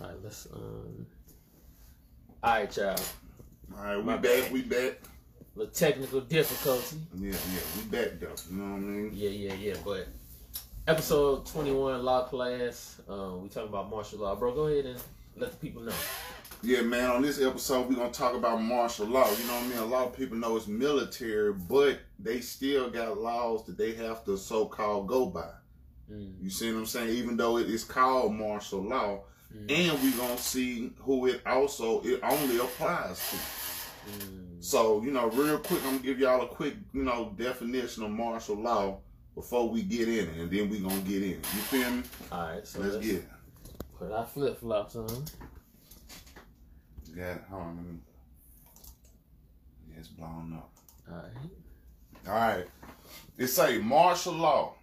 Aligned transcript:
All 0.00 0.08
right, 0.08 0.16
let's. 0.22 0.46
Um. 0.52 1.06
All 2.42 2.54
right, 2.54 2.76
y'all. 2.76 2.96
All 3.76 3.84
right, 3.84 3.96
we 3.96 4.02
My 4.02 4.16
back. 4.16 4.22
bad. 4.44 4.52
We 4.52 4.62
back. 4.62 4.98
The 5.56 5.66
technical 5.66 6.20
difficulty. 6.20 6.96
Yeah, 7.16 7.30
yeah, 7.32 7.60
we 7.76 7.82
back 7.90 8.20
though. 8.20 8.34
You 8.50 8.56
know 8.58 8.70
what 8.74 8.76
I 8.76 8.80
mean? 8.80 9.10
Yeah, 9.12 9.30
yeah, 9.30 9.54
yeah. 9.54 9.74
But 9.84 10.06
episode 10.86 11.46
twenty 11.46 11.72
one, 11.72 12.02
law 12.04 12.24
class. 12.24 13.00
Um, 13.08 13.42
we 13.42 13.48
talking 13.48 13.68
about 13.68 13.90
martial 13.90 14.20
law, 14.20 14.36
bro. 14.36 14.54
Go 14.54 14.66
ahead 14.68 14.86
and 14.86 15.00
let 15.36 15.50
the 15.50 15.56
people 15.56 15.82
know. 15.82 15.92
Yeah, 16.62 16.82
man. 16.82 17.10
On 17.10 17.22
this 17.22 17.40
episode, 17.42 17.88
we're 17.88 17.96
gonna 17.96 18.10
talk 18.12 18.34
about 18.34 18.62
martial 18.62 19.06
law. 19.06 19.28
You 19.30 19.46
know 19.48 19.54
what 19.54 19.64
I 19.64 19.66
mean? 19.68 19.78
A 19.78 19.84
lot 19.84 20.06
of 20.06 20.16
people 20.16 20.36
know 20.36 20.56
it's 20.56 20.68
military, 20.68 21.52
but 21.52 21.98
they 22.20 22.40
still 22.40 22.88
got 22.90 23.18
laws 23.18 23.64
that 23.66 23.76
they 23.78 23.94
have 23.94 24.24
to 24.26 24.36
so-called 24.36 25.08
go 25.08 25.26
by. 25.26 25.50
Mm, 26.10 26.34
You 26.40 26.50
see 26.50 26.72
what 26.72 26.78
I'm 26.80 26.86
saying? 26.86 27.10
Even 27.10 27.36
though 27.36 27.58
it 27.58 27.68
is 27.68 27.84
called 27.84 28.34
martial 28.34 28.82
law, 28.82 29.22
mm, 29.54 29.70
and 29.70 30.02
we're 30.02 30.16
gonna 30.16 30.38
see 30.38 30.92
who 31.00 31.26
it 31.26 31.40
also 31.46 32.00
it 32.02 32.20
only 32.22 32.58
applies 32.58 33.18
to. 33.30 33.36
mm. 34.10 34.44
So, 34.60 35.02
you 35.02 35.12
know, 35.12 35.28
real 35.30 35.58
quick, 35.58 35.80
I'm 35.84 35.92
gonna 35.96 36.02
give 36.02 36.18
y'all 36.18 36.42
a 36.42 36.48
quick, 36.48 36.74
you 36.92 37.04
know, 37.04 37.32
definition 37.38 38.02
of 38.02 38.10
martial 38.10 38.56
law 38.56 38.98
before 39.34 39.68
we 39.68 39.82
get 39.82 40.08
in 40.08 40.28
it, 40.30 40.36
and 40.36 40.50
then 40.50 40.68
we 40.68 40.80
gonna 40.80 41.00
get 41.02 41.22
in 41.22 41.30
it. 41.30 41.36
You 41.36 41.60
feel 41.70 41.90
me? 41.90 42.02
All 42.32 42.40
right, 42.48 42.66
so 42.66 42.80
Let's 42.80 42.94
let's, 42.94 43.06
get 43.06 43.16
it. 43.16 43.28
put 43.98 44.10
our 44.10 44.26
flip 44.26 44.58
flops 44.60 44.96
on. 44.96 45.24
Yeah, 47.16 47.38
hold 47.50 47.62
on. 47.62 47.76
Let 47.76 47.86
me. 47.86 47.98
It's 49.96 50.08
blown 50.08 50.54
up. 50.56 50.70
All 51.10 51.16
right. 51.16 51.32
All 52.28 52.34
right. 52.34 52.66
It 53.36 53.46
say 53.48 53.78
martial 53.78 54.34
law. 54.34 54.74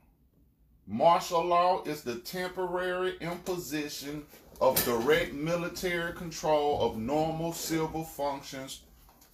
Martial 0.88 1.44
law 1.44 1.84
is 1.84 2.02
the 2.02 2.16
temporary 2.20 3.16
imposition 3.22 4.24
of 4.66 4.84
direct 4.84 5.32
military 5.34 6.12
control 6.14 6.82
of 6.82 6.98
normal 6.98 7.54
civil 7.54 8.04
functions 8.04 8.82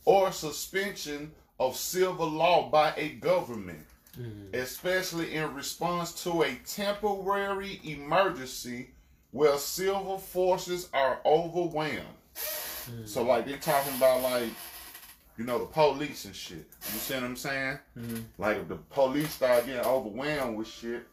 or 0.03 0.29
suspension 0.31 1.31
of 1.57 1.75
civil 1.77 2.27
law 2.27 2.69
by 2.69 2.93
a 2.97 3.09
government, 3.09 3.85
Mm, 4.19 4.53
especially 4.53 5.35
in 5.35 5.55
response 5.55 6.11
to 6.23 6.41
a 6.43 6.53
temporary 6.67 7.79
emergency 7.85 8.89
where 9.31 9.57
civil 9.57 10.17
forces 10.17 10.89
are 10.93 11.21
overwhelmed. 11.25 12.17
mm, 12.35 13.07
So 13.07 13.23
like 13.23 13.45
they're 13.45 13.55
talking 13.57 13.95
about 13.95 14.21
like, 14.21 14.49
you 15.37 15.45
know, 15.45 15.59
the 15.59 15.65
police 15.67 16.25
and 16.25 16.35
shit. 16.35 16.67
You 16.93 16.99
see 16.99 17.13
what 17.13 17.23
I'm 17.23 17.37
saying? 17.37 17.79
mm, 17.97 18.23
Like 18.37 18.57
if 18.57 18.67
the 18.67 18.75
police 18.75 19.29
start 19.29 19.65
getting 19.65 19.85
overwhelmed 19.85 20.57
with 20.57 20.67
shit, 20.67 21.07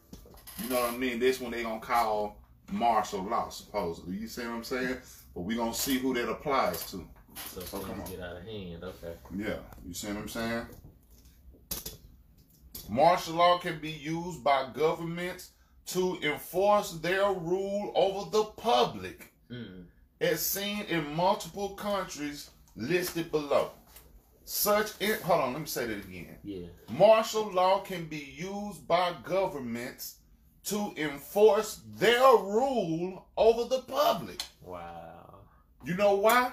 you 0.61 0.67
know 0.69 0.81
what 0.81 0.93
I 0.93 0.97
mean? 0.97 1.19
That's 1.21 1.39
when 1.39 1.51
they 1.51 1.63
gonna 1.63 1.79
call 1.79 2.35
martial 2.71 3.23
law, 3.23 3.49
supposedly. 3.49 4.17
You 4.17 4.27
see 4.27 4.41
what 4.43 4.51
I'm 4.55 4.63
saying? 4.63 4.97
But 5.33 5.41
we're 5.41 5.57
gonna 5.57 5.73
see 5.73 5.97
who 5.99 6.13
that 6.15 6.29
applies 6.29 6.89
to. 6.91 7.07
So 7.53 7.61
Oh, 7.73 7.79
come 7.79 8.01
on. 8.01 8.09
get 8.09 8.19
out 8.19 8.37
of 8.37 8.43
hand. 8.43 8.83
Okay. 8.83 9.13
Yeah, 9.35 9.57
you 9.85 9.93
see 9.93 10.07
what 10.07 10.17
I'm 10.17 10.27
saying? 10.27 10.65
Martial 12.89 13.35
law 13.35 13.59
can 13.59 13.79
be 13.79 13.91
used 13.91 14.43
by 14.43 14.69
governments 14.73 15.51
to 15.87 16.17
enforce 16.21 16.93
their 16.93 17.31
rule 17.31 17.91
over 17.95 18.29
the 18.31 18.43
public, 18.45 19.33
Mm, 19.51 19.85
as 20.21 20.45
seen 20.45 20.81
in 20.85 21.15
multiple 21.15 21.69
countries 21.75 22.49
listed 22.75 23.31
below. 23.31 23.71
Such 24.45 24.91
in, 24.99 25.19
hold 25.21 25.41
on, 25.41 25.53
let 25.53 25.61
me 25.61 25.67
say 25.67 25.85
that 25.87 26.05
again. 26.05 26.37
yeah. 26.43 26.67
Martial 26.89 27.51
law 27.51 27.79
can 27.81 28.05
be 28.05 28.17
used 28.37 28.87
by 28.87 29.13
governments 29.23 30.18
to 30.69 30.93
enforce 30.97 31.81
their 31.95 32.19
rule 32.37 33.27
over 33.37 33.63
the 33.65 33.81
public. 33.83 34.41
Wow. 34.61 35.39
You 35.85 35.95
know 35.95 36.15
why? 36.15 36.51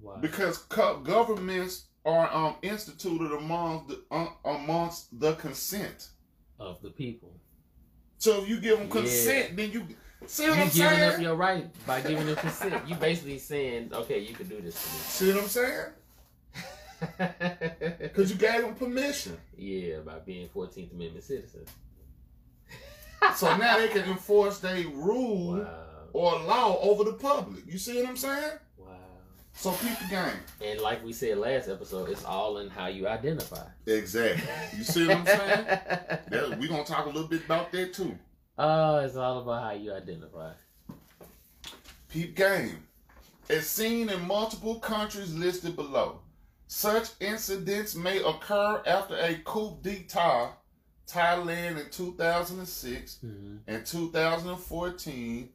Wow. 0.00 0.16
Because 0.20 0.58
governments 0.58 1.84
are 2.04 2.32
um, 2.34 2.56
instituted 2.62 3.32
among 3.32 3.86
the, 3.88 4.02
uh, 4.10 4.26
amongst 4.44 5.18
the 5.20 5.34
consent. 5.34 6.08
of 6.60 6.80
the 6.82 6.90
people. 6.90 7.32
So 8.18 8.42
if 8.42 8.48
you 8.48 8.60
give 8.60 8.78
them 8.78 8.86
Yeah. 8.86 8.92
consent, 8.92 9.56
then 9.56 9.70
you 9.72 9.86
see 10.26 10.48
what 10.48 10.56
You 10.56 10.62
I'm 10.64 10.70
giving 10.70 11.02
up 11.04 11.20
your 11.20 11.34
right 11.34 11.86
by 11.86 12.00
giving 12.00 12.26
them 12.26 12.36
consent. 12.36 12.88
You 12.88 12.94
basically 12.96 13.38
saying, 13.38 13.92
okay, 13.92 14.20
you 14.20 14.34
can 14.34 14.48
do 14.48 14.60
this 14.60 14.74
to 14.82 14.88
me. 14.90 14.98
See 15.16 15.32
what 15.32 15.42
I'm 15.42 15.48
saying? 15.48 15.86
Because 18.00 18.30
you 18.30 18.36
gave 18.36 18.62
them 18.62 18.74
permission. 18.74 19.36
yeah, 19.56 19.98
by 20.04 20.18
being 20.20 20.48
14th 20.48 20.92
Amendment 20.92 21.24
citizens. 21.24 21.68
So 23.36 23.56
now 23.56 23.78
they 23.78 23.88
can 23.88 24.04
enforce 24.04 24.58
their 24.58 24.86
rule 24.88 25.58
Wow. 25.58 25.68
or 26.12 26.38
law 26.40 26.78
over 26.80 27.04
the 27.04 27.14
public. 27.14 27.64
You 27.66 27.78
see 27.78 27.96
what 28.00 28.08
I'm 28.10 28.16
saying? 28.16 28.52
Wow. 28.78 28.86
So 29.54 29.72
people 29.72 30.06
game. 30.10 30.38
And 30.64 30.80
like 30.80 31.04
we 31.04 31.12
said 31.12 31.38
last 31.38 31.68
episode, 31.68 32.10
it's 32.10 32.24
all 32.24 32.58
in 32.58 32.70
how 32.70 32.86
you 32.86 33.08
identify. 33.08 33.64
Exactly. 33.86 34.44
You 34.78 34.84
see 34.84 35.06
what 35.06 35.16
I'm 35.18 35.26
saying? 35.26 35.64
That, 35.66 36.56
we 36.58 36.68
gonna 36.68 36.84
talk 36.84 37.06
a 37.06 37.10
little 37.10 37.28
bit 37.28 37.44
about 37.44 37.72
that 37.72 37.92
too. 37.94 38.16
oh, 38.58 38.98
it's 38.98 39.16
all 39.16 39.38
about 39.40 39.62
how 39.64 39.72
you 39.72 39.92
identify. 39.92 40.52
Peep 42.08 42.36
game. 42.36 42.78
As 43.50 43.66
seen 43.66 44.08
in 44.08 44.26
multiple 44.26 44.76
countries 44.80 45.34
listed 45.34 45.76
below, 45.76 46.20
such 46.66 47.10
incidents 47.20 47.94
may 47.94 48.18
occur 48.22 48.80
after 48.86 49.16
a 49.16 49.34
coup 49.44 49.76
d'etat, 49.82 50.52
Thailand 51.06 51.80
in 51.84 51.90
2006 51.90 53.18
Mm-hmm. 53.24 53.56
and 53.66 53.86
2014, 53.86 55.48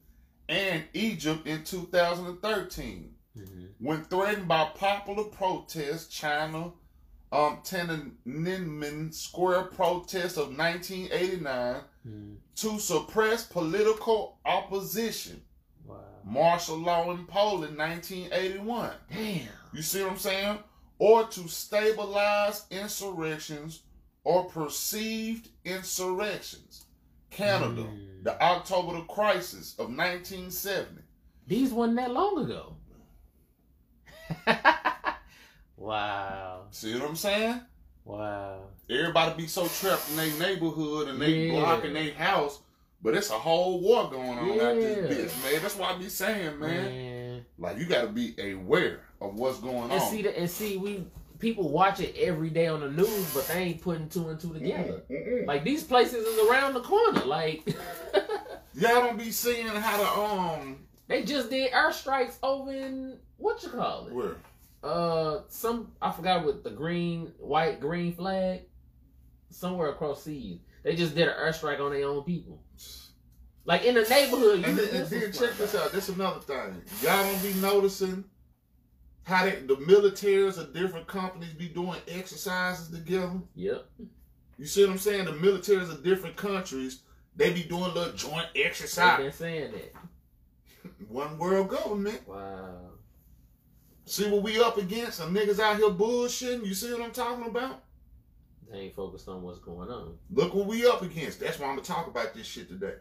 and 0.48 0.84
Egypt 0.94 1.46
in 1.46 1.62
2013. 1.64 3.14
Mm-hmm. 3.38 3.64
When 3.78 4.04
threatened 4.04 4.48
by 4.48 4.70
popular 4.74 5.24
protests, 5.24 6.08
China, 6.08 6.72
um, 7.32 7.58
Tiananmen 7.64 9.14
Square 9.14 9.64
protests 9.64 10.36
of 10.36 10.56
1989 10.56 11.82
Mm-hmm. 12.08 12.32
to 12.56 12.78
suppress 12.80 13.44
political 13.44 14.38
opposition. 14.46 15.42
Wow. 15.84 15.96
Martial 16.24 16.78
law 16.78 17.10
in 17.10 17.26
Poland, 17.26 17.76
1981. 17.76 18.90
Damn. 19.12 19.40
You 19.74 19.82
see 19.82 20.02
what 20.02 20.12
I'm 20.12 20.16
saying? 20.18 20.58
Or 20.98 21.24
to 21.26 21.46
stabilize 21.48 22.64
insurrections 22.70 23.82
or 24.24 24.44
perceived 24.44 25.48
insurrections. 25.64 26.84
Canada, 27.30 27.82
Mm. 27.82 28.24
the 28.24 28.42
October 28.42 29.02
crisis 29.04 29.74
of 29.78 29.88
1970. 29.90 31.02
These 31.46 31.72
wasn't 31.72 31.96
that 31.96 32.10
long 32.10 32.44
ago. 32.44 32.76
wow. 35.76 36.62
See 36.70 36.94
what 36.94 37.08
I'm 37.08 37.16
saying? 37.16 37.60
Wow. 38.04 38.62
Everybody 38.88 39.42
be 39.42 39.46
so 39.46 39.66
trapped 39.68 40.08
in 40.10 40.16
their 40.16 40.38
neighborhood 40.38 41.08
and 41.08 41.20
they 41.20 41.46
Yeah. 41.48 41.60
block 41.60 41.84
in 41.84 41.94
their 41.94 42.12
house, 42.14 42.60
but 43.02 43.14
it's 43.14 43.30
a 43.30 43.38
whole 43.38 43.80
war 43.80 44.10
going 44.10 44.38
on 44.38 44.50
out 44.60 44.74
this 44.76 45.32
bitch, 45.32 45.42
man. 45.52 45.62
That's 45.62 45.76
why 45.76 45.92
I 45.92 45.98
be 45.98 46.08
saying, 46.08 46.58
man. 46.58 46.84
Man. 46.84 47.44
Like 47.58 47.78
you 47.78 47.86
got 47.86 48.02
to 48.02 48.08
be 48.08 48.34
aware 48.40 49.00
of 49.20 49.34
what's 49.34 49.58
going 49.60 49.84
And 49.84 49.92
on. 49.92 50.10
see 50.10 50.22
that 50.22 50.36
and 50.38 50.50
see 50.50 50.76
we 50.76 51.04
people 51.40 51.68
watch 51.70 52.00
it 52.00 52.14
every 52.18 52.50
day 52.50 52.66
on 52.68 52.80
the 52.80 52.90
news, 52.90 53.34
but 53.34 53.48
they 53.48 53.60
ain't 53.62 53.82
putting 53.82 54.08
two 54.08 54.28
and 54.28 54.38
two 54.38 54.52
together. 54.52 55.02
Mm, 55.10 55.16
mm, 55.16 55.28
mm. 55.42 55.46
Like 55.46 55.64
these 55.64 55.82
places 55.82 56.24
is 56.26 56.48
around 56.48 56.74
the 56.74 56.80
corner. 56.82 57.24
Like 57.24 57.66
Y'all 58.74 59.00
don't 59.02 59.18
be 59.18 59.30
seeing 59.32 59.66
how 59.66 59.96
to 59.96 60.20
um 60.20 60.86
they 61.08 61.24
just 61.24 61.50
did 61.50 61.72
airstrikes 61.72 62.36
over 62.42 62.70
in 62.72 63.18
what 63.36 63.62
you 63.64 63.70
call 63.70 64.06
it? 64.06 64.12
where 64.14 64.36
Uh, 64.84 65.40
some 65.48 65.92
I 66.00 66.12
forgot 66.12 66.44
what 66.44 66.62
the 66.62 66.70
green, 66.70 67.32
white, 67.38 67.80
green 67.80 68.12
flag 68.14 68.60
somewhere 69.50 69.88
across 69.88 70.22
seas. 70.22 70.60
They 70.84 70.94
just 70.94 71.14
did 71.14 71.28
an 71.28 71.34
airstrike 71.34 71.80
on 71.80 71.92
their 71.92 72.06
own 72.06 72.22
people. 72.22 72.62
Like 73.64 73.84
in 73.84 73.94
the 73.94 74.02
neighborhood. 74.02 74.60
You 74.60 74.64
and, 74.66 74.78
then- 74.78 74.94
and 75.02 75.06
then 75.10 75.32
check 75.32 75.56
this 75.58 75.74
out. 75.74 75.92
This 75.92 76.08
another 76.08 76.40
thing. 76.40 76.80
Y'all 77.02 77.22
don't 77.24 77.42
be 77.42 77.52
noticing 77.60 78.24
how 79.24 79.44
they, 79.44 79.56
the 79.56 79.76
militaries 79.76 80.58
of 80.58 80.72
different 80.74 81.06
companies 81.06 81.52
be 81.52 81.68
doing 81.68 81.98
exercises 82.08 82.90
together. 82.90 83.40
Yep. 83.54 83.86
You 84.58 84.66
see 84.66 84.84
what 84.84 84.92
I'm 84.92 84.98
saying? 84.98 85.24
The 85.26 85.32
militaries 85.32 85.90
of 85.90 86.02
different 86.02 86.36
countries 86.36 87.02
they 87.36 87.52
be 87.52 87.62
doing 87.62 87.94
little 87.94 88.12
joint 88.12 88.48
They've 88.54 88.66
exercise. 88.66 89.18
been 89.18 89.32
saying 89.32 89.72
that. 89.72 89.94
One 91.08 91.38
world 91.38 91.68
government. 91.68 92.20
Wow. 92.26 92.90
See 94.04 94.28
what 94.28 94.42
we 94.42 94.60
up 94.60 94.76
against? 94.76 95.18
Some 95.18 95.34
niggas 95.34 95.60
out 95.60 95.76
here 95.76 95.88
bullshitting. 95.88 96.66
You 96.66 96.74
see 96.74 96.92
what 96.92 97.02
I'm 97.02 97.12
talking 97.12 97.46
about? 97.46 97.84
They 98.70 98.78
ain't 98.78 98.94
focused 98.94 99.28
on 99.28 99.42
what's 99.42 99.58
going 99.58 99.88
on. 99.88 100.16
Look 100.30 100.54
what 100.54 100.66
we 100.66 100.86
up 100.86 101.02
against. 101.02 101.40
That's 101.40 101.58
why 101.58 101.66
I'm 101.66 101.76
gonna 101.76 101.86
talk 101.86 102.06
about 102.06 102.34
this 102.34 102.46
shit 102.46 102.68
today. 102.68 102.94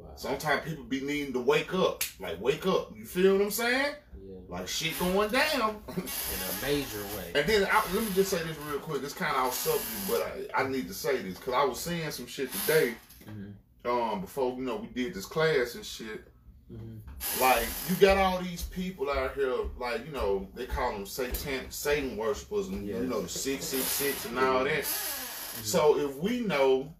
Wow. 0.00 0.06
Sometimes 0.16 0.62
people 0.68 0.84
be 0.84 1.00
needing 1.00 1.32
to 1.34 1.40
wake 1.40 1.74
up. 1.74 2.02
Like 2.18 2.40
wake 2.40 2.66
up. 2.66 2.92
You 2.96 3.04
feel 3.04 3.34
what 3.36 3.42
I'm 3.42 3.50
saying? 3.50 3.94
Yeah. 4.22 4.36
Like 4.48 4.68
shit 4.68 4.98
going 4.98 5.30
down. 5.30 5.82
In 5.96 6.02
a 6.02 6.62
major 6.66 6.98
way. 7.16 7.32
and 7.34 7.46
then 7.48 7.68
I, 7.70 7.82
let 7.94 8.02
me 8.04 8.10
just 8.14 8.30
say 8.30 8.38
this 8.42 8.56
real 8.68 8.78
quick. 8.80 9.02
It's 9.02 9.14
kind 9.14 9.34
of 9.36 9.46
off 9.46 9.54
subject, 9.54 10.08
but 10.08 10.22
I, 10.56 10.62
I 10.64 10.68
need 10.68 10.88
to 10.88 10.94
say 10.94 11.18
this 11.22 11.36
because 11.36 11.54
I 11.54 11.64
was 11.64 11.78
seeing 11.80 12.10
some 12.10 12.26
shit 12.26 12.50
today. 12.52 12.94
Mhm. 13.28 13.52
Um, 13.84 14.20
before 14.20 14.54
you 14.56 14.62
know 14.62 14.76
we 14.76 14.88
did 14.88 15.14
this 15.14 15.24
class 15.26 15.74
and 15.74 15.84
shit. 15.84 16.24
Mhm. 16.72 17.00
like 17.40 17.66
you 17.88 17.96
got 17.96 18.16
all 18.16 18.40
these 18.40 18.62
people 18.62 19.10
out 19.10 19.34
here, 19.34 19.54
like 19.78 20.06
you 20.06 20.12
know 20.12 20.48
they 20.54 20.66
call 20.66 20.92
them 20.92 21.04
Satan 21.06 21.68
Satan 21.70 22.16
worshippers, 22.16 22.68
and 22.68 22.86
you 22.86 22.94
know 23.00 23.22
the 23.22 23.28
six 23.28 23.64
six 23.64 23.82
six 23.84 24.24
and 24.26 24.38
all 24.38 24.62
that. 24.64 24.84
So 24.84 25.98
if 25.98 26.14
we 26.16 26.40
know, 26.40 26.94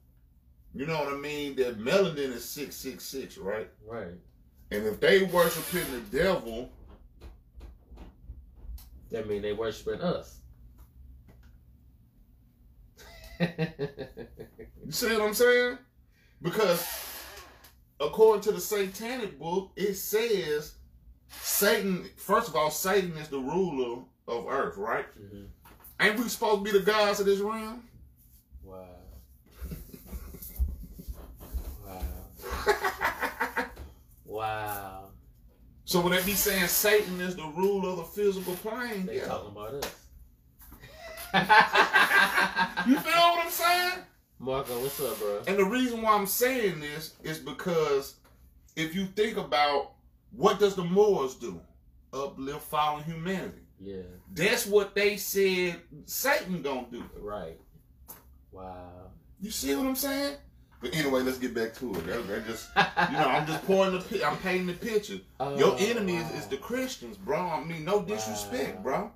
you 0.74 0.86
know 0.86 0.98
what 0.98 1.12
I 1.12 1.16
mean, 1.16 1.56
that 1.56 1.78
melanin 1.78 2.32
is 2.32 2.44
six 2.44 2.76
six 2.76 3.04
six, 3.04 3.36
right? 3.38 3.68
Right. 3.86 4.14
And 4.70 4.86
if 4.86 5.00
they 5.00 5.24
worshiping 5.24 5.84
the 5.92 6.18
devil, 6.18 6.70
That 9.10 9.28
mean 9.28 9.42
they 9.42 9.52
worshiping 9.52 10.00
us. 10.00 10.36
you 13.40 13.48
see 14.90 15.12
what 15.12 15.22
I'm 15.22 15.34
saying? 15.34 15.78
Because 16.42 16.86
according 17.98 18.42
to 18.42 18.52
the 18.52 18.60
satanic 18.60 19.38
book, 19.38 19.72
it 19.76 19.94
says 19.94 20.74
Satan. 21.28 22.08
First 22.16 22.48
of 22.48 22.56
all, 22.56 22.70
Satan 22.70 23.16
is 23.16 23.28
the 23.28 23.38
ruler 23.40 24.02
of 24.28 24.46
earth, 24.48 24.76
right? 24.76 25.06
Mhm. 25.18 25.48
Ain't 26.00 26.18
we 26.18 26.28
supposed 26.28 26.64
to 26.64 26.72
be 26.72 26.78
the 26.78 26.84
gods 26.84 27.20
of 27.20 27.26
this 27.26 27.40
realm? 27.40 27.82
Wow. 28.62 28.86
Wow. 31.86 32.02
Wow. 34.24 35.08
so 35.84 36.00
when 36.00 36.12
they 36.12 36.22
be 36.22 36.32
saying 36.34 36.68
Satan 36.68 37.20
is 37.20 37.34
the 37.36 37.46
ruler 37.56 37.90
of 37.90 37.96
the 37.98 38.04
physical 38.04 38.54
plane, 38.56 39.06
They 39.06 39.16
yeah. 39.18 39.26
talking 39.26 39.50
about 39.50 39.74
us. 39.74 39.96
You 42.86 42.98
feel 42.98 43.12
what 43.12 43.44
I'm 43.44 43.50
saying? 43.50 43.98
Marco, 44.38 44.80
what's 44.80 45.00
up, 45.00 45.18
bro? 45.18 45.42
And 45.46 45.58
the 45.58 45.64
reason 45.64 46.00
why 46.02 46.12
I'm 46.14 46.26
saying 46.26 46.80
this 46.80 47.14
is 47.22 47.38
because 47.38 48.14
if 48.76 48.94
you 48.94 49.06
think 49.06 49.36
about 49.36 49.92
what 50.32 50.58
does 50.58 50.74
the 50.74 50.84
Moors 50.84 51.34
do? 51.34 51.60
Uplift 52.12 52.62
fallen 52.62 53.04
humanity. 53.04 53.62
Yeah, 53.78 54.02
That's 54.32 54.66
what 54.66 54.94
they 54.94 55.16
said 55.16 55.80
Satan 56.06 56.62
gonna 56.62 56.86
do. 56.90 57.02
right. 57.20 57.58
Wow. 58.52 59.10
You 59.40 59.50
see 59.50 59.74
what 59.74 59.86
I'm 59.86 59.96
saying? 59.96 60.36
But 60.80 60.94
anyway, 60.94 61.20
let's 61.20 61.38
get 61.38 61.54
back 61.54 61.74
to 61.74 61.94
it. 61.94 62.06
That, 62.06 62.26
that 62.28 62.46
just 62.46 62.68
you 63.10 63.16
know, 63.18 63.28
I'm 63.28 63.46
just 63.46 63.62
pouring 63.66 63.92
the 63.98 64.26
I'm 64.26 64.36
painting 64.38 64.66
the 64.68 64.72
picture. 64.74 65.14
Your 65.14 65.22
Oh, 65.38 65.76
enemy 65.78 66.14
wow. 66.14 66.20
is, 66.34 66.40
is 66.42 66.46
the 66.46 66.56
Christians, 66.56 67.16
bro. 67.18 67.38
I 67.38 67.62
mean, 67.62 67.84
no 67.84 68.02
disrespect, 68.02 68.76
Wow. 68.76 68.82
bro. 68.82 69.10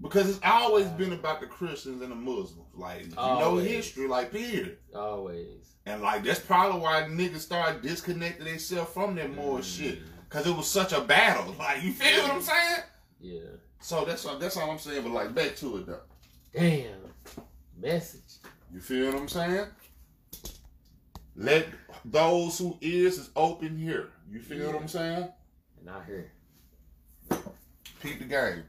Because 0.00 0.30
it's 0.30 0.40
always 0.42 0.86
Wow. 0.86 0.96
been 0.96 1.12
about 1.12 1.40
the 1.40 1.46
Christians 1.46 2.00
and 2.00 2.10
the 2.10 2.16
Muslims. 2.16 2.68
Like, 2.74 3.04
you 3.04 3.10
know 3.16 3.56
history, 3.56 4.08
like, 4.08 4.32
period. 4.32 4.78
always. 4.94 5.74
And, 5.84 6.00
like, 6.02 6.24
that's 6.24 6.40
probably 6.40 6.80
why 6.80 7.02
niggas 7.02 7.40
started 7.40 7.82
disconnecting 7.82 8.46
themselves 8.46 8.92
from 8.92 9.14
that 9.16 9.34
more 9.34 9.58
Mm. 9.58 9.64
shit. 9.64 9.98
Because 10.28 10.46
it 10.46 10.56
was 10.56 10.66
such 10.68 10.92
a 10.92 11.00
battle. 11.02 11.54
Like, 11.58 11.82
you 11.82 11.92
feel 11.92 12.22
what 12.22 12.30
I'm 12.32 12.40
saying? 12.42 12.82
Yeah. 13.20 13.40
So 13.80 14.04
that's 14.06 14.24
all, 14.24 14.38
that's 14.38 14.56
all 14.56 14.70
I'm 14.70 14.78
saying. 14.78 15.02
But, 15.02 15.12
like, 15.12 15.34
back 15.34 15.56
to 15.56 15.76
it, 15.78 15.86
though. 15.86 16.00
Damn. 16.54 17.00
Message. 17.78 18.38
You 18.72 18.80
feel 18.80 19.06
what 19.12 19.20
I'm 19.20 19.28
saying? 19.28 19.66
Let 21.40 21.68
those 22.04 22.58
who 22.58 22.76
ears 22.82 23.16
is 23.16 23.30
open 23.34 23.78
here. 23.78 24.10
You 24.30 24.40
feel 24.40 24.66
what 24.66 24.82
I'm 24.82 24.88
saying? 24.88 25.26
And 25.80 25.88
I 25.88 26.04
hear. 26.04 26.32
Peep 28.02 28.18
the 28.18 28.26
game. 28.26 28.64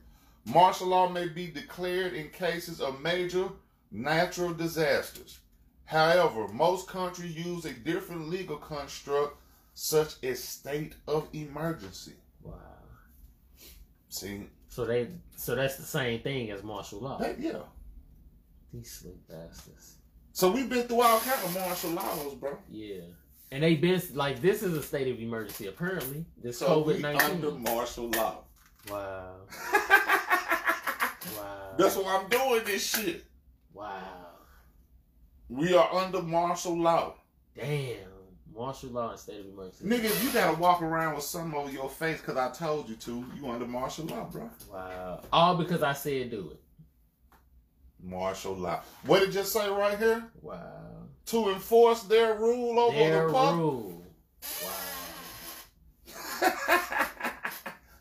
Martial 0.45 0.87
law 0.87 1.09
may 1.09 1.27
be 1.27 1.47
declared 1.47 2.13
in 2.13 2.29
cases 2.29 2.79
of 2.79 3.01
major 3.01 3.49
natural 3.91 4.53
disasters. 4.53 5.39
However, 5.83 6.47
most 6.47 6.87
countries 6.87 7.35
use 7.35 7.65
a 7.65 7.73
different 7.73 8.29
legal 8.29 8.55
construct, 8.55 9.35
such 9.73 10.15
as 10.23 10.41
state 10.41 10.95
of 11.09 11.27
emergency. 11.33 12.13
Wow. 12.41 12.53
See, 14.07 14.43
So 14.69 14.85
they 14.85 15.09
so 15.35 15.55
that's 15.55 15.75
the 15.75 15.83
same 15.83 16.21
thing 16.21 16.51
as 16.51 16.63
martial 16.63 16.99
law. 17.01 17.17
that, 17.17 17.37
yeah. 17.37 17.63
These 18.73 18.91
sleep 18.91 19.27
bastards. 19.27 19.97
So 20.33 20.49
we've 20.51 20.69
been 20.69 20.87
through 20.87 21.01
all 21.01 21.19
kind 21.19 21.43
of 21.43 21.53
martial 21.53 21.91
laws, 21.91 22.35
bro. 22.35 22.57
Yeah. 22.69 23.01
And 23.51 23.63
they've 23.63 23.81
been 23.81 24.01
like 24.13 24.41
this 24.41 24.63
is 24.63 24.75
a 24.77 24.81
state 24.83 25.07
of 25.13 25.19
emergency 25.19 25.67
apparently. 25.67 26.25
This 26.41 26.59
So 26.59 26.83
COVID 26.83 27.01
nineteen. 27.01 27.31
under 27.31 27.51
martial 27.51 28.09
law. 28.09 28.43
Wow. 28.89 29.35
Wow. 31.37 31.73
That's 31.77 31.95
why 31.95 32.17
I'm 32.17 32.29
doing 32.29 32.63
this 32.65 32.83
shit. 32.83 33.23
Wow. 33.73 33.99
We 35.49 35.73
are 35.75 35.93
under 35.93 36.21
martial 36.21 36.77
law. 36.79 37.15
Damn. 37.55 37.97
Martial 38.55 38.89
law 38.89 39.11
and 39.11 39.19
state 39.19 39.39
of 39.41 39.45
emergency. 39.45 39.85
Nigga, 39.85 40.05
if 40.05 40.23
you 40.23 40.31
gotta 40.31 40.57
walk 40.59 40.81
around 40.81 41.15
with 41.15 41.23
something 41.23 41.57
over 41.59 41.71
your 41.71 41.89
face 41.89 42.19
because 42.19 42.37
I 42.37 42.49
told 42.51 42.89
you 42.89 42.95
to, 42.95 43.25
you 43.37 43.47
under 43.49 43.67
martial 43.67 44.05
law, 44.05 44.25
bro. 44.25 44.49
Wow. 44.71 45.21
All 45.31 45.55
because 45.55 45.83
I 45.83 45.93
said 45.93 46.31
do 46.31 46.51
it. 46.51 46.59
Martial 48.03 48.53
law. 48.55 48.81
What 49.05 49.19
did 49.19 49.29
it 49.29 49.33
just 49.33 49.53
say 49.53 49.69
right 49.69 49.97
here? 49.97 50.23
Wow. 50.41 50.57
To 51.27 51.49
enforce 51.51 52.03
their 52.03 52.35
rule 52.35 52.79
over 52.79 52.97
Their 52.97 53.27
the 53.27 53.33
public. 53.33 53.59
rule. 53.61 54.05
Wow. 54.63 54.71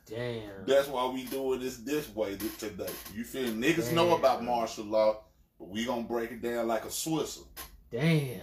Damn. 0.07 0.65
That's 0.67 0.89
why 0.89 1.07
we 1.07 1.25
doing 1.25 1.61
this 1.61 1.77
this 1.79 2.13
way 2.15 2.37
today. 2.59 2.91
You 3.15 3.25
feel 3.25 3.51
niggas 3.51 3.93
know 3.93 4.17
about 4.17 4.43
martial 4.43 4.85
law, 4.85 5.19
but 5.59 5.69
we 5.69 5.85
gonna 5.85 6.03
break 6.03 6.33
it 6.33 6.43
down 6.43 6.67
like 6.67 6.85
a 6.85 6.89
Swisher. 6.89 7.45
Damn. 7.91 8.41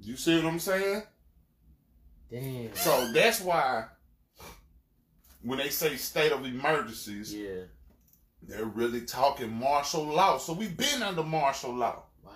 You 0.00 0.16
see 0.16 0.36
what 0.36 0.46
I'm 0.46 0.58
saying? 0.58 1.02
Damn. 2.30 2.74
So 2.74 3.12
that's 3.12 3.40
why 3.42 3.86
when 5.42 5.58
they 5.58 5.68
say 5.68 5.96
state 5.96 6.32
of 6.32 6.46
emergencies, 6.46 7.34
Yeah. 7.34 7.64
They're 8.42 8.64
really 8.64 9.02
talking 9.02 9.52
martial 9.52 10.04
law. 10.04 10.38
So 10.38 10.52
we've 10.52 10.76
been 10.76 11.02
under 11.02 11.22
martial 11.22 11.72
law. 11.74 12.02
Wow. 12.24 12.32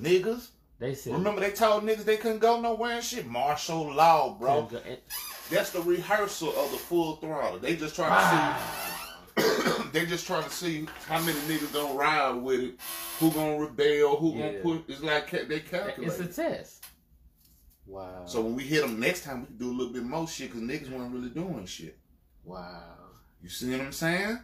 Niggas. 0.00 0.48
They 0.78 0.94
said 0.94 1.12
Remember 1.12 1.40
they 1.40 1.52
told 1.52 1.84
niggas 1.84 2.04
they 2.04 2.16
couldn't 2.16 2.40
go 2.40 2.60
nowhere 2.60 2.96
and 2.96 3.04
shit? 3.04 3.26
Martial 3.26 3.92
law, 3.94 4.34
bro. 4.34 4.68
That's 5.50 5.70
the 5.70 5.80
rehearsal 5.80 6.48
of 6.48 6.70
the 6.72 6.76
full 6.76 7.16
throttle. 7.16 7.58
They 7.60 7.76
just 7.76 7.94
trying 7.94 8.10
Wow. 8.10 8.58
to 9.36 9.42
see 9.42 9.82
they 9.92 10.04
just 10.06 10.26
trying 10.26 10.42
to 10.44 10.50
see 10.50 10.86
how 11.06 11.20
many 11.20 11.38
niggas 11.40 11.72
gonna 11.72 11.94
ride 11.94 12.32
with 12.32 12.60
it, 12.60 12.74
who 13.20 13.30
gonna 13.30 13.58
rebel, 13.58 14.16
who 14.16 14.34
Yeah. 14.34 14.48
gonna 14.52 14.62
put 14.62 14.84
it's 14.88 15.02
like 15.02 15.28
ca- 15.28 15.44
they 15.48 15.60
calculate. 15.60 16.10
It's 16.10 16.20
a 16.20 16.26
test. 16.26 16.84
Wow. 17.86 18.24
so 18.26 18.40
when 18.40 18.54
we 18.56 18.62
hit 18.64 18.80
them 18.82 18.98
next 19.00 19.24
time, 19.24 19.40
we 19.40 19.46
can 19.46 19.56
do 19.58 19.70
a 19.70 19.76
little 19.76 19.92
bit 19.92 20.02
more 20.04 20.26
shit 20.28 20.50
because 20.52 20.62
niggas 20.62 20.90
weren't 20.90 21.12
really 21.12 21.28
doing 21.30 21.64
shit. 21.66 21.98
wow. 22.44 22.82
You 23.42 23.48
see 23.48 23.70
what 23.72 23.80
I'm 23.80 23.92
saying? 23.92 24.38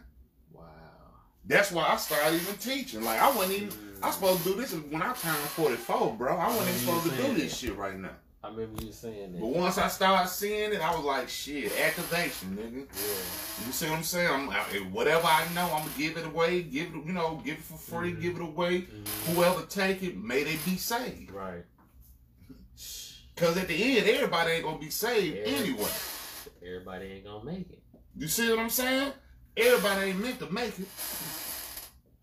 That's 1.49 1.71
why 1.71 1.83
I 1.89 1.97
started 1.97 2.35
even 2.41 2.55
teaching. 2.57 3.03
Like 3.03 3.19
I 3.19 3.29
wasn't 3.35 3.53
even. 3.63 3.73
I 4.01 4.05
was 4.07 4.15
supposed 4.15 4.43
to 4.43 4.49
do 4.53 4.61
this 4.61 4.71
when 4.71 5.01
I 5.01 5.11
turned 5.13 5.35
44, 5.35 6.15
bro. 6.15 6.37
I 6.37 6.47
wasn't 6.47 6.69
even 6.69 6.79
supposed 6.79 7.09
to 7.09 7.21
do 7.21 7.33
this 7.33 7.57
shit 7.57 7.75
right 7.75 7.97
now. 7.99 8.11
I 8.41 8.47
remember 8.47 8.81
you 8.85 8.93
saying 8.93 9.33
that. 9.33 9.41
But 9.41 9.47
once 9.47 9.77
I 9.77 9.89
started 9.89 10.29
seeing 10.29 10.71
it, 10.71 10.79
I 10.79 10.95
was 10.95 11.03
like, 11.03 11.27
shit, 11.27 11.77
activation, 11.77 12.55
nigga. 12.55 12.85
yeah. 12.87 13.65
You 13.65 13.71
see 13.73 13.89
what 13.89 13.97
I'm 13.97 14.03
saying? 14.03 14.29
I'm 14.31 14.49
I, 14.49 14.59
whatever 14.93 15.25
I 15.27 15.45
know, 15.53 15.63
I'm 15.65 15.81
gonna 15.81 15.91
give 15.97 16.15
it 16.15 16.25
away. 16.25 16.61
Give 16.63 16.87
it, 16.95 17.05
you 17.05 17.11
know, 17.11 17.41
give 17.43 17.55
it 17.55 17.63
for 17.63 17.77
free. 17.77 18.13
Mhm. 18.13 18.21
Give 18.21 18.35
it 18.37 18.41
away. 18.41 18.81
Mhm. 18.83 19.33
Whoever 19.35 19.63
take 19.65 20.01
it, 20.03 20.15
may 20.17 20.43
they 20.43 20.55
be 20.65 20.77
saved. 20.77 21.31
Right. 21.31 21.65
Cause 23.35 23.57
at 23.57 23.67
the 23.67 23.97
end, 23.97 24.07
everybody 24.07 24.51
ain't 24.51 24.63
gonna 24.63 24.77
be 24.79 24.89
saved 24.89 25.35
Yeah. 25.35 25.43
anyway. 25.43 25.89
Everybody 26.65 27.05
ain't 27.07 27.25
gonna 27.25 27.43
make 27.43 27.69
it. 27.71 27.81
You 28.15 28.27
see 28.27 28.49
what 28.49 28.59
I'm 28.59 28.69
saying? 28.69 29.11
Everybody 29.59 30.09
ain't 30.11 30.19
meant 30.19 30.39
to 30.39 30.51
make 30.51 30.77
it. 30.79 30.87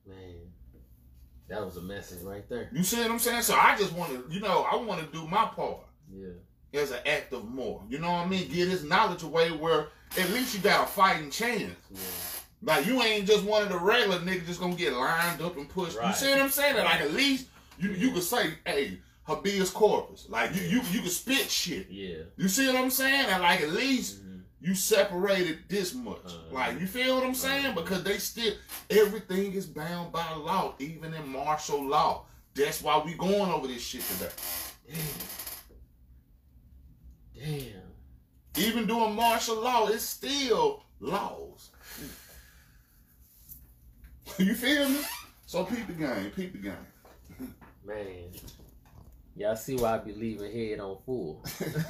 Man. 0.07 0.16
That 1.49 1.64
was 1.64 1.76
a 1.76 1.83
message 1.83 2.23
right 2.23 2.49
there. 2.49 2.69
You 2.73 2.83
see 2.83 2.99
what 2.99 3.11
I'm 3.11 3.19
saying? 3.19 3.43
So 3.43 3.55
I 3.55 3.76
just 3.78 3.93
want 3.93 4.12
to, 4.12 4.35
you 4.35 4.40
know, 4.40 4.66
I 4.71 4.76
want 4.76 5.00
to 5.00 5.07
do 5.16 5.26
my 5.28 5.45
part 5.47 5.81
Yeah. 6.12 6.81
as 6.81 6.90
an 6.90 7.00
act 7.07 7.33
of 7.33 7.49
more. 7.49 7.83
You 7.88 7.99
know 7.99 8.11
what 8.11 8.26
I 8.26 8.28
mean? 8.28 8.50
Get 8.50 8.69
this 8.71 8.83
knowledge 8.83 9.23
away 9.23 9.50
where 9.52 9.87
at 10.19 10.28
least 10.31 10.55
you 10.55 10.61
got 10.61 10.85
a 10.85 10.87
fighting 10.87 11.31
chance. 11.31 11.75
Yeah. 11.90 12.00
Like 12.62 12.87
you 12.87 13.00
ain't 13.02 13.26
just 13.28 13.45
one 13.45 13.62
of 13.62 13.69
the 13.69 13.78
regular 13.78 14.19
niggas 14.19 14.47
just 14.47 14.61
gonna 14.61 14.75
get 14.75 14.93
lined 14.93 15.40
up 15.43 15.57
and 15.57 15.69
pushed. 15.69 15.97
You 16.05 16.12
see 16.14 16.31
what 16.31 16.40
I'm 16.40 16.49
saying? 16.50 16.76
Like 16.76 17.00
at 17.00 17.12
least 17.12 17.47
you 17.78 17.90
you 17.90 18.11
could 18.11 18.23
say, 18.25 18.55
hey, 18.64 18.99
habeas 19.25 19.71
corpus. 19.71 20.26
Like 20.28 20.55
you 20.57 20.62
you 20.62 20.81
you 20.90 21.02
could 21.02 21.12
spit 21.12 21.49
shit. 21.50 21.88
Yeah. 21.90 22.23
You 22.37 22.49
see 22.49 22.66
what 22.66 22.76
I'm 22.76 22.90
saying? 22.90 23.26
And 23.26 23.43
like 23.43 23.61
at 23.61 23.71
least 23.71 24.21
Mhm. 24.25 24.25
You 24.66 24.75
separated 24.75 25.61
this 25.68 25.94
much. 25.94 26.16
Uh-huh. 26.26 26.37
like 26.50 26.80
you 26.80 26.88
feel 26.88 27.14
what 27.14 27.25
I'm 27.25 27.35
saying? 27.35 27.66
Uh-huh. 27.66 27.80
Because 27.80 28.02
they 28.02 28.18
still 28.18 28.52
everything 28.90 29.52
is 29.52 29.64
bound 29.64 30.11
by 30.11 30.28
law, 30.35 30.75
even 30.80 31.14
in 31.14 31.28
martial 31.28 31.85
law. 31.85 32.25
That's 32.52 32.82
why 32.82 33.00
we 33.04 33.14
going 33.14 33.52
over 33.52 33.68
this 33.68 33.80
shit 33.82 34.02
today. 34.02 34.30
Damn. 37.37 37.61
Damn. 37.61 37.82
Even 38.56 38.87
doing 38.88 39.14
martial 39.14 39.61
law, 39.61 39.87
it's 39.87 40.02
still 40.02 40.82
laws. 40.99 41.70
you 44.38 44.54
feel 44.54 44.88
me? 44.88 44.99
So 45.46 45.62
peep 45.64 45.87
the 45.87 45.92
game, 45.92 46.32
peep 46.35 46.52
the 46.52 46.58
game. 46.58 47.54
Man. 47.85 48.32
Y'all 49.37 49.55
see 49.55 49.76
why 49.76 49.97
I 49.97 49.99
be 49.99 50.14
leaving 50.14 50.50
head 50.50 50.81
on 50.81 50.97
full. 51.05 51.45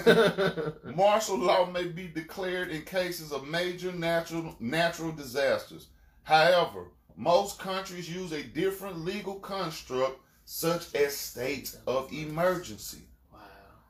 Martial 0.96 1.38
law 1.38 1.66
may 1.66 1.84
be 1.84 2.08
declared 2.08 2.70
in 2.70 2.82
cases 2.82 3.30
of 3.30 3.46
major 3.46 3.92
natural 3.92 4.56
natural 4.58 5.12
disasters. 5.12 5.86
However, 6.24 6.88
most 7.16 7.60
countries 7.60 8.12
use 8.12 8.32
a 8.32 8.42
different 8.42 9.04
legal 9.04 9.36
construct, 9.36 10.18
such 10.44 10.92
as 10.96 11.16
states 11.16 11.78
of 11.86 12.12
emergency. 12.12 13.02
wow. 13.32 13.38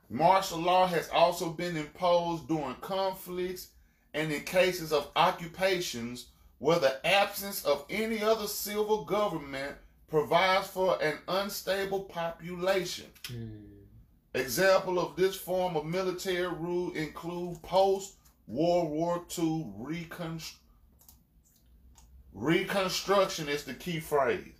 Martial 0.09 0.59
law 0.59 0.85
has 0.85 1.09
also 1.09 1.49
been 1.49 1.75
imposed 1.77 2.47
during 2.47 2.75
conflicts 2.75 3.69
and 4.13 4.31
in 4.31 4.41
cases 4.41 4.93
of 4.93 5.09
occupations 5.15 6.27
where 6.59 6.79
the 6.79 7.05
absence 7.05 7.65
of 7.65 7.85
any 7.89 8.21
other 8.21 8.47
civil 8.47 9.03
government 9.03 9.75
provides 10.09 10.67
for 10.67 11.01
an 11.01 11.17
unstable 11.27 12.01
population. 12.03 13.05
Hmm. 13.27 13.63
Example 14.33 14.99
of 14.99 15.15
this 15.15 15.35
form 15.35 15.75
of 15.75 15.85
military 15.85 16.47
rule 16.47 16.91
include 16.93 17.61
post 17.63 18.13
World 18.47 18.89
War 18.89 19.25
II 19.37 19.73
reconst- 19.79 20.55
reconstruction 22.33 23.49
is 23.49 23.63
the 23.63 23.73
key 23.73 23.99
phrase. 23.99 24.53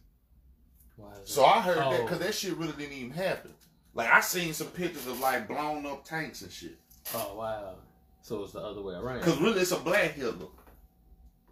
So 1.25 1.45
I 1.45 1.61
heard 1.61 1.77
that 1.77 1.85
Oh. 1.99 2.03
because 2.03 2.19
that 2.19 2.33
shit 2.33 2.57
really 2.57 2.73
didn't 2.73 2.93
even 2.93 3.11
happen. 3.11 3.53
Like 3.93 4.09
I 4.11 4.19
seen 4.21 4.53
some 4.53 4.67
pictures 4.67 5.05
of 5.07 5.19
like 5.19 5.47
blown 5.47 5.85
up 5.85 6.03
tanks 6.05 6.41
and 6.41 6.51
shit. 6.51 6.77
Oh 7.13 7.35
wow. 7.35 7.75
So 8.21 8.43
it's 8.43 8.53
the 8.53 8.59
other 8.59 8.81
way 8.81 8.95
around. 8.95 9.21
Cause 9.21 9.39
really 9.39 9.61
it's 9.61 9.71
a 9.71 9.77
black 9.77 10.11
Hitler. 10.13 10.47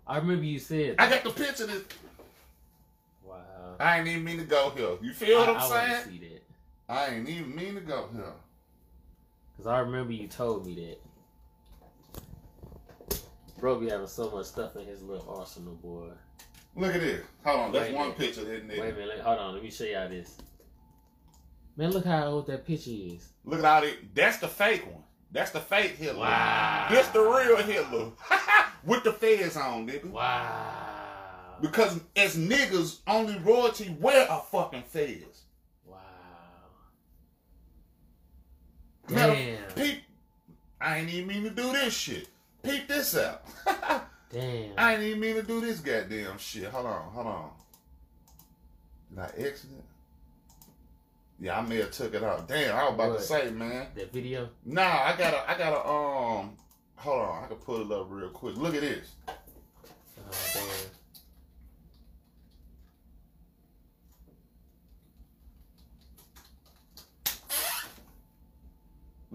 I 0.07 0.17
remember 0.17 0.43
you 0.45 0.59
said. 0.59 0.95
I 0.99 1.09
got 1.09 1.23
the 1.23 1.31
picture. 1.31 1.63
Of 1.63 1.69
this. 1.69 1.83
Wow. 1.83 2.04
I 3.79 3.99
ain't 3.99 4.07
even 4.07 4.23
mean 4.23 4.37
to 4.37 4.43
go 4.43 4.71
here. 4.71 4.97
You 5.01 5.13
feel 5.13 5.39
what 5.39 5.49
I, 5.49 5.51
I'm 5.53 5.57
I 5.57 5.87
saying? 5.87 6.03
see 6.09 6.19
that 6.19 6.41
I 6.87 7.07
ain't 7.07 7.29
even 7.29 7.55
mean 7.55 7.75
to 7.75 7.81
go 7.81 8.09
here. 8.13 8.33
because 9.53 9.67
I 9.67 9.79
remember 9.79 10.13
you 10.13 10.27
told 10.27 10.65
me 10.65 10.75
that. 10.75 10.97
Bro 13.59 13.79
be 13.79 13.89
having 13.89 14.07
so 14.07 14.29
much 14.29 14.47
stuff 14.47 14.75
in 14.75 14.85
his 14.85 15.01
little 15.01 15.37
arsenal, 15.39 15.75
boy. 15.75 16.09
Look 16.75 16.93
at 16.93 17.01
this. 17.01 17.21
Hold 17.45 17.59
on. 17.59 17.71
That's 17.71 17.85
Wait 17.85 17.95
one 17.95 18.11
picture, 18.11 18.41
isn't 18.41 18.69
it? 18.69 18.79
Wait 18.79 18.93
a 18.93 18.97
minute, 18.97 19.19
hold 19.21 19.39
on. 19.39 19.53
Let 19.53 19.63
me 19.63 19.71
show 19.71 19.85
y'all 19.85 20.09
this. 20.09 20.37
Man, 21.77 21.91
look 21.91 22.05
how 22.05 22.25
old 22.25 22.47
that 22.47 22.65
picture 22.65 22.91
is. 22.91 23.29
Look 23.43 23.59
at 23.59 23.65
all 23.65 23.81
that. 23.81 23.93
That's 24.13 24.37
the 24.37 24.47
fake 24.47 24.85
one. 24.85 25.03
That's 25.31 25.51
the 25.51 25.59
fake 25.59 25.95
Hitler. 25.97 26.21
Wow. 26.21 26.87
This 26.89 27.07
the 27.07 27.19
real 27.19 27.57
Hitler. 27.57 28.11
With 28.85 29.03
the 29.03 29.11
fez 29.11 29.57
on, 29.57 29.87
nigga. 29.87 30.05
Wow. 30.09 30.84
Because 31.61 31.99
as 32.15 32.35
niggas, 32.37 32.99
only 33.07 33.37
royalty 33.39 33.95
wear 33.99 34.27
a 34.29 34.39
fucking 34.39 34.83
fez. 34.83 35.21
Wow. 35.85 35.97
Matter- 39.09 39.33
Damn. 39.33 39.63
Peep. 39.75 40.01
I 40.81 40.97
ain't 40.99 41.09
even 41.09 41.27
mean 41.27 41.43
to 41.43 41.49
do 41.49 41.71
this 41.71 41.93
shit. 41.95 42.27
Peep 42.63 42.87
this 42.87 43.15
out. 43.15 43.43
Damn. 44.31 44.71
I 44.77 44.93
ain't 44.93 45.03
even 45.03 45.19
mean 45.19 45.35
to 45.35 45.43
do 45.43 45.61
this 45.61 45.79
goddamn 45.79 46.37
shit. 46.37 46.65
Hold 46.65 46.85
on, 46.87 47.11
hold 47.11 47.27
on. 47.27 47.49
Did 49.09 49.19
I 49.19 49.25
exit 49.37 49.69
it? 49.77 49.83
Yeah, 51.39 51.59
I 51.59 51.61
may 51.61 51.77
have 51.77 51.91
took 51.91 52.13
it 52.13 52.23
out. 52.23 52.47
Damn, 52.47 52.75
I 52.75 52.83
was 52.85 52.93
about 52.93 53.09
What? 53.11 53.19
to 53.19 53.23
say, 53.25 53.49
man. 53.51 53.87
that 53.95 54.11
video. 54.11 54.49
Nah, 54.65 54.81
I 54.81 55.15
gotta, 55.17 55.49
I 55.49 55.57
gotta, 55.57 55.77
um, 55.87 56.55
hold 56.95 57.21
on. 57.21 57.43
I 57.43 57.47
can 57.47 57.57
pull 57.57 57.81
it 57.81 57.91
up 57.97 58.07
real 58.09 58.29
quick. 58.29 58.55
Look 58.57 58.73
at 58.75 58.81
this. 58.81 59.15
Oh, 59.27 59.33
damn. 60.53 60.89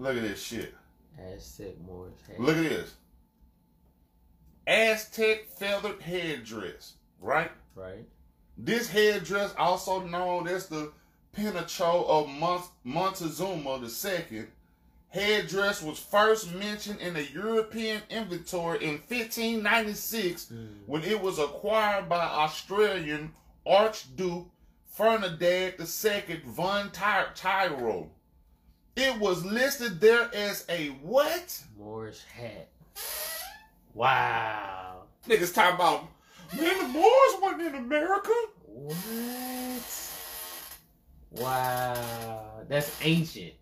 Look 0.01 0.17
at 0.17 0.23
this 0.23 0.41
shit. 0.41 0.73
Aztec 1.19 1.79
Morris. 1.85 2.13
Hey. 2.27 2.33
Look 2.39 2.57
at 2.57 2.63
this. 2.63 2.95
Aztec 4.65 5.45
feathered 5.59 6.01
headdress, 6.01 6.93
right? 7.19 7.51
Right. 7.75 8.05
This 8.57 8.89
headdress, 8.89 9.53
also 9.59 9.99
known 10.01 10.47
as 10.47 10.65
the 10.67 10.91
Penacho 11.37 12.07
of 12.07 12.29
Mont- 12.29 12.65
Montezuma 12.83 13.79
II, 13.79 14.45
headdress 15.09 15.83
was 15.83 15.99
first 15.99 16.51
mentioned 16.51 16.99
in 16.99 17.13
the 17.13 17.25
European 17.31 18.01
inventory 18.09 18.83
in 18.83 18.97
1596 19.07 20.45
Mm. 20.47 20.67
when 20.87 21.03
it 21.03 21.21
was 21.21 21.37
acquired 21.37 22.09
by 22.09 22.23
Australian 22.25 23.33
Archduke 23.67 24.47
Ferdinand 24.87 25.75
II 25.79 26.41
von 26.45 26.89
Ty- 26.91 27.27
Tyrol. 27.35 28.09
It 28.95 29.17
was 29.19 29.45
listed 29.45 30.01
there 30.01 30.29
as 30.33 30.65
a 30.69 30.87
what? 31.01 31.63
Moorish 31.77 32.23
hat. 32.23 32.69
Wow. 33.93 35.03
Niggas 35.27 35.53
talking 35.53 35.75
about, 35.75 36.07
man, 36.57 36.77
the 36.77 36.87
Moors 36.87 37.35
wasn't 37.41 37.61
in 37.61 37.75
America. 37.75 38.33
What? 38.65 40.11
Wow. 41.31 42.63
That's 42.67 42.97
ancient. 43.01 43.53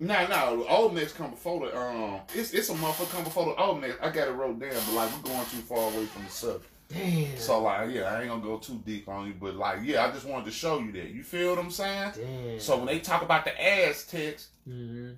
No, 0.00 0.26
no, 0.26 0.62
the 0.62 0.68
old 0.68 0.94
mix 0.94 1.12
come 1.12 1.30
before 1.30 1.66
the 1.66 1.78
um. 1.78 2.20
It's 2.34 2.52
it's 2.52 2.68
a 2.68 2.74
motherfucker 2.74 3.12
come 3.12 3.24
before 3.24 3.46
the 3.46 3.62
old 3.62 3.80
mix. 3.80 3.96
I 4.02 4.10
got 4.10 4.28
it 4.28 4.32
wrote 4.32 4.58
down, 4.58 4.70
but 4.70 4.92
like 4.92 5.10
we're 5.16 5.30
going 5.30 5.46
too 5.46 5.58
far 5.58 5.78
away 5.78 6.04
from 6.06 6.24
the 6.24 6.30
subject. 6.30 6.66
Damn. 6.94 7.36
So 7.38 7.60
like, 7.62 7.90
yeah, 7.90 8.02
I 8.04 8.20
ain't 8.20 8.28
gonna 8.30 8.42
go 8.42 8.58
too 8.58 8.80
deep 8.86 9.08
on 9.08 9.26
you, 9.26 9.34
but 9.40 9.54
like, 9.56 9.80
yeah, 9.82 10.06
I 10.06 10.10
just 10.12 10.26
wanted 10.26 10.46
to 10.46 10.50
show 10.52 10.78
you 10.78 10.92
that. 10.92 11.10
You 11.10 11.22
feel 11.24 11.50
what 11.50 11.58
I'm 11.58 11.70
saying? 11.70 12.12
Damn. 12.16 12.60
So 12.60 12.76
when 12.78 12.86
they 12.86 13.00
talk 13.00 13.22
about 13.22 13.44
the 13.44 13.52
Aztecs, 13.62 14.48
Mm-hmm. 14.68 15.12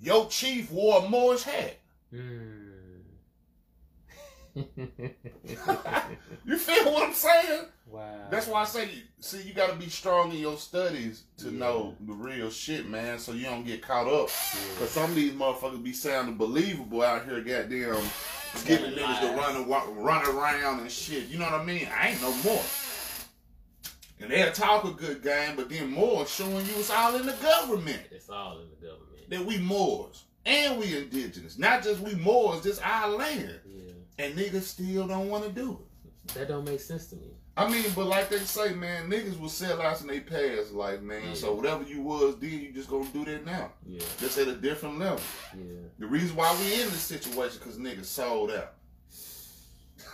your 0.00 0.26
chief 0.28 0.70
wore 0.72 1.04
a 1.04 1.08
Moorish 1.08 1.42
hat. 1.44 1.76
Mm. 2.12 2.66
You 6.44 6.58
feel 6.58 6.92
what 6.92 7.06
I'm 7.06 7.14
saying? 7.14 7.66
wow. 7.86 8.26
That's 8.30 8.46
why 8.48 8.62
I 8.62 8.64
say, 8.64 8.88
see, 9.20 9.42
you 9.42 9.54
got 9.54 9.70
to 9.70 9.76
be 9.76 9.88
strong 9.88 10.32
in 10.32 10.38
your 10.38 10.56
studies 10.56 11.22
to 11.38 11.50
Yeah. 11.50 11.58
know 11.58 11.94
the 12.00 12.12
real 12.12 12.50
shit, 12.50 12.88
man, 12.88 13.18
so 13.20 13.32
you 13.32 13.44
don't 13.44 13.64
get 13.64 13.82
caught 13.82 14.08
up. 14.08 14.28
Yeah. 14.28 14.78
Cause 14.78 14.90
some 14.90 15.10
of 15.10 15.14
these 15.14 15.32
motherfuckers 15.32 15.82
be 15.82 15.92
sounding 15.92 16.36
believable 16.36 17.02
out 17.02 17.24
here, 17.26 17.40
goddamn, 17.40 18.02
giving 18.66 18.92
niggas 18.92 19.20
to 19.20 19.36
run 19.36 19.66
wa- 19.66 19.86
run 19.94 20.26
around 20.26 20.80
and 20.80 20.90
shit. 20.90 21.28
You 21.28 21.38
know 21.38 21.44
what 21.46 21.54
I 21.60 21.64
mean? 21.64 21.88
I 21.98 22.08
ain't 22.10 22.20
no 22.22 22.32
more. 22.42 22.62
And 24.20 24.30
they'll 24.30 24.52
talk 24.52 24.84
a 24.84 24.90
good 24.90 25.22
game, 25.22 25.56
but 25.56 25.70
then 25.70 25.90
more 25.90 26.26
showing 26.26 26.66
you 26.66 26.72
it's 26.76 26.90
all 26.90 27.16
in 27.16 27.24
the 27.26 27.32
government. 27.34 28.02
It's 28.10 28.28
all 28.28 28.60
in 28.60 28.68
the 28.68 28.86
government. 28.86 29.30
That 29.30 29.44
we 29.46 29.58
Moors 29.58 30.24
and 30.44 30.78
we 30.78 30.96
indigenous, 30.96 31.58
not 31.58 31.82
just 31.82 32.00
we 32.00 32.14
Moors, 32.16 32.62
this 32.62 32.78
our 32.80 33.08
land, 33.08 33.60
Yeah. 33.66 33.92
and 34.18 34.36
niggas 34.36 34.62
still 34.62 35.06
don't 35.06 35.28
want 35.30 35.44
to 35.44 35.50
do 35.50 35.78
it. 36.26 36.34
That 36.34 36.48
don't 36.48 36.64
make 36.64 36.80
sense 36.80 37.06
to 37.08 37.16
me. 37.16 37.28
I 37.60 37.68
mean, 37.68 37.84
but 37.94 38.06
like 38.06 38.30
they 38.30 38.38
say, 38.38 38.72
man, 38.72 39.10
niggas 39.10 39.38
will 39.38 39.50
sell 39.50 39.82
out 39.82 40.00
in 40.00 40.06
their 40.06 40.22
past 40.22 40.72
life, 40.72 41.02
man. 41.02 41.20
Yeah. 41.28 41.34
So 41.34 41.52
whatever 41.52 41.84
you 41.84 42.00
was 42.00 42.38
then, 42.38 42.58
you 42.58 42.72
just 42.72 42.88
gonna 42.88 43.04
do 43.12 43.22
that 43.26 43.44
now. 43.44 43.70
Yeah. 43.86 44.00
Just 44.18 44.38
at 44.38 44.48
a 44.48 44.54
different 44.54 44.98
level. 44.98 45.20
Yeah. 45.54 45.74
The 45.98 46.06
reason 46.06 46.36
why 46.36 46.56
we 46.58 46.80
in 46.80 46.88
this 46.88 47.02
situation 47.02 47.58
because 47.58 47.76
niggas 47.76 48.06
sold 48.06 48.50
out. 48.50 48.72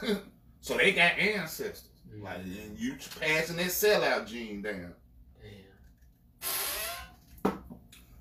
so 0.61 0.77
they 0.77 0.91
got 0.91 1.21
ancestors. 1.21 1.85
Mm. 2.13 2.25
Like 2.25 2.39
and 2.39 2.77
you 2.77 2.97
passing 3.21 3.59
that 3.59 3.67
sellout 3.67 4.27
gene 4.27 4.63
down. 4.63 4.93
Damn. 5.41 6.51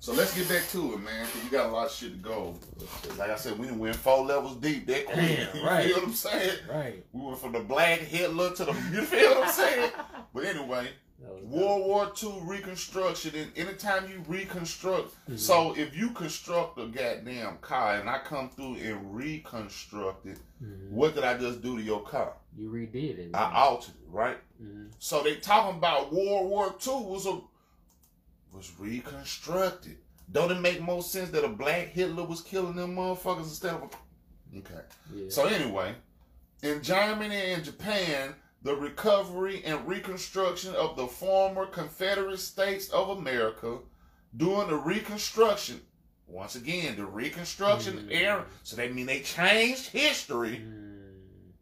So 0.06 0.12
let's 0.12 0.32
get 0.38 0.48
back 0.48 0.68
to 0.68 0.92
it, 0.92 1.00
man, 1.00 1.26
because 1.26 1.42
we 1.42 1.50
got 1.50 1.66
a 1.66 1.72
lot 1.72 1.86
of 1.86 1.92
shit 1.92 2.12
to 2.12 2.18
go. 2.18 2.54
Like 3.18 3.28
I 3.30 3.34
said, 3.34 3.58
we 3.58 3.72
went 3.72 3.96
four 3.96 4.24
levels 4.24 4.54
deep 4.58 4.86
that 4.86 5.04
quick. 5.04 5.16
Damn, 5.16 5.56
you 5.60 5.66
right. 5.66 5.84
feel 5.84 5.96
what 5.96 6.04
I'm 6.04 6.12
saying? 6.12 6.58
Right. 6.72 7.04
We 7.12 7.26
went 7.26 7.38
from 7.40 7.50
the 7.50 7.58
black 7.58 7.98
Hitler 7.98 8.52
to 8.54 8.64
the 8.66 8.70
you 8.92 9.02
feel 9.02 9.30
what 9.34 9.48
I'm 9.48 9.52
saying? 9.52 9.90
But 10.32 10.44
anyway, 10.44 10.90
World 11.42 11.86
War 11.86 12.12
II 12.22 12.40
reconstruction, 12.44 13.34
and 13.34 13.50
anytime 13.56 14.08
you 14.08 14.22
reconstruct, 14.28 15.12
Mhm. 15.28 15.38
so 15.40 15.74
if 15.76 15.96
you 15.96 16.10
construct 16.10 16.78
a 16.78 16.86
goddamn 16.86 17.56
car 17.60 17.96
and 17.96 18.08
I 18.08 18.18
come 18.20 18.48
through 18.50 18.76
and 18.76 19.12
reconstruct 19.12 20.24
it, 20.26 20.38
Mhm. 20.62 20.90
what 20.90 21.16
did 21.16 21.24
I 21.24 21.36
just 21.36 21.62
do 21.62 21.78
to 21.78 21.82
your 21.82 22.02
car? 22.04 22.34
You 22.56 22.70
redid 22.70 23.18
it. 23.18 23.30
I 23.34 23.52
altered 23.52 23.94
it, 23.96 24.08
right? 24.08 24.36
Mhm. 24.62 24.90
So 25.00 25.24
they 25.24 25.34
talking 25.36 25.78
about 25.78 26.12
World 26.12 26.48
War 26.48 26.66
II 26.86 27.02
was 27.02 27.26
a 27.26 27.40
was 28.56 28.72
reconstructed. 28.78 29.98
Don't 30.32 30.50
it 30.50 30.60
make 30.60 30.80
more 30.80 31.02
sense 31.02 31.30
that 31.30 31.44
a 31.44 31.48
black 31.48 31.88
Hitler 31.88 32.24
was 32.24 32.40
killing 32.40 32.76
them 32.76 32.96
motherfuckers 32.96 33.44
instead 33.44 33.74
of 33.74 33.82
a 33.84 33.88
Okay. 34.58 34.80
Yeah. 35.14 35.28
So 35.28 35.46
anyway, 35.46 35.94
in 36.62 36.82
Germany 36.82 37.52
and 37.52 37.64
Japan, 37.64 38.34
the 38.62 38.74
recovery 38.74 39.62
and 39.64 39.86
reconstruction 39.86 40.74
of 40.74 40.96
the 40.96 41.06
former 41.06 41.66
Confederate 41.66 42.38
States 42.38 42.88
of 42.90 43.10
America 43.10 43.78
during 44.36 44.68
the 44.68 44.76
Reconstruction. 44.76 45.80
Once 46.26 46.54
again, 46.56 46.96
the 46.96 47.04
Reconstruction 47.04 47.98
Mm. 48.08 48.12
era. 48.12 48.46
So 48.62 48.76
that 48.76 48.94
mean 48.94 49.06
they 49.06 49.20
changed 49.20 49.88
history. 49.88 50.58
Mm. 50.64 51.52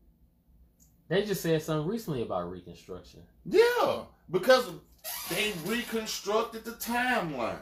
They 1.09 1.25
just 1.25 1.43
said 1.43 1.63
something 1.63 1.89
recently 1.89 2.23
about 2.23 2.51
Reconstruction. 2.51 3.23
Yeah, 3.45 4.05
because 4.31 4.71
they 5.31 5.52
reconstructed 5.64 6.64
the 6.64 6.73
timeline. 6.73 7.57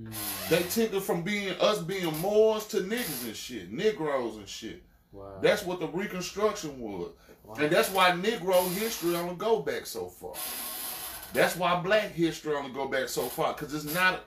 Mm. 0.00 0.12
They 0.48 0.62
took 0.62 0.94
it 0.94 1.02
from 1.02 1.22
being 1.22 1.54
us 1.60 1.78
being 1.80 2.18
Moors 2.20 2.66
to 2.68 2.78
niggas 2.78 3.26
and 3.26 3.36
shit, 3.36 3.70
Negroes 3.70 4.36
and 4.36 4.48
shit. 4.48 4.82
Wow. 5.12 5.38
That's 5.42 5.64
what 5.64 5.80
the 5.80 5.88
Reconstruction 5.88 6.80
was. 6.80 7.10
wow. 7.44 7.54
And 7.56 7.70
that's 7.70 7.90
why 7.90 8.12
Negro 8.12 8.66
history 8.72 9.14
only 9.14 9.34
go 9.34 9.60
back 9.60 9.84
so 9.84 10.06
far. 10.06 10.34
That's 11.34 11.56
why 11.56 11.80
black 11.80 12.12
history 12.12 12.54
only 12.54 12.72
go 12.72 12.88
back 12.88 13.08
so 13.08 13.22
far. 13.22 13.54
Cause 13.54 13.74
it's 13.74 13.94
not 13.94 14.20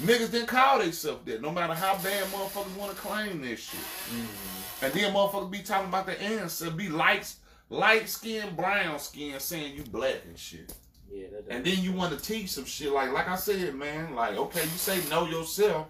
niggas 0.00 0.30
didn't 0.30 0.46
call 0.46 0.78
themselves 0.78 1.24
that. 1.24 1.42
No 1.42 1.50
matter 1.50 1.74
how 1.74 1.94
bad 2.02 2.24
motherfuckers 2.26 2.76
want 2.76 2.92
to 2.92 2.96
claim 2.96 3.42
this 3.42 3.60
shit. 3.60 3.80
Mm. 3.80 4.84
And 4.84 4.92
then 4.92 5.12
motherfuckers 5.12 5.50
be 5.50 5.60
talking 5.60 5.88
about 5.88 6.06
the 6.06 6.20
answer, 6.20 6.70
be 6.70 6.88
light 6.88 7.32
light 7.68 8.08
skin, 8.08 8.54
brown 8.54 8.98
skin, 8.98 9.40
saying 9.40 9.76
you 9.76 9.82
black 9.84 10.20
and 10.26 10.38
shit. 10.38 10.72
Yeah, 11.12 11.26
And 11.50 11.64
then 11.64 11.82
you 11.82 11.92
want 11.92 12.16
to 12.16 12.24
teach 12.24 12.50
some 12.52 12.64
shit 12.64 12.90
like 12.90 13.12
like 13.12 13.28
I 13.28 13.36
said, 13.36 13.74
man, 13.74 14.14
like 14.14 14.36
okay, 14.36 14.62
you 14.62 14.68
say 14.68 15.06
know 15.10 15.26
yourself. 15.26 15.88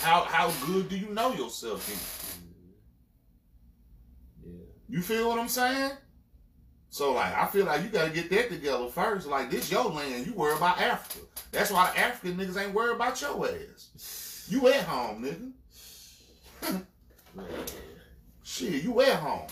How 0.00 0.22
how 0.22 0.52
good 0.66 0.88
do 0.88 0.96
you 0.96 1.08
know 1.08 1.32
yourself 1.32 1.86
then? 1.86 1.96
Mm. 4.52 4.58
Yeah. 4.58 4.96
You 4.96 5.02
feel 5.02 5.28
what 5.28 5.40
I'm 5.40 5.48
saying? 5.48 5.92
So 6.90 7.14
like 7.14 7.34
I 7.34 7.46
feel 7.46 7.66
like 7.66 7.82
you 7.82 7.88
gotta 7.88 8.10
get 8.10 8.30
that 8.30 8.48
together 8.50 8.88
first. 8.88 9.26
Like 9.26 9.50
this 9.50 9.72
your 9.72 9.90
land, 9.90 10.26
you 10.26 10.34
worry 10.34 10.56
about 10.56 10.80
Africa. 10.80 11.26
That's 11.50 11.72
why 11.72 11.90
the 11.90 11.98
African 11.98 12.38
niggas 12.38 12.60
ain't 12.62 12.74
worried 12.74 12.94
about 12.94 13.20
your 13.20 13.48
ass. 13.48 14.46
You 14.48 14.68
at 14.68 14.84
home, 14.84 15.54
nigga. 16.62 16.84
Shit, 18.44 18.82
you 18.84 19.00
at 19.00 19.16
home. 19.16 19.48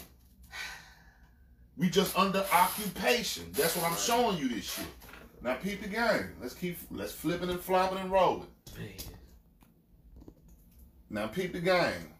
We 1.76 1.88
just 1.88 2.18
under 2.18 2.44
occupation. 2.52 3.44
That's 3.52 3.76
what 3.76 3.90
I'm 3.90 3.96
showing 3.96 4.38
you 4.38 4.48
this 4.48 4.72
shit. 4.72 4.86
Now 5.42 5.54
peep 5.54 5.82
the 5.82 5.88
game. 5.88 6.30
Let's 6.40 6.54
keep 6.54 6.78
let's 6.90 7.12
flipping 7.12 7.50
and 7.50 7.60
flopping 7.60 7.98
and 7.98 8.10
rolling. 8.10 8.48
Man. 8.76 8.88
Now 11.10 11.26
peep 11.28 11.52
the 11.52 11.60
game. 11.60 12.12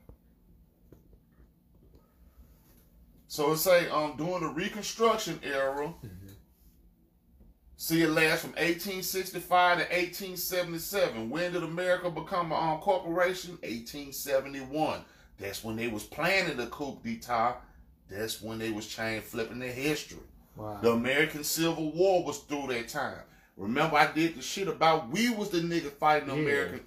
So 3.27 3.53
it 3.53 3.59
say 3.59 3.89
um 3.91 4.15
during 4.17 4.43
the 4.43 4.49
Reconstruction 4.49 5.41
era, 5.43 5.93
Mhm. 6.03 6.35
see 7.77 8.03
it 8.03 8.09
last 8.11 8.43
from 8.43 8.55
1865 8.57 9.79
to 9.79 9.85
1877. 9.95 11.29
When 11.29 11.53
did 11.53 11.63
America 11.63 12.11
become 12.11 12.53
a 12.53 12.55
um, 12.57 12.81
corporation? 12.81 13.59
1871. 13.63 15.05
That's 15.39 15.63
when 15.63 15.77
they 15.77 15.89
was 15.89 16.05
planning 16.05 16.57
the 16.57 16.67
coup 16.69 16.99
d'etat. 17.05 17.61
That's 18.09 18.41
when 18.41 18.59
they 18.59 18.71
was 18.71 18.87
change 18.87 19.25
flipping 19.25 19.59
their 19.59 19.73
history. 19.73 20.19
Wow. 20.59 20.81
The 20.83 20.91
American 20.91 21.45
Civil 21.45 21.93
War 21.93 22.25
was 22.25 22.39
through 22.39 22.67
that 22.69 22.89
time. 22.89 23.21
Remember, 23.57 23.97
I 23.97 24.11
did 24.13 24.37
the 24.37 24.43
shit 24.43 24.67
about 24.67 25.09
we 25.09 25.31
was 25.31 25.51
the 25.51 25.61
nigga 25.61 25.93
fighting 25.93 26.29
the 26.29 26.35
Yeah. 26.35 26.41
American. 26.43 26.81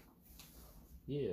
Yeah. 1.08 1.32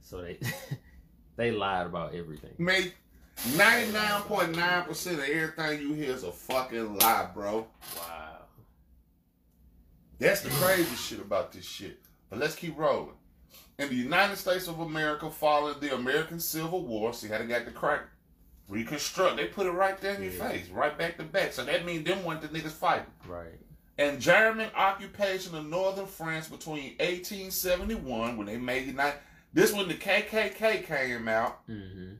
So 0.00 0.22
they 0.22 0.38
they 1.36 1.50
lied 1.50 1.86
about 1.86 2.14
everything. 2.14 2.54
Mate, 2.58 2.94
99.9% 3.38 5.12
of 5.14 5.18
everything 5.20 5.80
you 5.80 5.94
hear 5.94 6.12
is 6.14 6.22
a 6.22 6.30
fucking 6.30 6.98
lie, 6.98 7.28
bro. 7.34 7.66
Wow. 7.96 8.28
That's 10.20 10.42
the 10.42 10.50
crazy 10.50 10.94
shit 10.94 11.18
about 11.18 11.50
this 11.50 11.64
shit. 11.64 11.98
But 12.30 12.38
let's 12.38 12.54
keep 12.54 12.78
rolling. 12.78 13.16
In 13.80 13.88
the 13.88 13.96
United 13.96 14.36
States 14.36 14.68
of 14.68 14.78
America, 14.78 15.28
following 15.28 15.80
the 15.80 15.94
American 15.94 16.38
Civil 16.38 16.84
War, 16.86 17.12
see 17.12 17.26
how 17.26 17.38
they 17.38 17.46
got 17.46 17.64
the 17.64 17.72
crack 17.72 18.02
reconstruct. 18.68 19.36
They 19.36 19.46
put 19.46 19.66
it 19.66 19.70
right 19.70 19.98
there 20.00 20.14
in 20.14 20.22
your 20.22 20.32
face, 20.32 20.68
right 20.70 20.96
back 20.96 21.16
to 21.18 21.24
back. 21.24 21.52
So 21.52 21.64
that 21.64 21.84
means 21.84 22.04
them 22.04 22.24
want 22.24 22.40
the 22.42 22.48
niggas 22.48 22.70
fighting. 22.70 23.06
Right. 23.26 23.58
and 23.98 24.20
German 24.20 24.70
occupation 24.74 25.54
of 25.54 25.66
northern 25.66 26.06
France 26.06 26.48
between 26.48 26.96
1871 26.98 28.36
when 28.36 28.46
they 28.46 28.56
made 28.58 28.86
United. 28.86 29.18
This 29.52 29.72
when 29.72 29.86
the 29.88 29.94
KKK 29.94 30.84
came 30.86 31.28
out, 31.28 31.66
Mm-hmm. 31.68 32.14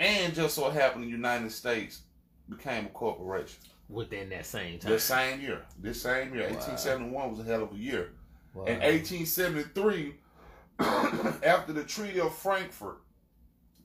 and 0.00 0.34
just 0.34 0.54
so 0.54 0.70
happened 0.70 1.04
the 1.04 1.08
United 1.08 1.52
States 1.52 2.00
became 2.48 2.86
a 2.86 2.88
corporation. 2.90 3.58
Within 3.88 4.30
that 4.30 4.46
same 4.46 4.78
time. 4.78 4.90
This 4.90 5.04
same 5.04 5.40
year, 5.40 5.62
this 5.78 6.00
same 6.02 6.34
year, 6.34 6.44
Wow. 6.48 6.54
1871 6.56 7.30
was 7.30 7.40
a 7.40 7.44
hell 7.44 7.62
of 7.62 7.72
a 7.72 7.76
year. 7.76 8.10
Wow. 8.54 8.64
In 8.64 8.80
1873, 8.80 10.14
after 11.44 11.72
the 11.72 11.84
Treaty 11.84 12.20
of 12.20 12.34
Frankfurt 12.34 12.96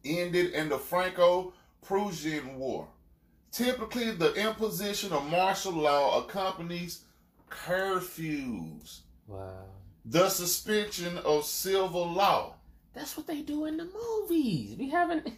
ended 0.06 0.54
in 0.54 0.70
the 0.70 0.78
Franco-Prussian 1.84 2.58
War, 2.58 2.88
typically 3.52 4.12
the 4.12 4.34
imposition 4.34 5.12
of 5.12 5.26
martial 5.30 5.74
law 5.74 6.24
accompanies 6.24 7.06
curfews. 7.50 9.00
Wow. 9.28 9.66
the 10.04 10.30
suspension 10.30 11.18
of 11.20 11.46
civil 11.46 12.12
law. 12.12 12.56
That's 12.94 13.16
what 13.16 13.28
they 13.28 13.42
do 13.42 13.66
in 13.66 13.78
the 13.78 13.86
movies. 13.86 14.76
We 14.78 14.90
haven't. 14.90 15.28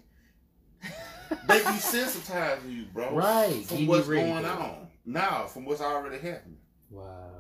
They 1.48 1.62
desensitizing 1.62 2.76
you, 2.76 2.86
bro. 2.94 3.12
Right. 3.12 3.66
From 3.66 3.78
Get 3.78 3.88
what's 3.88 4.08
going 4.08 4.46
on. 4.46 4.88
Now, 5.04 5.46
from 5.48 5.66
what's 5.66 5.82
already 5.82 6.18
happening. 6.20 6.60
Wow. 6.92 7.32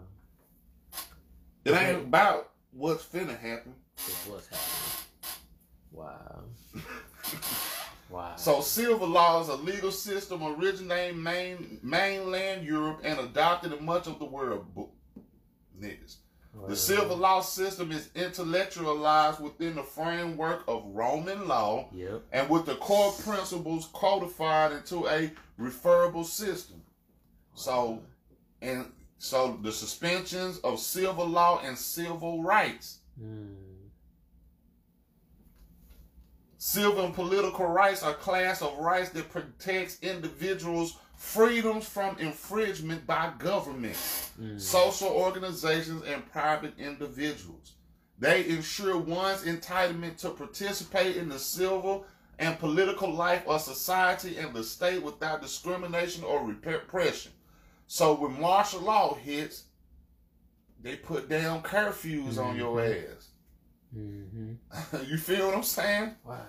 It 1.64 1.74
ain't 1.74 2.06
about 2.06 2.50
what's 2.72 3.04
finna 3.06 3.40
happen. 3.40 3.76
It's 3.98 4.26
what's 4.26 4.48
happening. 4.48 5.04
Wow. 5.92 6.44
Wow. 8.14 8.36
So, 8.36 8.62
civil 8.62 9.08
law 9.08 9.42
is 9.42 9.48
a 9.50 9.56
legal 9.56 9.92
system 9.92 10.44
originating 10.44 11.22
main, 11.24 11.80
mainland 11.82 12.64
Europe 12.64 13.02
and 13.04 13.20
adopted 13.20 13.74
in 13.74 13.84
much 13.84 14.06
of 14.06 14.20
the 14.20 14.26
world. 14.26 14.68
Niggas. 15.82 16.18
Wow. 16.54 16.68
The 16.68 16.76
civil 16.76 17.18
law 17.18 17.42
system 17.42 17.92
is 17.92 18.12
intellectualized 18.14 19.40
within 19.40 19.74
the 19.74 19.82
framework 19.82 20.64
of 20.68 20.84
Roman 20.94 21.48
law 21.48 21.90
Yep. 21.92 22.22
and 22.32 22.50
with 22.50 22.68
the 22.68 22.76
core 22.76 23.14
principles 23.14 23.90
codified 23.94 24.72
into 24.74 25.08
a 25.08 25.32
referable 25.58 26.24
system. 26.24 26.84
So, 27.56 28.04
and 28.62 28.92
so 29.18 29.58
the 29.64 29.72
suspensions 29.72 30.60
of 30.60 30.78
civil 30.80 31.26
law 31.26 31.62
and 31.66 31.76
civil 31.76 32.44
rights, 32.44 33.00
Mm. 33.20 33.56
Civil 36.64 37.04
and 37.04 37.14
political 37.14 37.66
rights 37.66 38.04
are 38.04 38.12
a 38.12 38.16
class 38.16 38.62
of 38.62 38.78
rights 38.78 39.10
that 39.10 39.30
protects 39.30 40.02
individuals' 40.02 40.98
freedoms 41.18 41.86
from 41.86 42.18
infringement 42.20 43.06
by 43.06 43.34
government, 43.38 43.98
Mm. 44.40 44.62
social 44.62 45.10
organizations, 45.10 46.04
and 46.04 46.32
private 46.32 46.74
individuals. 46.80 47.74
They 48.18 48.48
ensure 48.48 48.98
one's 48.98 49.42
entitlement 49.44 50.20
to 50.20 50.30
participate 50.30 51.18
in 51.18 51.28
the 51.28 51.38
civil 51.38 52.06
and 52.40 52.58
political 52.58 53.14
life 53.14 53.46
of 53.46 53.60
society 53.60 54.38
and 54.38 54.54
the 54.54 54.64
state 54.64 55.04
without 55.04 55.42
discrimination 55.42 56.24
or 56.24 56.46
repression. 56.46 57.34
So 57.88 58.14
when 58.14 58.40
martial 58.40 58.80
law 58.80 59.16
hits, 59.16 59.64
they 60.82 60.96
put 60.96 61.28
down 61.28 61.62
curfews 61.62 62.38
on 62.38 62.56
your 62.56 62.80
ass. 62.80 63.23
Hmm 63.94 64.54
you 65.08 65.18
feel 65.18 65.48
what 65.48 65.56
I'm 65.56 65.64
saying? 65.64 66.12
Wow. 66.26 66.40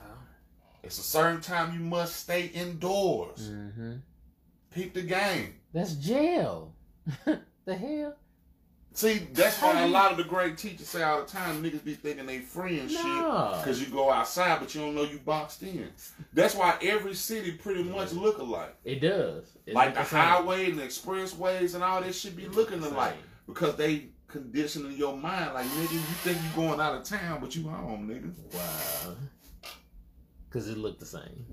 It's 0.83 0.98
a 0.98 1.02
certain 1.02 1.40
time 1.40 1.72
you 1.74 1.80
must 1.80 2.16
stay 2.16 2.46
indoors. 2.46 3.48
hmm 3.48 3.96
Peep 4.70 4.92
the 4.94 5.02
game. 5.02 5.54
That's 5.72 5.94
jail. 5.94 6.74
the 7.64 7.76
hell? 7.76 8.16
See, 8.92 9.26
that's 9.33 9.61
why 9.61 9.83
a 9.83 9.88
lot 9.88 10.12
of 10.12 10.18
the 10.18 10.24
great 10.24 10.57
teachers 10.57 10.88
say 10.88 11.02
all 11.02 11.20
the 11.20 11.26
time, 11.26 11.62
niggas 11.64 11.85
be 11.85 11.94
thinking 11.94 12.26
they 12.26 12.38
free 12.38 12.78
and 12.78 12.88
shit. 12.88 13.02
No. 13.04 13.57
Because 13.59 13.80
you 13.80 13.88
go 13.88 14.09
outside, 14.11 14.61
but 14.61 14.72
you 14.72 14.80
don't 14.83 14.94
know 14.94 15.02
you 15.02 15.18
boxed 15.18 15.64
in. 15.64 15.88
That's 16.33 16.54
why 16.54 16.76
every 16.80 17.14
city 17.14 17.52
pretty 17.52 17.83
much 17.83 18.12
look 18.12 18.38
alike. 18.38 18.76
It 18.85 19.00
does. 19.00 19.46
It 19.66 19.74
like 19.74 19.94
the 19.94 20.00
the 20.00 20.07
highway 20.07 20.70
and 20.70 20.78
the 20.78 20.85
expressways 20.85 21.74
and 21.74 21.83
all 21.83 22.02
that 22.02 22.14
should 22.14 22.37
be 22.37 22.46
looking 22.46 22.85
alike. 22.85 23.16
Because 23.48 23.74
they 23.74 24.11
conditioning 24.35 24.92
your 24.97 25.16
mind 25.16 25.55
like, 25.55 25.64
nigga, 25.66 25.92
you 25.92 25.99
think 26.25 26.38
you 26.42 26.49
going 26.57 26.81
out 26.81 26.94
of 26.97 27.05
town, 27.05 27.38
but 27.40 27.55
you 27.55 27.68
home, 27.68 28.09
nigga. 28.09 28.55
Wow. 28.55 29.14
Cause 30.51 30.68
it 30.68 30.77
looked 30.77 31.01
the 31.01 31.07
same. 31.07 31.47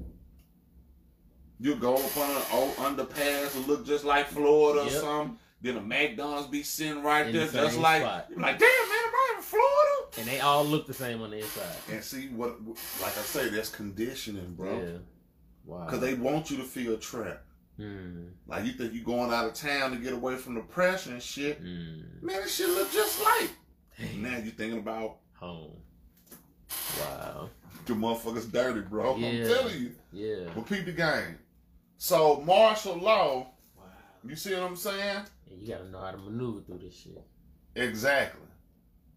You 1.60 1.76
go 1.76 1.96
up 1.96 2.17
on 2.17 2.32
an 2.32 2.41
old 2.52 2.76
underpass 2.78 3.56
and 3.56 3.67
look 3.67 3.86
just 3.86 4.04
like 4.04 4.28
Florida 4.28 4.82
or 4.82 4.86
Yep. 4.86 4.94
something. 5.02 5.38
Then 5.62 5.78
a 5.78 5.82
McDonald's 5.82 6.48
be 6.48 6.63
sitting 6.63 7.04
right 7.04 7.28
In 7.28 7.34
there, 7.34 7.46
the 7.46 7.60
just 7.60 7.78
like, 7.78 8.02
spot. 8.02 8.30
like, 8.36 8.58
damn, 8.58 8.67
man, 8.89 9.00
I'm 9.06 9.13
I 9.13 9.34
in 9.38 9.44
Florida? 9.44 10.17
And 10.17 10.28
they 10.28 10.39
all 10.39 10.65
look 10.65 10.88
the 10.88 10.94
same 10.96 11.22
on 11.22 11.30
the 11.30 11.38
inside. 11.38 11.76
And 11.91 12.04
see 12.04 12.30
what, 12.30 12.60
like 12.65 13.15
I 13.15 13.22
say, 13.22 13.50
that's 13.50 13.70
conditioning, 13.70 14.56
bro. 14.56 14.80
Yeah. 14.82 14.98
Wow. 15.65 15.86
Because 15.86 16.00
they 16.00 16.15
want 16.15 16.50
you 16.50 16.58
to 16.58 16.63
feel 16.63 16.98
trapped. 16.98 17.46
Mm. 17.82 18.30
Like 18.48 18.65
you 18.65 18.74
think 18.74 18.94
you're 18.94 19.04
going 19.04 19.32
out 19.32 19.46
of 19.46 19.54
town 19.54 19.91
to 19.91 19.98
get 19.98 20.13
away 20.13 20.36
from 20.36 20.56
the 20.56 20.62
pressure 20.62 21.12
and 21.12 21.22
shit. 21.22 21.63
Mm. 21.63 22.22
Man, 22.22 22.41
this 22.41 22.56
shit 22.56 22.70
look 22.70 22.91
just 22.91 23.24
like. 23.24 23.50
Dang. 24.00 24.22
Now 24.22 24.38
you 24.38 24.52
thinking 24.52 24.80
about 24.80 25.17
Home. 25.39 25.72
Wow. 27.00 27.50
the 27.86 27.94
motherfuckers 27.94 28.52
dirty, 28.52 28.82
bro. 28.82 29.15
I'm 29.15 29.22
telling 29.22 29.82
you. 29.82 29.91
Yeah. 30.13 30.50
But 30.56 30.67
peep 30.67 30.86
the 30.86 30.91
game. 30.91 31.38
So 31.98 32.41
martial 32.41 32.96
law, 32.98 33.48
Wow. 33.78 33.84
you 34.24 34.36
see 34.36 34.54
what 34.54 34.63
I'm 34.63 34.76
saying? 34.76 35.24
And 35.50 35.62
you 35.62 35.67
gotta 35.74 35.89
know 35.89 36.00
how 36.00 36.12
to 36.12 36.17
maneuver 36.17 36.62
through 36.62 36.80
this 36.80 36.96
shit. 36.96 37.22
Exactly. 37.76 38.41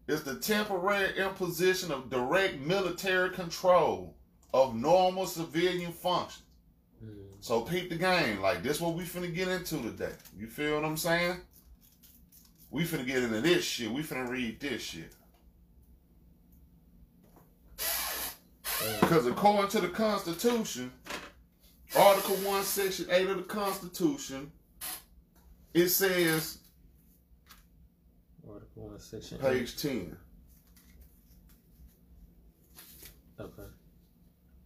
It's 0.07 0.23
the 0.23 0.35
temporary 0.35 1.17
imposition 1.17 1.91
of 1.91 2.09
direct 2.09 2.59
military 2.59 3.31
control 3.31 4.15
of 4.53 4.75
normal 4.75 5.25
civilian 5.25 5.91
functions. 5.91 6.43
Mm. 7.05 7.11
So 7.39 7.61
peep 7.61 7.89
the 7.89 7.95
game. 7.95 8.41
Like 8.41 8.63
this 8.63 8.81
what 8.81 8.95
we 8.95 9.03
finna 9.03 9.33
get 9.33 9.47
into 9.47 9.81
today. 9.81 10.13
You 10.37 10.47
feel 10.47 10.75
what 10.75 10.85
I'm 10.85 10.97
saying? 10.97 11.37
We 12.71 12.83
finna 12.83 13.05
get 13.05 13.23
into 13.23 13.41
this 13.41 13.63
shit. 13.63 13.91
We 13.91 14.01
finna 14.03 14.27
read 14.27 14.59
this 14.59 14.81
shit. 14.81 15.13
Because 19.01 19.25
according 19.27 19.69
to 19.71 19.81
the 19.81 19.87
Constitution, 19.87 20.91
Article 21.97 22.35
1, 22.35 22.63
Section 22.63 23.05
8 23.09 23.29
of 23.29 23.37
the 23.37 23.43
Constitution, 23.43 24.51
it 25.73 25.89
says, 25.89 26.59
Article 28.49 28.87
one, 28.89 28.99
section 28.99 29.37
eight. 29.43 29.59
page 29.59 29.77
10. 29.77 30.17
Okay. 33.39 33.63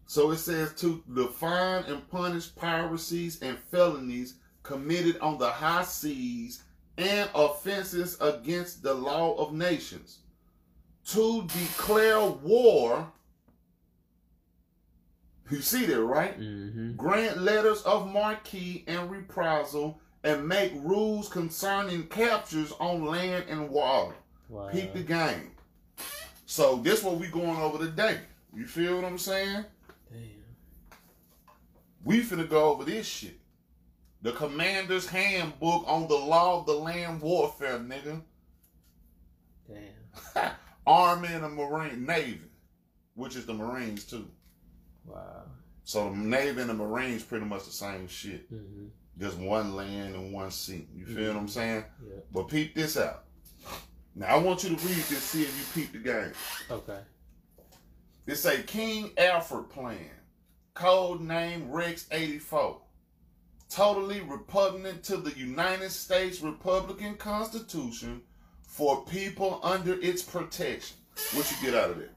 So 0.09 0.31
it 0.31 0.37
says 0.37 0.73
to 0.77 1.03
define 1.13 1.83
and 1.83 2.09
punish 2.09 2.55
piracies 2.55 3.43
and 3.43 3.59
felonies 3.69 4.37
committed 4.63 5.19
on 5.19 5.37
the 5.37 5.51
high 5.51 5.83
seas 5.83 6.63
and 6.97 7.29
offenses 7.35 8.17
against 8.19 8.81
the 8.81 8.91
law 8.91 9.35
of 9.35 9.53
nations. 9.53 10.17
To 11.09 11.43
declare 11.43 12.25
war. 12.27 13.11
You 15.51 15.61
see 15.61 15.85
that, 15.85 16.01
right? 16.01 16.39
Mm-hmm. 16.39 16.95
grant 16.95 17.43
letters 17.43 17.83
of 17.83 18.11
marque 18.11 18.87
and 18.87 19.11
reprisal, 19.11 20.01
and 20.23 20.47
make 20.47 20.73
rules 20.77 21.29
concerning 21.29 22.07
captures 22.07 22.73
on 22.79 23.05
land 23.05 23.45
and 23.47 23.69
water. 23.69 24.15
Wow. 24.49 24.69
Peep 24.69 24.91
the 24.91 25.03
game. 25.03 25.51
So 26.47 26.77
this 26.77 27.03
what 27.03 27.19
we 27.19 27.27
going 27.27 27.57
over 27.57 27.77
today. 27.77 28.17
You 28.55 28.65
feel 28.65 28.95
what 28.95 29.05
I'm 29.05 29.19
saying? 29.19 29.65
We 32.03 32.21
finna 32.21 32.47
go 32.47 32.71
over 32.71 32.83
this 32.83 33.05
shit. 33.05 33.39
The 34.21 34.31
commander's 34.33 35.07
handbook 35.07 35.83
on 35.87 36.07
the 36.07 36.15
law 36.15 36.59
of 36.59 36.65
the 36.65 36.73
land 36.73 37.21
warfare, 37.21 37.79
nigga. 37.79 38.21
Damn. 39.67 40.51
Army 40.87 41.29
and 41.31 41.43
the 41.43 41.49
Marine 41.49 42.05
Navy, 42.05 42.41
which 43.13 43.35
is 43.35 43.45
the 43.45 43.53
Marines 43.53 44.05
too. 44.05 44.27
Wow. 45.05 45.43
So 45.83 46.09
the 46.09 46.17
Navy 46.17 46.61
and 46.61 46.69
the 46.69 46.73
Marines 46.73 47.23
pretty 47.23 47.45
much 47.45 47.65
the 47.65 47.71
same 47.71 48.07
shit. 48.07 48.51
Mm-hmm. 48.53 48.87
Just 49.19 49.37
one 49.37 49.75
land 49.75 50.15
and 50.15 50.33
one 50.33 50.51
sea. 50.51 50.87
You 50.93 51.05
feel 51.05 51.33
what 51.33 51.39
I'm 51.39 51.47
saying? 51.47 51.83
Yeah. 52.01 52.19
But 52.31 52.47
peep 52.47 52.75
this 52.75 52.97
out. 52.97 53.25
Now 54.15 54.27
I 54.27 54.37
want 54.37 54.63
you 54.63 54.69
to 54.69 54.75
read 54.75 54.95
this, 54.95 55.23
see 55.23 55.43
if 55.43 55.75
you 55.75 55.81
peep 55.81 55.93
the 55.93 55.99
game. 55.99 56.33
Okay. 56.69 56.99
It's 58.27 58.45
a 58.45 58.61
King 58.63 59.11
Alfred 59.17 59.69
plan, 59.69 60.11
code 60.79 61.19
name 61.19 61.69
Rex 61.69 62.07
84. 62.09 62.77
Totally 63.69 64.21
repugnant 64.21 65.03
to 65.03 65.17
the 65.17 65.37
United 65.37 65.91
States 65.91 66.39
Republican 66.39 67.15
Constitution 67.15 68.21
for 68.61 69.03
people 69.03 69.59
under 69.61 69.99
its 70.01 70.21
protection. 70.23 70.95
What 71.33 71.51
you 71.51 71.57
get 71.61 71.75
out 71.75 71.89
of 71.91 71.97
there? 71.97 72.15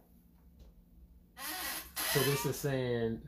So 1.97 2.21
this 2.21 2.47
is 2.47 2.57
saying 2.57 3.21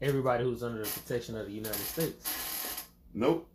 everybody 0.00 0.44
who's 0.44 0.62
under 0.62 0.84
the 0.84 0.88
protection 0.88 1.36
of 1.36 1.46
the 1.46 1.52
United 1.52 1.74
States. 1.74 2.84
Nope. 3.12 3.48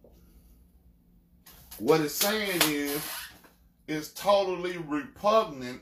What 1.77 2.01
it's 2.01 2.13
saying 2.13 2.61
is, 2.65 3.01
it's 3.87 4.09
totally 4.09 4.77
repugnant 4.77 5.81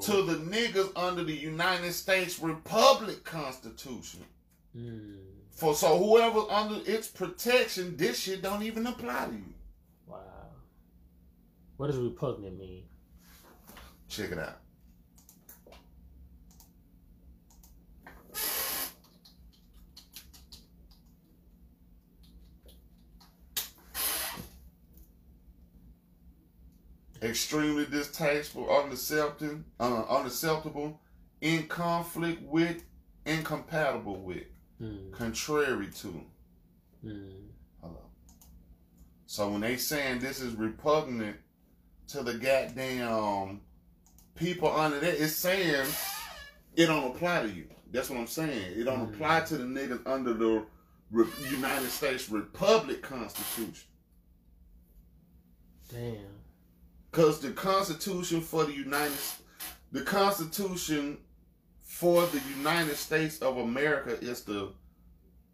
to 0.00 0.22
the 0.22 0.34
niggas 0.34 0.90
under 0.96 1.24
the 1.24 1.34
United 1.34 1.92
States 1.92 2.38
Republic 2.38 3.24
Constitution. 3.24 4.20
Mm. 4.76 5.16
For 5.50 5.74
so 5.74 5.98
whoever's 5.98 6.44
under 6.50 6.80
its 6.84 7.08
protection, 7.08 7.96
this 7.96 8.20
shit 8.20 8.42
don't 8.42 8.62
even 8.62 8.86
apply 8.86 9.26
to 9.26 9.32
you. 9.32 9.54
Wow. 10.06 10.18
What 11.78 11.86
does 11.86 11.96
repugnant 11.96 12.58
mean? 12.58 12.82
Check 14.08 14.32
it 14.32 14.38
out. 14.38 14.58
Extremely 27.30 27.86
distasteful, 27.86 28.68
unacceptable, 28.70 29.60
uh, 29.80 30.04
unacceptable, 30.08 31.00
in 31.40 31.66
conflict 31.66 32.42
with, 32.42 32.82
incompatible 33.24 34.16
with, 34.20 34.44
Mm. 34.80 35.10
contrary 35.12 35.88
to. 35.90 36.24
Mm. 37.04 37.48
Hello. 37.80 38.10
So 39.26 39.48
when 39.50 39.62
they 39.62 39.76
saying 39.76 40.20
this 40.20 40.40
is 40.40 40.54
repugnant 40.54 41.36
to 42.08 42.22
the 42.22 42.34
goddamn 42.34 43.60
people 44.34 44.70
under 44.70 45.00
that, 45.00 45.22
it's 45.22 45.34
saying 45.34 45.86
it 46.76 46.86
don't 46.86 47.14
apply 47.14 47.42
to 47.42 47.48
you. 47.50 47.68
That's 47.90 48.10
what 48.10 48.18
I'm 48.18 48.26
saying. 48.26 48.78
It 48.78 48.84
don't 48.84 49.08
Mm. 49.10 49.14
apply 49.14 49.40
to 49.42 49.56
the 49.56 49.64
niggas 49.64 50.06
under 50.06 50.34
the 50.34 50.66
Re- 51.10 51.26
United 51.50 51.88
States 51.90 52.28
Republic 52.28 53.00
Constitution. 53.02 53.88
Damn. 55.88 56.35
Cause 57.16 57.40
the 57.40 57.52
Constitution 57.52 58.42
for 58.42 58.64
the 58.64 58.74
United, 58.74 59.16
the 59.90 60.02
Constitution 60.02 61.16
for 61.80 62.26
the 62.26 62.42
United 62.58 62.94
States 62.94 63.38
of 63.38 63.56
America 63.56 64.18
is 64.20 64.42
the 64.42 64.68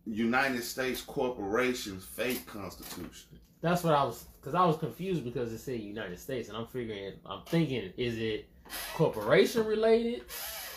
United 0.04 0.64
States 0.64 1.00
Corporation's 1.02 2.04
fake 2.04 2.44
Constitution. 2.46 3.38
That's 3.60 3.84
what 3.84 3.94
I 3.94 4.02
was, 4.02 4.24
because 4.40 4.56
I 4.56 4.64
was 4.64 4.76
confused 4.76 5.22
because 5.22 5.52
it 5.52 5.58
said 5.58 5.78
United 5.78 6.18
States, 6.18 6.48
and 6.48 6.58
I'm 6.58 6.66
figuring, 6.66 7.12
I'm 7.24 7.42
thinking, 7.46 7.92
is 7.96 8.18
it 8.18 8.48
corporation 8.94 9.64
related? 9.64 10.22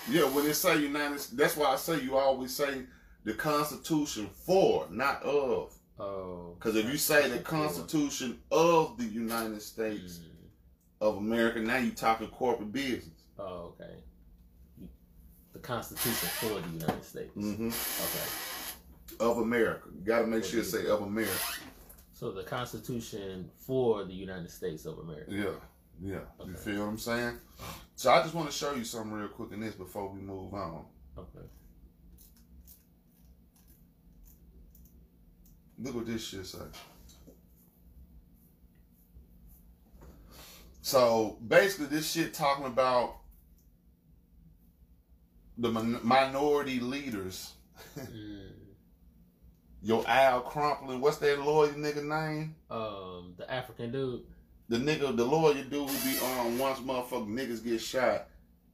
Yeah, 0.08 0.26
when 0.26 0.46
they 0.46 0.54
say 0.54 0.78
United, 0.80 1.20
that's 1.34 1.58
why 1.58 1.66
I 1.66 1.78
say 1.78 2.00
you 2.02 2.16
always 2.16 2.56
say 2.56 2.84
the 3.24 3.34
Constitution 3.34 4.30
for, 4.46 4.86
not 4.92 5.24
of. 5.24 5.74
Oh. 6.00 6.54
Because 6.60 6.76
if 6.76 6.86
you 6.86 6.98
say 6.98 7.28
the 7.28 7.40
Constitution 7.40 8.38
of 8.52 9.00
the 9.00 9.06
United 9.06 9.64
States 9.64 10.20
Mm. 10.20 10.35
Of 11.06 11.18
America, 11.18 11.60
now 11.60 11.78
you 11.78 11.92
talking 11.92 12.28
corporate 12.28 12.72
business. 12.72 13.24
Oh, 13.38 13.74
okay. 13.80 13.94
The 15.54 15.60
Constitution 15.60 16.30
for 16.30 16.60
the 16.60 16.70
United 16.70 17.04
States. 17.04 17.36
Mm-hmm. 17.38 17.68
Okay. 17.68 19.30
Of 19.30 19.38
America, 19.38 19.88
you 19.96 20.06
got 20.06 20.22
to 20.22 20.28
make 20.28 20.44
sure 20.44 20.60
it 20.60 20.66
say 20.66 20.88
of 20.88 21.02
America. 21.02 21.32
So 22.14 22.32
the 22.32 22.44
Constitution 22.44 23.50
for 23.60 24.04
the 24.04 24.14
United 24.14 24.50
States 24.50 24.86
of 24.86 25.00
America. 25.00 25.32
Yeah, 25.32 25.52
yeah. 26.02 26.46
You 26.46 26.56
feel 26.56 26.80
what 26.80 26.90
I'm 26.90 26.98
saying? 26.98 27.38
So 27.96 28.12
I 28.12 28.22
just 28.24 28.34
want 28.34 28.50
to 28.50 28.56
show 28.56 28.74
you 28.74 28.84
something 28.84 29.14
real 29.14 29.28
quick 29.28 29.52
in 29.52 29.62
this 29.62 29.76
before 29.76 30.10
we 30.10 30.20
move 30.20 30.54
on. 30.54 30.86
Okay. 31.18 31.46
Look 35.78 35.96
what 35.96 36.06
this 36.06 36.26
shit 36.26 36.46
say. 36.46 36.60
So 40.86 41.40
basically, 41.48 41.88
this 41.88 42.12
shit 42.12 42.36
talking 42.36 42.68
about 42.68 43.16
the 45.58 45.72
min- 45.72 46.00
minority 46.04 46.80
leaders. 46.80 47.54
Mm. 47.98 48.50
Your 49.82 50.04
Al 50.08 50.42
Crumpling, 50.42 51.00
what's 51.00 51.18
that 51.18 51.40
lawyer 51.42 51.72
nigga 51.74 52.04
name? 52.04 52.56
Um, 52.70 53.34
the 53.38 53.50
African 53.50 53.92
dude. 53.92 54.24
The 54.70 54.78
nigga, 54.78 55.16
the 55.16 55.24
lawyer 55.24 55.64
dude 55.64 55.90
who 55.90 56.12
be 56.12 56.20
on 56.20 56.58
once 56.60 56.80
motherfucking 56.80 57.30
niggas 57.30 57.64
get 57.64 57.80
shot. 57.82 58.28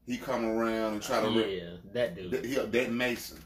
He 0.05 0.17
come 0.17 0.45
around 0.45 0.93
and 0.93 1.01
try 1.01 1.21
to 1.21 1.29
rip. 1.29 1.49
yeah, 1.49 1.69
that 1.93 2.15
dude. 2.15 2.31
That, 2.31 2.45
he, 2.45 2.55
that 2.55 2.91
Mason. 2.91 3.39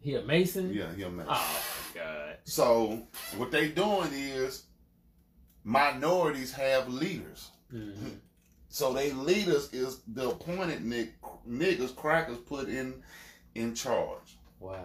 He 0.00 0.14
a 0.14 0.22
Mason. 0.22 0.72
Yeah, 0.72 0.94
he 0.94 1.02
a 1.02 1.10
Mason. 1.10 1.26
Oh 1.30 1.62
my 1.94 2.00
god. 2.00 2.36
So 2.44 3.02
what 3.36 3.50
they 3.50 3.68
doing 3.68 4.12
is 4.12 4.64
minorities 5.64 6.52
have 6.52 6.88
leaders. 6.88 7.50
Mm-hmm. 7.74 8.08
So 8.68 8.92
they 8.92 9.12
leaders 9.12 9.72
is 9.72 10.00
the 10.06 10.30
appointed 10.30 10.84
nick, 10.84 11.14
niggas 11.48 11.94
crackers 11.96 12.38
put 12.38 12.68
in 12.68 12.94
in 13.54 13.74
charge. 13.74 14.36
Wow. 14.60 14.84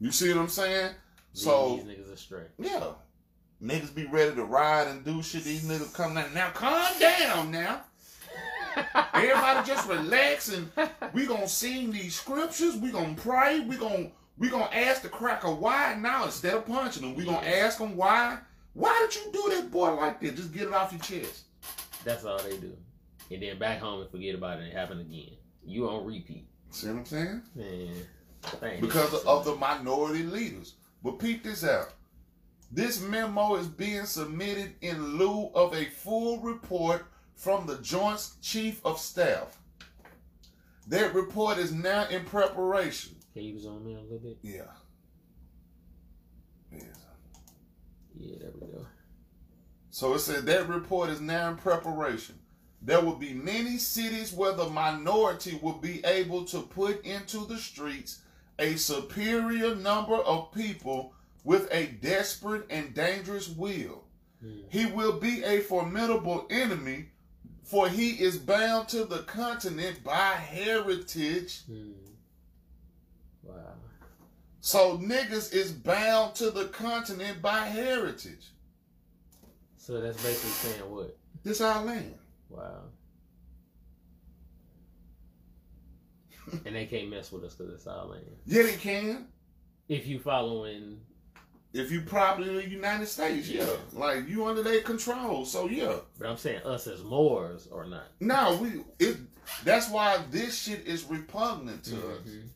You 0.00 0.10
see 0.10 0.28
what 0.30 0.38
I'm 0.38 0.48
saying? 0.48 0.86
Leading 0.86 0.94
So 1.32 1.76
these 1.76 1.96
niggas 1.96 2.12
astray. 2.12 2.44
yeah, 2.58 2.84
niggas 3.62 3.94
be 3.94 4.06
ready 4.06 4.34
to 4.34 4.44
ride 4.44 4.88
and 4.88 5.04
do 5.04 5.22
shit. 5.22 5.44
These 5.44 5.68
niggas 5.68 5.94
come 5.94 6.14
down. 6.14 6.32
Now 6.34 6.50
calm 6.50 6.98
down. 6.98 7.50
Now 7.50 7.82
everybody 9.14 9.66
just 9.66 9.88
relax 9.88 10.52
and 10.52 10.70
we 11.12 11.26
gonna 11.26 11.48
sing 11.48 11.90
these 11.92 12.14
scriptures. 12.14 12.76
We 12.76 12.90
gonna 12.90 13.14
pray. 13.14 13.60
We 13.60 13.76
gonna 13.76 14.10
we 14.38 14.50
gonna 14.50 14.70
ask 14.72 15.02
the 15.02 15.08
cracker 15.08 15.50
why 15.52 15.96
now 15.98 16.24
instead 16.24 16.54
of 16.54 16.66
punching 16.66 17.02
him. 17.02 17.14
We 17.14 17.24
gonna 17.24 17.46
ask 17.46 17.78
him 17.78 17.96
why. 17.96 18.38
Why 18.74 19.06
did 19.08 19.16
you 19.16 19.32
do 19.32 19.56
that 19.56 19.70
boy 19.70 19.94
like 19.94 20.20
that? 20.20 20.36
Just 20.36 20.52
get 20.52 20.64
it 20.64 20.74
off 20.74 20.92
your 20.92 21.00
chest. 21.00 21.44
That's 22.06 22.24
all 22.24 22.38
they 22.38 22.56
do. 22.56 22.72
And 23.32 23.42
then 23.42 23.58
back 23.58 23.80
home 23.80 24.00
and 24.00 24.10
forget 24.10 24.36
about 24.36 24.58
it 24.58 24.62
and 24.62 24.68
it 24.68 24.76
happen 24.76 25.00
again. 25.00 25.32
You 25.64 25.90
on 25.90 26.06
repeat. 26.06 26.46
See 26.70 26.86
what 26.86 26.98
I'm 26.98 27.04
saying? 27.04 27.42
Man. 27.56 28.80
Because 28.80 29.12
of, 29.12 29.26
of 29.26 29.44
the 29.44 29.56
minority 29.56 30.22
leaders. 30.22 30.76
But 31.02 31.18
peep 31.18 31.42
this 31.42 31.64
out. 31.64 31.92
This 32.70 33.00
memo 33.00 33.56
is 33.56 33.66
being 33.66 34.04
submitted 34.04 34.74
in 34.82 35.18
lieu 35.18 35.50
of 35.52 35.74
a 35.74 35.86
full 35.86 36.38
report 36.38 37.06
from 37.34 37.66
the 37.66 37.78
Joint 37.78 38.24
Chief 38.40 38.80
of 38.84 39.00
Staff. 39.00 39.58
That 40.86 41.12
report 41.12 41.58
is 41.58 41.72
now 41.72 42.06
in 42.06 42.24
preparation. 42.24 43.16
Can 43.34 43.42
you 43.42 43.58
zoom 43.58 43.84
in 43.88 43.96
a 43.96 44.02
little 44.02 44.18
bit? 44.18 44.38
Yeah. 44.42 44.62
Yes. 46.70 46.84
Yeah, 48.16 48.36
there 48.40 48.50
we 48.60 48.68
go. 48.68 48.86
So 49.96 50.12
it 50.12 50.18
said 50.18 50.44
that 50.44 50.68
report 50.68 51.08
is 51.08 51.22
now 51.22 51.48
in 51.48 51.56
preparation. 51.56 52.34
There 52.82 53.00
will 53.00 53.16
be 53.16 53.32
many 53.32 53.78
cities 53.78 54.30
where 54.30 54.52
the 54.52 54.68
minority 54.68 55.58
will 55.62 55.78
be 55.78 56.04
able 56.04 56.44
to 56.44 56.60
put 56.60 57.02
into 57.06 57.46
the 57.46 57.56
streets 57.56 58.20
a 58.58 58.76
superior 58.76 59.74
number 59.74 60.16
of 60.16 60.52
people 60.52 61.14
with 61.44 61.66
a 61.72 61.86
desperate 61.86 62.66
and 62.68 62.92
dangerous 62.92 63.48
will. 63.48 64.04
Hmm. 64.42 64.64
He 64.68 64.84
will 64.84 65.18
be 65.18 65.42
a 65.42 65.60
formidable 65.60 66.46
enemy, 66.50 67.06
for 67.62 67.88
he 67.88 68.10
is 68.22 68.36
bound 68.36 68.88
to 68.88 69.06
the 69.06 69.20
continent 69.20 70.04
by 70.04 70.32
heritage. 70.32 71.62
Hmm. 71.64 71.92
Wow. 73.42 73.54
So 74.60 74.98
niggas 74.98 75.54
is 75.54 75.72
bound 75.72 76.34
to 76.34 76.50
the 76.50 76.66
continent 76.66 77.40
by 77.40 77.60
heritage. 77.60 78.48
So 79.86 80.00
that's 80.00 80.20
basically 80.20 80.50
saying 80.50 80.90
what? 80.90 81.16
This 81.44 81.60
our 81.60 81.84
land. 81.84 82.14
Wow. 82.50 82.80
and 86.64 86.74
they 86.74 86.86
can't 86.86 87.08
mess 87.08 87.30
with 87.30 87.44
us 87.44 87.54
because 87.54 87.72
it's 87.72 87.86
our 87.86 88.04
land. 88.04 88.24
Yeah, 88.46 88.64
they 88.64 88.74
can. 88.74 89.28
If 89.88 90.08
you 90.08 90.18
following, 90.18 90.98
If 91.72 91.92
you 91.92 92.00
probably 92.00 92.48
in 92.48 92.56
the 92.56 92.68
United 92.68 93.06
States, 93.06 93.48
yeah. 93.48 93.64
Like 93.92 94.28
you 94.28 94.44
under 94.46 94.64
their 94.64 94.80
control. 94.80 95.44
So 95.44 95.68
yeah. 95.68 95.98
but 96.18 96.26
I'm 96.26 96.36
saying 96.36 96.62
us 96.64 96.88
as 96.88 97.04
Moors 97.04 97.68
or 97.70 97.86
not. 97.86 98.08
No, 98.18 98.58
we 98.60 98.82
it 98.98 99.18
that's 99.62 99.88
why 99.88 100.18
this 100.32 100.60
shit 100.64 100.84
is 100.84 101.04
repugnant 101.04 101.84
to 101.84 101.94
us. 101.94 102.26
Mhm. 102.26 102.48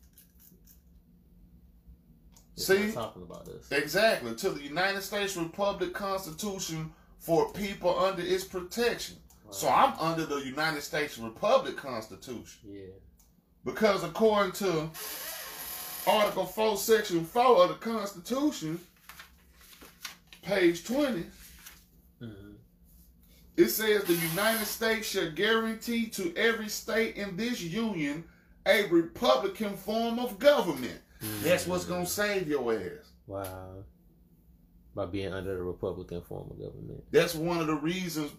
It's 2.57 2.67
See? 2.67 2.91
talking 2.91 3.23
about 3.23 3.47
us. 3.47 3.71
Exactly. 3.71 4.35
To 4.35 4.51
the 4.51 4.65
United 4.65 5.03
States 5.03 5.37
Republic 5.37 5.95
Constitution 5.95 6.93
for 7.21 7.53
people 7.53 7.97
under 7.99 8.23
its 8.23 8.45
protection. 8.45 9.17
So 9.51 9.69
I'm 9.69 9.97
under 9.99 10.25
the 10.27 10.37
United 10.37 10.83
States 10.83 11.19
Republic 11.19 11.77
Constitution. 11.77 12.61
Yeah. 12.65 12.81
Because 13.65 14.03
according 14.05 14.53
to 14.53 14.91
Article 16.07 16.47
4, 16.47 16.77
Section 16.79 17.25
4 17.25 17.65
of 17.65 17.69
the 17.69 17.75
Constitution, 17.75 18.81
page 20.43 20.85
20, 20.85 21.27
Mhm. 22.23 22.55
it 23.57 23.69
says 23.69 24.05
the 24.05 24.15
United 24.15 24.67
States 24.67 25.09
shall 25.09 25.31
guarantee 25.33 26.07
to 26.11 26.35
every 26.37 26.69
state 26.69 27.17
in 27.17 27.37
this 27.37 27.61
union 27.61 28.25
a 28.67 28.87
Republican 28.87 29.77
form 29.77 30.19
of 30.19 30.39
government. 30.39 31.01
That's 31.43 31.67
what's 31.67 31.85
going 31.85 32.07
to 32.07 32.11
save 32.11 32.49
your 32.49 32.73
ass. 32.73 33.11
Wow. 33.27 33.85
By 34.95 35.07
being 35.07 35.33
under 35.33 35.57
the 35.57 35.63
Republican 35.63 36.21
form 36.23 36.51
of 36.51 36.59
government. 36.59 37.05
That's 37.13 37.35
one 37.35 37.59
of 37.61 37.67
the 37.69 37.77
reasons, 37.77 38.33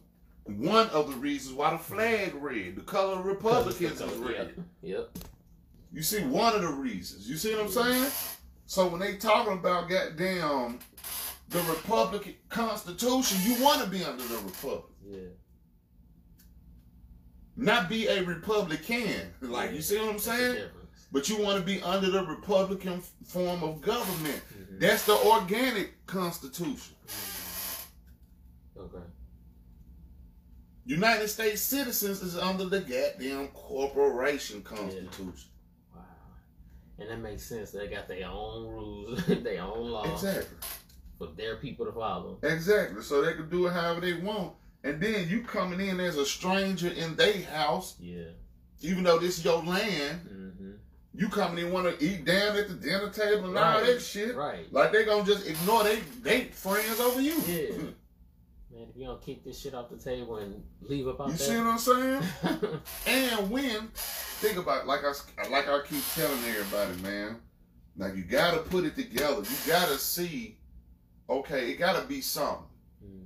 one 0.45 0.89
of 0.89 1.09
the 1.09 1.15
reasons 1.17 1.55
why 1.55 1.71
the 1.71 1.77
flag 1.77 2.33
red, 2.35 2.75
the 2.75 2.81
color 2.81 3.19
of 3.19 3.25
Republicans 3.25 4.01
is 4.01 4.13
red. 4.17 4.61
Yep. 4.81 5.17
You 5.93 6.01
see, 6.01 6.23
one 6.25 6.53
of 6.55 6.61
the 6.61 6.67
reasons. 6.69 7.29
You 7.29 7.37
see 7.37 7.53
what 7.55 7.65
I'm 7.65 7.71
saying? 7.71 8.11
So 8.65 8.87
when 8.87 8.99
they 8.99 9.15
talking 9.17 9.53
about 9.53 9.89
goddamn 9.89 10.79
the 11.49 11.59
Republican 11.63 12.35
Constitution, 12.49 13.37
you 13.43 13.63
want 13.63 13.83
to 13.83 13.89
be 13.89 14.03
under 14.03 14.23
the 14.23 14.37
Republic, 14.37 14.83
Yeah. 15.09 15.19
not 17.55 17.89
be 17.89 18.07
a 18.07 18.23
Republican. 18.23 19.33
Like 19.41 19.73
you 19.73 19.81
see 19.81 19.97
what 19.99 20.09
I'm 20.09 20.19
saying? 20.19 20.63
But 21.11 21.27
you 21.27 21.41
want 21.41 21.59
to 21.59 21.65
be 21.65 21.81
under 21.81 22.09
the 22.09 22.23
Republican 22.25 23.01
form 23.25 23.63
of 23.63 23.81
government. 23.81 24.41
That's 24.79 25.05
the 25.05 25.13
organic 25.15 26.05
Constitution. 26.07 26.95
Okay. 28.77 28.97
United 30.85 31.27
States 31.27 31.61
citizens 31.61 32.21
is 32.21 32.37
under 32.37 32.65
the 32.65 32.79
goddamn 32.81 33.47
corporation 33.49 34.61
Constitution. 34.63 35.49
Wow. 35.95 36.01
And 36.99 37.09
that 37.09 37.19
makes 37.19 37.43
sense. 37.43 37.71
They 37.71 37.87
got 37.87 38.07
their 38.07 38.27
own 38.27 38.67
rules, 38.67 39.25
their 39.27 39.61
own 39.61 39.91
laws 39.91 40.23
Exactly. 40.23 40.57
for 41.17 41.27
their 41.37 41.57
people 41.57 41.85
to 41.85 41.91
follow. 41.91 42.39
Exactly. 42.41 43.01
So 43.03 43.21
they 43.21 43.33
can 43.33 43.49
do 43.49 43.67
it 43.67 43.73
however 43.73 44.01
they 44.01 44.13
want. 44.13 44.53
And 44.83 44.99
then 44.99 45.29
you 45.29 45.43
coming 45.43 45.79
in 45.87 45.99
as 45.99 46.17
a 46.17 46.25
stranger 46.25 46.89
in 46.89 47.15
their 47.15 47.43
house, 47.43 47.95
Yeah. 47.99 48.29
even 48.81 49.03
though 49.03 49.19
this 49.19 49.37
is 49.37 49.45
your 49.45 49.63
land, 49.63 50.21
Mm-hmm. 50.27 50.40
You 51.13 51.27
coming 51.29 51.65
in 51.65 51.71
want 51.73 51.87
to 51.99 52.05
eat 52.05 52.25
down 52.25 52.55
at 52.55 52.67
the 52.69 52.73
dinner 52.75 53.09
table 53.09 53.49
and 53.49 53.57
all 53.57 53.63
Right. 53.79 53.85
that 53.85 54.01
shit. 54.01 54.35
Right. 54.35 54.71
Like 54.71 54.91
they 54.91 55.03
gonna 55.05 55.25
just 55.25 55.45
ignore 55.47 55.83
they 55.83 55.99
they 56.21 56.45
friends 56.45 56.99
over 56.99 57.21
you. 57.21 57.35
Yeah. 57.47 57.77
Man, 58.73 58.87
if 58.89 58.95
you 58.95 59.05
don't 59.05 59.21
keep 59.21 59.43
this 59.43 59.59
shit 59.59 59.73
off 59.73 59.89
the 59.89 59.97
table 59.97 60.37
and 60.37 60.63
leave 60.81 61.07
up 61.07 61.19
out 61.19 61.27
You 61.27 61.33
there. 61.33 61.47
see 61.47 61.57
what 61.57 61.67
I'm 61.67 61.77
saying? 61.77 62.23
And 63.07 63.51
when 63.51 63.89
think 63.93 64.57
about 64.57 64.83
it, 64.83 64.87
like 64.87 65.01
I 65.03 65.47
like 65.49 65.67
I 65.67 65.81
keep 65.87 66.03
telling 66.15 66.39
everybody, 66.45 66.95
man. 67.01 67.37
Like 67.97 68.15
you 68.15 68.23
gotta 68.23 68.59
put 68.59 68.85
it 68.85 68.95
together. 68.95 69.41
You 69.41 69.57
gotta 69.67 69.97
see. 69.97 70.57
Okay, 71.29 71.71
it 71.71 71.75
gotta 71.77 72.07
be 72.07 72.21
something. 72.21 72.63
Mhm. 73.05 73.25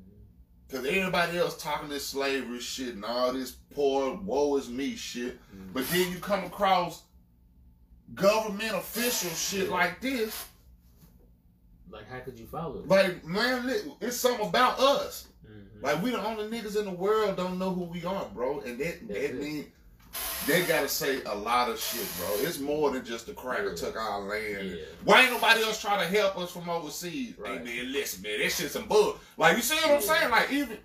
Cause 0.71 0.85
everybody 0.85 1.37
else 1.37 1.61
talking 1.61 1.89
this 1.89 2.07
slavery 2.07 2.59
shit 2.59 2.95
and 2.95 3.05
all 3.05 3.31
this 3.31 3.51
poor 3.75 4.15
woe 4.15 4.57
is 4.57 4.67
me 4.69 4.95
shit. 4.95 5.39
Mhm. 5.55 5.73
But 5.73 5.87
then 5.89 6.11
you 6.11 6.17
come 6.17 6.43
across 6.45 7.03
government 8.13 8.73
official 8.75 9.29
shit 9.31 9.69
like 9.69 9.99
this. 10.01 10.45
Like, 11.89 12.09
how 12.09 12.19
could 12.19 12.39
you 12.39 12.45
follow 12.45 12.79
it? 12.79 12.87
Like, 12.87 13.23
man, 13.25 13.71
it's 14.01 14.17
something 14.17 14.47
about 14.47 14.79
us. 14.79 15.27
Mhm. 15.47 15.81
Like 15.83 16.01
we 16.03 16.11
the 16.11 16.23
only 16.25 16.45
niggas 16.45 16.77
in 16.77 16.85
the 16.85 16.91
world 16.91 17.37
don't 17.37 17.57
know 17.59 17.71
who 17.73 17.83
we 17.85 18.03
are, 18.03 18.25
bro. 18.33 18.59
And 18.61 18.79
that 18.79 19.07
That's 19.07 19.19
that 19.19 19.29
it. 19.31 19.35
mean 19.39 19.71
they 20.47 20.63
gotta 20.63 20.87
say 20.89 21.21
a 21.23 21.35
lot 21.35 21.69
of 21.69 21.79
shit, 21.79 22.05
bro. 22.17 22.27
It's 22.39 22.59
more 22.59 22.91
than 22.91 23.05
just 23.05 23.27
the 23.27 23.33
cracker 23.33 23.69
Yeah. 23.69 23.75
took 23.75 23.95
our 23.97 24.21
land. 24.21 24.71
Yeah. 24.71 24.85
Why 25.03 25.21
ain't 25.23 25.31
nobody 25.31 25.61
else 25.63 25.79
try 25.79 25.97
to 25.97 26.07
help 26.07 26.37
us 26.37 26.51
from 26.51 26.69
overseas? 26.69 27.35
Right. 27.37 27.59
Hey 27.59 27.63
man, 27.83 27.91
listen, 27.93 28.21
man, 28.23 28.39
that 28.39 28.51
shit's 28.51 28.73
some 28.73 28.87
bull. 28.87 29.17
Like 29.37 29.55
you 29.57 29.61
see 29.61 29.75
what 29.75 29.91
I'm 29.91 30.01
saying? 30.01 30.31
Like 30.31 30.51
even 30.51 30.77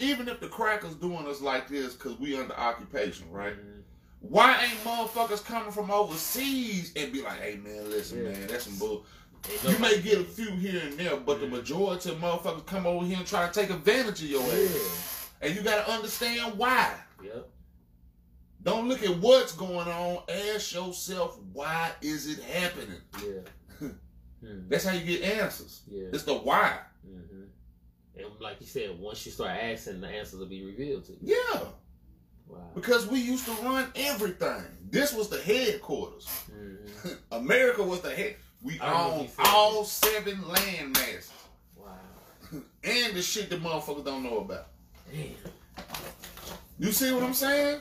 even 0.00 0.28
if 0.28 0.40
the 0.40 0.48
crackers 0.48 0.94
doing 0.96 1.26
us 1.26 1.40
like 1.40 1.68
this 1.68 1.94
because 1.94 2.18
we 2.18 2.36
under 2.38 2.54
occupation, 2.54 3.30
right? 3.30 3.54
Mhm. 3.56 3.77
Why 4.20 4.64
ain't 4.64 4.82
motherfuckers 4.84 5.44
coming 5.44 5.70
from 5.72 5.90
overseas 5.90 6.92
and 6.96 7.12
be 7.12 7.22
like, 7.22 7.40
hey 7.40 7.56
man, 7.56 7.88
listen, 7.90 8.18
Yeah. 8.24 8.30
man, 8.32 8.46
that's 8.48 8.64
some 8.64 8.76
bull. 8.78 9.04
You 9.66 9.78
may 9.78 10.00
get 10.00 10.18
a 10.18 10.24
few 10.24 10.50
here 10.50 10.82
and 10.84 10.94
there, 10.98 11.16
but 11.16 11.40
the 11.40 11.46
Mhm. 11.46 11.50
majority 11.50 12.10
of 12.10 12.18
motherfuckers 12.18 12.66
come 12.66 12.86
over 12.86 13.06
here 13.06 13.16
and 13.18 13.26
try 13.26 13.46
to 13.46 13.52
take 13.52 13.70
advantage 13.70 14.20
of 14.22 14.28
your 14.30 14.42
ass. 14.42 14.50
Yeah. 15.40 15.46
And 15.46 15.56
you 15.56 15.62
gotta 15.62 15.88
understand 15.90 16.58
why. 16.58 16.94
Yep. 17.22 17.48
Don't 18.64 18.88
look 18.88 19.02
at 19.04 19.16
what's 19.18 19.52
going 19.52 19.86
on. 19.88 20.24
Ask 20.28 20.74
yourself 20.74 21.38
why 21.52 21.92
is 22.02 22.26
it 22.26 22.42
happening. 22.42 23.00
Yeah. 23.22 23.88
Mhm. 24.42 24.68
That's 24.68 24.84
how 24.84 24.94
you 24.94 25.04
get 25.04 25.22
answers. 25.22 25.82
Yeah. 25.86 26.08
It's 26.12 26.24
the 26.24 26.34
why. 26.34 26.80
hmm 27.04 27.44
And 28.16 28.26
like 28.40 28.60
you 28.60 28.66
said, 28.66 28.98
once 28.98 29.24
you 29.24 29.30
start 29.30 29.50
asking, 29.52 30.00
the 30.00 30.08
answers 30.08 30.40
will 30.40 30.46
be 30.46 30.64
revealed 30.64 31.04
to 31.04 31.12
you. 31.12 31.18
Yeah, 31.54 31.60
Wow. 32.48 32.58
because 32.74 33.06
we 33.06 33.20
used 33.20 33.44
to 33.46 33.52
run 33.62 33.90
everything. 33.94 34.62
This 34.90 35.12
was 35.12 35.28
the 35.28 35.40
headquarters. 35.40 36.26
hmm 36.50 37.08
America 37.32 37.82
was 37.82 38.00
the 38.00 38.10
head. 38.14 38.36
We 38.62 38.78
I 38.80 38.90
remember 38.90 39.20
own 39.22 39.28
all 39.46 39.84
seven 39.84 40.46
land 40.48 40.92
masses 40.94 41.30
Wow. 41.76 41.92
and 42.82 43.14
the 43.14 43.22
shit 43.22 43.50
the 43.50 43.56
motherfuckers 43.56 44.04
don't 44.04 44.22
know 44.24 44.38
about. 44.38 44.66
Damn. 45.12 45.28
You 46.78 46.92
see 46.92 47.12
what 47.12 47.22
I'm 47.22 47.34
saying? 47.34 47.80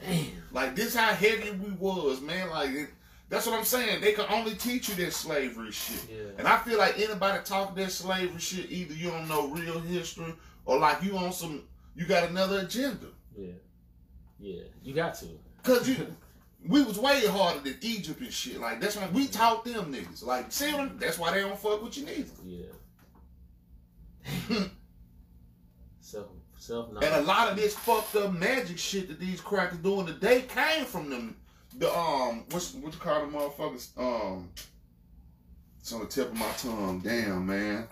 Damn. 0.00 0.26
Like 0.52 0.74
this, 0.76 0.94
how 0.94 1.12
heavy 1.12 1.50
we 1.52 1.70
was, 1.72 2.20
man. 2.20 2.50
Like 2.50 2.70
it, 2.70 2.88
that's 3.28 3.46
what 3.46 3.58
I'm 3.58 3.64
saying. 3.64 4.00
They 4.00 4.12
can 4.12 4.24
only 4.30 4.54
teach 4.54 4.88
you 4.88 4.94
that 4.96 5.12
slavery 5.12 5.70
shit. 5.70 6.08
Yeah. 6.10 6.22
And 6.38 6.48
I 6.48 6.56
feel 6.58 6.78
like 6.78 6.98
anybody 6.98 7.38
talk 7.44 7.76
that 7.76 7.90
slavery 7.92 8.40
shit, 8.40 8.70
either 8.70 8.94
you 8.94 9.10
don't 9.10 9.28
know 9.28 9.48
real 9.48 9.80
history 9.80 10.32
or 10.64 10.78
like 10.78 11.02
you 11.02 11.16
on 11.16 11.32
some, 11.32 11.62
you 11.94 12.06
got 12.06 12.28
another 12.30 12.60
agenda. 12.60 13.06
Yeah. 13.36 13.50
Yeah. 14.38 14.62
You 14.82 14.94
got 14.94 15.14
to. 15.16 15.26
Cause 15.62 15.88
you, 15.88 16.06
we 16.66 16.82
was 16.82 16.98
way 16.98 17.26
harder 17.26 17.60
than 17.60 17.76
Egypt 17.82 18.20
and 18.20 18.32
shit. 18.32 18.60
Like 18.60 18.80
that's 18.80 18.96
why 18.96 19.08
we 19.12 19.26
taught 19.26 19.64
them 19.64 19.92
niggas. 19.92 20.24
Like 20.24 20.52
see, 20.52 20.72
that's 20.98 21.18
why 21.18 21.32
they 21.32 21.40
don't 21.40 21.58
fuck 21.58 21.82
with 21.82 21.98
you 21.98 22.06
neither. 22.06 22.30
Yeah. 22.44 22.66
so 26.00 26.28
Self 26.58 26.90
And 26.90 27.04
a 27.04 27.22
lot 27.22 27.48
of 27.48 27.56
this 27.56 27.74
fucked 27.74 28.16
up 28.16 28.32
magic 28.32 28.78
shit 28.78 29.08
that 29.08 29.20
these 29.20 29.40
crackers 29.40 29.78
doing 29.78 30.06
today 30.06 30.42
came 30.42 30.84
from 30.84 31.08
them. 31.08 31.36
The 31.76 31.96
um, 31.96 32.44
what's 32.50 32.74
what 32.74 32.92
you 32.92 32.98
call 32.98 33.20
them 33.20 33.32
motherfuckers? 33.32 33.96
Um, 33.96 34.50
it's 35.78 35.92
on 35.92 36.00
the 36.00 36.06
tip 36.06 36.32
of 36.32 36.34
my 36.34 36.50
tongue. 36.58 37.00
Damn, 37.00 37.46
man. 37.46 37.86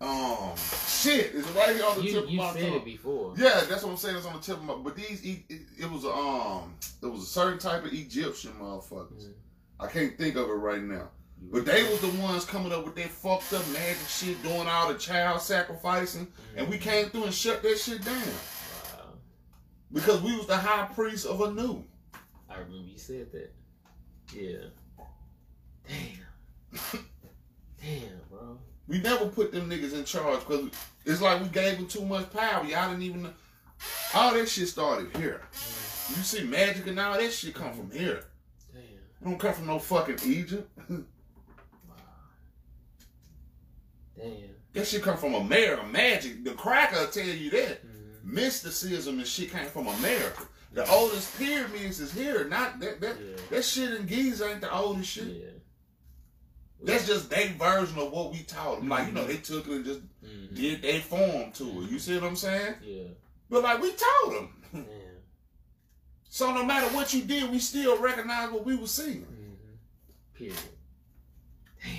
Um, 0.00 0.56
shit, 1.00 1.32
it's 1.34 1.48
right 1.50 1.74
here 1.76 1.84
on 1.84 1.96
the 1.98 2.04
You, 2.04 2.12
tip 2.12 2.24
of 2.24 2.30
you 2.30 2.38
my 2.38 2.52
said 2.52 2.62
tongue. 2.68 2.76
it 2.76 2.84
before. 2.84 3.34
Yeah, 3.36 3.62
that's 3.68 3.82
what 3.82 3.90
I'm 3.90 3.96
saying. 3.96 4.16
It's 4.16 4.26
on 4.26 4.34
the 4.34 4.40
tip 4.40 4.56
of 4.56 4.64
my. 4.64 4.74
But 4.74 4.96
these, 4.96 5.22
it, 5.24 5.40
it, 5.48 5.60
it 5.80 5.90
was 5.90 6.04
a, 6.04 6.10
um, 6.12 6.74
it 7.02 7.06
was 7.06 7.22
a 7.22 7.26
certain 7.26 7.58
type 7.58 7.84
of 7.84 7.92
Egyptian 7.92 8.52
motherfuckers. 8.60 9.24
Mhm. 9.26 9.32
I 9.80 9.86
can't 9.86 10.16
think 10.18 10.36
of 10.36 10.48
it 10.48 10.52
right 10.52 10.82
now. 10.82 11.08
But 11.42 11.64
they 11.64 11.82
was 11.84 12.00
the 12.02 12.08
ones 12.20 12.44
coming 12.44 12.70
up 12.70 12.84
with 12.84 12.94
that 12.96 13.08
fucked 13.08 13.52
up 13.54 13.66
magic 13.68 14.06
shit, 14.08 14.42
doing 14.42 14.66
all 14.68 14.92
the 14.92 14.98
child 14.98 15.40
sacrificing, 15.40 16.26
and 16.54 16.68
we 16.68 16.76
came 16.76 17.08
through 17.08 17.24
and 17.24 17.32
shut 17.34 17.62
that 17.62 17.78
shit 17.78 18.04
down 18.04 18.14
Wow. 18.14 19.14
because 19.90 20.20
we 20.20 20.36
was 20.36 20.46
the 20.46 20.56
high 20.58 20.84
priest 20.94 21.24
of 21.24 21.40
Anu. 21.40 21.82
I 22.50 22.54
remember 22.58 22.76
you 22.88 22.98
said 22.98 23.32
that. 23.32 23.52
Yeah. 24.34 24.66
Damn. 25.88 27.00
Damn, 27.80 28.20
bro. 28.28 28.58
We 28.90 28.98
never 29.00 29.26
put 29.26 29.52
them 29.52 29.70
niggas 29.70 29.92
in 29.94 30.04
charge 30.04 30.40
because 30.40 30.68
it's 31.06 31.20
like 31.20 31.40
we 31.40 31.48
gave 31.48 31.76
them 31.76 31.86
too 31.86 32.04
much 32.04 32.28
power. 32.32 32.64
Y'all 32.64 32.90
didn't 32.90 33.04
even 33.04 33.22
know. 33.22 33.30
All 34.12 34.34
that 34.34 34.48
shit 34.48 34.66
started 34.66 35.16
here. 35.16 35.40
You 36.08 36.16
see 36.24 36.42
magic 36.42 36.88
and 36.88 36.98
all 36.98 37.16
that 37.16 37.32
shit 37.32 37.54
come 37.54 37.72
from 37.72 37.88
here. 37.92 38.24
Damn. 38.72 38.82
It 38.82 39.24
don't 39.24 39.38
come 39.38 39.54
from 39.54 39.68
no 39.68 39.78
fucking 39.78 40.18
Egypt. 40.26 40.68
Wow. 40.90 40.96
Damn. 44.18 44.32
that 44.72 44.86
shit 44.88 45.02
come 45.04 45.16
from 45.16 45.34
America. 45.34 45.86
Magic. 45.86 46.42
The 46.44 46.50
cracker 46.54 46.98
will 46.98 47.06
tell 47.06 47.24
you 47.24 47.50
that. 47.50 47.86
Mhm. 47.86 48.24
Mysticism 48.24 49.18
and 49.18 49.26
shit 49.26 49.52
came 49.52 49.66
from 49.66 49.86
America. 49.86 50.42
The 50.72 50.88
oldest 50.90 51.38
pyramids 51.38 52.00
is 52.00 52.12
here. 52.12 52.48
Not 52.48 52.80
that 52.80 53.00
that 53.00 53.16
Yeah. 53.20 53.36
that 53.50 53.64
shit 53.64 53.92
in 53.94 54.06
Giza 54.06 54.50
ain't 54.50 54.60
the 54.62 54.72
oldest 54.74 55.10
shit. 55.10 55.26
Yeah. 55.26 55.49
That's 56.82 57.06
just 57.06 57.28
their 57.30 57.48
version 57.48 57.98
of 57.98 58.10
what 58.10 58.32
we 58.32 58.42
taught 58.42 58.80
them. 58.80 58.88
Like, 58.88 59.06
you 59.08 59.12
know, 59.12 59.26
they 59.26 59.36
took 59.36 59.66
it 59.68 59.72
and 59.72 59.84
just 59.84 60.00
Mhm. 60.24 60.54
did 60.54 60.82
their 60.82 61.00
form 61.00 61.52
to 61.52 61.82
it. 61.82 61.90
You 61.90 61.98
see 61.98 62.14
what 62.14 62.24
I'm 62.24 62.36
saying? 62.36 62.74
Yeah. 62.82 63.02
But 63.50 63.62
like 63.62 63.82
we 63.82 63.92
taught 63.92 64.30
them. 64.32 64.62
Damn. 64.72 64.84
So 66.28 66.52
no 66.54 66.64
matter 66.64 66.86
what 66.94 67.12
you 67.12 67.22
did, 67.22 67.50
we 67.50 67.58
still 67.58 67.98
recognize 67.98 68.50
what 68.50 68.64
we 68.64 68.76
were 68.76 68.86
seeing. 68.86 69.26
Mhm. 69.26 70.36
Period. 70.38 70.56
Damn. 71.82 71.92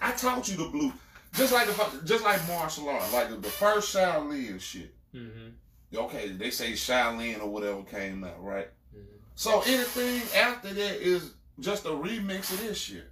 I 0.00 0.12
taught 0.12 0.48
you 0.48 0.56
the 0.56 0.68
blue, 0.68 0.92
just 1.34 1.52
like 1.52 1.66
the, 1.66 2.00
just 2.04 2.24
like 2.24 2.46
martial 2.48 2.88
art, 2.88 3.12
like 3.12 3.40
the 3.42 3.50
first 3.50 3.94
Shaolin 3.94 4.60
shit. 4.60 4.94
Mm-hmm. 5.14 5.48
Okay, 5.96 6.28
they 6.32 6.50
say 6.50 6.72
Shaolin 6.72 7.40
or 7.40 7.48
whatever 7.48 7.82
came 7.82 8.22
out, 8.24 8.42
right? 8.42 8.68
Mm-hmm. 8.96 9.16
So 9.34 9.60
anything 9.62 10.22
after 10.38 10.72
that 10.72 11.00
is 11.02 11.32
just 11.58 11.84
a 11.86 11.90
remix 11.90 12.50
of 12.52 12.60
this 12.60 12.78
shit. 12.78 13.09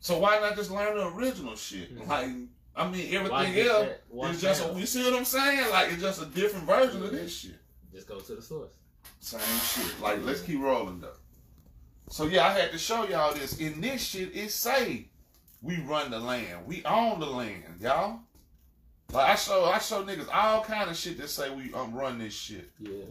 So 0.00 0.18
why 0.18 0.40
not 0.40 0.56
just 0.56 0.70
learn 0.70 0.96
the 0.96 1.06
original 1.08 1.54
shit? 1.56 1.94
Mhm. 1.94 2.08
Like, 2.08 2.30
I 2.74 2.88
mean, 2.88 3.14
everything 3.14 3.66
else 3.66 3.88
is 4.34 4.40
just 4.40 4.64
a, 4.66 4.78
you 4.78 4.86
see 4.86 5.04
what 5.04 5.14
I'm 5.14 5.24
saying? 5.24 5.70
Like 5.70 5.92
it's 5.92 6.02
just 6.02 6.22
a 6.22 6.26
different 6.26 6.66
version 6.66 7.02
of 7.02 7.10
this 7.12 7.36
shit. 7.36 7.58
Just 7.92 8.08
go 8.08 8.18
to 8.20 8.34
the 8.34 8.42
source. 8.42 8.72
Same 9.18 9.40
shit. 9.40 10.00
Like, 10.00 10.24
let's 10.24 10.40
keep 10.40 10.60
rolling 10.60 11.00
though. 11.00 11.12
So 12.08 12.24
yeah, 12.26 12.46
I 12.46 12.52
had 12.52 12.72
to 12.72 12.78
show 12.78 13.06
y'all 13.06 13.34
this. 13.34 13.58
In 13.58 13.80
this 13.80 14.02
shit, 14.02 14.34
it 14.34 14.50
say 14.50 15.08
we 15.62 15.80
run 15.82 16.10
the 16.10 16.18
land. 16.18 16.66
We 16.66 16.82
own 16.84 17.20
the 17.20 17.26
land, 17.26 17.64
y'all. 17.80 18.20
Like 19.12 19.30
I 19.30 19.34
show 19.34 19.64
I 19.64 19.78
show 19.78 20.04
niggas 20.04 20.28
all 20.32 20.62
kind 20.62 20.88
of 20.88 20.96
shit 20.96 21.18
that 21.18 21.28
say 21.28 21.50
we 21.50 21.72
um 21.74 21.92
run 21.92 22.18
this 22.18 22.34
shit. 22.34 22.70
Yeah. 22.78 23.04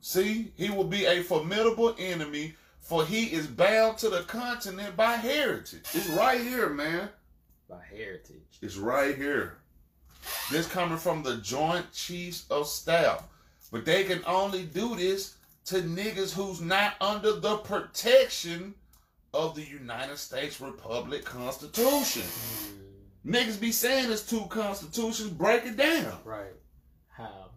See, 0.00 0.52
he 0.56 0.70
will 0.70 0.84
be 0.84 1.04
a 1.06 1.22
formidable 1.22 1.94
enemy, 1.98 2.54
for 2.90 3.06
he 3.06 3.26
is 3.26 3.46
bound 3.46 3.98
to 3.98 4.08
the 4.08 4.22
continent 4.22 4.96
by 4.96 5.12
heritage. 5.12 5.84
It's 5.94 6.08
right 6.08 6.40
here, 6.40 6.68
man. 6.68 7.08
By 7.68 7.78
heritage. 7.88 8.58
It's 8.62 8.78
right 8.78 9.14
here. 9.14 9.58
This 10.50 10.66
coming 10.66 10.98
from 10.98 11.22
the 11.22 11.36
Joint 11.36 11.92
Chiefs 11.92 12.46
of 12.50 12.66
Staff. 12.66 13.22
But 13.70 13.84
they 13.84 14.02
can 14.02 14.24
only 14.26 14.64
do 14.64 14.96
this 14.96 15.36
to 15.66 15.76
niggas 15.76 16.34
who's 16.34 16.60
not 16.60 16.94
under 17.00 17.38
the 17.38 17.58
protection 17.58 18.74
of 19.32 19.54
the 19.54 19.62
United 19.62 20.18
States 20.18 20.60
Republic 20.60 21.24
Constitution. 21.24 22.22
Mm. 22.22 23.32
Niggas 23.32 23.60
be 23.60 23.70
saying 23.70 24.10
it's 24.10 24.28
two 24.28 24.46
constitutions, 24.48 25.30
break 25.30 25.64
it 25.64 25.76
down. 25.76 26.18
Right. 26.24 26.56
How? 27.06 27.50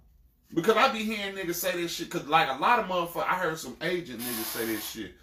Because 0.54 0.78
I 0.78 0.94
be 0.94 1.00
hearing 1.00 1.34
niggas 1.36 1.56
say 1.56 1.72
this 1.72 1.92
shit, 1.92 2.12
cause 2.12 2.28
like 2.28 2.50
a 2.50 2.62
lot 2.62 2.78
of 2.78 2.86
motherfuckers, 2.86 3.28
I 3.28 3.34
heard 3.34 3.58
some 3.58 3.76
agent 3.82 4.20
niggas 4.20 4.44
say 4.44 4.68
this 4.68 4.88
shit. 4.88 5.14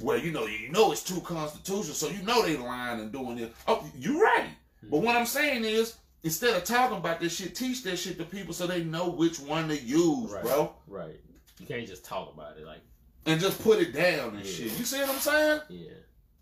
Where 0.00 0.16
you 0.18 0.30
know, 0.32 0.46
you 0.46 0.70
know 0.70 0.92
it's 0.92 1.02
two 1.02 1.20
constitutions, 1.20 1.96
so 1.96 2.08
you 2.08 2.22
know 2.22 2.42
they 2.42 2.56
lying 2.56 3.00
and 3.00 3.12
doing 3.12 3.36
this. 3.36 3.50
Oh, 3.68 3.88
you 3.98 4.22
right. 4.22 4.48
But 4.84 4.98
what 4.98 5.14
I'm 5.16 5.26
saying 5.26 5.64
is, 5.64 5.96
instead 6.22 6.56
of 6.56 6.64
talking 6.64 6.96
about 6.96 7.20
this 7.20 7.34
shit, 7.36 7.54
teach 7.54 7.82
that 7.84 7.98
shit 7.98 8.16
to 8.18 8.24
people 8.24 8.54
so 8.54 8.66
they 8.66 8.82
know 8.82 9.08
which 9.10 9.38
one 9.40 9.68
to 9.68 9.76
use, 9.78 10.30
Right. 10.30 10.42
bro. 10.42 10.72
Right. 10.86 11.20
You 11.58 11.66
can't 11.66 11.86
just 11.86 12.04
talk 12.04 12.32
about 12.32 12.56
it 12.56 12.64
like, 12.66 12.80
And 13.26 13.38
just 13.40 13.62
put 13.62 13.78
it 13.80 13.92
down 13.92 14.36
and 14.36 14.46
Yeah. 14.46 14.52
shit. 14.52 14.78
You 14.78 14.84
see 14.84 14.98
what 15.00 15.10
I'm 15.10 15.18
saying? 15.18 15.60
yeah. 15.68 15.90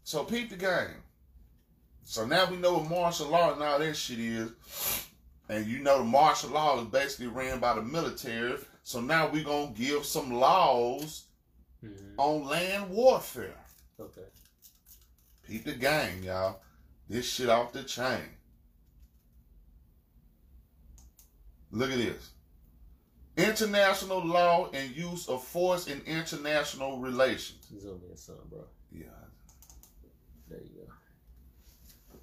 So 0.04 0.22
peep 0.24 0.50
the 0.50 0.56
game. 0.56 1.02
So 2.04 2.24
now 2.24 2.48
we 2.48 2.56
know 2.56 2.74
what 2.74 2.88
martial 2.88 3.26
law 3.28 3.52
and 3.52 3.62
all 3.62 3.78
that 3.80 3.96
shit 3.96 4.18
is. 4.20 4.50
And 5.48 5.66
you 5.66 5.80
know 5.80 5.98
the 5.98 6.04
martial 6.04 6.50
law 6.50 6.80
is 6.80 6.86
basically 6.86 7.26
ran 7.26 7.58
by 7.58 7.74
the 7.74 7.82
military. 7.82 8.58
So 8.84 9.00
now 9.00 9.28
we're 9.28 9.44
gonna 9.44 9.72
give 9.72 10.06
some 10.06 10.32
laws 10.32 11.24
Mm-hmm. 11.84 12.18
on 12.18 12.44
land 12.46 12.90
warfare. 12.90 13.54
Okay. 14.00 14.26
Peep 15.46 15.64
the 15.64 15.74
game, 15.74 16.24
y'all. 16.24 16.60
This 17.08 17.30
shit 17.30 17.48
off 17.48 17.72
the 17.72 17.84
chain. 17.84 18.20
Look 21.70 21.90
at 21.90 21.98
this. 21.98 22.30
International 23.36 24.24
law 24.26 24.68
and 24.72 24.94
use 24.96 25.28
of 25.28 25.44
force 25.44 25.86
in 25.86 26.00
international 26.06 26.98
relations. 26.98 27.66
Zoom 27.80 28.00
in 28.10 28.16
some, 28.16 28.34
bro. 28.50 28.64
Yeah. 28.90 29.04
There 30.48 30.58
you 30.58 30.70
go. 32.12 32.18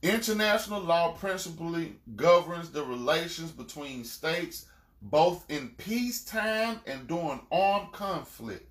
International 0.00 0.80
law 0.80 1.12
principally 1.12 1.96
governs 2.16 2.70
the 2.70 2.82
relations 2.82 3.50
between 3.50 4.04
states 4.04 4.66
both 5.02 5.44
in 5.48 5.70
peacetime 5.70 6.80
and 6.86 7.06
during 7.06 7.40
armed 7.50 7.92
conflict. 7.92 8.68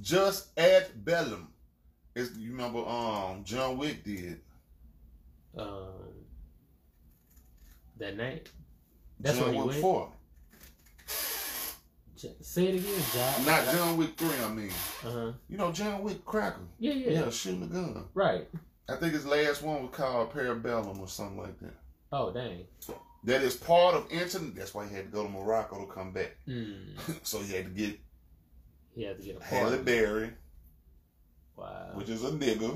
Jus 0.00 0.48
ad 0.56 1.04
bellum. 1.04 1.48
As 2.14 2.36
you 2.38 2.50
remember 2.50 2.80
um 2.86 3.44
John 3.44 3.78
Wick 3.78 4.04
did. 4.04 4.40
Um, 5.56 5.86
that 7.98 8.16
night. 8.16 8.50
That's 9.20 9.38
John 9.38 9.52
he 9.52 9.58
Wick 9.58 9.68
went. 9.68 9.80
4. 9.80 10.12
Say 12.40 12.66
it 12.66 12.74
again, 12.76 13.02
John. 13.12 13.46
Not 13.46 13.74
John 13.74 13.96
Wick 13.96 14.16
3, 14.16 14.28
I 14.44 14.48
mean. 14.48 14.70
Uh 15.04 15.10
huh. 15.10 15.32
You 15.48 15.56
know, 15.58 15.72
John 15.72 16.02
Wick 16.02 16.24
Cracker. 16.24 16.60
Yeah, 16.78 16.92
yeah, 16.92 17.20
Yeah, 17.20 17.30
shooting 17.30 17.64
a 17.64 17.66
gun. 17.66 18.04
Right. 18.14 18.48
I 18.88 18.96
think 18.96 19.12
his 19.12 19.26
last 19.26 19.62
one 19.62 19.82
was 19.82 19.90
called 19.92 20.32
Parabellum 20.32 21.00
or 21.00 21.08
something 21.08 21.38
like 21.38 21.58
that. 21.60 21.74
Oh, 22.12 22.32
dang. 22.32 22.64
That 23.24 23.42
is 23.42 23.54
part 23.56 23.94
of 23.94 24.10
inter. 24.10 24.38
That's 24.54 24.74
why 24.74 24.86
he 24.88 24.94
had 24.94 25.06
to 25.06 25.10
go 25.10 25.22
to 25.22 25.28
Morocco 25.28 25.86
to 25.86 25.92
come 25.92 26.12
back. 26.12 26.36
Mm. 26.48 26.96
so 27.22 27.38
he 27.40 27.52
had 27.54 27.64
to 27.66 27.70
get 27.70 27.98
He 28.94 29.04
had 29.04 29.18
to 29.18 29.22
get 29.24 29.40
a 29.40 29.44
Halle. 29.44 29.78
Berry, 29.78 30.30
Wow. 31.56 31.90
which 31.94 32.08
is 32.08 32.24
a 32.24 32.30
nigga. 32.30 32.70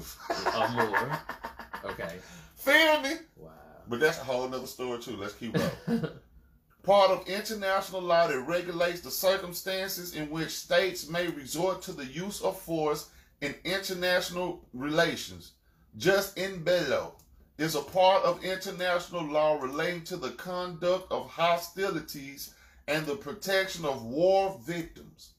Or 0.54 0.68
more. 1.82 1.92
Okay. 1.92 2.16
Feel 2.54 3.00
me? 3.00 3.11
Wow. 3.37 3.50
But 3.88 4.00
that's 4.00 4.18
a 4.18 4.24
whole 4.24 4.48
nother 4.48 4.66
story 4.66 5.01
too. 5.01 5.16
Let's 5.16 5.34
keep 5.34 5.53
going. 5.55 5.70
Part 6.82 7.11
of 7.11 7.26
international 7.26 8.01
law 8.01 8.28
that 8.28 8.38
regulates 8.42 9.01
the 9.01 9.11
circumstances 9.11 10.14
in 10.14 10.30
which 10.30 10.51
states 10.51 11.09
may 11.09 11.26
resort 11.26 11.82
to 11.82 11.92
the 11.92 12.05
use 12.07 12.40
of 12.42 12.61
force 12.61 13.11
in 13.40 13.55
international 13.64 14.64
relations. 14.72 15.53
Jus 15.97 16.32
in 16.34 16.62
bello 16.62 17.16
is 17.59 17.74
a 17.74 17.80
part 17.80 18.22
of 18.24 18.44
international 18.44 19.24
law 19.24 19.59
relating 19.61 20.02
to 20.04 20.16
the 20.16 20.30
conduct 20.30 21.11
of 21.11 21.28
hostilities 21.28 22.54
and 22.88 23.07
the 23.07 23.16
protection 23.16 23.84
of 23.84 24.04
war 24.04 24.61
victims, 24.64 25.30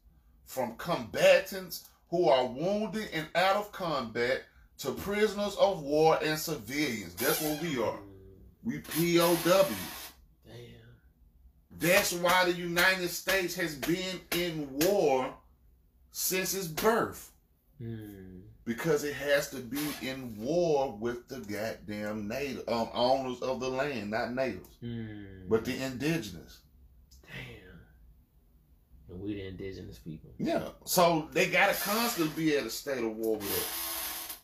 from 0.45 0.75
combatants 0.77 1.87
who 2.09 2.27
are 2.27 2.45
wounded 2.45 3.09
and 3.13 3.27
out 3.35 3.55
of 3.55 3.71
combat 3.71 4.43
to 4.79 4.91
prisoners 4.91 5.55
of 5.55 5.83
war 5.83 6.17
and 6.23 6.37
civilians. 6.37 7.15
That's 7.15 7.41
what 7.41 7.61
we 7.61 7.81
are. 7.81 7.99
We 8.63 8.79
POW. 8.79 9.65
Damn. 10.45 10.55
That's 11.71 12.13
why 12.13 12.45
the 12.45 12.53
United 12.53 13.09
States 13.09 13.55
has 13.55 13.75
been 13.75 14.19
in 14.31 14.67
war 14.79 15.33
since 16.11 16.53
its 16.53 16.67
birth. 16.67 17.31
Mm. 17.81 18.41
Because 18.67 19.03
it 19.05 19.13
has 19.15 19.49
to 19.49 19.57
be 19.57 19.79
in 20.01 20.35
war 20.37 20.95
with 20.99 21.27
the 21.29 21.39
goddamn 21.39 22.27
native 22.27 22.67
um, 22.67 22.89
owners 22.93 23.39
of 23.41 23.59
the 23.61 23.69
land, 23.69 24.11
not 24.11 24.33
natives, 24.33 24.77
Mm. 24.83 25.47
but 25.49 25.63
the 25.65 25.81
indigenous. 25.81 26.59
damn. 27.23 27.79
And 29.09 29.21
we 29.21 29.35
the 29.35 29.47
indigenous 29.47 29.97
people. 29.99 30.31
Yeah, 30.37 30.67
so 30.83 31.29
they 31.31 31.49
gotta 31.49 31.73
constantly 31.81 32.43
be 32.45 32.57
at 32.57 32.65
a 32.65 32.69
state 32.69 33.01
of 33.03 33.15
war 33.15 33.37
with 33.37 33.49
us. 33.49 34.37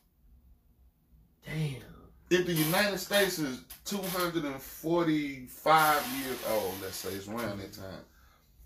Damn. 1.46 1.82
If 2.30 2.46
the 2.48 2.54
United 2.54 2.98
States 3.00 3.38
is 3.40 3.60
245 3.84 6.24
years 6.24 6.40
old, 6.50 6.74
let's 6.82 6.96
say 6.96 7.10
it's 7.10 7.28
around 7.28 7.60
that 7.60 7.74
time. 7.74 8.06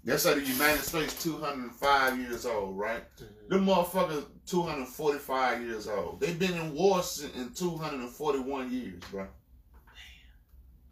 Let's 0.05 0.21
say 0.23 0.35
the 0.35 0.45
United 0.45 0.83
States 0.83 1.21
205 1.23 2.19
years 2.19 2.45
old, 2.45 2.77
right? 2.77 3.03
Mhm. 3.17 3.49
Them 3.49 3.65
motherfuckers 3.65 4.25
245 4.47 5.61
years 5.61 5.87
old. 5.87 6.19
They've 6.19 6.39
been 6.39 6.53
in 6.53 6.73
war 6.73 7.03
since 7.03 7.35
in 7.35 7.53
241 7.53 8.71
years, 8.71 9.01
bro. 9.11 9.27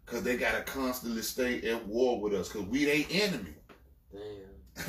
Cause 0.04 0.22
they 0.22 0.36
gotta 0.36 0.62
constantly 0.62 1.22
stay 1.22 1.68
at 1.68 1.84
war 1.88 2.20
with 2.20 2.32
us, 2.32 2.48
cause 2.48 2.62
we 2.62 2.84
they 2.84 3.06
enemy. 3.10 3.54
Damn. 4.12 4.20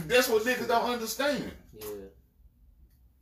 That's 0.08 0.30
what 0.30 0.44
niggas 0.44 0.68
don't 0.68 0.92
understand. 0.92 1.52
Yeah. 1.74 1.86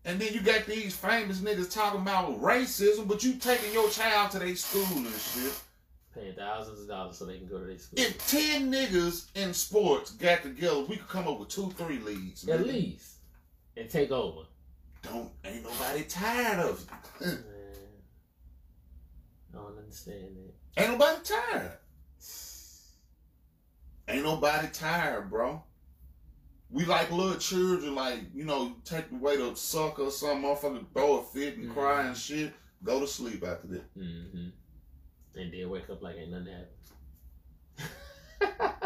And 0.03 0.19
then 0.19 0.33
you 0.33 0.41
got 0.41 0.65
these 0.65 0.95
famous 0.95 1.39
niggas 1.39 1.73
talking 1.73 2.01
about 2.01 2.41
racism, 2.41 3.07
but 3.07 3.23
you 3.23 3.35
taking 3.35 3.71
your 3.71 3.89
child 3.89 4.31
to 4.31 4.39
their 4.39 4.55
school 4.55 4.97
and 4.97 5.07
shit. 5.07 5.53
Paying 6.13 6.35
thousands 6.35 6.81
of 6.81 6.87
dollars 6.87 7.17
so 7.17 7.25
they 7.25 7.37
can 7.37 7.47
go 7.47 7.59
to 7.59 7.65
their 7.65 7.77
school. 7.77 7.99
If 7.99 8.27
10 8.27 8.71
niggas 8.71 9.27
in 9.35 9.53
sports 9.53 10.11
got 10.11 10.43
together, 10.43 10.81
we 10.81 10.97
could 10.97 11.07
come 11.07 11.27
up 11.27 11.39
with 11.39 11.49
two, 11.49 11.71
three 11.71 11.99
leagues. 11.99 12.47
At 12.47 12.59
nigga. 12.59 12.67
least. 12.67 13.15
And 13.77 13.89
take 13.89 14.11
over. 14.11 14.41
Don't, 15.05 15.29
ain't 15.43 15.63
nobody 15.63 16.03
tired 16.03 16.59
of 16.59 16.85
it. 17.21 17.25
Man. 17.25 17.43
I 19.53 19.57
don't 19.57 19.77
understand 19.77 20.35
that. 20.35 20.81
Ain't 20.81 20.91
nobody 20.91 21.19
tired. 21.23 21.77
Ain't 24.07 24.23
nobody 24.23 24.67
tired, 24.71 25.29
bro. 25.29 25.63
We 26.69 26.85
like 26.85 27.11
little 27.11 27.37
children, 27.37 27.95
like, 27.95 28.19
you 28.33 28.43
know, 28.43 28.75
take 28.83 29.11
away 29.11 29.37
the 29.37 29.55
sucker 29.55 30.03
or 30.03 30.11
something, 30.11 30.43
motherfucker 30.43 30.85
throw 30.93 31.19
a 31.19 31.23
fit 31.23 31.57
and 31.57 31.71
cry 31.71 32.07
and 32.07 32.17
shit. 32.17 32.53
Go 32.83 32.99
to 32.99 33.07
sleep 33.07 33.43
after 33.43 33.67
that. 33.67 33.95
Mm-hmm. 33.97 34.49
And 35.35 35.53
then 35.53 35.69
wake 35.69 35.89
up 35.89 36.01
like 36.01 36.17
ain't 36.17 36.31
nothing 36.31 36.47
happened. 36.47 36.69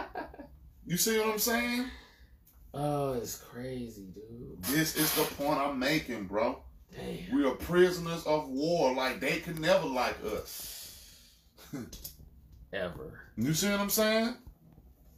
You 0.89 0.97
see 0.97 1.19
what 1.19 1.27
I'm 1.27 1.37
saying? 1.37 1.85
Oh, 2.73 3.13
it's 3.13 3.37
crazy, 3.37 4.07
dude. 4.13 4.61
This 4.63 4.95
is 4.95 5.13
the 5.15 5.23
point 5.35 5.59
I'm 5.59 5.79
making, 5.79 6.25
bro. 6.25 6.61
Damn. 6.95 7.35
We 7.35 7.45
are 7.45 7.55
prisoners 7.55 8.23
of 8.23 8.49
war. 8.49 8.93
Like, 8.93 9.19
they 9.19 9.39
could 9.39 9.59
never 9.59 9.85
like 9.85 10.17
us. 10.25 11.29
Ever. 12.73 13.21
You 13.37 13.53
see 13.53 13.69
what 13.69 13.79
I'm 13.79 13.89
saying? 13.89 14.35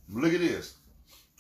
Look 0.09 0.33
at 0.33 0.39
this. 0.39 0.75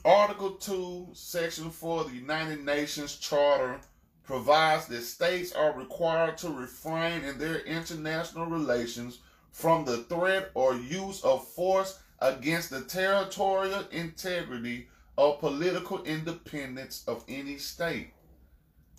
Article 0.03 0.51
2, 0.51 1.09
Section 1.13 1.69
4 1.69 2.01
of 2.01 2.09
the 2.09 2.17
United 2.17 2.65
Nations 2.65 3.17
Charter 3.17 3.79
provides 4.23 4.87
that 4.87 5.01
states 5.01 5.51
are 5.51 5.77
required 5.77 6.37
to 6.39 6.49
refrain 6.49 7.23
in 7.23 7.37
their 7.37 7.59
international 7.59 8.45
relations 8.45 9.19
from 9.51 9.85
the 9.85 9.97
threat 10.03 10.49
or 10.53 10.75
use 10.75 11.21
of 11.23 11.47
force 11.49 11.99
against 12.19 12.69
the 12.69 12.81
territorial 12.81 13.83
integrity 13.91 14.87
or 15.17 15.37
political 15.37 16.03
independence 16.03 17.03
of 17.07 17.23
any 17.27 17.57
state. 17.57 18.13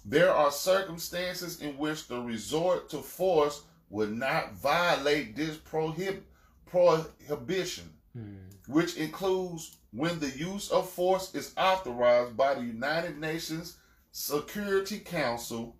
There 0.04 0.32
are 0.32 0.50
circumstances 0.50 1.60
in 1.60 1.78
which 1.78 2.08
the 2.08 2.20
resort 2.20 2.88
to 2.90 2.98
force 2.98 3.62
would 3.90 4.12
not 4.12 4.54
violate 4.54 5.36
this 5.36 5.56
prohib- 5.56 6.22
prohibition 6.66 7.90
Hmm. 8.14 8.34
which 8.66 8.96
includes 8.98 9.78
when 9.90 10.18
the 10.20 10.28
use 10.30 10.70
of 10.70 10.88
force 10.90 11.34
is 11.34 11.54
authorized 11.56 12.36
by 12.36 12.54
the 12.54 12.60
United 12.60 13.18
Nations 13.18 13.78
Security 14.10 14.98
Council. 14.98 15.76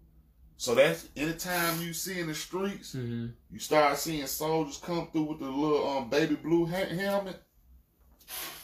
So 0.57 0.75
that's 0.75 1.09
anytime 1.15 1.83
you 1.83 1.93
see 1.93 2.21
in 2.21 2.29
the 2.29 2.35
streets, 2.35 2.95
Mm-hmm. 2.95 3.27
you 3.51 3.59
start 3.59 3.99
seeing 3.99 4.27
soldiers 4.27 4.79
come 4.79 5.09
through 5.11 5.25
with 5.25 5.41
the 5.41 5.51
little 5.51 5.87
um 5.89 6.09
baby 6.09 6.37
blue 6.37 6.65
ha- 6.67 6.87
helmet. 6.87 7.43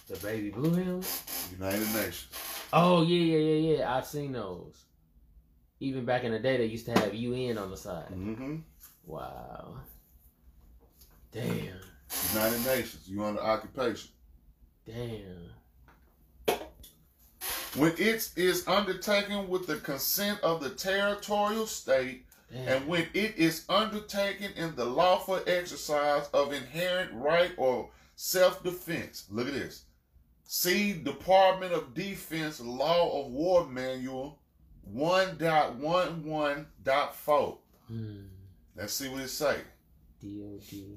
The 0.09 0.17
baby 0.27 0.49
blue 0.49 0.73
hills? 0.73 1.23
United 1.53 1.87
Nations. 1.93 2.29
Oh 2.73 3.03
yeah, 3.03 3.37
yeah, 3.37 3.39
yeah, 3.39 3.77
yeah. 3.77 3.95
I've 3.95 4.07
seen 4.07 4.33
those. 4.33 4.85
Even 5.81 6.07
back 6.07 6.25
in 6.25 6.33
the 6.33 6.39
day, 6.39 6.57
they 6.57 6.65
used 6.65 6.87
to 6.87 6.93
have 6.93 7.15
UN 7.15 7.59
on 7.59 7.71
the 7.71 7.77
side. 7.77 8.09
Mm-hmm. 8.11 8.57
Wow. 9.05 9.75
Damn. 11.31 11.53
United 12.33 12.65
Nations. 12.65 13.03
You 13.07 13.23
under 13.23 13.43
occupation. 13.43 14.11
Damn. 14.87 16.59
When 17.77 17.93
it 17.99 18.31
is 18.35 18.67
undertaken 18.67 19.47
with 19.49 19.67
the 19.67 19.77
consent 19.77 20.41
of 20.41 20.63
the 20.63 20.71
territorial 20.71 21.67
state 21.67 22.25
Damn. 22.51 22.69
and 22.69 22.89
when 22.89 23.07
it 23.13 23.37
is 23.37 23.67
undertaken 23.69 24.53
in 24.57 24.75
the 24.75 24.87
lawful 24.87 25.39
exercise 25.47 26.29
of 26.33 26.55
inherent 26.55 27.13
right 27.13 27.53
or 27.59 27.91
self-defense. 28.17 29.27
Look 29.31 29.49
at 29.49 29.53
this. 29.53 29.85
See 30.51 30.95
Department 30.95 31.75
of 31.75 31.93
Defense 31.93 32.59
Law 32.59 33.21
of 33.21 33.31
War 33.31 33.67
Manual 33.67 34.39
1.11.4. 34.91 37.59
Hmm. 37.87 38.21
Let's 38.75 38.95
see 38.95 39.11
what 39.11 39.21
it 39.21 39.29
say. 39.29 39.59
DOD. 40.23 40.97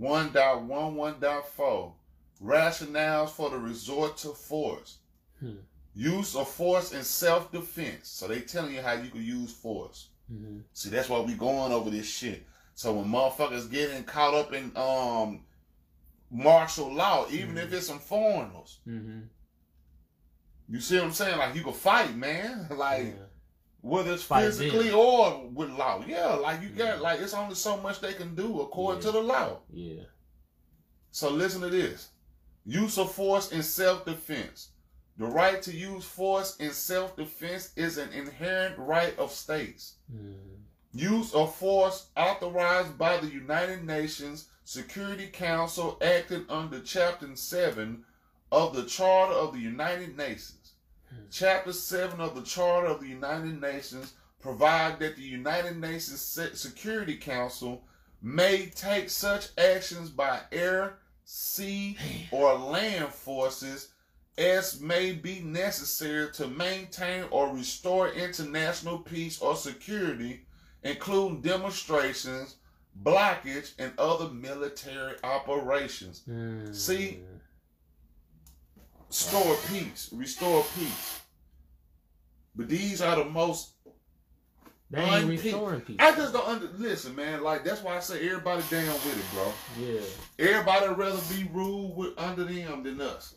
1.11.4. 0.00 1.92
Rationales 2.40 3.30
for 3.30 3.50
the 3.50 3.58
resort 3.58 4.16
to 4.18 4.28
force. 4.28 4.98
Hmm. 5.40 5.56
Use 5.96 6.36
of 6.36 6.48
force 6.48 6.92
in 6.92 7.02
self-defense. 7.02 8.06
So 8.06 8.28
they 8.28 8.42
telling 8.42 8.76
you 8.76 8.82
how 8.82 8.92
you 8.92 9.10
can 9.10 9.24
use 9.24 9.52
force. 9.52 10.10
Mm-hmm. 10.32 10.58
See, 10.72 10.90
that's 10.90 11.08
why 11.08 11.18
we 11.18 11.34
going 11.34 11.72
over 11.72 11.90
this 11.90 12.08
shit. 12.08 12.46
So 12.76 12.92
when 12.92 13.06
motherfuckers 13.06 13.68
getting 13.68 14.04
caught 14.04 14.34
up 14.34 14.52
in 14.52 14.70
um 14.76 15.40
martial 16.34 16.92
law, 16.92 17.26
even 17.30 17.56
if 17.56 17.72
it's 17.72 17.86
some 17.86 17.98
foreigners, 18.00 18.80
Mm-hmm. 18.86 19.20
you 20.68 20.80
see 20.80 20.96
what 20.96 21.04
I'm 21.04 21.12
saying? 21.12 21.38
Like 21.38 21.54
you 21.54 21.62
can 21.62 21.72
fight, 21.72 22.14
man. 22.16 22.66
Like 22.76 23.04
yeah. 23.04 23.12
whether 23.80 24.12
it's 24.12 24.22
Fight 24.24 24.44
physically 24.46 24.88
them. 24.88 24.98
or 24.98 25.48
with 25.50 25.70
law. 25.70 26.02
Yeah, 26.06 26.34
like 26.34 26.62
you 26.62 26.70
got 26.70 26.98
Mhm. 26.98 27.02
like 27.02 27.20
it's 27.20 27.34
only 27.34 27.54
so 27.54 27.76
much 27.76 28.00
they 28.00 28.14
can 28.14 28.34
do 28.34 28.60
according 28.62 29.02
Yeah. 29.02 29.06
to 29.06 29.12
the 29.12 29.22
law. 29.22 29.60
Yeah. 29.72 30.02
So 31.12 31.30
listen 31.30 31.60
to 31.60 31.68
this. 31.70 32.10
Use 32.64 32.98
of 32.98 33.12
force 33.12 33.52
in 33.52 33.62
self-defense. 33.62 34.70
The 35.16 35.26
right 35.26 35.62
to 35.62 35.72
use 35.72 36.04
force 36.04 36.56
in 36.56 36.72
self-defense 36.72 37.72
is 37.76 37.98
an 37.98 38.10
inherent 38.12 38.76
right 38.78 39.16
of 39.18 39.30
states. 39.30 39.96
Mm-hmm. 40.12 40.56
Use 40.94 41.32
of 41.34 41.54
force 41.54 42.08
authorized 42.16 42.96
by 42.98 43.18
the 43.18 43.28
United 43.28 43.84
Nations 43.84 44.48
Security 44.64 45.26
Council 45.26 45.98
acting 46.00 46.46
under 46.48 46.80
Chapter 46.80 47.36
7 47.36 48.02
of 48.50 48.74
the 48.74 48.84
Charter 48.84 49.34
of 49.34 49.52
the 49.52 49.60
United 49.60 50.16
Nations. 50.16 50.72
Hmm. 51.10 51.24
Chapter 51.30 51.72
7 51.72 52.18
of 52.18 52.34
the 52.34 52.42
Charter 52.42 52.86
of 52.86 53.00
the 53.00 53.08
United 53.08 53.60
Nations 53.60 54.14
provide 54.40 54.98
that 55.00 55.16
the 55.16 55.22
United 55.22 55.78
Nations 55.78 56.20
Security 56.54 57.16
Council 57.16 57.84
may 58.22 58.66
take 58.66 59.10
such 59.10 59.48
actions 59.58 60.08
by 60.08 60.40
air, 60.50 60.98
sea, 61.26 61.98
or 62.30 62.54
land 62.54 63.08
forces 63.12 63.90
as 64.38 64.80
may 64.80 65.12
be 65.12 65.40
necessary 65.40 66.32
to 66.32 66.48
maintain 66.48 67.24
or 67.30 67.54
restore 67.54 68.08
international 68.08 68.98
peace 68.98 69.40
or 69.40 69.56
security, 69.56 70.46
including 70.82 71.42
demonstrations, 71.42 72.56
blockage, 73.02 73.72
and 73.78 73.92
other 73.98 74.28
military 74.30 75.14
operations. 75.24 76.22
Mm-hmm. 76.28 76.72
See? 76.72 77.20
Restore 79.08 79.56
peace, 79.68 80.10
restore 80.12 80.64
peace. 80.76 81.20
But 82.56 82.68
these 82.68 83.00
are 83.00 83.16
the 83.16 83.24
most. 83.24 83.70
they 84.90 85.00
ain't 85.00 85.28
restoring 85.28 85.80
people. 85.82 86.04
I 86.04 86.14
just 86.14 86.32
don't 86.32 86.46
under 86.48 86.68
listen, 86.78 87.14
man. 87.14 87.42
Like 87.42 87.64
that's 87.64 87.82
why 87.82 87.96
I 87.96 88.00
say 88.00 88.26
everybody 88.28 88.62
down 88.70 88.86
with 88.92 89.18
it, 89.18 89.34
bro. 89.34 89.52
Yeah. 89.86 90.50
Everybody 90.50 90.88
rather 90.94 91.20
be 91.34 91.48
ruled 91.52 91.96
with 91.96 92.18
under 92.18 92.44
them 92.44 92.82
than 92.82 93.00
us. 93.00 93.34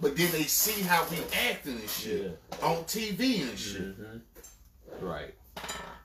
But 0.00 0.16
then 0.16 0.30
they 0.32 0.42
see 0.42 0.82
how 0.82 1.06
we 1.10 1.18
acting 1.50 1.74
and 1.78 1.88
shit 1.88 2.38
Yeah. 2.50 2.66
on 2.66 2.84
TV 2.84 3.42
and 3.48 3.58
shit. 3.58 4.00
Mm-hmm. 4.00 5.04
Right. 5.06 5.34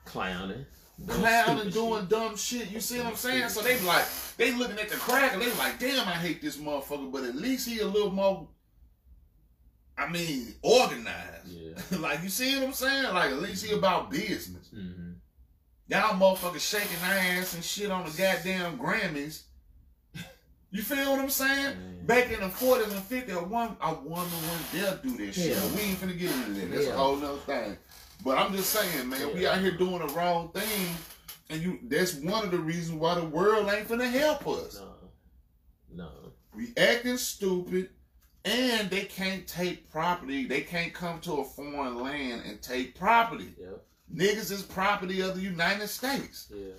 Clowning. 0.04 0.64
Clowning, 1.06 1.70
doing 1.70 2.06
dumb 2.06 2.36
shit. 2.36 2.70
You 2.70 2.80
see 2.80 2.98
what 2.98 3.06
I'm 3.06 3.16
saying? 3.16 3.48
So 3.48 3.62
they 3.62 3.80
like, 3.80 4.04
they 4.36 4.52
looking 4.52 4.78
at 4.78 4.88
the 4.88 4.96
crack 4.96 5.32
and 5.32 5.42
they 5.42 5.50
like, 5.52 5.78
damn, 5.78 6.06
I 6.06 6.12
hate 6.12 6.42
this 6.42 6.56
motherfucker. 6.56 7.10
But 7.10 7.24
at 7.24 7.36
least 7.36 7.68
he 7.68 7.80
a 7.80 7.86
little 7.86 8.10
more. 8.10 8.48
I 9.96 10.08
mean, 10.10 10.54
organized. 10.62 11.46
Yeah. 11.48 11.72
like 11.98 12.22
you 12.22 12.28
see 12.28 12.54
what 12.56 12.64
I'm 12.68 12.72
saying? 12.72 13.12
Like 13.14 13.30
at 13.32 13.40
least 13.42 13.64
he 13.64 13.74
about 13.74 14.10
business. 14.10 14.68
Mm-hmm. 14.74 15.12
Y'all 15.88 16.18
motherfuckers 16.18 16.60
shaking 16.60 16.96
ass 17.04 17.54
and 17.54 17.64
shit 17.64 17.90
on 17.90 18.04
the 18.04 18.10
goddamn 18.10 18.78
Grammys. 18.78 19.42
You 20.72 20.82
feel 20.82 21.10
what 21.10 21.18
I'm 21.18 21.28
saying? 21.30 21.64
Man. 21.76 22.06
Back 22.06 22.30
in 22.30 22.38
the 22.38 22.46
40s 22.46 22.84
and 22.84 22.92
50s, 23.28 23.34
a 23.36 23.44
woman, 23.44 23.76
a 23.80 23.92
woman 23.92 24.28
wouldn't 24.30 24.72
dare 24.72 25.00
do 25.02 25.16
this 25.16 25.34
shit. 25.34 25.56
Yeah. 25.56 25.74
We 25.74 25.80
ain't 25.80 26.00
finna 26.00 26.16
get 26.16 26.30
into 26.30 26.52
that. 26.60 26.70
That's 26.70 26.86
Yeah. 26.86 26.92
a 26.92 26.96
whole 26.96 27.16
nother 27.16 27.38
thing. 27.38 27.76
But 28.24 28.38
I'm 28.38 28.52
just 28.54 28.70
saying, 28.70 29.08
man, 29.08 29.34
we 29.34 29.46
out 29.46 29.60
here 29.60 29.70
doing 29.70 30.06
the 30.06 30.12
wrong 30.14 30.50
thing, 30.50 30.96
and 31.48 31.62
you 31.62 31.78
that's 31.84 32.14
one 32.14 32.44
of 32.44 32.50
the 32.50 32.58
reasons 32.58 32.98
why 32.98 33.14
the 33.14 33.24
world 33.24 33.70
ain't 33.70 33.88
gonna 33.88 34.08
help 34.08 34.46
us. 34.46 34.80
No. 34.80 36.04
No. 36.04 36.10
We 36.54 36.72
acting 36.76 37.16
stupid, 37.16 37.90
and 38.44 38.90
they 38.90 39.04
can't 39.04 39.46
take 39.46 39.90
property. 39.90 40.46
They 40.46 40.60
can't 40.60 40.92
come 40.92 41.20
to 41.20 41.40
a 41.40 41.44
foreign 41.44 42.02
land 42.02 42.42
and 42.46 42.60
take 42.60 42.98
property. 42.98 43.54
Yep. 43.58 43.84
Niggas 44.14 44.50
is 44.50 44.62
property 44.62 45.20
of 45.20 45.36
the 45.36 45.42
United 45.42 45.88
States. 45.88 46.48
Yeah. 46.54 46.74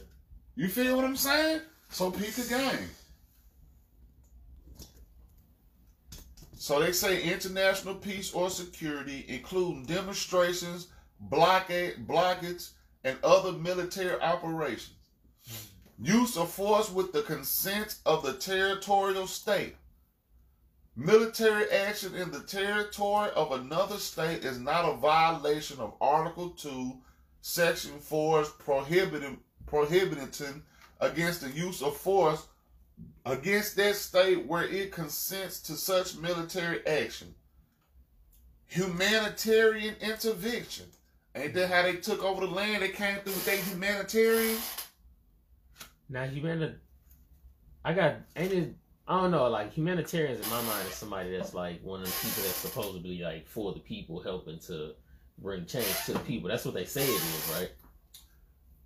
You 0.56 0.68
feel 0.68 0.96
what 0.96 1.06
I'm 1.06 1.16
saying? 1.16 1.62
So 1.90 2.12
pick 2.12 2.38
a 2.38 2.48
game. 2.48 2.90
So 6.56 6.80
they 6.80 6.92
say 6.92 7.24
international 7.24 7.96
peace 7.96 8.34
or 8.34 8.50
security, 8.50 9.26
including 9.28 9.86
demonstrations, 9.86 10.90
blockade, 11.22 12.08
blockades, 12.08 12.74
and 13.04 13.18
other 13.24 13.52
military 13.52 14.20
operations. 14.22 14.98
Use 16.00 16.36
of 16.36 16.50
force 16.50 16.92
with 16.92 17.14
the 17.14 17.22
consent 17.22 17.98
of 18.06 18.24
the 18.24 18.34
territorial 18.34 19.28
state. 19.28 19.76
Military 20.96 21.70
action 21.72 22.16
in 22.16 22.32
the 22.32 22.42
territory 22.42 23.30
of 23.36 23.52
another 23.52 23.98
state 23.98 24.44
is 24.44 24.60
not 24.60 24.86
a 24.86 24.98
violation 24.98 25.80
of 25.80 25.94
Article 26.02 26.50
2, 26.50 26.98
Section 27.42 27.92
4's 28.00 28.50
prohibiting 28.50 29.40
prohibiting 29.66 30.62
against 31.00 31.42
the 31.42 31.50
use 31.52 31.82
of 31.82 31.96
force 31.96 32.46
against 33.26 33.76
that 33.78 33.96
state 33.96 34.46
where 34.46 34.68
it 34.68 34.92
consents 34.92 35.62
to 35.62 35.74
such 35.74 36.18
military 36.18 36.86
action. 36.86 37.34
Humanitarian 38.68 39.96
intervention. 40.02 40.88
Ain't 41.36 41.54
that 41.54 41.70
how 41.70 41.84
they 41.84 41.96
took 41.96 42.24
over 42.24 42.46
the 42.46 42.52
land? 42.52 42.84
They 42.84 42.90
came 42.90 43.18
through 43.18 43.34
with 43.34 43.46
their 43.46 43.58
humanitarian? 43.58 44.58
Now 46.10 46.26
humanity, 46.26 46.76
I 47.86 47.94
got 47.94 48.16
ain't 48.36 48.52
it? 48.52 48.76
I 49.08 49.22
don't 49.22 49.32
know. 49.32 49.48
Like 49.50 49.74
humanitarians 49.74 50.44
in 50.44 50.50
my 50.50 50.62
mind 50.62 50.88
is 50.88 50.94
somebody 50.94 51.36
that's 51.36 51.54
like 51.54 51.82
one 51.84 52.02
of 52.02 52.08
the 52.08 52.12
people 52.12 52.44
that's 52.44 52.56
supposedly 52.56 53.20
like 53.20 53.48
for 53.48 53.74
the 53.74 53.80
people, 53.80 54.22
helping 54.22 54.60
to 54.68 54.92
bring 55.38 55.66
change 55.66 56.06
to 56.06 56.14
the 56.14 56.20
people. 56.20 56.50
That's 56.50 56.66
what 56.66 56.74
they 56.74 56.86
say 56.86 57.04
it 57.04 57.10
is, 57.10 57.54
right? 57.58 57.72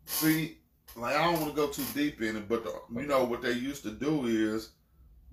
See, 0.06 0.60
like 0.96 1.16
I 1.16 1.26
don't 1.26 1.42
want 1.42 1.56
to 1.56 1.62
go 1.62 1.68
too 1.68 1.84
deep 1.96 2.22
in 2.22 2.38
it, 2.38 2.48
but 2.48 2.64
the, 2.64 2.74
you 2.94 3.08
know 3.08 3.24
what 3.24 3.42
they 3.42 3.54
used 3.54 3.84
to 3.84 3.92
do 3.92 4.28
is 4.28 4.70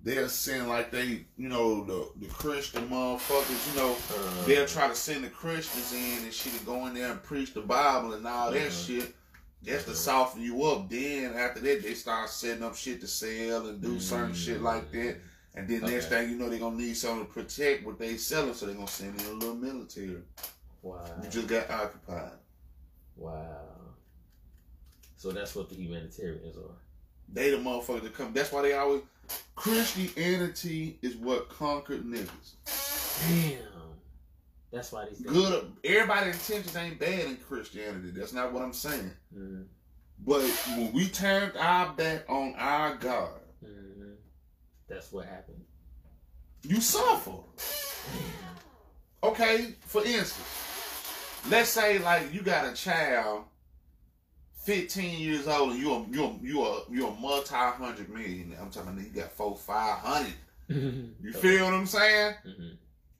they'll 0.04 0.28
send 0.28 0.68
like 0.68 0.90
they, 0.90 1.24
you 1.36 1.48
know, 1.48 1.84
the 1.84 2.10
the 2.26 2.32
Christian 2.32 2.88
motherfuckers, 2.88 3.70
you 3.74 3.80
know, 3.80 3.96
Uh, 4.14 4.46
they'll 4.46 4.66
try 4.66 4.88
to 4.88 4.94
send 4.94 5.24
the 5.24 5.28
Christians 5.28 5.92
in 5.92 6.24
and 6.24 6.32
shit 6.32 6.52
and 6.54 6.66
go 6.66 6.86
in 6.86 6.94
there 6.94 7.10
and 7.12 7.22
preach 7.22 7.54
the 7.54 7.60
Bible 7.60 8.14
and 8.14 8.26
all 8.26 8.50
that 8.50 8.70
Mhm. 8.70 8.86
shit. 8.86 9.14
That's 9.62 9.84
to 9.84 9.92
Mhm. 9.92 9.96
soften 9.96 10.42
you 10.42 10.62
up. 10.64 10.90
Then 10.90 11.34
after 11.34 11.60
that, 11.60 11.82
they 11.82 11.94
start 11.94 12.28
setting 12.30 12.64
up 12.64 12.74
shit 12.74 13.00
to 13.00 13.06
sell 13.06 13.66
and 13.68 13.80
do 13.80 14.00
certain 14.00 14.34
shit 14.34 14.60
like 14.60 14.90
that. 14.90 15.20
And 15.54 15.68
then 15.68 15.82
next 15.82 16.06
Okay. 16.06 16.22
thing 16.22 16.30
you 16.30 16.36
know, 16.36 16.48
they're 16.48 16.58
gonna 16.58 16.76
need 16.76 16.96
something 16.96 17.26
to 17.26 17.32
protect 17.32 17.84
what 17.84 17.98
they 17.98 18.16
selling, 18.16 18.54
so 18.54 18.66
they're 18.66 18.74
gonna 18.74 18.88
send 18.88 19.20
in 19.20 19.26
a 19.28 19.32
little 19.32 19.54
military. 19.54 20.22
Wow. 20.82 21.04
You 21.22 21.28
just 21.28 21.46
got 21.46 21.70
occupied. 21.70 22.38
Wow. 23.16 23.68
So 25.16 25.30
that's 25.30 25.54
what 25.54 25.68
the 25.68 25.76
humanitarians 25.76 26.56
are. 26.56 26.74
They 27.32 27.50
the 27.50 27.58
motherfuckers 27.58 28.02
that 28.02 28.14
come. 28.14 28.32
That's 28.32 28.50
why 28.50 28.62
they 28.62 28.72
always 28.72 29.02
Christianity 29.54 30.98
is 31.02 31.16
what 31.16 31.48
conquered 31.48 32.04
niggas. 32.04 32.54
Damn. 33.28 33.58
That's 34.72 34.90
why 34.90 35.06
these 35.08 35.20
Good. 35.20 35.70
Everybody's 35.84 36.34
intentions 36.34 36.74
ain't 36.76 36.98
bad 36.98 37.26
in 37.26 37.36
Christianity. 37.36 38.10
That's 38.10 38.32
not 38.32 38.52
what 38.52 38.62
I'm 38.62 38.72
saying. 38.72 39.12
Mm-hmm. 39.36 39.62
But 40.24 40.42
when 40.76 40.92
we 40.92 41.08
turned 41.08 41.52
our 41.58 41.92
back 41.94 42.24
on 42.28 42.54
our 42.56 42.96
God, 42.96 43.30
Mm-hmm. 43.64 44.12
That's 44.88 45.12
what 45.12 45.26
happened. 45.26 45.62
you 46.64 46.80
suffer. 46.80 47.38
Okay, 49.22 49.74
for 49.86 50.04
instance, 50.04 51.44
let's 51.48 51.68
say 51.70 51.98
like 52.00 52.32
you 52.34 52.42
got 52.42 52.66
a 52.66 52.74
child, 52.74 53.44
fifteen 54.62 55.18
years 55.18 55.48
old, 55.48 55.72
and 55.72 55.82
you're 55.82 56.06
you're 56.10 56.38
you're 56.42 56.82
you're 56.90 57.08
a 57.08 57.20
multi 57.20 57.54
hundred 57.54 58.08
million. 58.08 58.56
I'm 58.60 58.70
talking 58.70 58.92
about 58.92 59.04
you 59.04 59.10
got 59.10 59.32
four 59.32 59.56
five 59.56 59.98
hundred. 59.98 60.34
You 60.68 61.32
feel 61.32 61.64
what 61.64 61.74
I'm 61.74 61.86
saying? 61.86 62.34
Mm-hmm. 62.46 62.68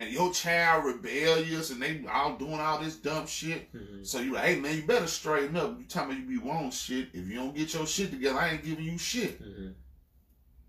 And 0.01 0.11
your 0.11 0.33
child 0.33 0.85
rebellious, 0.85 1.71
and 1.71 1.81
they 1.81 2.03
all 2.11 2.37
doing 2.37 2.59
all 2.59 2.79
this 2.79 2.97
dumb 2.97 3.27
shit. 3.27 3.73
Mm-hmm. 3.73 4.03
So 4.03 4.21
you 4.21 4.33
like, 4.33 4.45
hey 4.45 4.59
man, 4.59 4.77
you 4.77 4.83
better 4.83 5.07
straighten 5.07 5.57
up. 5.57 5.79
You 5.79 5.85
talking 5.85 6.13
about 6.13 6.23
you 6.23 6.41
be 6.41 6.45
wanting 6.45 6.71
shit. 6.71 7.09
If 7.13 7.29
you 7.29 7.35
don't 7.35 7.55
get 7.55 7.75
your 7.75 7.87
shit 7.87 8.11
together, 8.11 8.39
I 8.39 8.51
ain't 8.51 8.65
giving 8.65 8.85
you 8.85 8.99
shit. 8.99 9.43
Mm-hmm. 9.43 9.69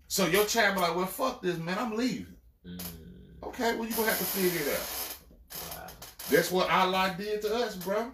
So 0.08 0.26
your 0.26 0.44
child 0.44 0.76
be 0.76 0.82
like, 0.82 0.94
well, 0.94 1.06
fuck 1.06 1.42
this, 1.42 1.56
man. 1.58 1.78
I'm 1.78 1.96
leaving. 1.96 2.36
Mm-hmm. 2.66 3.48
Okay, 3.48 3.76
well 3.76 3.88
you 3.88 3.94
gonna 3.94 4.08
have 4.08 4.18
to 4.18 4.24
figure 4.24 4.60
it 4.60 4.76
out. 4.76 5.78
Wow. 5.78 5.86
That's 6.30 6.50
what 6.50 6.70
Allah 6.70 7.14
did 7.18 7.42
to 7.42 7.54
us, 7.56 7.76
bro. 7.76 8.12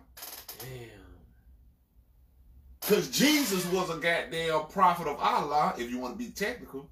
Damn. 2.91 2.99
Cause 2.99 3.09
Jesus 3.09 3.65
was 3.67 3.89
a 3.91 3.95
goddamn 3.95 4.67
prophet 4.69 5.07
of 5.07 5.19
Allah, 5.19 5.75
if 5.79 5.91
you 5.91 5.99
want 5.99 6.15
to 6.15 6.19
be 6.19 6.31
technical. 6.31 6.89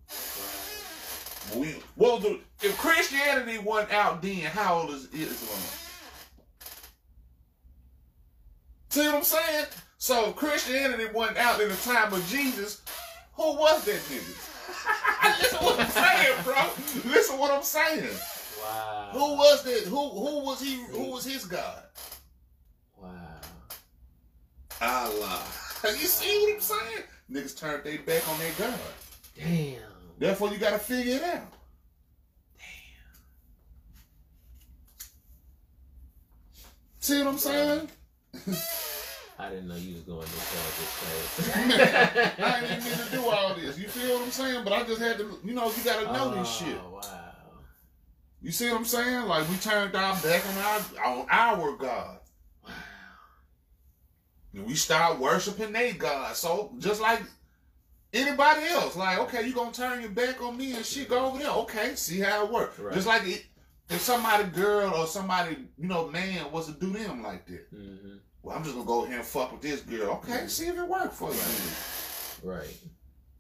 We, 1.56 1.76
well, 1.96 2.18
the, 2.18 2.38
if 2.62 2.76
Christianity 2.78 3.58
wasn't 3.58 3.92
out 3.92 4.22
then, 4.22 4.42
how 4.42 4.80
old 4.80 4.90
is 4.90 5.06
Islam? 5.06 5.60
See 8.90 9.06
what 9.06 9.14
I'm 9.16 9.22
saying? 9.22 9.66
So 9.98 10.28
if 10.28 10.36
Christianity 10.36 11.06
wasn't 11.12 11.38
out 11.38 11.60
in 11.60 11.68
the 11.68 11.76
time 11.76 12.12
of 12.12 12.26
Jesus, 12.28 12.82
who 13.34 13.56
was 13.56 13.84
that 13.84 13.96
nigga? 13.96 14.44
Listen 15.40 15.58
what 15.64 15.80
I'm 15.80 15.90
saying, 15.90 16.36
bro. 16.44 17.10
Listen 17.10 17.38
what 17.38 17.50
I'm 17.50 17.62
saying. 17.62 18.08
Wow. 18.62 19.08
Who 19.12 19.34
was 19.34 19.62
that? 19.64 19.84
Who 19.88 20.08
who 20.08 20.44
was 20.44 20.60
he? 20.60 20.76
Who 20.90 21.10
was 21.10 21.24
his 21.24 21.44
God? 21.44 21.82
Wow. 22.96 23.40
Allah. 24.80 25.42
You 25.84 25.90
see 25.90 26.38
what 26.44 26.54
I'm 26.54 26.60
saying? 26.60 27.04
Niggas 27.30 27.58
turned 27.58 27.84
their 27.84 27.98
back 28.00 28.28
on 28.28 28.38
their 28.38 28.52
God. 28.58 28.78
Damn. 29.36 29.76
Therefore, 30.18 30.50
you 30.50 30.58
gotta 30.58 30.78
figure 30.78 31.16
it 31.16 31.22
out. 31.22 31.52
Damn. 32.58 32.68
See 36.98 37.18
what 37.18 37.28
I'm 37.28 37.38
saying? 37.38 37.88
I 39.40 39.50
didn't 39.50 39.68
know 39.68 39.76
you 39.76 39.94
was 39.94 40.02
going 40.02 40.20
this 40.20 40.42
far 40.50 41.36
this 41.36 41.46
fast. 41.46 42.40
I 42.40 42.60
didn't 42.60 42.84
mean 42.84 43.06
to 43.06 43.12
do 43.12 43.28
all 43.28 43.54
this. 43.54 43.78
You 43.78 43.86
feel 43.86 44.16
what 44.16 44.24
I'm 44.24 44.30
saying? 44.32 44.64
But 44.64 44.72
I 44.72 44.82
just 44.82 45.00
had 45.00 45.18
to, 45.18 45.38
you 45.44 45.54
know, 45.54 45.70
you 45.70 45.84
gotta 45.84 46.12
know 46.12 46.34
this 46.34 46.60
oh, 46.60 46.64
shit. 46.64 46.76
Oh, 46.84 46.94
Wow. 46.94 47.28
You 48.40 48.52
see 48.52 48.70
what 48.70 48.78
I'm 48.78 48.84
saying? 48.84 49.26
Like 49.26 49.48
we 49.48 49.56
turned 49.56 49.94
our 49.96 50.14
back 50.22 50.42
on 50.46 50.58
our 50.58 51.06
on 51.06 51.26
our 51.30 51.76
God. 51.76 52.17
And 54.58 54.66
we 54.66 54.74
start 54.74 55.18
worshiping 55.20 55.72
their 55.72 55.92
God. 55.92 56.34
So 56.34 56.72
just 56.78 57.00
like 57.00 57.22
anybody 58.12 58.66
else, 58.66 58.96
like, 58.96 59.18
okay, 59.20 59.46
you 59.46 59.54
gonna 59.54 59.72
turn 59.72 60.00
your 60.00 60.10
back 60.10 60.42
on 60.42 60.56
me 60.56 60.74
and 60.74 60.84
shit, 60.84 61.08
go 61.08 61.26
over 61.26 61.38
there. 61.38 61.50
Okay, 61.50 61.94
see 61.94 62.18
how 62.20 62.44
it 62.44 62.52
works. 62.52 62.78
Right. 62.78 62.94
Just 62.94 63.06
like 63.06 63.26
it, 63.26 63.46
if 63.88 64.00
somebody 64.00 64.44
girl 64.44 64.92
or 64.94 65.06
somebody, 65.06 65.56
you 65.78 65.86
know, 65.86 66.08
man 66.08 66.50
was 66.50 66.66
to 66.66 66.72
do 66.72 66.90
them 66.90 67.22
like 67.22 67.46
that. 67.46 67.72
Mm-hmm. 67.72 68.16
Well, 68.42 68.56
I'm 68.56 68.64
just 68.64 68.74
gonna 68.74 68.86
go 68.86 69.04
here 69.04 69.18
and 69.18 69.26
fuck 69.26 69.52
with 69.52 69.62
this 69.62 69.80
girl. 69.82 70.20
Okay, 70.24 70.48
see 70.48 70.66
if 70.66 70.76
it 70.76 70.88
worked 70.88 71.14
for 71.14 71.30
you. 71.30 72.50
Right. 72.50 72.76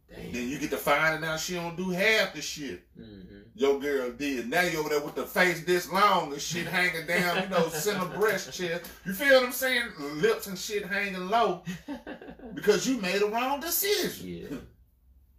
Damn. 0.08 0.32
Then 0.32 0.48
you 0.48 0.58
get 0.58 0.70
to 0.70 0.76
find 0.76 1.24
out 1.24 1.40
she 1.40 1.54
don't 1.54 1.76
do 1.76 1.90
half 1.90 2.32
the 2.32 2.40
shit 2.40 2.86
Mm-hmm. 2.98 3.37
Your 3.58 3.80
girl 3.80 4.12
did. 4.12 4.48
Now 4.48 4.62
you 4.62 4.78
over 4.78 4.88
there 4.88 5.00
with 5.00 5.16
the 5.16 5.26
face 5.26 5.64
this 5.64 5.90
long 5.92 6.32
and 6.32 6.40
shit 6.40 6.66
hanging 6.66 7.06
down, 7.06 7.42
you 7.42 7.48
know, 7.48 7.68
center 7.68 8.06
breast 8.16 8.52
chest. 8.52 8.90
You 9.04 9.12
feel 9.12 9.34
what 9.34 9.46
I'm 9.46 9.52
saying? 9.52 9.88
Lips 9.98 10.46
and 10.46 10.58
shit 10.58 10.86
hanging 10.86 11.28
low 11.28 11.62
because 12.54 12.86
you 12.88 13.00
made 13.00 13.20
a 13.20 13.26
wrong 13.26 13.60
decision. 13.60 14.28
yeah. 14.28 14.56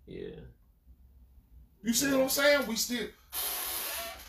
Yeah. 0.05 0.35
You 1.81 1.93
see 1.93 2.11
what 2.11 2.21
I'm 2.21 2.29
saying? 2.29 2.67
We 2.67 2.75
still. 2.75 3.07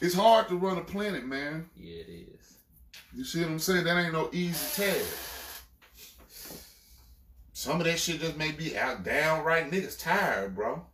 It's 0.00 0.14
hard 0.14 0.48
to 0.48 0.56
run 0.56 0.78
a 0.78 0.82
planet, 0.82 1.26
man. 1.26 1.68
Yeah, 1.76 2.02
it 2.02 2.28
is. 2.34 2.58
You 3.12 3.24
see 3.24 3.40
what 3.40 3.50
I'm 3.50 3.58
saying? 3.58 3.84
That 3.84 3.98
ain't 3.98 4.12
no 4.12 4.30
easy 4.32 4.82
task. 4.82 5.16
Some 7.52 7.80
of 7.80 7.86
that 7.86 7.98
shit 7.98 8.20
just 8.20 8.36
may 8.36 8.52
be 8.52 8.78
out 8.78 9.02
downright 9.02 9.70
niggas 9.70 10.00
tired, 10.00 10.54
bro. 10.54 10.86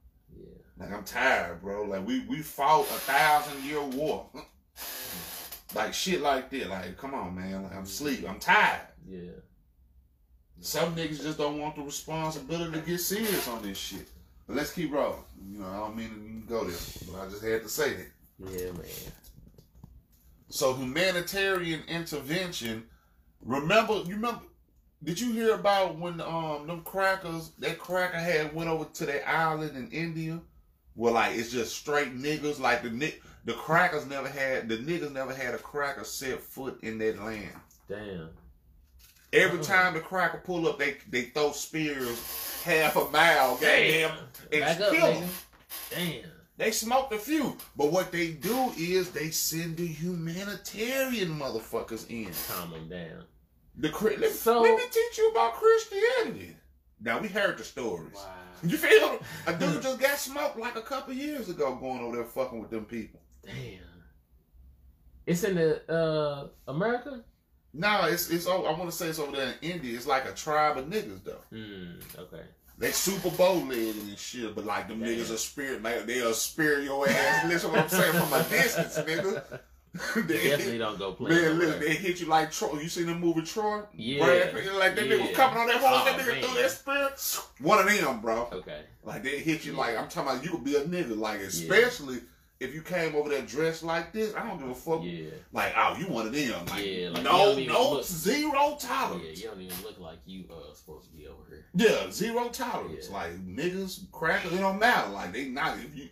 Like 0.79 0.93
I'm 0.93 1.05
tired, 1.05 1.63
bro. 1.63 1.85
Like 1.85 2.07
we 2.07 2.21
we 2.21 2.43
fought 2.43 2.83
a 2.83 3.01
thousand 3.01 3.65
year 3.65 3.83
war. 3.83 4.29
Like 5.75 5.93
shit 5.93 6.21
like 6.21 6.49
that. 6.51 6.69
Like, 6.69 6.97
come 6.97 7.15
on, 7.15 7.35
man. 7.35 7.65
Like, 7.65 7.75
I'm 7.75 7.87
sleep. 7.87 8.25
I'm 8.29 8.39
tired. 8.39 8.87
Yeah. 9.07 9.33
Some 10.61 10.95
niggas 10.95 11.23
just 11.23 11.39
don't 11.39 11.59
want 11.59 11.77
the 11.77 11.83
responsibility 11.83 12.73
to 12.73 12.87
get 12.87 12.99
serious 12.99 13.47
on 13.49 13.63
this 13.63 13.77
shit. 13.77 14.09
But 14.47 14.57
let's 14.57 14.73
keep 14.73 14.93
rolling. 14.93 15.19
You 15.51 15.59
know, 15.59 15.67
I 15.67 15.77
don't 15.77 15.97
mean 15.97 16.45
to 16.47 16.49
go 16.49 16.65
there, 16.65 16.79
but 17.11 17.21
I 17.21 17.29
just 17.29 17.45
had 17.45 17.63
to 17.63 17.69
say 17.69 17.95
that. 17.95 18.07
Yeah, 18.39 18.73
man. 18.73 18.87
So 20.49 20.73
humanitarian 20.73 21.83
intervention. 21.89 22.85
Remember, 23.43 23.95
you 24.07 24.15
remember? 24.15 24.41
Did 25.05 25.21
you 25.21 25.33
hear 25.33 25.55
about 25.55 25.99
when 25.99 26.21
um 26.21 26.67
them 26.67 26.83
crackers 26.83 27.51
that 27.59 27.79
cracker 27.79 28.19
had 28.19 28.55
went 28.55 28.71
over 28.71 28.87
to 28.95 29.07
that 29.07 29.29
island 29.29 29.77
in 29.77 29.91
India? 29.91 30.41
Well, 30.97 31.13
like 31.15 31.37
it's 31.37 31.51
just 31.53 31.77
straight 31.77 32.17
niggas. 32.17 32.59
Like 32.59 32.83
the 32.83 32.91
ni- 32.91 33.15
the 33.45 33.53
crackers 33.53 34.07
never 34.07 34.29
had 34.29 34.69
the 34.69 34.79
niggas 34.79 35.13
never 35.13 35.35
had 35.35 35.55
a 35.55 35.59
cracker 35.59 36.05
set 36.05 36.41
foot 36.41 36.79
in 36.83 36.99
that 36.99 37.23
land. 37.23 37.53
Damn. 37.89 38.31
Every 39.33 39.59
Oh. 39.59 39.63
time 39.63 39.95
the 39.95 40.01
cracker 40.01 40.39
pull 40.45 40.67
up, 40.69 40.79
they 40.79 40.97
they 41.11 41.23
throw 41.25 41.53
spears 41.53 42.63
half 42.65 42.97
a 42.97 43.05
mile. 43.11 43.53
Goddamn, 43.57 44.17
and 44.53 44.61
Back 44.61 44.81
up, 44.81 44.93
kill 44.95 45.07
nigga. 45.07 45.23
'em. 45.23 45.29
Damn. 45.91 46.31
They 46.59 46.71
smoked 46.71 47.13
a 47.13 47.19
few, 47.19 47.59
but 47.77 47.93
what 47.93 48.11
they 48.11 48.29
do 48.31 48.73
is 48.79 49.11
they 49.11 49.31
send 49.31 49.77
the 49.77 49.87
humanitarian 49.87 51.39
motherfuckers 51.39 52.09
in. 52.09 52.33
Calm 52.49 52.71
them 52.71 52.89
down. 52.89 53.25
The 53.77 53.91
Chri- 53.91 54.19
let, 54.19 54.33
So- 54.33 54.63
let 54.63 54.75
me 54.75 54.85
teach 54.91 55.19
you 55.19 55.29
about 55.33 55.53
Christianity. 55.55 56.57
Now 56.99 57.19
we 57.19 57.29
heard 57.29 57.59
the 57.59 57.65
stories. 57.65 58.15
Wow. 58.15 58.35
You 58.63 58.77
feel? 58.77 59.19
A 59.47 59.53
dude 59.55 59.83
just 59.83 59.99
got 60.01 60.19
smoked 60.19 60.59
like 60.59 60.77
a 60.77 60.83
couple 60.83 61.15
years 61.15 61.49
ago, 61.49 61.75
going 61.77 62.01
over 62.01 62.17
there 62.17 62.25
fucking 62.25 62.61
with 62.61 62.71
them 62.71 62.85
people. 62.85 63.21
Damn. 63.45 63.81
It's 65.27 65.45
in 65.45 65.57
the 65.57 65.93
uh 65.93 66.49
America? 66.69 67.25
No, 67.75 68.07
it's 68.07 68.31
it's. 68.31 68.47
oh, 68.47 68.65
I 68.65 68.71
want 68.71 68.91
to 68.91 68.97
say 68.97 69.09
it's 69.09 69.19
over 69.19 69.37
there 69.37 69.55
in 69.61 69.71
India. 69.73 69.97
It's 69.97 70.07
like 70.07 70.25
a 70.27 70.33
tribe 70.33 70.79
of 70.79 70.87
niggas 70.87 71.25
though. 71.25 71.43
Hmm. 71.51 71.99
Okay. 72.19 72.43
They 72.79 72.91
Super 72.93 73.31
Bowl 73.31 73.57
legged 73.65 73.97
and 74.03 74.19
shit, 74.19 74.55
but 74.55 74.67
like 74.67 74.89
them 74.89 75.01
Damn. 75.01 75.09
niggas 75.09 75.33
are 75.33 75.39
spirit, 75.39 75.83
like 75.83 76.07
they'll 76.07 76.35
spirit 76.35 76.85
your 76.85 77.09
ass. 77.09 77.49
Listen 77.49 77.71
what 77.73 77.81
I'm 77.81 77.89
saying 77.89 78.13
from 78.13 78.33
a 78.33 78.43
distance, 78.45 78.99
nigga. 78.99 79.61
They- 80.17 80.49
Definitely 80.51 80.79
don't 80.79 80.99
go 80.99 81.13
play. 81.13 81.31
Man, 81.31 81.59
listen, 81.59 81.81
they 81.81 81.95
hit 81.95 82.21
you 82.21 82.27
like 82.27 82.51
Troy. 82.53 82.79
You 82.81 82.89
seen 82.89 83.07
the 83.07 83.15
movie 83.15 83.43
Troy? 83.43 83.83
Yeah. 83.95 84.25
Brad 84.25 84.55
like 84.77 84.95
that 84.97 85.05
nigga 85.05 85.21
was 85.29 85.37
coming 85.37 85.59
on 85.59 85.67
that 85.69 85.77
horse, 85.81 86.05
that 86.05 86.15
Oh, 86.15 86.23
nigga 86.23 86.27
man. 86.41 86.43
threw 86.43 86.63
that 86.63 87.19
spear. 87.19 87.47
One 87.67 87.79
of 87.79 87.87
them, 87.93 88.21
bro. 88.21 88.49
Okay. 88.53 88.83
Like 89.05 89.23
they 89.23 89.39
hit 89.41 89.65
you 89.65 89.73
Yeah. 89.73 89.79
like 89.79 89.97
I'm 89.99 90.09
talking 90.09 90.31
about. 90.31 90.45
You 90.45 90.51
could 90.51 90.65
be 90.65 90.77
a 90.77 90.85
nigga, 90.85 91.17
like 91.19 91.41
especially 91.41 92.19
if 92.59 92.75
you 92.75 92.81
came 92.81 93.15
over 93.15 93.29
there 93.29 93.43
dressed 93.43 93.83
like 93.83 94.13
this. 94.13 94.35
I 94.35 94.47
don't 94.47 94.59
give 94.59 94.69
a 94.71 94.75
fuck. 94.75 95.01
Yeah. 95.03 95.27
Like, 95.53 95.75
oh, 95.77 95.97
you 95.99 96.07
one 96.07 96.27
of 96.27 96.33
them. 96.33 96.67
Like, 96.67 96.85
Yeah, 96.87 97.11
like, 97.11 97.23
no, 97.23 97.55
no, 97.59 97.91
look- 97.93 98.05
zero 98.05 98.71
Yeah, 98.71 98.77
tolerance. 98.81 99.43
you 99.43 99.49
don't 99.49 99.61
even 99.61 99.83
look 99.85 99.99
like 100.01 100.19
you 100.25 100.45
uh 100.51 100.75
supposed 100.75 101.11
to 101.11 101.17
be 101.17 101.27
over 101.27 101.43
here. 101.49 101.65
Yeah, 101.75 102.11
zero 102.11 102.49
tolerance. 102.49 103.09
Yeah. 103.11 103.15
Like 103.17 103.47
niggas, 103.47 104.11
crackers, 104.11 104.53
it 104.55 104.59
don't 104.59 104.79
matter. 104.79 105.11
Like 105.11 105.33
they 105.33 105.47
not 105.49 105.77
if 105.79 105.95
you. 105.95 106.09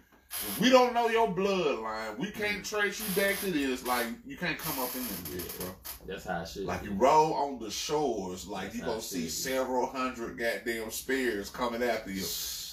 If 0.47 0.61
we 0.61 0.68
don't 0.68 0.93
know 0.93 1.09
your 1.09 1.28
bloodline, 1.28 2.18
we 2.18 2.30
can't 2.30 2.64
trace 2.64 3.01
you 3.01 3.22
back 3.22 3.39
to 3.41 3.51
this. 3.51 3.87
Like 3.87 4.07
you 4.26 4.37
can't 4.37 4.59
come 4.59 4.78
up 4.78 4.95
in 4.95 5.03
this 5.03 5.20
bitch, 5.22 5.59
bro. 5.59 5.68
That's 6.07 6.24
how 6.24 6.41
I 6.41 6.45
should. 6.45 6.64
Like 6.64 6.85
you 6.85 6.93
roll 6.93 7.32
on 7.35 7.59
the 7.59 7.70
shores, 7.70 8.47
like 8.47 8.64
That's 8.64 8.76
you 8.76 8.82
gonna 8.82 9.01
see 9.01 9.28
several 9.28 9.87
hundred 9.87 10.39
goddamn 10.39 10.91
spears 10.91 11.49
coming 11.51 11.82
after 11.82 12.11
you, 12.11 12.24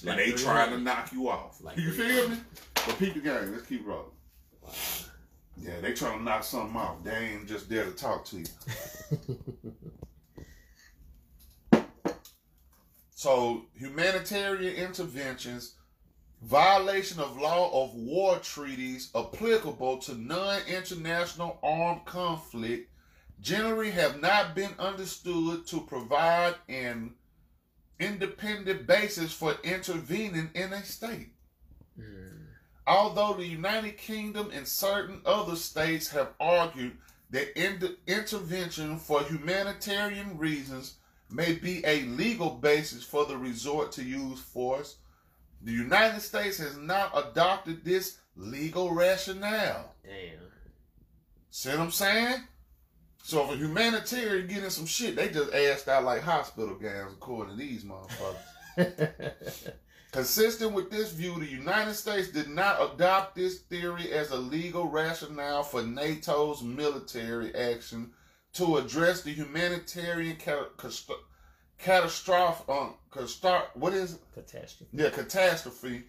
Like 0.03 0.19
and 0.19 0.19
they 0.19 0.37
trying 0.37 0.71
to 0.71 0.79
knock 0.79 1.13
you 1.13 1.29
off. 1.29 1.61
Like 1.61 1.77
you 1.77 1.91
feel 1.91 2.29
me? 2.29 2.37
But 2.73 2.97
peep 2.99 3.13
the 3.13 3.19
game. 3.21 3.51
Let's 3.51 3.65
keep 3.67 3.87
rolling. 3.87 4.11
Wow. 4.61 4.71
Yeah, 5.57 5.79
they 5.81 5.93
trying 5.93 6.17
to 6.17 6.23
knock 6.23 6.43
something 6.43 6.75
off. 6.75 7.03
They 7.03 7.15
ain't 7.15 7.47
just 7.47 7.69
there 7.69 7.85
to 7.85 7.91
talk 7.91 8.25
to 8.25 8.39
you. 8.39 8.45
So 13.21 13.65
humanitarian 13.75 14.73
interventions, 14.73 15.75
violation 16.41 17.19
of 17.19 17.37
law 17.37 17.83
of 17.83 17.93
war 17.93 18.37
treaties 18.39 19.11
applicable 19.15 19.97
to 19.99 20.15
non-international 20.15 21.59
armed 21.61 22.05
conflict 22.05 22.89
generally 23.39 23.91
have 23.91 24.21
not 24.21 24.55
been 24.55 24.71
understood 24.79 25.65
to 25.67 25.81
provide 25.81 26.55
an 26.67 27.11
independent 27.99 28.87
basis 28.87 29.31
for 29.31 29.55
intervening 29.63 30.49
in 30.55 30.73
a 30.73 30.83
state. 30.83 31.29
Hmm. 31.95 32.45
Although 32.87 33.33
the 33.33 33.45
United 33.45 33.97
Kingdom 33.97 34.49
and 34.53 34.67
certain 34.67 35.21
other 35.25 35.55
states 35.55 36.09
have 36.09 36.29
argued 36.39 36.97
that 37.29 37.57
in- 37.57 37.95
intervention 38.07 38.97
for 38.97 39.23
humanitarian 39.23 40.37
reasons 40.37 40.95
may 41.29 41.53
be 41.53 41.83
a 41.85 42.01
legal 42.03 42.49
basis 42.49 43.03
for 43.03 43.25
the 43.25 43.37
resort 43.37 43.91
to 43.93 44.03
use 44.03 44.39
force, 44.39 44.97
the 45.63 45.71
United 45.71 46.21
States 46.21 46.57
has 46.57 46.77
not 46.77 47.11
adopted 47.15 47.83
this 47.83 48.19
legal 48.35 48.93
rationale. 48.93 49.93
Damn. 50.03 50.39
See 51.49 51.69
what 51.69 51.79
I'm 51.79 51.91
saying? 51.91 52.43
So 53.23 53.43
if 53.45 53.51
a 53.51 53.57
humanitarian 53.57 54.47
getting 54.47 54.69
some 54.69 54.85
shit, 54.85 55.15
they 55.15 55.29
just 55.29 55.53
asked 55.53 55.87
out 55.87 56.03
like 56.03 56.21
hospital 56.21 56.75
gowns 56.75 57.13
according 57.13 57.57
to 57.57 57.59
these 57.59 57.83
motherfuckers. 57.83 59.73
Consistent 60.11 60.73
with 60.73 60.91
this 60.91 61.11
view, 61.11 61.39
the 61.39 61.45
United 61.45 61.93
States 61.93 62.29
did 62.29 62.49
not 62.49 62.93
adopt 62.93 63.35
this 63.35 63.59
theory 63.59 64.11
as 64.11 64.31
a 64.31 64.37
legal 64.37 64.89
rationale 64.89 65.63
for 65.63 65.81
NATO's 65.83 66.61
military 66.61 67.55
action 67.55 68.11
to 68.53 68.77
address 68.77 69.21
the 69.21 69.31
humanitarian 69.31 70.35
catastrophe. 71.81 72.63
Um, 72.69 72.93
castar- 73.11 73.75
what 73.75 73.93
is 73.93 74.13
it? 74.13 74.19
Catastrophe. 74.33 74.89
Yeah, 74.93 75.09
catastrophe 75.09 76.03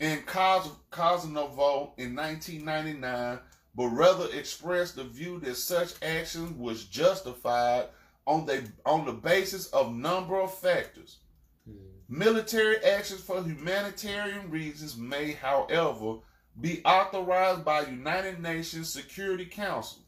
in 0.00 0.22
Kos- 0.22 0.70
Kosovo 0.90 1.92
in 1.96 2.14
1999, 2.14 3.38
but 3.74 3.86
rather 3.88 4.26
expressed 4.32 4.96
the 4.96 5.04
view 5.04 5.38
that 5.40 5.56
such 5.56 5.94
action 6.02 6.58
was 6.58 6.84
justified 6.84 7.86
on 8.26 8.46
the 8.46 8.64
on 8.84 9.04
the 9.04 9.12
basis 9.12 9.66
of 9.68 9.94
number 9.94 10.40
of 10.40 10.56
factors. 10.58 11.18
Hmm. 11.64 11.76
Military 12.08 12.76
actions 12.84 13.20
for 13.20 13.42
humanitarian 13.42 14.50
reasons 14.50 14.96
may, 14.96 15.32
however, 15.32 16.18
be 16.60 16.84
authorized 16.84 17.64
by 17.64 17.86
United 17.86 18.40
Nations 18.40 18.92
Security 18.92 19.46
Council. 19.46 20.02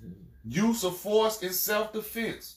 Hmm. 0.00 0.12
Use 0.44 0.84
of 0.84 0.96
force 0.96 1.42
in 1.42 1.52
self-defense. 1.52 2.56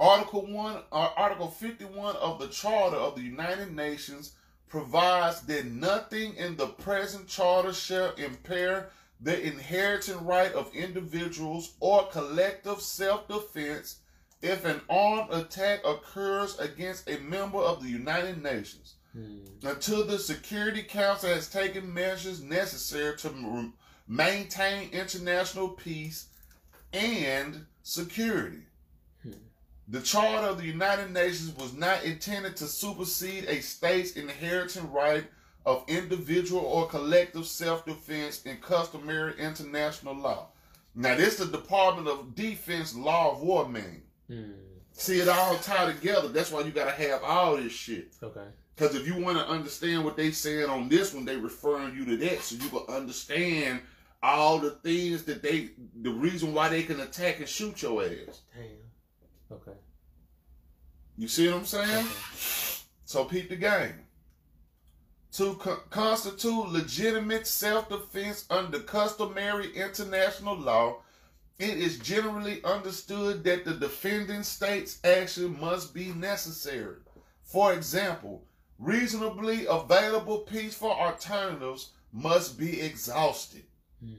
Article 0.00 0.46
1 0.46 0.76
or 0.90 1.18
Article 1.18 1.48
51 1.48 2.16
of 2.16 2.38
the 2.40 2.48
Charter 2.48 2.96
of 2.96 3.14
the 3.16 3.22
United 3.22 3.70
Nations 3.76 4.32
provides 4.68 5.42
that 5.42 5.66
nothing 5.66 6.34
in 6.36 6.56
the 6.56 6.68
present 6.68 7.28
charter 7.28 7.72
shall 7.74 8.14
impair 8.14 8.88
the 9.20 9.38
inheriting 9.46 10.24
right 10.24 10.52
of 10.54 10.74
individuals 10.74 11.74
or 11.80 12.06
collective 12.06 12.80
self-defense 12.80 13.96
if 14.40 14.64
an 14.64 14.80
armed 14.88 15.30
attack 15.32 15.80
occurs 15.84 16.58
against 16.58 17.08
a 17.10 17.18
member 17.18 17.58
of 17.58 17.82
the 17.82 17.90
United 17.90 18.42
Nations 18.42 18.94
Hmm. 19.12 19.40
until 19.64 20.06
the 20.06 20.20
Security 20.20 20.84
Council 20.84 21.30
has 21.30 21.50
taken 21.50 21.92
measures 21.92 22.40
necessary 22.40 23.16
to 23.18 23.72
maintain 24.06 24.88
international 24.90 25.68
peace 25.68 26.26
and 26.92 27.66
security. 27.82 28.62
The 29.90 30.00
Charter 30.00 30.46
of 30.46 30.58
the 30.58 30.66
United 30.66 31.10
Nations 31.10 31.52
was 31.56 31.74
not 31.74 32.04
intended 32.04 32.56
to 32.58 32.66
supersede 32.66 33.46
a 33.48 33.60
state's 33.60 34.12
inheriting 34.12 34.90
right 34.92 35.24
of 35.66 35.84
individual 35.88 36.60
or 36.60 36.86
collective 36.86 37.44
self-defense 37.44 38.44
in 38.44 38.58
customary 38.58 39.34
international 39.36 40.14
law. 40.14 40.46
Now, 40.94 41.16
this 41.16 41.40
is 41.40 41.50
the 41.50 41.58
Department 41.58 42.06
of 42.06 42.36
Defense 42.36 42.94
Law 42.94 43.32
of 43.32 43.42
War 43.42 43.68
man. 43.68 44.02
Hmm. 44.28 44.52
See 44.92 45.18
it 45.18 45.28
all 45.28 45.56
tied 45.56 45.96
together. 45.96 46.28
That's 46.28 46.52
why 46.52 46.60
you 46.60 46.70
gotta 46.70 46.92
have 46.92 47.24
all 47.24 47.56
this 47.56 47.72
shit. 47.72 48.14
Okay. 48.22 48.46
Because 48.76 48.94
if 48.94 49.08
you 49.08 49.16
want 49.16 49.38
to 49.38 49.48
understand 49.48 50.04
what 50.04 50.16
they 50.16 50.30
saying 50.30 50.70
on 50.70 50.88
this 50.88 51.12
one, 51.12 51.24
they 51.24 51.36
referring 51.36 51.96
you 51.96 52.04
to 52.04 52.16
that, 52.16 52.42
so 52.42 52.54
you 52.54 52.68
can 52.70 52.94
understand 52.94 53.80
all 54.22 54.58
the 54.58 54.70
things 54.70 55.24
that 55.24 55.42
they, 55.42 55.70
the 56.00 56.10
reason 56.10 56.54
why 56.54 56.68
they 56.68 56.84
can 56.84 57.00
attack 57.00 57.40
and 57.40 57.48
shoot 57.48 57.82
your 57.82 58.04
ass. 58.04 58.42
Damn. 58.54 58.66
Okay. 59.52 59.76
You 61.16 61.28
see 61.28 61.48
what 61.48 61.56
I'm 61.58 61.66
saying? 61.66 62.06
Okay. 62.06 62.08
So 63.04 63.24
peep 63.24 63.48
the 63.48 63.56
game. 63.56 63.94
To 65.32 65.54
co- 65.54 65.82
constitute 65.90 66.68
legitimate 66.68 67.46
self-defense 67.46 68.46
under 68.50 68.80
customary 68.80 69.74
international 69.74 70.56
law, 70.56 71.02
it 71.58 71.76
is 71.76 71.98
generally 71.98 72.62
understood 72.64 73.44
that 73.44 73.64
the 73.64 73.74
defending 73.74 74.42
state's 74.42 74.98
action 75.04 75.60
must 75.60 75.92
be 75.92 76.06
necessary. 76.12 76.96
For 77.44 77.72
example, 77.74 78.44
reasonably 78.78 79.66
available 79.66 80.38
peaceful 80.38 80.90
alternatives 80.90 81.90
must 82.12 82.58
be 82.58 82.80
exhausted. 82.80 83.64
Hmm. 84.02 84.14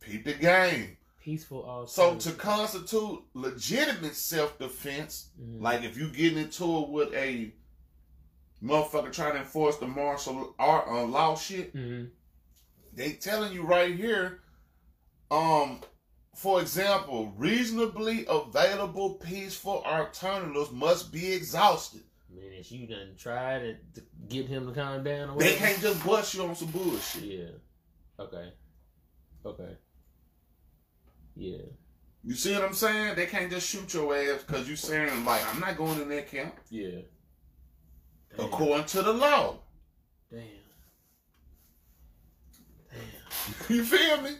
Peep 0.00 0.24
the 0.24 0.34
game. 0.34 0.96
Peaceful 1.24 1.86
So 1.86 2.16
to 2.16 2.32
constitute 2.32 3.22
legitimate 3.32 4.14
self 4.14 4.58
defense, 4.58 5.30
Mhm. 5.40 5.62
like 5.62 5.82
if 5.82 5.96
you 5.96 6.10
get 6.10 6.36
into 6.36 6.80
it 6.82 6.88
with 6.90 7.14
a 7.14 7.50
motherfucker 8.62 9.10
trying 9.10 9.32
to 9.32 9.38
enforce 9.38 9.78
the 9.78 9.86
martial 9.86 10.54
art 10.58 10.86
uh, 10.86 11.04
law 11.04 11.34
shit, 11.34 11.74
Mhm. 11.74 12.10
they 12.92 13.14
telling 13.14 13.54
you 13.54 13.62
right 13.62 13.94
here, 13.94 14.42
um, 15.30 15.80
for 16.34 16.60
example, 16.60 17.32
reasonably 17.38 18.26
available 18.28 19.14
peaceful 19.14 19.82
alternatives 19.84 20.72
must 20.72 21.10
be 21.10 21.32
exhausted. 21.32 22.02
Man, 22.28 22.52
if 22.52 22.70
you 22.70 22.86
done 22.86 23.14
tried 23.16 23.60
to, 23.60 24.00
to 24.00 24.06
get 24.28 24.46
him 24.46 24.66
to 24.66 24.74
calm 24.74 25.02
down 25.04 25.30
or 25.30 25.38
They 25.38 25.54
can't 25.54 25.80
just 25.80 26.04
bust 26.04 26.34
you 26.34 26.44
on 26.44 26.54
some 26.54 26.70
bullshit. 26.70 27.22
Yeah. 27.22 27.50
Okay. 28.18 28.52
Okay. 29.46 29.76
Yeah. 31.36 31.58
You 32.22 32.34
see 32.34 32.54
what 32.54 32.64
I'm 32.64 32.74
saying? 32.74 33.16
They 33.16 33.26
can't 33.26 33.50
just 33.50 33.68
shoot 33.68 33.92
your 33.92 34.14
ass 34.16 34.42
because 34.46 34.68
you 34.68 34.76
saying 34.76 35.24
like 35.24 35.42
I'm 35.52 35.60
not 35.60 35.76
going 35.76 36.00
in 36.00 36.08
that 36.08 36.30
camp 36.30 36.54
Yeah. 36.70 37.00
Damn. 38.36 38.46
according 38.46 38.86
to 38.86 39.02
the 39.02 39.12
law. 39.12 39.58
Damn. 40.30 40.40
Damn. 42.90 43.00
You 43.76 43.84
feel 43.84 44.22
me? 44.22 44.30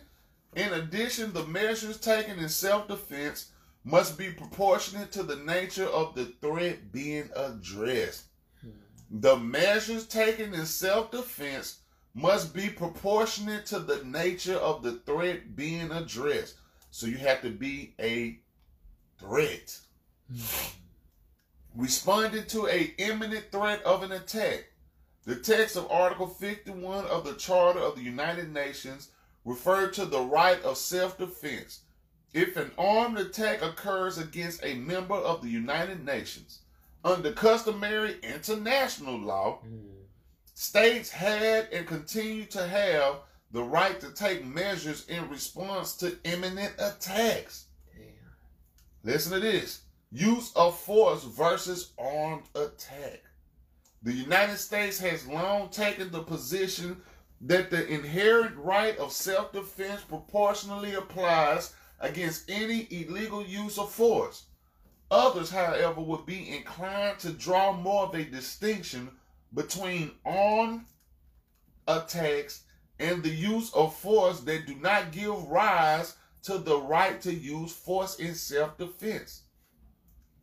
In 0.57 0.73
addition, 0.73 1.33
the 1.33 1.45
measures 1.47 1.99
taken 1.99 2.39
in 2.39 2.49
self-defense 2.49 3.51
must 3.85 4.17
be 4.17 4.31
proportionate 4.31 5.13
to 5.13 5.23
the 5.23 5.37
nature 5.37 5.87
of 5.89 6.15
the 6.15 6.27
threat 6.41 6.91
being 6.93 7.29
addressed. 7.37 8.25
Hmm. 8.63 8.71
The 9.11 9.37
measures 9.37 10.07
taken 10.07 10.55
in 10.55 10.65
self-defense 10.65 11.81
must 12.15 12.55
be 12.55 12.69
proportionate 12.71 13.67
to 13.67 13.81
the 13.81 14.03
nature 14.05 14.57
of 14.57 14.83
the 14.83 14.93
threat 15.05 15.55
being 15.57 15.91
addressed. 15.91 16.55
So 16.95 17.09
you 17.09 17.17
have 17.17 17.43
to 17.43 17.51
be 17.51 17.93
a 17.99 18.39
threat. 19.19 19.81
Responding 21.75 22.47
to 22.47 22.69
a 22.69 22.95
imminent 22.99 23.51
threat 23.51 23.83
of 23.83 24.05
an 24.05 24.13
attack. 24.13 24.67
The 25.25 25.35
text 25.35 25.75
of 25.75 25.91
Article 25.91 26.29
51 26.29 27.07
of 27.07 27.25
the 27.25 27.35
Charter 27.35 27.81
of 27.81 27.97
the 27.97 28.03
United 28.03 28.55
Nations 28.55 29.09
referred 29.45 29.93
to 29.95 30.05
the 30.05 30.21
right 30.21 30.63
of 30.63 30.77
self-defense. 30.77 31.81
If 32.33 32.57
an 32.57 32.71
armed 32.79 33.19
attack 33.19 33.61
occurs 33.61 34.17
against 34.17 34.65
a 34.65 34.75
member 34.75 35.17
of 35.17 35.43
the 35.43 35.51
United 35.51 36.05
Nations, 36.05 36.61
under 37.05 37.33
customary 37.33 38.21
international 38.23 39.19
law, 39.19 39.59
Hmm. 39.63 39.81
states 40.55 41.11
had 41.11 41.71
and 41.73 41.89
continue 41.89 42.45
to 42.47 42.69
have 42.69 43.17
the 43.55 43.63
right 43.63 44.01
to 44.01 44.11
take 44.11 44.45
measures 44.45 45.07
in 45.09 45.29
response 45.31 45.95
to 45.95 46.19
imminent 46.25 46.73
attacks. 46.77 47.67
Damn. 47.97 48.05
Listen 49.05 49.33
to 49.35 49.39
this 49.39 49.83
use 50.11 50.53
of 50.57 50.77
force 50.77 51.23
versus 51.23 51.93
armed 51.97 52.43
attack. 52.57 53.23
The 54.03 54.13
United 54.13 54.57
States 54.57 54.99
has 54.99 55.29
long 55.29 55.69
taken 55.69 56.11
the 56.11 56.25
position 56.25 57.01
that 57.43 57.71
the 57.71 57.87
inherent 57.87 58.57
right 58.57 58.99
of 58.99 59.13
self 59.13 59.53
defense 59.53 60.01
proportionally 60.01 60.95
applies 60.95 61.75
against 62.01 62.51
any 62.51 62.89
illegal 62.91 63.47
use 63.47 63.79
of 63.79 63.93
force. 63.93 64.47
Others, 65.13 65.51
however, 65.51 66.01
would 66.01 66.27
be 66.27 66.57
inclined 66.57 67.21
to 67.21 67.31
draw 67.31 67.73
more 67.73 68.07
of 68.07 68.17
a 68.17 68.25
distinction 68.25 69.13
between 69.55 70.11
armed 70.25 70.87
attacks 71.87 72.64
and 72.99 73.23
the 73.23 73.31
use 73.31 73.73
of 73.75 73.95
force 73.97 74.41
that 74.41 74.67
do 74.67 74.75
not 74.77 75.13
give 75.13 75.49
rise 75.49 76.17
to 76.43 76.59
the 76.59 76.79
right 76.79 77.21
to 77.23 77.33
use 77.33 77.73
force 77.73 78.17
in 78.17 78.35
self 78.35 78.77
defense. 78.79 79.43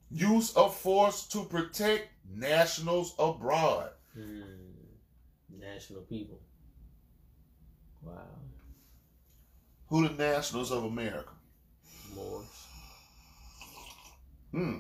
Use 0.10 0.54
of 0.56 0.76
force 0.76 1.28
to 1.28 1.46
protect 1.46 2.10
nationals 2.30 3.14
abroad. 3.18 3.92
Hmm. 4.14 4.42
National 5.50 6.02
people. 6.02 6.40
Wow. 8.02 8.22
Who 9.88 10.08
the 10.08 10.14
nationals 10.16 10.72
of 10.72 10.84
America? 10.84 11.32
Moors. 12.16 12.46
Hmm. 14.52 14.80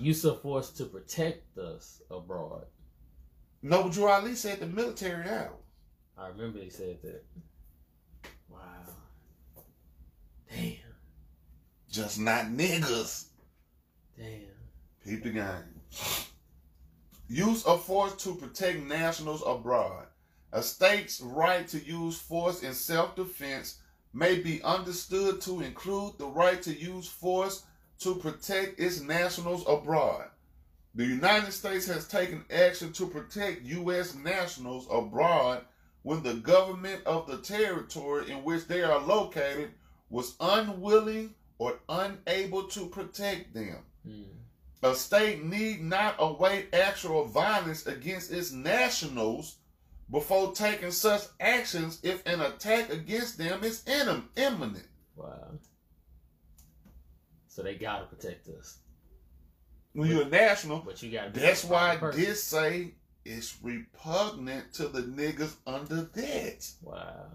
Use 0.00 0.24
of 0.24 0.40
force 0.40 0.70
to 0.70 0.86
protect 0.86 1.58
us 1.58 2.00
abroad. 2.10 2.64
Noble 3.60 3.90
Drew 3.90 4.08
Ali 4.08 4.34
said 4.34 4.58
the 4.58 4.66
military 4.66 5.22
now. 5.24 5.50
I 6.16 6.28
remember 6.28 6.58
he 6.58 6.70
said 6.70 7.02
that. 7.02 7.22
Wow. 8.48 8.60
Damn. 10.48 10.76
Just 11.90 12.18
not 12.18 12.46
niggas. 12.46 13.26
Damn. 14.16 14.40
Keep 15.04 15.24
the 15.24 15.30
game. 15.30 15.80
Use 17.28 17.64
of 17.66 17.84
force 17.84 18.14
to 18.24 18.34
protect 18.34 18.80
nationals 18.80 19.42
abroad. 19.46 20.06
A 20.52 20.62
state's 20.62 21.20
right 21.20 21.68
to 21.68 21.78
use 21.78 22.18
force 22.18 22.62
in 22.62 22.72
self 22.72 23.16
defense 23.16 23.80
may 24.14 24.38
be 24.38 24.62
understood 24.62 25.42
to 25.42 25.60
include 25.60 26.16
the 26.16 26.26
right 26.26 26.60
to 26.62 26.72
use 26.74 27.06
force 27.06 27.64
to 28.00 28.14
protect 28.16 28.80
its 28.80 29.00
nationals 29.00 29.64
abroad. 29.68 30.26
The 30.94 31.04
United 31.04 31.52
States 31.52 31.86
has 31.86 32.08
taken 32.08 32.44
action 32.50 32.92
to 32.94 33.06
protect 33.06 33.62
U.S. 33.62 34.14
nationals 34.14 34.86
abroad 34.90 35.64
when 36.02 36.22
the 36.22 36.34
government 36.34 37.02
of 37.06 37.26
the 37.26 37.38
territory 37.38 38.30
in 38.30 38.42
which 38.42 38.66
they 38.66 38.82
are 38.82 38.98
located 38.98 39.70
was 40.08 40.34
unwilling 40.40 41.34
or 41.58 41.78
unable 41.88 42.64
to 42.64 42.86
protect 42.86 43.54
them. 43.54 43.76
Hmm. 44.04 44.22
A 44.82 44.94
state 44.94 45.44
need 45.44 45.82
not 45.82 46.16
await 46.18 46.74
actual 46.74 47.26
violence 47.26 47.86
against 47.86 48.32
its 48.32 48.50
nationals 48.50 49.56
before 50.10 50.52
taking 50.52 50.90
such 50.90 51.22
actions 51.38 52.00
if 52.02 52.26
an 52.26 52.40
attack 52.40 52.90
against 52.90 53.36
them 53.36 53.62
is 53.62 53.86
im- 53.86 54.28
imminent. 54.36 54.88
Wow. 55.14 55.50
So 57.60 57.64
they 57.64 57.74
gotta 57.74 58.06
protect 58.06 58.48
us. 58.48 58.78
When 59.92 60.08
you're 60.08 60.22
a 60.22 60.28
national, 60.30 60.78
But 60.78 61.02
you 61.02 61.10
gotta 61.10 61.28
be 61.28 61.40
that's 61.40 61.62
why 61.62 61.96
person. 61.96 62.18
this 62.18 62.42
say 62.42 62.94
it's 63.26 63.58
repugnant 63.62 64.72
to 64.74 64.88
the 64.88 65.02
niggas 65.02 65.56
under 65.66 66.04
that. 66.14 66.66
Wow. 66.80 67.26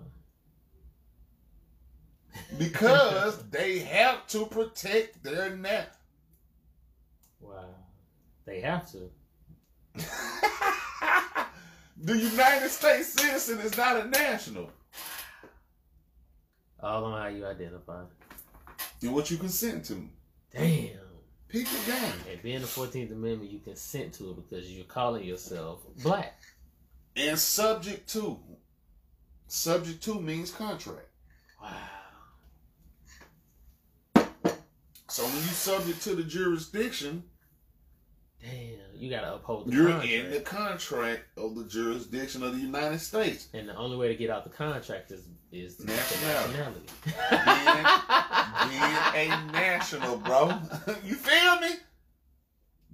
Because 2.57 3.37
they 3.51 3.77
have 3.79 4.25
to 4.29 4.47
protect 4.47 5.23
their 5.23 5.55
na- 5.55 5.83
Wow. 7.39 7.75
They 8.47 8.61
have 8.61 8.91
to. 8.93 9.11
the 12.01 12.17
United 12.17 12.69
States 12.69 13.09
citizen 13.09 13.59
is 13.59 13.77
not 13.77 14.03
a 14.03 14.09
national. 14.09 14.71
All 16.79 17.05
on 17.05 17.21
how 17.21 17.27
you 17.27 17.45
identify. 17.45 18.05
And 19.01 19.13
what 19.13 19.29
you 19.29 19.37
consent 19.37 19.85
to. 19.85 20.09
Damn. 20.55 20.89
Pick 21.49 21.67
the 21.67 21.91
game. 21.91 22.13
And 22.31 22.41
being 22.41 22.61
the 22.61 22.67
Fourteenth 22.67 23.11
Amendment, 23.11 23.51
you 23.51 23.59
consent 23.59 24.13
to 24.13 24.31
it 24.31 24.35
because 24.37 24.71
you're 24.71 24.85
calling 24.85 25.23
yourself 25.23 25.81
black. 26.01 26.39
And 27.15 27.37
subject 27.37 28.09
to. 28.13 28.39
Subject 29.47 30.01
to 30.03 30.19
means 30.19 30.51
contract. 30.51 31.07
Wow. 31.61 31.71
So 35.07 35.23
when 35.23 35.35
you 35.35 35.41
subject 35.41 36.01
to 36.03 36.15
the 36.15 36.23
jurisdiction, 36.23 37.23
Damn. 38.45 39.01
You 39.01 39.09
gotta 39.09 39.33
uphold 39.35 39.67
the 39.67 39.75
you're 39.75 39.89
contract. 39.89 40.11
in 40.11 40.31
the 40.31 40.39
contract 40.39 41.21
of 41.37 41.55
the 41.55 41.65
jurisdiction 41.65 42.43
of 42.43 42.53
the 42.55 42.61
United 42.61 42.99
States. 42.99 43.47
And 43.53 43.67
the 43.67 43.75
only 43.75 43.97
way 43.97 44.07
to 44.07 44.15
get 44.15 44.29
out 44.29 44.43
the 44.43 44.49
contract 44.49 45.11
is 45.11 45.23
is 45.51 45.75
to 45.77 45.85
get 45.85 45.95
the 45.97 46.25
Nationality. 46.27 46.85
nationality. 47.05 47.85
Being 48.69 49.29
a 49.31 49.45
national, 49.51 50.17
bro. 50.17 50.57
you 51.05 51.15
feel 51.15 51.59
me? 51.59 51.75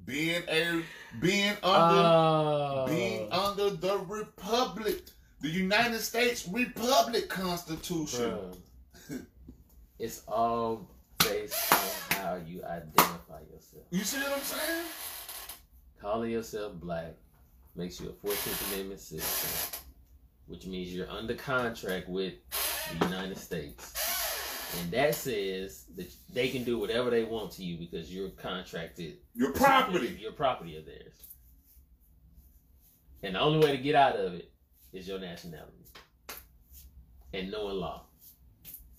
Being 0.05 0.43
a 0.47 0.81
being 1.19 1.53
under 1.63 2.01
Oh. 2.03 2.85
being 2.87 3.31
under 3.31 3.69
the 3.71 3.97
republic, 3.99 5.01
the 5.41 5.49
United 5.49 5.99
States 5.99 6.47
Republic 6.47 7.29
Constitution. 7.29 8.31
Bruh. 9.09 9.25
it's 9.99 10.23
all 10.27 10.87
based 11.19 11.71
on 11.71 11.79
how 12.17 12.35
you 12.47 12.63
identify 12.63 13.39
yourself. 13.53 13.83
You 13.91 14.03
see 14.03 14.17
what 14.17 14.33
I'm 14.33 14.41
saying? 14.41 14.85
Calling 16.01 16.31
yourself 16.31 16.73
black 16.73 17.13
makes 17.75 18.01
you 18.01 18.09
a 18.09 18.13
14th 18.25 18.73
Amendment 18.73 18.99
citizen, 18.99 19.79
which 20.47 20.65
means 20.65 20.93
you're 20.93 21.09
under 21.09 21.35
contract 21.35 22.09
with 22.09 22.33
the 22.49 23.05
United 23.05 23.37
States. 23.37 23.93
And 24.79 24.91
that 24.91 25.13
says 25.13 25.85
that 25.95 26.11
they 26.33 26.49
can 26.49 26.63
do 26.63 26.79
whatever 26.79 27.09
they 27.09 27.23
want 27.23 27.51
to 27.53 27.63
you 27.63 27.77
because 27.77 28.13
you're 28.13 28.29
contracted. 28.29 29.17
Your 29.35 29.51
property. 29.51 30.17
Your 30.19 30.31
property 30.31 30.77
of 30.77 30.85
theirs. 30.85 31.27
And 33.21 33.35
the 33.35 33.39
only 33.39 33.59
way 33.59 33.75
to 33.75 33.81
get 33.81 33.95
out 33.95 34.15
of 34.15 34.33
it 34.33 34.51
is 34.93 35.07
your 35.07 35.19
nationality 35.19 35.85
and 37.33 37.51
knowing 37.51 37.75
law. 37.75 38.05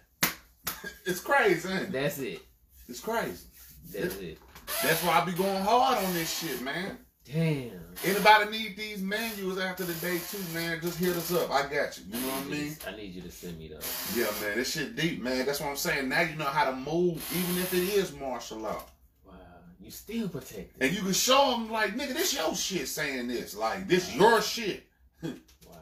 It's 1.05 1.21
crazy? 1.21 1.69
That's 1.91 2.19
it. 2.19 2.41
It's 2.89 3.01
crazy. 3.01 3.47
That's 3.93 4.17
it. 4.17 4.39
That's 4.83 5.03
why 5.05 5.21
I 5.21 5.25
be 5.25 5.33
going 5.33 5.63
hard 5.63 6.05
on 6.05 6.13
this 6.13 6.39
shit, 6.41 6.61
man. 6.61 6.99
Damn. 7.25 7.71
Anybody 8.05 8.51
need 8.51 8.77
these 8.77 9.01
manuals 9.01 9.59
after 9.59 9.85
the 9.85 9.95
day 9.95 10.19
too, 10.31 10.39
man? 10.53 10.81
Just 10.81 10.99
hit 10.99 11.17
us 11.17 11.33
up. 11.33 11.51
I 11.51 11.63
got 11.63 11.97
you. 11.97 12.05
You 12.09 12.15
know 12.21 12.29
what 12.33 12.47
I 12.47 12.49
mean? 12.51 12.77
I 12.89 12.97
need 12.97 13.15
you 13.15 13.23
to 13.23 13.31
send 13.31 13.59
me 13.59 13.69
those. 13.69 14.13
Yeah, 14.17 14.25
man. 14.41 14.57
This 14.57 14.73
shit 14.73 14.97
deep, 14.97 15.23
man. 15.23 15.47
That's 15.47 15.61
what 15.61 15.69
I'm 15.69 15.77
saying. 15.77 16.09
Now 16.09 16.23
you 16.23 16.35
know 16.35 16.45
how 16.47 16.69
to 16.69 16.75
move, 16.77 17.25
even 17.33 17.63
if 17.63 17.73
it 17.73 17.95
is 17.97 18.13
martial 18.17 18.59
law. 18.59 18.83
Wow. 19.25 19.35
You 19.81 19.91
still 19.93 20.29
protected. 20.29 20.71
And 20.81 20.93
you 20.93 21.03
can 21.03 21.13
show 21.13 21.53
them, 21.53 21.71
like, 21.71 21.95
nigga, 21.97 22.15
this 22.15 22.35
your 22.35 22.55
shit 22.57 22.89
saying 22.89 23.29
this. 23.29 23.57
Like, 23.57 23.87
this 23.87 24.15
your 24.15 24.43
shit. 24.43 24.85
Wow. 25.23 25.79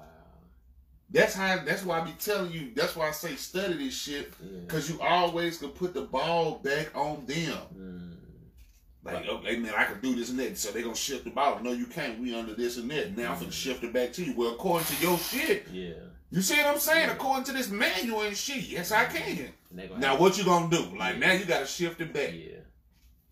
That's 1.08 1.34
how. 1.34 1.64
That's 1.64 1.84
why 1.84 2.00
I 2.00 2.04
be 2.04 2.12
telling 2.20 2.52
you. 2.52 2.72
That's 2.76 2.94
why 2.94 3.08
I 3.08 3.12
say 3.12 3.34
study 3.36 3.74
this 3.78 3.94
shit, 3.94 4.30
Yeah. 4.42 4.60
cause 4.68 4.90
you 4.90 5.00
always 5.00 5.56
can 5.58 5.70
put 5.70 5.94
the 5.94 6.02
ball 6.02 6.60
back 6.62 6.94
on 6.94 7.24
them. 7.24 7.56
Mm. 7.74 8.16
Like, 9.02 9.26
okay, 9.26 9.56
man, 9.56 9.72
I 9.76 9.84
can 9.84 10.00
do 10.00 10.14
this 10.14 10.28
and 10.30 10.38
that. 10.40 10.58
So 10.58 10.70
they 10.72 10.82
gonna 10.82 10.94
shift 10.94 11.24
the 11.24 11.30
ball. 11.30 11.58
No, 11.62 11.72
you 11.72 11.86
can't. 11.86 12.18
We 12.20 12.34
under 12.38 12.54
this 12.54 12.76
and 12.76 12.90
that. 12.90 13.16
Now 13.16 13.32
I'm 13.32 13.38
finna 13.38 13.52
shift 13.52 13.82
it 13.82 13.92
back 13.92 14.12
to 14.14 14.24
you. 14.24 14.34
Well, 14.36 14.50
according 14.52 14.86
to 14.94 15.02
your 15.02 15.16
shit, 15.18 15.66
Yeah. 15.72 15.94
you 16.30 16.42
see 16.42 16.56
what 16.58 16.66
I'm 16.66 16.78
saying? 16.78 17.08
According 17.08 17.44
to 17.44 17.52
this 17.52 17.70
manual 17.70 18.22
and 18.22 18.36
shit, 18.36 18.62
yes, 18.68 18.92
I 18.92 19.06
can. 19.06 19.52
They 19.72 19.86
gonna 19.88 20.00
Now 20.00 20.18
what 20.18 20.36
you 20.36 20.44
gonna 20.44 20.68
do? 20.68 20.96
Like 20.98 21.18
now 21.18 21.32
you 21.32 21.44
gotta 21.46 21.66
shift 21.66 22.00
it 22.02 22.12
back. 22.12 22.32
Yeah. 22.34 22.56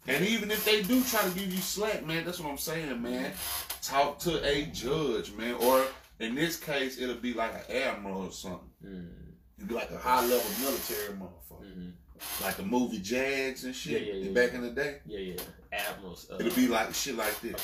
And 0.07 0.27
even 0.27 0.51
if 0.51 0.65
they 0.65 0.83
do 0.83 1.03
try 1.05 1.21
to 1.21 1.31
give 1.39 1.53
you 1.53 1.61
slack, 1.61 2.07
man, 2.07 2.25
that's 2.25 2.41
what 2.41 2.49
I'm 2.51 2.57
saying, 2.57 3.03
man. 3.03 3.33
Talk 3.83 4.19
to 4.21 4.43
a 4.43 4.65
judge, 4.67 5.33
man. 5.35 5.55
Or 5.57 5.85
in 6.19 6.35
this 6.35 6.59
case, 6.59 6.99
it'll 6.99 7.17
be 7.17 7.35
like 7.35 7.53
an 7.53 7.77
admiral 7.77 8.23
or 8.27 8.33
something. 8.33 8.71
Mm. 8.83 9.09
It'd 9.59 9.69
be 9.69 9.75
like 9.75 9.91
a 9.91 9.99
high 9.99 10.23
level 10.23 10.51
military 10.63 11.15
motherfucker. 11.15 11.75
hmm 11.75 11.91
Like 12.43 12.57
the 12.57 12.63
movie 12.63 13.01
Jags 13.01 13.65
and 13.65 13.75
shit 13.75 14.01
Yeah, 14.07 14.13
yeah, 14.15 14.25
yeah, 14.25 14.33
back 14.33 14.53
yeah. 14.53 14.59
in 14.59 14.63
the 14.65 14.71
day. 14.71 14.99
Yeah, 15.05 15.19
yeah. 15.19 15.41
Admirals. 15.73 16.29
Uh, 16.31 16.37
It'll 16.41 16.55
be 16.55 16.69
like 16.69 16.95
shit 16.95 17.17
like 17.17 17.41
this. 17.41 17.55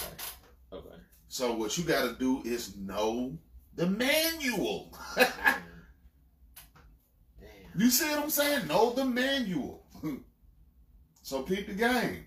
Okay. 0.73 0.87
Okay. 0.87 0.97
So 1.29 1.55
what 1.55 1.77
you 1.77 1.85
gotta 1.85 2.15
do 2.19 2.43
is 2.45 2.77
know 2.77 3.39
the 3.75 3.87
manual. 3.87 4.97
You 7.77 7.91
see 7.91 8.09
what 8.09 8.23
I'm 8.25 8.31
saying? 8.31 8.69
Know 8.69 8.93
the 8.93 9.05
manual. 9.05 9.85
so 11.23 11.43
peep 11.43 11.67
the 11.67 11.75
game. 11.75 12.25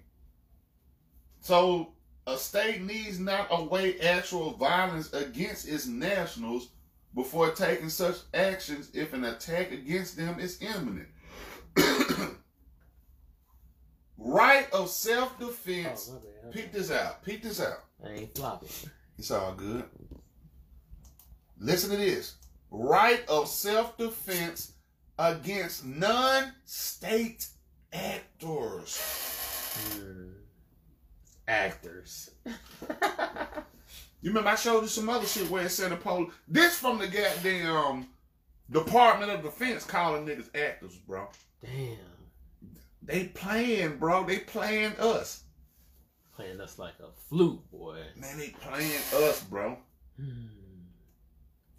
So 1.40 1.94
a 2.26 2.38
state 2.38 2.82
needs 2.82 3.20
not 3.20 3.48
await 3.50 4.04
actual 4.04 4.52
violence 4.58 5.14
against 5.14 5.68
its 5.68 5.88
nationals 5.88 6.70
before 7.16 7.52
taking 7.52 7.90
such 7.90 8.18
actions 8.34 8.90
if 8.94 9.14
an 9.14 9.24
attack 9.24 9.72
against 9.72 10.18
them 10.18 10.38
is 10.40 10.62
imminent. 10.62 11.08
right 14.18 14.66
of 14.72 14.82
Oh, 14.82 14.86
self-defense. 14.88 16.10
my 16.10 16.16
bad. 16.20 16.52
Peep 16.54 16.72
this 16.72 16.92
out. 16.92 17.24
Peep 17.24 17.44
this 17.44 17.62
out. 17.62 17.84
I 18.06 18.10
ain't 18.12 18.36
flopping. 18.36 18.70
It's 19.18 19.32
all 19.32 19.54
good. 19.54 19.84
Listen 21.60 21.90
to 21.92 21.98
this. 21.98 22.36
Right 22.70 23.28
of 23.28 23.48
self-defense 23.48 24.74
against 25.18 25.86
non-state 25.86 27.48
actors. 27.94 29.02
Mm. 29.96 30.34
Actors. 31.48 32.32
You 34.20 34.32
remember 34.32 34.50
I 34.50 34.56
showed 34.56 34.82
you 34.82 34.88
some 34.88 35.10
other 35.10 35.28
shit 35.28 35.50
where 35.50 35.64
it 35.66 35.70
said 35.70 35.92
the 35.92 35.96
police. 35.96 36.32
This 36.48 36.76
from 36.80 36.98
the 36.98 37.08
goddamn 37.08 38.08
Department 38.70 39.32
of 39.32 39.44
Defense 39.44 39.86
calling 39.86 40.26
niggas 40.26 40.50
actors, 40.56 40.96
bro. 40.98 41.30
Damn. 41.62 41.98
They 43.08 43.24
playing, 43.30 43.98
bro. 43.98 44.26
They 44.26 44.40
playing 44.40 44.92
us. 45.00 45.44
Playing 46.36 46.60
us 46.60 46.78
like 46.78 46.94
a 47.00 47.08
flute, 47.30 47.62
boy. 47.72 48.02
Man, 48.18 48.38
they 48.38 48.50
playing 48.50 49.02
us, 49.16 49.44
bro. 49.46 49.78
Hmm. 50.20 50.48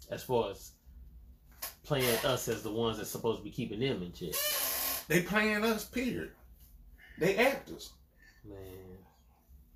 As 0.09 0.23
far 0.23 0.49
as 0.49 0.71
playing 1.83 2.17
us 2.25 2.47
as 2.47 2.63
the 2.63 2.71
ones 2.71 2.97
that's 2.97 3.11
supposed 3.11 3.37
to 3.39 3.43
be 3.43 3.51
keeping 3.51 3.79
them 3.79 4.01
in 4.01 4.11
check. 4.11 4.33
They 5.07 5.21
playing 5.21 5.63
us, 5.63 5.85
period. 5.85 6.31
They 7.19 7.37
actors. 7.37 7.93
Man, 8.43 8.57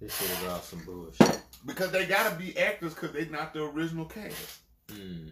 this 0.02 0.18
shit 0.18 0.30
is 0.32 0.48
all 0.48 0.60
some 0.60 0.84
bullshit. 0.86 1.40
Because 1.66 1.92
they 1.92 2.08
gotta 2.08 2.36
be 2.36 2.58
actors 2.58 2.96
because 2.96 3.12
they 3.12 3.26
not 3.26 3.54
the 3.54 3.64
original 3.64 4.06
cast. 4.06 4.60
Hmm. 4.90 5.28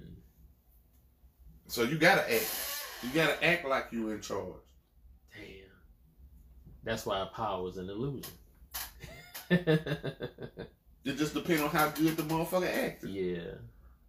So 1.68 1.84
you 1.84 1.98
gotta 1.98 2.32
act. 2.32 2.78
You 3.02 3.10
gotta 3.10 3.44
act 3.44 3.66
like 3.66 3.88
you 3.92 4.12
in 4.12 4.22
charge. 4.22 4.62
That's 6.84 7.06
why 7.06 7.28
power 7.36 7.70
is 7.70 7.78
an 7.78 7.90
illusion. 7.90 8.32
It 11.04 11.18
just 11.18 11.34
depends 11.34 11.64
on 11.64 11.70
how 11.72 11.90
good 11.90 12.16
the 12.16 12.22
motherfucker 12.22 12.72
acts. 12.72 13.04
yeah. 13.06 13.56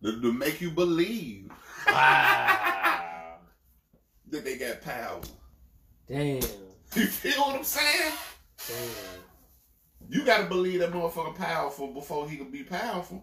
To, 0.03 0.20
to 0.20 0.33
make 0.33 0.61
you 0.61 0.70
believe 0.70 1.49
Wow. 1.87 3.37
that 4.29 4.45
they 4.45 4.59
got 4.59 4.83
power. 4.83 5.20
Damn. 6.07 6.43
You 6.95 7.07
feel 7.07 7.41
what 7.41 7.57
I'm 7.57 7.64
saying? 7.64 8.12
Damn. 8.68 10.11
You 10.11 10.23
gotta 10.27 10.45
believe 10.45 10.81
that 10.81 10.93
motherfucker 10.93 11.35
powerful 11.35 11.95
before 11.95 12.29
he 12.29 12.37
can 12.37 12.51
be 12.51 12.62
powerful. 12.62 13.23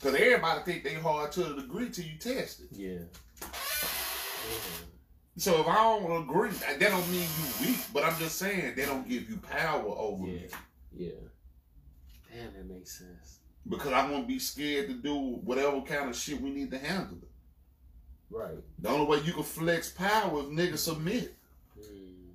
Cause 0.00 0.14
everybody 0.14 0.60
think 0.62 0.84
they 0.84 0.94
hard 0.94 1.32
to 1.32 1.52
a 1.52 1.56
degree 1.60 1.90
till 1.90 2.04
you 2.04 2.18
test 2.20 2.60
it. 2.60 2.68
Yeah. 2.70 2.98
Damn. 3.40 4.93
So 5.36 5.60
if 5.60 5.66
I 5.66 5.74
don't 5.74 6.22
agree, 6.22 6.50
that 6.50 6.78
don't 6.78 7.10
mean 7.10 7.22
you 7.22 7.66
weak, 7.66 7.78
but 7.92 8.04
I'm 8.04 8.16
just 8.18 8.38
saying 8.38 8.74
they 8.76 8.86
don't 8.86 9.08
give 9.08 9.28
you 9.28 9.38
power 9.38 9.82
over 9.84 10.22
me. 10.22 10.46
Yeah. 10.96 11.06
Yeah. 11.06 11.10
Damn, 12.32 12.52
that 12.54 12.74
makes 12.74 12.98
sense. 12.98 13.40
Because 13.68 13.92
I 13.92 14.08
won't 14.08 14.28
be 14.28 14.38
scared 14.38 14.88
to 14.88 14.94
do 14.94 15.16
whatever 15.16 15.80
kind 15.80 16.10
of 16.10 16.16
shit 16.16 16.40
we 16.40 16.50
need 16.50 16.70
to 16.70 16.78
handle. 16.78 17.18
It. 17.22 17.28
Right. 18.30 18.58
The 18.78 18.88
only 18.88 19.06
way 19.06 19.24
you 19.24 19.32
can 19.32 19.42
flex 19.42 19.90
power 19.90 20.40
is 20.40 20.46
niggas 20.46 20.78
submit. 20.78 21.34
Hmm. 21.74 22.30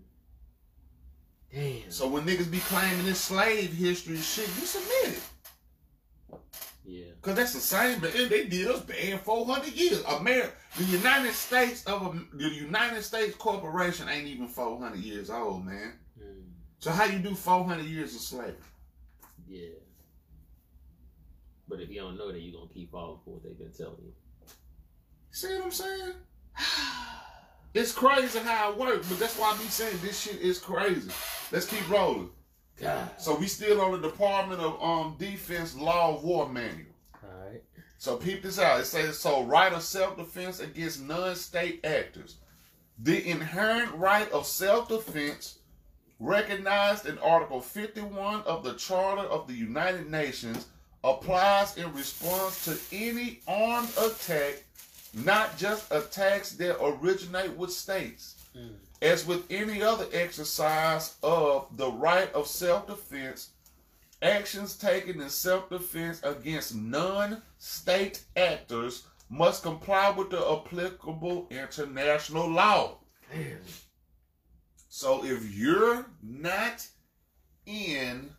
Damn. 1.54 1.92
So 1.92 2.08
when 2.08 2.26
niggas 2.26 2.52
be 2.52 2.60
claiming 2.60 3.06
this 3.06 3.22
slave 3.22 3.74
history 3.74 4.18
shit, 4.18 4.48
you 4.48 4.66
submit 4.66 5.18
it. 5.18 5.22
Yeah. 7.20 7.26
Cause 7.26 7.36
that's 7.36 7.54
the 7.54 7.60
same, 7.60 8.00
but 8.00 8.14
they 8.14 8.46
did 8.46 8.68
us 8.68 8.82
bad 8.82 9.22
400 9.22 9.74
years. 9.74 10.04
America, 10.04 10.52
the 10.78 10.86
United 10.86 11.34
States 11.34 11.84
of 11.86 12.20
the 12.34 12.50
United 12.50 13.04
States 13.04 13.36
Corporation 13.36 14.08
ain't 14.08 14.28
even 14.28 14.48
400 14.48 14.98
years 15.00 15.30
old, 15.30 15.66
man. 15.66 15.94
Hmm. 16.18 16.42
So 16.80 16.92
how 16.92 17.06
you 17.06 17.20
do 17.20 17.36
400 17.36 17.86
years 17.86 18.16
of 18.16 18.22
slavery? 18.22 18.56
Yeah. 19.48 19.68
But 21.68 21.82
if 21.82 21.90
you 21.90 22.02
don't 22.02 22.18
know 22.18 22.32
that, 22.32 22.40
you're 22.40 22.60
gonna 22.60 22.74
keep 22.74 22.92
falling 22.92 23.20
for 23.24 23.36
what 23.36 23.44
they've 23.44 23.58
been 23.58 23.72
telling 23.72 24.02
you. 24.04 24.14
See 25.32 25.54
what 25.56 25.66
I'm 25.66 25.72
saying? 25.72 26.14
It's 27.72 27.92
crazy 27.92 28.40
how 28.40 28.72
it 28.72 28.78
works, 28.80 29.08
but 29.08 29.20
that's 29.20 29.38
why 29.38 29.52
I 29.52 29.58
be 29.58 29.66
saying 29.66 30.00
this 30.02 30.20
shit 30.20 30.42
is 30.42 30.58
crazy. 30.58 31.12
Let's 31.52 31.68
keep 31.68 31.88
rolling. 31.88 32.32
God. 32.82 33.12
So 33.20 33.36
we 33.36 33.46
still 33.48 33.80
on 33.82 33.92
the 33.92 34.10
Department 34.10 34.60
of 34.60 34.82
um 34.82 35.16
Defense 35.20 35.76
Law 35.76 36.16
of 36.16 36.24
War 36.24 36.50
Manual. 36.50 36.89
So 38.00 38.16
peep 38.16 38.42
this 38.42 38.58
out. 38.60 38.80
It 38.80 38.86
says 38.86 39.20
so 39.20 39.44
right 39.44 39.74
of 39.74 39.84
self-defense 39.84 40.62
against 40.62 41.04
non-state 41.04 41.86
actors. 41.86 42.38
The 42.98 43.30
inherent 43.30 43.94
right 43.96 44.32
of 44.32 44.46
self-defense 44.46 45.60
recognized 46.22 47.08
in 47.08 47.18
Article 47.20 47.60
51 47.60 48.44
of 48.44 48.64
the 48.64 48.74
Charter 48.76 49.24
of 49.24 49.48
the 49.48 49.54
United 49.54 50.10
Nations 50.10 50.68
applies 51.04 51.76
in 51.76 51.94
response 51.94 52.64
to 52.66 52.78
any 52.96 53.42
armed 53.50 53.92
attack, 54.00 54.64
not 55.14 55.58
just 55.58 55.92
attacks 55.92 56.54
that 56.54 56.82
originate 56.82 57.56
with 57.58 57.72
states. 57.72 58.36
Mm. 58.58 58.76
As 59.02 59.26
with 59.26 59.46
any 59.50 59.82
other 59.82 60.06
exercise 60.14 61.16
of 61.22 61.68
the 61.76 61.92
right 61.92 62.32
of 62.34 62.48
self-defense, 62.48 63.50
actions 64.22 64.78
taken 64.78 65.22
in 65.22 65.30
self-defense 65.30 66.22
against 66.24 66.76
non-state 66.76 68.24
actors 68.36 69.04
must 69.30 69.64
comply 69.64 70.10
with 70.12 70.30
the 70.32 70.40
applicable 70.52 71.48
international 71.52 72.50
law. 72.50 72.98
Damn. 73.32 73.60
So 74.90 75.24
if 75.24 75.56
you're 75.56 76.06
not 76.24 76.86
in 77.66 78.30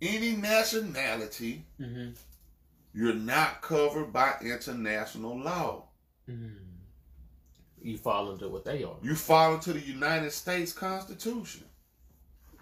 any 0.00 0.36
nationality, 0.36 1.64
Mm-hmm. 1.80 2.10
you're 2.94 3.14
not 3.14 3.60
covered 3.60 4.12
by 4.12 4.34
international 4.42 5.36
law. 5.38 5.84
Mm. 6.30 6.54
You 7.82 7.98
fall 7.98 8.30
into 8.32 8.48
what 8.48 8.64
they 8.64 8.82
are. 8.84 8.96
You 9.02 9.14
fall 9.16 9.54
into 9.54 9.72
the 9.72 9.80
United 9.80 10.32
States 10.32 10.72
Constitution 10.72 11.64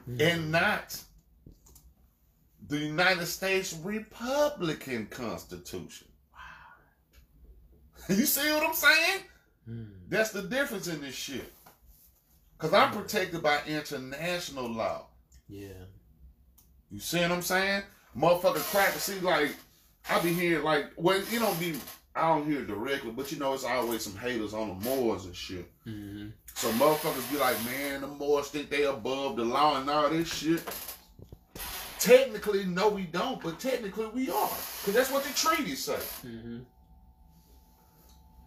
Mm. 0.09 0.20
and 0.20 0.53
not 0.53 0.99
the 2.69 2.79
United 2.79 3.27
States 3.27 3.75
Republican 3.83 5.07
Constitution. 5.07 6.09
Wow. 6.33 8.09
you 8.17 8.27
see 8.27 8.53
what 8.53 8.67
I'm 8.67 8.75
saying? 8.75 9.21
Mm. 9.69 9.91
That's 10.09 10.31
the 10.31 10.43
difference 10.43 10.89
in 10.89 11.01
this 11.01 11.14
shit. 11.14 11.53
Cause 12.59 12.73
I'm 12.73 12.91
protected 12.91 13.43
by 13.43 13.61
international 13.67 14.71
law. 14.71 15.07
Yeah. 15.49 15.69
You 16.91 16.99
see 16.99 17.21
what 17.21 17.33
I'm 17.33 17.43
saying? 17.43 17.83
Motherfucker 18.17 18.62
cracker. 18.73 18.99
See, 18.99 19.21
like, 19.21 19.51
I 20.09 20.21
be 20.21 20.33
hearing, 20.33 20.64
like, 20.64 20.87
well, 20.97 21.21
you 21.31 21.39
don't 21.39 21.59
be, 21.61 21.75
I 22.14 22.29
don't 22.29 22.49
hear 22.49 22.61
it 22.61 22.69
directly, 22.69 23.11
but 23.11 23.31
you 23.31 23.39
know, 23.39 23.53
it's 23.53 23.64
always 23.64 24.03
some 24.03 24.17
haters 24.17 24.55
on 24.55 24.69
the 24.69 24.89
Moors 24.89 25.27
and 25.27 25.37
shit. 25.37 25.71
Mm-hmm. 25.87 26.29
So 26.55 26.71
motherfuckers 26.73 27.31
be 27.31 27.39
like, 27.39 27.62
man, 27.67 28.01
the 28.01 28.07
Moors 28.07 28.49
think 28.49 28.71
they 28.71 28.85
above 28.85 29.37
the 29.37 29.45
law 29.45 29.79
and 29.79 29.91
all 29.91 30.09
this 30.09 30.33
shit. 30.33 30.62
Technically, 31.99 32.65
no, 32.65 32.89
we 32.89 33.03
don't, 33.03 33.41
but 33.43 33.59
technically 33.59 34.07
we 34.07 34.31
are. 34.31 34.51
Because 34.81 34.95
that's 34.95 35.11
what 35.11 35.25
the 35.25 35.33
treaties 35.33 35.85
say. 35.85 35.99
Mm-hmm. 36.27 36.59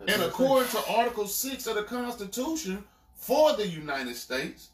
And 0.08 0.22
according 0.22 0.70
to 0.70 0.92
Article 0.92 1.28
6 1.28 1.68
of 1.68 1.76
the 1.76 1.84
Constitution 1.84 2.84
for 3.16 3.54
the 3.54 3.68
United 3.68 4.16
States, 4.16 4.70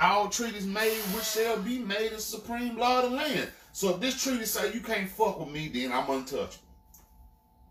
all 0.00 0.28
treaties 0.28 0.66
made 0.66 0.96
which 1.14 1.24
shall 1.24 1.58
be 1.58 1.78
made 1.78 2.12
as 2.12 2.24
supreme 2.24 2.76
law 2.76 3.02
of 3.02 3.10
the 3.10 3.16
land. 3.16 3.48
So 3.72 3.94
if 3.94 4.00
this 4.00 4.22
treaty 4.22 4.44
say 4.44 4.72
you 4.72 4.80
can't 4.80 5.08
fuck 5.08 5.38
with 5.38 5.50
me, 5.50 5.68
then 5.68 5.92
I'm 5.92 6.08
untouchable. 6.10 6.64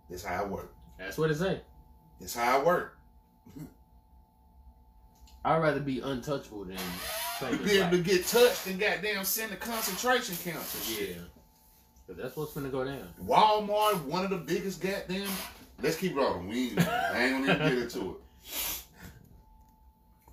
That's 0.10 0.24
how 0.24 0.43
it 0.43 0.50
work. 0.50 0.74
That's 0.98 1.18
what 1.18 1.32
it 1.32 1.36
say. 1.36 1.62
That's 2.20 2.36
how 2.36 2.60
it 2.60 2.66
work. 2.66 2.98
I'd 5.45 5.58
rather 5.58 5.80
be 5.80 6.00
untouchable 6.00 6.66
than 6.66 6.78
To 7.39 7.57
be 7.57 7.77
able 7.77 7.91
to 7.91 7.99
get 7.99 8.25
touched 8.25 8.65
and 8.67 8.79
goddamn 8.79 9.23
send 9.23 9.51
to 9.51 9.57
concentration 9.57 10.35
camps. 10.43 10.99
Yeah. 10.99 11.15
But 12.07 12.17
that's 12.17 12.35
what's 12.35 12.53
gonna 12.53 12.69
go 12.69 12.83
down. 12.83 13.07
Walmart, 13.23 14.03
one 14.05 14.23
of 14.23 14.31
the 14.31 14.38
biggest 14.38 14.81
goddamn. 14.81 15.29
Let's 15.81 15.97
keep 15.97 16.15
rolling. 16.15 16.47
We 16.47 16.69
ain't, 16.69 16.88
I 16.88 17.25
ain't 17.25 17.45
gonna 17.45 17.53
even 17.53 17.69
get 17.69 17.83
into 17.83 18.11
it. 18.11 18.83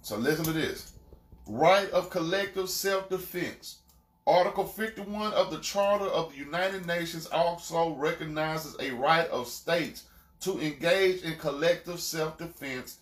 So 0.00 0.16
listen 0.16 0.44
to 0.46 0.52
this. 0.52 0.92
Right 1.46 1.90
of 1.90 2.08
collective 2.08 2.70
self-defense. 2.70 3.80
Article 4.26 4.64
51 4.64 5.34
of 5.34 5.50
the 5.50 5.58
Charter 5.58 6.06
of 6.06 6.32
the 6.32 6.38
United 6.38 6.86
Nations 6.86 7.26
also 7.26 7.94
recognizes 7.94 8.76
a 8.80 8.92
right 8.92 9.28
of 9.28 9.48
states 9.48 10.04
to 10.40 10.58
engage 10.60 11.22
in 11.22 11.36
collective 11.36 12.00
self-defense 12.00 12.98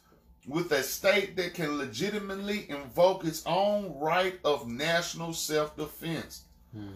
with 0.47 0.73
a 0.73 0.83
state 0.83 1.37
that 1.37 1.55
can 1.55 1.79
legitimately 1.79 2.69
invoke 2.69 3.25
its 3.25 3.43
own 3.47 3.95
right 3.99 4.39
of 4.45 4.69
national 4.69 5.33
self-defense. 5.33 6.45
Hmm. 6.75 6.89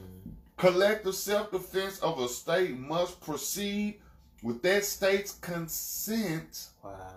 Collective 0.56 1.14
self-defense 1.14 1.98
of 2.00 2.18
a 2.18 2.28
state 2.28 2.76
must 2.76 3.20
proceed 3.20 4.00
with 4.42 4.62
that 4.62 4.84
state's 4.84 5.32
consent, 5.32 6.68
Wow. 6.82 7.12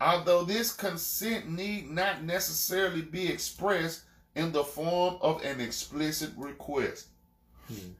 although 0.00 0.44
this 0.44 0.72
consent 0.72 1.48
need 1.50 1.90
not 1.90 2.22
necessarily 2.22 3.02
be 3.02 3.28
expressed 3.28 4.04
in 4.34 4.52
the 4.52 4.64
form 4.64 5.18
of 5.20 5.42
an 5.44 5.60
explicit 5.60 6.30
request. 6.36 7.08
Hmm. 7.68 7.90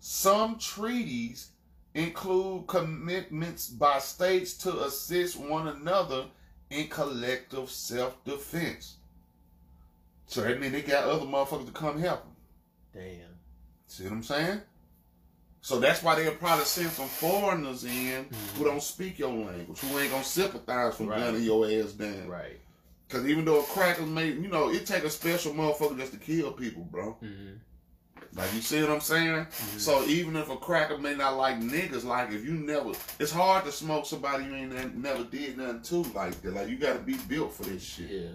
Some 0.00 0.58
treaties 0.58 1.48
include 1.94 2.66
commitments 2.68 3.68
by 3.68 3.98
states 3.98 4.54
to 4.58 4.84
assist 4.84 5.36
one 5.36 5.68
another 5.68 6.26
in 6.72 6.88
collective 6.88 7.70
self-defense. 7.70 8.96
So 10.26 10.40
that 10.42 10.60
means 10.60 10.72
they 10.72 10.82
got 10.82 11.04
other 11.04 11.26
motherfuckers 11.26 11.66
to 11.66 11.72
come 11.72 11.98
help 12.00 12.22
them. 12.22 12.32
Damn. 12.94 13.28
See 13.86 14.04
what 14.04 14.12
I'm 14.12 14.22
saying? 14.22 14.60
So 15.60 15.78
that's 15.78 16.02
why 16.02 16.16
they'll 16.16 16.32
probably 16.34 16.64
send 16.64 16.90
some 16.90 17.06
foreigners 17.08 17.84
in 17.84 18.26
who 18.56 18.64
don't 18.64 18.82
speak 18.82 19.18
your 19.18 19.32
language, 19.32 19.78
who 19.78 19.98
ain't 19.98 20.10
gonna 20.10 20.24
sympathize 20.24 20.96
from 20.96 21.06
Right. 21.06 21.20
gunning 21.20 21.42
your 21.42 21.66
ass 21.70 21.92
down. 21.92 22.26
Right. 22.28 22.58
Cause 23.08 23.26
even 23.26 23.44
though 23.44 23.60
a 23.60 23.64
cracker 23.64 24.02
may, 24.06 24.28
you 24.28 24.48
know, 24.48 24.70
it 24.70 24.86
take 24.86 25.04
a 25.04 25.10
special 25.10 25.52
motherfucker 25.52 25.98
just 25.98 26.12
to 26.12 26.18
kill 26.18 26.50
people, 26.52 26.84
bro. 26.90 27.18
Mm-hmm. 27.22 27.56
Like 28.34 28.52
you 28.54 28.62
see 28.62 28.80
what 28.80 28.90
I'm 28.90 29.00
saying? 29.00 29.46
So 29.76 30.04
even 30.06 30.36
if 30.36 30.48
a 30.48 30.56
cracker 30.56 30.96
may 30.96 31.14
not 31.14 31.36
like 31.36 31.60
niggas, 31.60 32.04
like 32.04 32.30
if 32.32 32.44
you 32.44 32.52
never, 32.52 32.92
it's 33.18 33.30
hard 33.32 33.64
to 33.66 33.72
smoke 33.72 34.06
somebody 34.06 34.44
you 34.44 34.54
ain't 34.54 34.96
never 34.96 35.24
did 35.24 35.58
nothing 35.58 35.82
to 35.82 35.96
like 36.12 36.40
that. 36.42 36.54
Like 36.54 36.68
you 36.68 36.76
got 36.76 36.94
to 36.94 36.98
be 37.00 37.14
built 37.28 37.52
for 37.52 37.64
this 37.64 37.82
shit. 37.82 38.08
Yeah. 38.10 38.28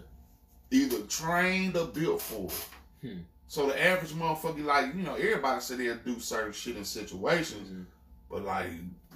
Either 0.69 0.99
trained 1.07 1.75
or 1.77 1.85
built 1.87 2.21
for 2.21 2.45
it. 2.45 2.67
Hmm. 3.01 3.17
So 3.47 3.67
the 3.67 3.83
average 3.83 4.11
motherfucker, 4.11 4.63
like 4.65 4.93
you 4.93 5.01
know, 5.01 5.15
everybody 5.15 5.61
say 5.61 5.75
they'll 5.77 5.95
do 5.97 6.19
certain 6.19 6.51
shit 6.53 6.75
in 6.77 6.83
situations, 6.85 7.69
Mhm. 7.69 7.85
but 8.29 8.43
like 8.43 8.67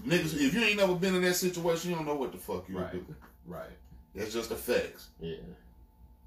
niggas, 0.06 0.34
if 0.34 0.54
you 0.54 0.62
ain't 0.64 0.78
never 0.78 0.96
been 0.96 1.14
in 1.16 1.22
that 1.22 1.36
situation, 1.36 1.92
you 1.92 1.96
don't 1.98 2.06
know 2.08 2.16
what 2.16 2.32
the 2.32 2.38
fuck 2.40 2.68
you 2.70 2.80
Right. 2.80 2.92
do. 2.94 3.06
Right. 3.46 3.70
That's 4.16 4.34
just 4.34 4.50
the 4.50 4.56
facts. 4.56 5.10
Yeah. 5.20 5.36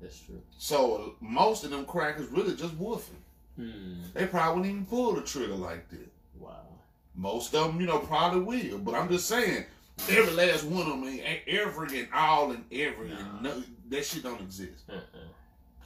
That's 0.00 0.20
true. 0.20 0.40
So 0.59 1.16
most 1.20 1.64
of 1.64 1.70
them 1.70 1.86
crackers 1.86 2.28
really 2.28 2.55
just 2.55 2.78
woofing. 2.78 3.16
Hmm. 3.57 4.02
They 4.14 4.26
probably 4.26 4.61
wouldn't 4.61 4.74
even 4.74 4.86
pull 4.86 5.14
the 5.14 5.22
trigger 5.22 5.55
like 5.55 5.88
that. 5.90 6.12
Wow. 6.38 6.66
Most 7.14 7.55
of 7.55 7.68
them, 7.68 7.80
you 7.80 7.86
know, 7.86 7.98
probably 7.98 8.40
will. 8.40 8.78
But 8.78 8.94
I'm 8.94 9.09
just 9.09 9.28
saying, 9.28 9.64
every 10.09 10.32
last 10.32 10.64
one 10.64 10.82
of 10.82 10.88
them, 10.88 11.05
ain't 11.05 11.22
eh, 11.24 11.38
eh, 11.46 11.59
every 11.61 12.00
and 12.00 12.09
all 12.12 12.50
and 12.50 12.64
every, 12.72 13.11
and 13.12 13.42
no, 13.42 13.62
that 13.90 14.05
shit 14.05 14.22
don't 14.22 14.40
exist. 14.40 14.84
Uh-uh. 14.88 15.18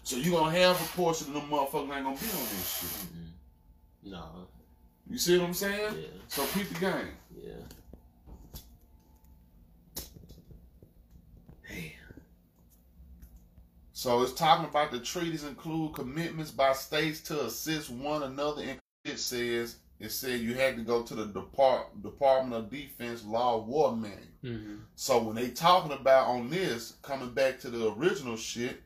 So 0.02 0.16
you 0.16 0.30
gonna 0.30 0.56
have 0.56 0.80
a 0.80 0.96
portion 0.96 1.28
of 1.28 1.34
them 1.34 1.50
motherfuckers 1.50 1.94
ain't 1.94 2.04
gonna 2.04 2.04
be 2.04 2.10
on 2.10 2.16
this 2.16 2.78
shit. 2.80 3.10
Mm-mm. 3.10 4.10
No. 4.10 4.24
You 5.10 5.18
see 5.18 5.38
what 5.38 5.48
I'm 5.48 5.54
saying? 5.54 5.94
Yeah. 5.96 6.06
So 6.28 6.46
keep 6.54 6.68
the 6.70 6.80
game. 6.80 7.08
Yeah. 7.36 7.52
So 13.98 14.22
it's 14.22 14.32
talking 14.32 14.64
about 14.64 14.92
the 14.92 15.00
treaties 15.00 15.42
include 15.42 15.94
commitments 15.94 16.52
by 16.52 16.72
states 16.72 17.20
to 17.22 17.46
assist 17.46 17.90
one 17.90 18.22
another. 18.22 18.62
And 18.62 18.78
it 19.04 19.18
says 19.18 19.78
it 19.98 20.12
said 20.12 20.38
you 20.38 20.54
had 20.54 20.76
to 20.76 20.82
go 20.82 21.02
to 21.02 21.16
the 21.16 21.26
Depart 21.26 22.00
Department 22.00 22.54
of 22.54 22.70
Defense 22.70 23.24
Law 23.24 23.58
War 23.58 23.96
Manual. 23.96 24.20
Mm-hmm. 24.44 24.74
So 24.94 25.20
when 25.20 25.34
they 25.34 25.50
talking 25.50 25.90
about 25.90 26.28
on 26.28 26.48
this, 26.48 26.94
coming 27.02 27.30
back 27.30 27.58
to 27.58 27.70
the 27.70 27.92
original 27.94 28.36
shit, 28.36 28.80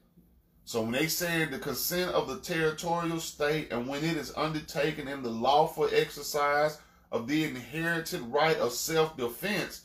so 0.65 0.81
when 0.81 0.93
they 0.93 1.09
saying 1.09 1.51
the 1.51 1.59
consent 1.59 2.13
of 2.13 2.27
the 2.27 2.39
territorial 2.39 3.21
state 3.21 3.71
and 3.71 3.87
when 3.87 4.03
it 4.03 4.17
is 4.17 4.33
undertaken 4.35 5.09
in 5.09 5.23
the 5.23 5.29
lawful 5.29 5.91
exercise 5.93 6.79
of 7.11 7.29
the 7.29 7.45
inherited 7.45 8.23
right 8.23 8.57
of 8.57 8.73
self-defense, 8.73 9.82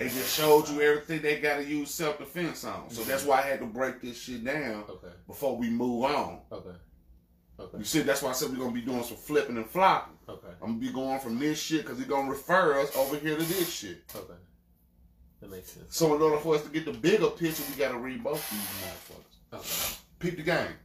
they 0.00 0.08
just 0.08 0.34
showed 0.34 0.66
you 0.70 0.80
everything 0.80 1.20
they 1.20 1.40
got 1.40 1.58
to 1.58 1.64
use 1.64 1.90
self-defense 1.90 2.64
on. 2.64 2.88
So 2.88 3.02
that's 3.02 3.24
mhm. 3.24 3.26
why 3.26 3.38
I 3.40 3.42
had 3.42 3.60
to 3.60 3.66
break 3.66 4.00
this 4.00 4.18
shit 4.18 4.42
down 4.42 4.84
Okay. 4.88 5.12
before 5.26 5.58
we 5.58 5.68
move 5.68 6.04
on. 6.04 6.40
Okay. 6.50 6.70
Okay. 7.60 7.78
You 7.78 7.84
see, 7.84 8.00
that's 8.00 8.22
why 8.22 8.30
I 8.30 8.32
said 8.32 8.48
we're 8.50 8.56
gonna 8.56 8.72
be 8.72 8.80
doing 8.80 9.04
some 9.04 9.18
flipping 9.18 9.58
and 9.58 9.68
flopping. 9.68 10.16
Okay. 10.26 10.48
I'm 10.62 10.68
gonna 10.68 10.80
be 10.80 10.90
going 10.90 11.20
from 11.20 11.38
this 11.38 11.60
shit 11.60 11.82
because 11.82 11.98
he's 11.98 12.06
gonna 12.06 12.30
refer 12.30 12.80
us 12.80 12.96
over 12.96 13.18
here 13.18 13.36
to 13.36 13.42
this 13.42 13.70
shit. 13.70 14.02
Okay. 14.16 14.32
That 15.42 15.50
makes 15.50 15.72
sense. 15.72 15.94
So 15.94 16.14
in 16.14 16.22
order 16.22 16.38
for 16.38 16.54
us 16.54 16.62
to 16.62 16.70
get 16.70 16.86
the 16.86 16.94
bigger 16.94 17.28
picture, 17.28 17.62
we 17.70 17.76
gotta 17.76 17.98
read 17.98 18.24
both 18.24 18.50
these 18.50 19.58
motherfuckers. 19.60 19.92
Okay. 19.92 19.96
Peep 20.18 20.36
the 20.38 20.42
game. 20.44 20.76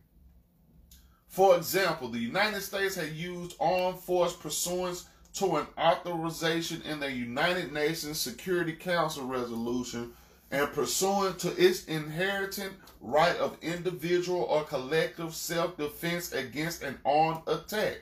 For 1.30 1.56
example, 1.56 2.10
the 2.10 2.20
United 2.20 2.60
States 2.62 2.96
had 2.96 3.12
used 3.14 3.56
armed 3.62 4.00
force 4.00 4.36
pursuant 4.36 5.06
to 5.36 5.58
an 5.58 5.68
authorization 5.78 6.82
in 6.84 7.00
the 7.00 7.12
United 7.12 7.72
Nations 7.74 8.20
Security 8.20 8.74
Council 8.74 9.26
resolution 9.26 10.14
and 10.52 10.72
pursuant 10.72 11.40
to 11.40 11.50
its 11.58 11.86
inherent 11.86 12.60
right 13.02 13.36
of 13.38 13.58
individual 13.62 14.44
or 14.44 14.64
collective 14.64 15.34
self-defense 15.34 16.32
against 16.34 16.84
an 16.84 16.98
armed 17.06 17.42
attack. 17.48 17.98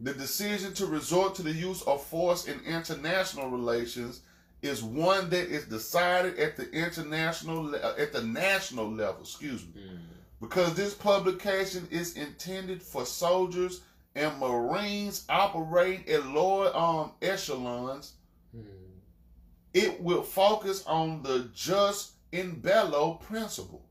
The 0.00 0.14
decision 0.14 0.74
to 0.74 0.86
resort 0.86 1.34
to 1.36 1.42
the 1.42 1.52
use 1.52 1.82
of 1.82 2.02
force 2.04 2.46
in 2.46 2.60
international 2.60 3.50
relations 3.50 4.22
is 4.62 4.82
one 4.82 5.30
that 5.30 5.48
is 5.48 5.64
decided 5.66 6.38
at 6.38 6.56
the 6.56 6.68
international 6.72 7.74
uh, 7.74 7.94
at 7.96 8.12
the 8.12 8.22
national 8.22 8.90
level, 8.90 9.20
excuse 9.22 9.62
me 9.62 9.82
Mm. 9.82 9.98
because 10.40 10.74
this 10.74 10.94
publication 10.94 11.86
is 11.90 12.16
intended 12.16 12.82
for 12.82 13.04
soldiers 13.06 13.82
and 14.14 14.38
Marines 14.38 15.24
operate 15.28 16.08
at 16.08 16.26
lower 16.26 16.74
um, 16.76 17.12
echelons. 17.22 18.14
Mm. 18.56 18.64
It 19.74 20.00
will 20.00 20.22
focus 20.22 20.84
on 20.86 21.22
the 21.22 21.50
jus 21.54 22.12
in 22.32 22.60
bello 22.60 23.14
principle. 23.14 23.84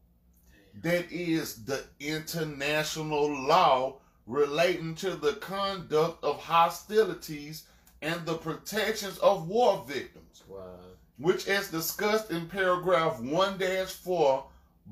That 0.83 1.11
is 1.11 1.63
the 1.65 1.83
international 1.99 3.47
law 3.47 3.97
relating 4.25 4.93
to 4.95 5.11
the 5.15 5.33
conduct 5.33 6.23
of 6.23 6.39
hostilities 6.39 7.63
and 8.01 8.25
the 8.25 8.35
protections 8.35 9.17
of 9.19 9.47
war 9.47 9.83
victims 9.87 10.43
Wow. 10.47 10.75
which 11.17 11.47
as 11.47 11.71
discussed 11.71 12.29
in 12.29 12.47
paragraph 12.47 13.19
1-4 13.19 14.43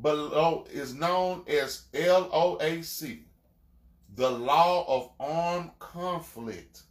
below 0.01 0.65
is 0.71 0.93
known 0.95 1.43
as 1.47 1.83
LOAC. 1.93 3.19
The 4.15 4.29
law 4.29 4.85
of 4.87 5.11
armed 5.19 5.71
conflict. 5.79 6.83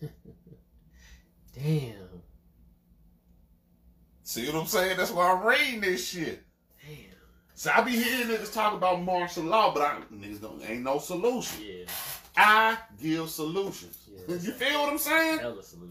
Damn. 1.54 1.94
See 4.22 4.46
what 4.46 4.54
I'm 4.62 4.66
saying? 4.66 4.96
That's 4.96 5.10
why 5.10 5.30
I'm 5.30 5.44
reading 5.46 5.80
this 5.82 6.08
shit. 6.08 6.42
Damn. 6.80 6.96
So 7.54 7.70
I 7.74 7.82
be 7.82 7.92
hearing 7.92 8.28
niggas 8.28 8.52
talk 8.52 8.72
about 8.74 9.02
martial 9.02 9.44
law, 9.44 9.74
but 9.74 9.82
I 9.82 9.98
niggas 10.12 10.40
don't 10.40 10.62
ain't 10.68 10.82
no 10.82 10.98
solution. 10.98 11.62
Yeah. 11.62 11.84
I 12.36 12.78
give 13.00 13.28
solutions. 13.28 13.98
Yeah. 14.08 14.36
You 14.40 14.52
feel 14.52 14.80
what 14.80 14.92
I'm 14.92 14.98
saying? 14.98 15.40
Hella 15.40 15.62
solution. 15.62 15.90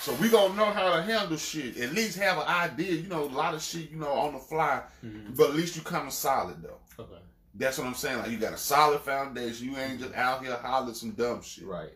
So 0.00 0.14
we 0.14 0.28
gonna 0.28 0.54
know 0.54 0.66
how 0.66 0.96
to 0.96 1.02
handle 1.02 1.36
shit. 1.36 1.76
At 1.78 1.92
least 1.92 2.18
have 2.18 2.38
an 2.38 2.46
idea. 2.46 2.92
You 2.92 3.08
know, 3.08 3.24
a 3.24 3.26
lot 3.26 3.54
of 3.54 3.62
shit, 3.62 3.90
you 3.90 3.96
know, 3.98 4.10
on 4.12 4.32
the 4.34 4.38
fly. 4.40 4.82
Mhm. 5.04 5.36
But 5.36 5.50
at 5.50 5.56
least 5.56 5.76
you 5.76 5.82
come 5.82 6.10
solid 6.10 6.62
though. 6.62 6.78
Okay. 6.98 7.20
That's 7.54 7.78
what 7.78 7.86
I'm 7.86 7.94
saying. 7.94 8.18
Like 8.18 8.30
you 8.30 8.38
got 8.38 8.52
a 8.52 8.58
solid 8.58 9.00
foundation. 9.00 9.68
You 9.68 9.76
ain't 9.76 10.00
just 10.00 10.14
out 10.14 10.44
here 10.44 10.56
hollering 10.56 10.94
some 10.94 11.12
dumb 11.12 11.42
shit. 11.42 11.66
Right. 11.66 11.92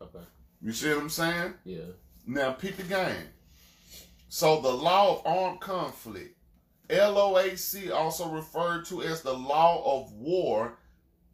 Okay. 0.00 0.24
You 0.62 0.72
see 0.72 0.88
what 0.88 0.98
I'm 0.98 1.10
saying? 1.10 1.54
Yeah. 1.64 1.82
Now 2.26 2.52
pick 2.52 2.76
the 2.76 2.84
game. 2.84 3.28
So 4.28 4.60
the 4.60 4.70
law 4.70 5.12
of 5.12 5.26
armed 5.26 5.60
conflict, 5.60 6.36
LOAC, 6.88 7.92
also 7.92 8.28
referred 8.28 8.84
to 8.86 9.02
as 9.02 9.22
the 9.22 9.32
law 9.32 10.00
of 10.00 10.12
war, 10.12 10.78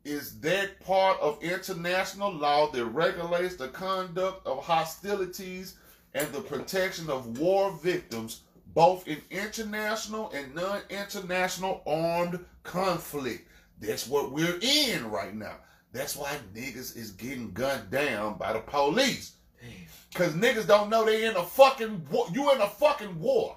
is 0.05 0.41
that 0.41 0.81
part 0.81 1.19
of 1.21 1.43
international 1.43 2.33
law 2.33 2.71
that 2.71 2.85
regulates 2.87 3.57
the 3.57 3.69
conduct 3.69 4.47
of 4.47 4.65
hostilities 4.65 5.77
and 6.15 6.31
the 6.33 6.41
protection 6.41 7.09
of 7.11 7.39
war 7.39 7.73
victims, 7.83 8.43
both 8.75 9.07
in 9.07 9.21
international 9.31 10.31
and 10.35 10.55
non-international 10.55 11.83
armed 11.87 12.45
conflict. 12.63 13.47
That's 13.81 14.07
what 14.07 14.31
we're 14.31 14.59
in 14.61 15.11
right 15.11 15.35
now. 15.35 15.57
That's 15.93 16.15
why 16.15 16.37
niggas 16.55 16.97
is 16.97 17.13
getting 17.13 17.53
gunned 17.53 17.91
down 17.91 18.39
by 18.39 18.53
the 18.53 18.61
police. 18.61 19.37
Damn. 19.61 19.71
Cause 20.15 20.35
niggas 20.35 20.67
don't 20.67 20.91
know 20.91 21.05
they 21.05 21.25
in 21.25 21.37
a 21.37 21.43
fucking 21.43 22.07
war. 22.11 22.27
You 22.33 22.53
in 22.53 22.61
a 22.61 22.69
fucking 22.69 23.19
war. 23.19 23.57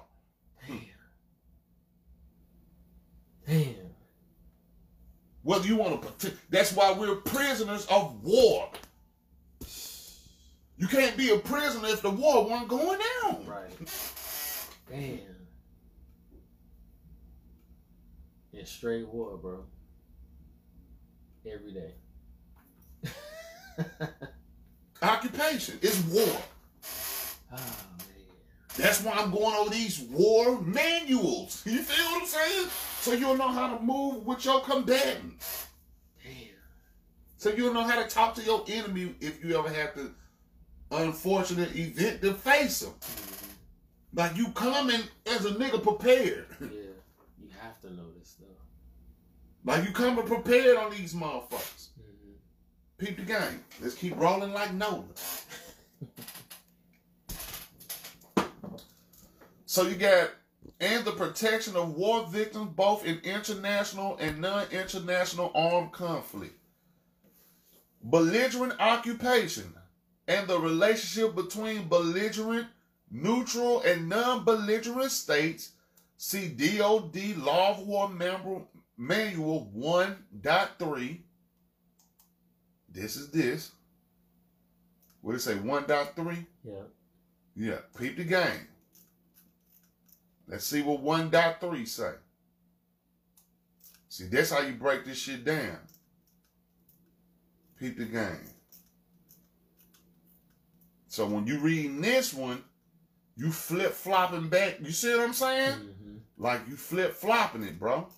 Damn. 0.66 0.80
Damn. 3.46 3.74
Whether 5.42 5.66
you 5.68 5.76
want 5.76 6.00
to 6.00 6.08
protect. 6.08 6.50
That's 6.50 6.72
why 6.74 6.92
we're 6.92 7.16
prisoners 7.16 7.86
of 7.86 8.22
war. 8.24 8.70
You 10.76 10.88
can't 10.88 11.16
be 11.16 11.30
a 11.30 11.38
prisoner 11.38 11.88
if 11.88 12.02
the 12.02 12.10
war 12.10 12.48
wasn't 12.48 12.68
going 12.68 12.98
down. 13.22 13.46
Right. 13.46 13.70
Damn. 14.90 15.20
In 18.52 18.66
straight 18.66 19.06
war, 19.08 19.36
bro. 19.36 19.64
Every 21.46 21.72
day. 21.72 21.94
Occupation 25.02 25.78
is 25.82 26.00
war. 26.04 26.42
Oh 27.52 27.56
man. 27.56 28.06
That's 28.76 29.02
why 29.02 29.12
I'm 29.12 29.30
going 29.30 29.54
over 29.54 29.70
these 29.70 30.00
war 30.00 30.60
manuals. 30.62 31.62
You 31.66 31.82
feel 31.82 32.04
what 32.12 32.22
I'm 32.22 32.28
saying? 32.28 32.68
So 33.00 33.12
you'll 33.12 33.36
know 33.36 33.48
how 33.48 33.76
to 33.76 33.82
move 33.82 34.26
with 34.26 34.44
your 34.44 34.60
combatant. 34.62 35.34
Damn. 36.22 36.32
So 37.36 37.50
you'll 37.50 37.74
know 37.74 37.84
how 37.84 38.02
to 38.02 38.08
talk 38.08 38.34
to 38.36 38.42
your 38.42 38.64
enemy 38.66 39.14
if 39.20 39.44
you 39.44 39.58
ever 39.58 39.68
have 39.68 39.94
the 39.94 40.10
unfortunate 40.90 41.76
event 41.76 42.22
to 42.22 42.32
face 42.34 42.80
them. 42.80 42.94
Mhm. 43.00 43.48
Like 44.14 44.36
you 44.36 44.48
coming 44.52 45.02
as 45.26 45.44
a 45.44 45.50
nigga 45.50 45.82
prepared. 45.82 46.46
Yeah. 46.60 46.68
You 47.38 47.48
have 47.60 47.80
to 47.82 47.92
know. 47.92 48.13
Like 49.64 49.84
you 49.84 49.92
coming 49.92 50.26
prepared 50.26 50.76
on 50.76 50.90
these 50.90 51.14
motherfuckers. 51.14 51.88
Mm-hmm. 51.98 52.32
Peep 52.98 53.16
the 53.16 53.22
game. 53.22 53.64
Let's 53.80 53.94
keep 53.94 54.16
rolling 54.16 54.52
like 54.52 54.74
Nola. 54.74 55.04
so 59.66 59.82
you 59.82 59.94
got 59.94 60.30
and 60.80 61.04
the 61.04 61.12
protection 61.12 61.76
of 61.76 61.94
war 61.94 62.26
victims 62.26 62.70
both 62.74 63.06
in 63.06 63.18
international 63.24 64.16
and 64.18 64.40
non-international 64.40 65.50
armed 65.54 65.92
conflict. 65.92 66.58
Belligerent 68.02 68.74
occupation 68.80 69.72
and 70.28 70.46
the 70.48 70.58
relationship 70.58 71.34
between 71.34 71.88
belligerent, 71.88 72.66
neutral, 73.10 73.82
and 73.82 74.08
non-belligerent 74.08 75.10
states. 75.10 75.70
See 76.16 76.48
DOD 76.48 77.36
Law 77.38 77.70
of 77.70 77.86
War 77.86 78.08
Manual, 78.08 78.68
Manual 78.96 79.70
1.3. 79.76 81.18
This 82.90 83.16
is 83.16 83.30
this. 83.30 83.72
What 85.20 85.32
did 85.32 85.38
it 85.38 85.42
say? 85.42 85.54
1.3? 85.54 86.46
Yeah. 86.64 86.72
Yeah, 87.56 87.78
peep 87.98 88.16
the 88.16 88.24
game. 88.24 88.68
Let's 90.46 90.66
see 90.66 90.82
what 90.82 91.02
1.3 91.02 91.88
say. 91.88 92.10
See, 94.08 94.26
that's 94.26 94.50
how 94.50 94.60
you 94.60 94.74
break 94.74 95.04
this 95.04 95.18
shit 95.18 95.44
down. 95.44 95.78
Peep 97.78 97.98
the 97.98 98.04
game. 98.04 98.48
So 101.08 101.26
when 101.26 101.46
you 101.46 101.58
reading 101.58 102.00
this 102.00 102.34
one, 102.34 102.62
you 103.36 103.50
flip 103.50 103.92
flopping 103.92 104.48
back. 104.48 104.78
You 104.80 104.92
see 104.92 105.14
what 105.14 105.20
I'm 105.20 105.32
saying? 105.32 105.72
Mm-hmm. 105.72 106.16
Like 106.38 106.60
you 106.68 106.76
flip 106.76 107.14
flopping 107.14 107.62
it, 107.62 107.78
bro. 107.78 108.08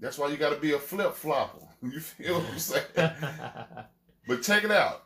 That's 0.00 0.18
why 0.18 0.28
you 0.28 0.36
got 0.36 0.50
to 0.50 0.60
be 0.60 0.72
a 0.72 0.78
flip 0.78 1.14
flopper. 1.14 1.58
You 1.80 2.00
feel 2.00 2.40
what 2.40 2.50
I'm 2.50 2.58
saying? 2.58 2.84
but 4.26 4.42
check 4.42 4.64
it 4.64 4.72
out. 4.72 5.04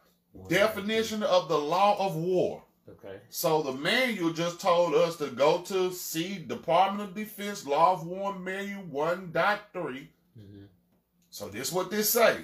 Definition 0.48 1.22
of 1.22 1.50
the 1.50 1.58
law 1.58 1.98
of 1.98 2.16
war. 2.16 2.64
Okay. 2.88 3.20
So 3.28 3.62
the 3.62 3.72
manual 3.72 4.32
just 4.32 4.58
told 4.58 4.94
us 4.94 5.16
to 5.16 5.26
go 5.28 5.60
to 5.62 5.92
see 5.92 6.38
Department 6.38 7.10
of 7.10 7.14
Defense 7.14 7.66
Law 7.66 7.92
of 7.92 8.06
War 8.06 8.38
Manual 8.38 8.84
1.3. 8.84 9.32
Mm-hmm. 9.74 10.64
So 11.30 11.48
this 11.48 11.70
what 11.70 11.90
this 11.90 12.10
say. 12.10 12.38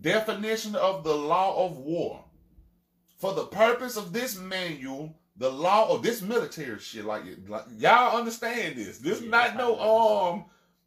Definition 0.00 0.74
of 0.76 1.04
the 1.04 1.14
law 1.14 1.66
of 1.66 1.76
war. 1.78 2.24
For 3.18 3.34
the 3.34 3.46
purpose 3.46 3.96
of 3.96 4.12
this 4.12 4.38
manual, 4.38 5.14
the 5.36 5.50
law 5.50 5.94
of 5.94 6.02
this 6.02 6.22
military 6.22 6.78
shit, 6.78 7.04
like, 7.04 7.22
like 7.46 7.64
y'all 7.78 8.18
understand 8.18 8.76
this. 8.76 8.98
This 8.98 9.20
Yeah, 9.20 9.30
not 9.30 9.56
no 9.56 9.78
um 9.78 10.44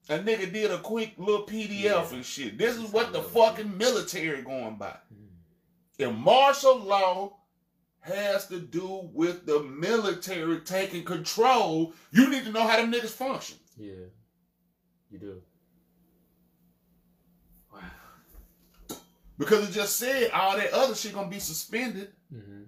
a 0.09 0.19
nigga 0.19 0.51
did 0.51 0.71
a 0.71 0.77
quick 0.79 1.13
little 1.17 1.45
PDF 1.45 1.81
Yeah. 1.81 2.09
and 2.13 2.25
shit. 2.25 2.57
This 2.57 2.75
is 2.77 2.91
what 2.91 3.11
the 3.13 3.21
fucking 3.21 3.77
military 3.77 4.41
going 4.41 4.75
by. 4.75 4.95
Mm-hmm. 5.13 6.03
And 6.03 6.17
martial 6.17 6.77
law 6.79 7.37
has 8.01 8.47
to 8.47 8.59
do 8.59 9.09
with 9.13 9.45
the 9.47 9.61
military 9.63 10.59
taking 10.59 11.03
control. 11.03 11.93
You 12.11 12.29
need 12.29 12.43
to 12.45 12.51
know 12.51 12.67
how 12.67 12.77
them 12.77 12.91
niggas 12.91 13.09
function. 13.09 13.57
Yeah. 13.77 13.93
You 15.09 15.17
do. 15.19 15.41
Wow. 17.73 17.79
Because 19.39 19.67
it 19.67 19.71
just 19.73 19.97
said 19.97 20.29
all 20.31 20.55
that 20.57 20.71
other 20.71 20.93
shit 20.93 21.13
gonna 21.13 21.29
be 21.29 21.39
suspended. 21.39 22.09
Mm-hmm. 22.33 22.63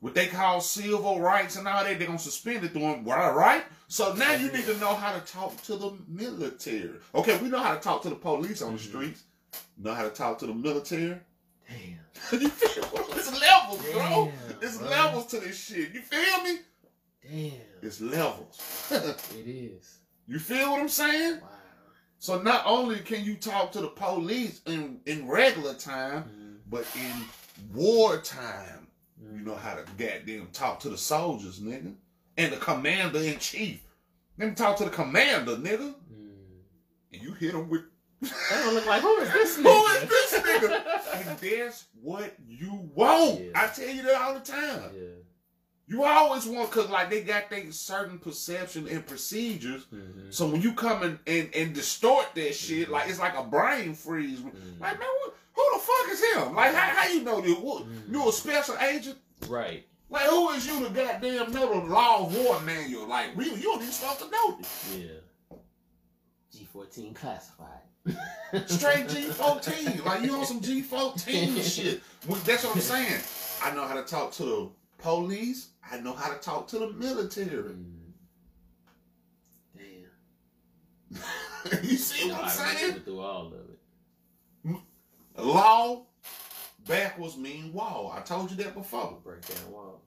What 0.00 0.14
they 0.14 0.26
call 0.28 0.60
civil 0.60 1.20
rights 1.20 1.56
and 1.56 1.66
all 1.66 1.82
that, 1.82 1.98
they're 1.98 2.06
gonna 2.06 2.18
suspend 2.18 2.64
it 2.64 2.72
doing 2.72 3.04
right, 3.04 3.34
right? 3.34 3.64
So 3.88 4.12
now 4.14 4.32
you 4.34 4.50
need 4.52 4.64
to 4.66 4.76
know 4.78 4.94
how 4.94 5.12
to 5.12 5.20
talk 5.32 5.60
to 5.64 5.76
the 5.76 5.92
military. 6.06 6.90
Okay, 7.14 7.36
we 7.38 7.48
know 7.48 7.58
how 7.58 7.74
to 7.74 7.80
talk 7.80 8.02
to 8.02 8.08
the 8.10 8.14
police 8.14 8.62
on 8.62 8.74
the 8.74 8.78
Mhm. 8.80 8.88
streets. 8.88 9.22
Know 9.76 9.94
how 9.94 10.04
to 10.04 10.10
talk 10.10 10.38
to 10.38 10.46
the 10.46 10.54
military. 10.54 11.18
Damn. 11.68 11.98
you 12.40 12.48
feel 12.48 12.84
it's 13.16 13.40
levels, 13.40 13.82
bro. 13.92 14.32
It's 14.62 14.76
bro. 14.78 14.88
levels 14.88 15.26
to 15.26 15.40
this 15.40 15.58
shit. 15.58 15.92
You 15.92 16.02
feel 16.02 16.42
me? 16.44 16.58
Damn. 17.22 17.60
It's 17.82 18.00
levels. 18.00 18.60
It 18.90 19.46
is. 19.48 19.98
you 20.26 20.38
feel 20.38 20.70
what 20.72 20.80
I'm 20.80 20.88
saying? 20.88 21.40
Wow. 21.40 21.48
So 22.20 22.40
not 22.42 22.62
only 22.66 22.98
can 23.00 23.24
you 23.24 23.36
talk 23.36 23.72
to 23.72 23.80
the 23.80 23.88
police 23.88 24.60
in, 24.66 25.00
in 25.06 25.26
regular 25.28 25.74
time, 25.74 26.24
Mm-hmm. 26.24 26.54
but 26.68 26.86
in 26.96 27.24
wartime, 27.74 28.87
you 29.32 29.40
know 29.40 29.54
how 29.56 29.74
to 29.74 29.84
goddamn 29.96 30.48
talk 30.52 30.80
to 30.80 30.88
the 30.88 30.98
soldiers, 30.98 31.60
nigga. 31.60 31.94
And 32.36 32.52
the 32.52 32.56
commander 32.56 33.18
in 33.20 33.38
chief. 33.38 33.80
Let 34.38 34.48
me 34.50 34.54
talk 34.54 34.76
to 34.78 34.84
the 34.84 34.90
commander, 34.90 35.56
nigga. 35.56 35.94
Mm. 36.12 36.30
And 37.12 37.22
you 37.22 37.32
hit 37.34 37.54
him 37.54 37.68
with 37.68 37.82
That 38.20 38.32
don't 38.64 38.74
look 38.74 38.86
like 38.86 39.02
who 39.02 39.16
is 39.18 39.32
this 39.32 39.58
nigga? 39.60 39.64
Who 39.64 39.86
is 39.86 40.08
this 40.08 40.40
nigga? 40.40 41.28
and 41.28 41.38
that's 41.38 41.84
what 42.00 42.34
you 42.46 42.88
want. 42.94 43.40
Yeah. 43.40 43.50
I 43.54 43.66
tell 43.68 43.88
you 43.88 44.02
that 44.02 44.20
all 44.20 44.34
the 44.34 44.40
time. 44.40 44.90
yeah. 44.94 45.02
You 45.90 46.04
always 46.04 46.44
want 46.46 46.70
cause 46.70 46.90
like 46.90 47.08
they 47.08 47.22
got 47.22 47.48
their 47.48 47.72
certain 47.72 48.18
perception 48.18 48.86
and 48.88 49.06
procedures. 49.06 49.86
Mm-hmm. 49.86 50.30
So 50.30 50.46
when 50.46 50.60
you 50.60 50.74
come 50.74 51.02
and, 51.02 51.18
and, 51.26 51.48
and 51.54 51.74
distort 51.74 52.26
that 52.34 52.54
shit, 52.54 52.88
Mhm. 52.88 52.92
like 52.92 53.08
it's 53.08 53.18
like 53.18 53.34
a 53.38 53.42
brain 53.42 53.94
freeze. 53.94 54.40
Mhm. 54.40 54.78
Like 54.80 54.98
man, 54.98 55.08
what, 55.24 55.34
who 55.58 55.78
the 55.78 55.84
fuck 55.84 56.12
is 56.12 56.24
him? 56.34 56.54
Like 56.54 56.74
how, 56.74 57.02
how 57.02 57.08
you 57.12 57.22
know 57.24 57.40
this? 57.40 57.56
What, 57.58 57.84
Mhm. 57.84 58.12
You 58.12 58.28
a 58.28 58.32
special 58.32 58.76
agent? 58.78 59.18
Right. 59.48 59.86
Like 60.10 60.24
who 60.26 60.50
is 60.50 60.66
you 60.66 60.84
to 60.86 60.90
goddamn 60.90 61.50
know 61.52 61.80
the 61.80 61.86
law 61.88 62.26
of 62.26 62.36
war 62.36 62.60
manual? 62.60 63.06
Like 63.08 63.36
we, 63.36 63.46
you 63.50 63.62
don't 63.62 63.80
even 63.82 63.92
supposed 63.92 64.20
to 64.20 64.30
know 64.30 64.56
this. 64.58 64.96
Yeah. 64.96 65.56
G14 66.54 67.14
classified. 67.14 67.82
Straight 68.66 69.08
G14. 69.08 70.04
Like 70.04 70.22
you 70.22 70.34
on 70.36 70.46
some 70.46 70.60
G14 70.60 71.76
shit. 71.76 72.00
That's 72.44 72.64
what 72.64 72.74
I'm 72.76 72.80
saying. 72.80 73.20
I 73.62 73.74
know 73.74 73.86
how 73.86 73.94
to 73.94 74.02
talk 74.04 74.32
to 74.34 74.42
the 74.44 74.68
police. 74.98 75.70
I 75.90 75.98
know 76.00 76.12
how 76.12 76.32
to 76.32 76.38
talk 76.38 76.68
to 76.68 76.78
the 76.78 76.90
military. 76.92 77.74
Mm. 77.74 78.12
Damn. 79.76 81.82
you 81.84 81.96
see 81.96 82.22
You 82.22 82.28
know 82.28 82.34
what 82.34 82.44
I'm 82.44 82.50
how 82.50 82.72
to 82.72 82.78
saying? 82.78 82.94
through 83.00 83.20
all 83.20 83.46
of 83.48 83.52
it. 83.54 83.67
Law 85.38 86.06
backwards 86.86 87.36
mean 87.36 87.72
wall. 87.72 88.12
I 88.16 88.20
told 88.20 88.50
you 88.50 88.56
that 88.58 88.74
before. 88.74 89.18
Break 89.24 89.46
down 89.46 89.72
walls. 89.72 90.00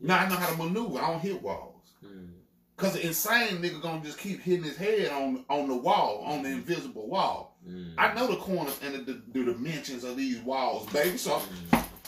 Now 0.00 0.18
I 0.18 0.28
know 0.28 0.36
how 0.36 0.50
to 0.50 0.56
maneuver. 0.56 0.98
I 0.98 1.10
don't 1.10 1.20
hit 1.20 1.40
walls. 1.42 1.84
Mm. 2.04 2.30
Cause 2.76 2.92
the 2.92 3.06
insane 3.06 3.62
nigga 3.62 3.80
gonna 3.80 4.02
just 4.04 4.18
keep 4.18 4.42
hitting 4.42 4.64
his 4.64 4.76
head 4.76 5.10
on 5.10 5.44
on 5.48 5.66
the 5.68 5.76
wall, 5.76 6.22
on 6.26 6.42
the 6.42 6.50
invisible 6.50 7.08
wall. 7.08 7.56
Mm. 7.66 7.94
I 7.96 8.12
know 8.12 8.26
the 8.26 8.36
corners 8.36 8.78
and 8.84 8.94
the, 8.94 9.12
the, 9.12 9.22
the 9.32 9.44
dimensions 9.52 10.04
of 10.04 10.16
these 10.16 10.38
walls, 10.40 10.86
baby. 10.92 11.16
So 11.16 11.40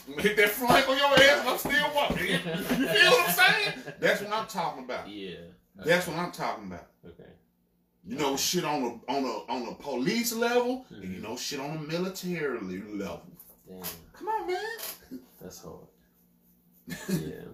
Mm. 0.09 0.21
hit 0.21 0.37
that 0.39 0.49
flank 0.51 0.89
on 0.89 0.97
your 0.97 1.07
ass 1.07 1.45
I'm 1.47 1.59
still 1.59 1.95
walking. 1.95 2.27
You 2.29 2.39
feel 2.39 3.11
what 3.11 3.29
I'm 3.29 3.35
saying? 3.35 3.73
That's 4.01 4.21
what 4.23 4.33
I'm 4.33 4.47
talking 4.47 4.85
about. 4.85 5.07
Yeah. 5.09 5.37
That's 5.77 6.07
what 6.07 6.17
I'm 6.17 6.33
talking 6.33 6.67
about. 6.67 6.87
Okay. 7.07 7.29
You 8.09 8.17
know 8.17 8.37
shit 8.39 8.65
on 8.65 8.83
a 8.83 9.13
on 9.13 9.25
a 9.25 9.53
on 9.53 9.69
a 9.69 9.75
police 9.75 10.33
level, 10.33 10.87
and 10.91 11.03
you 11.05 11.21
Mhm. 11.21 11.23
know 11.25 11.37
shit 11.37 11.61
on 11.61 11.77
a 11.77 11.81
military 11.81 12.59
level. 12.95 13.23
Damn. 13.69 13.83
Come 14.15 14.29
on, 14.29 14.47
man. 14.47 15.21
That's 15.41 15.61
hard. 15.63 15.87
yeah. 17.09 17.45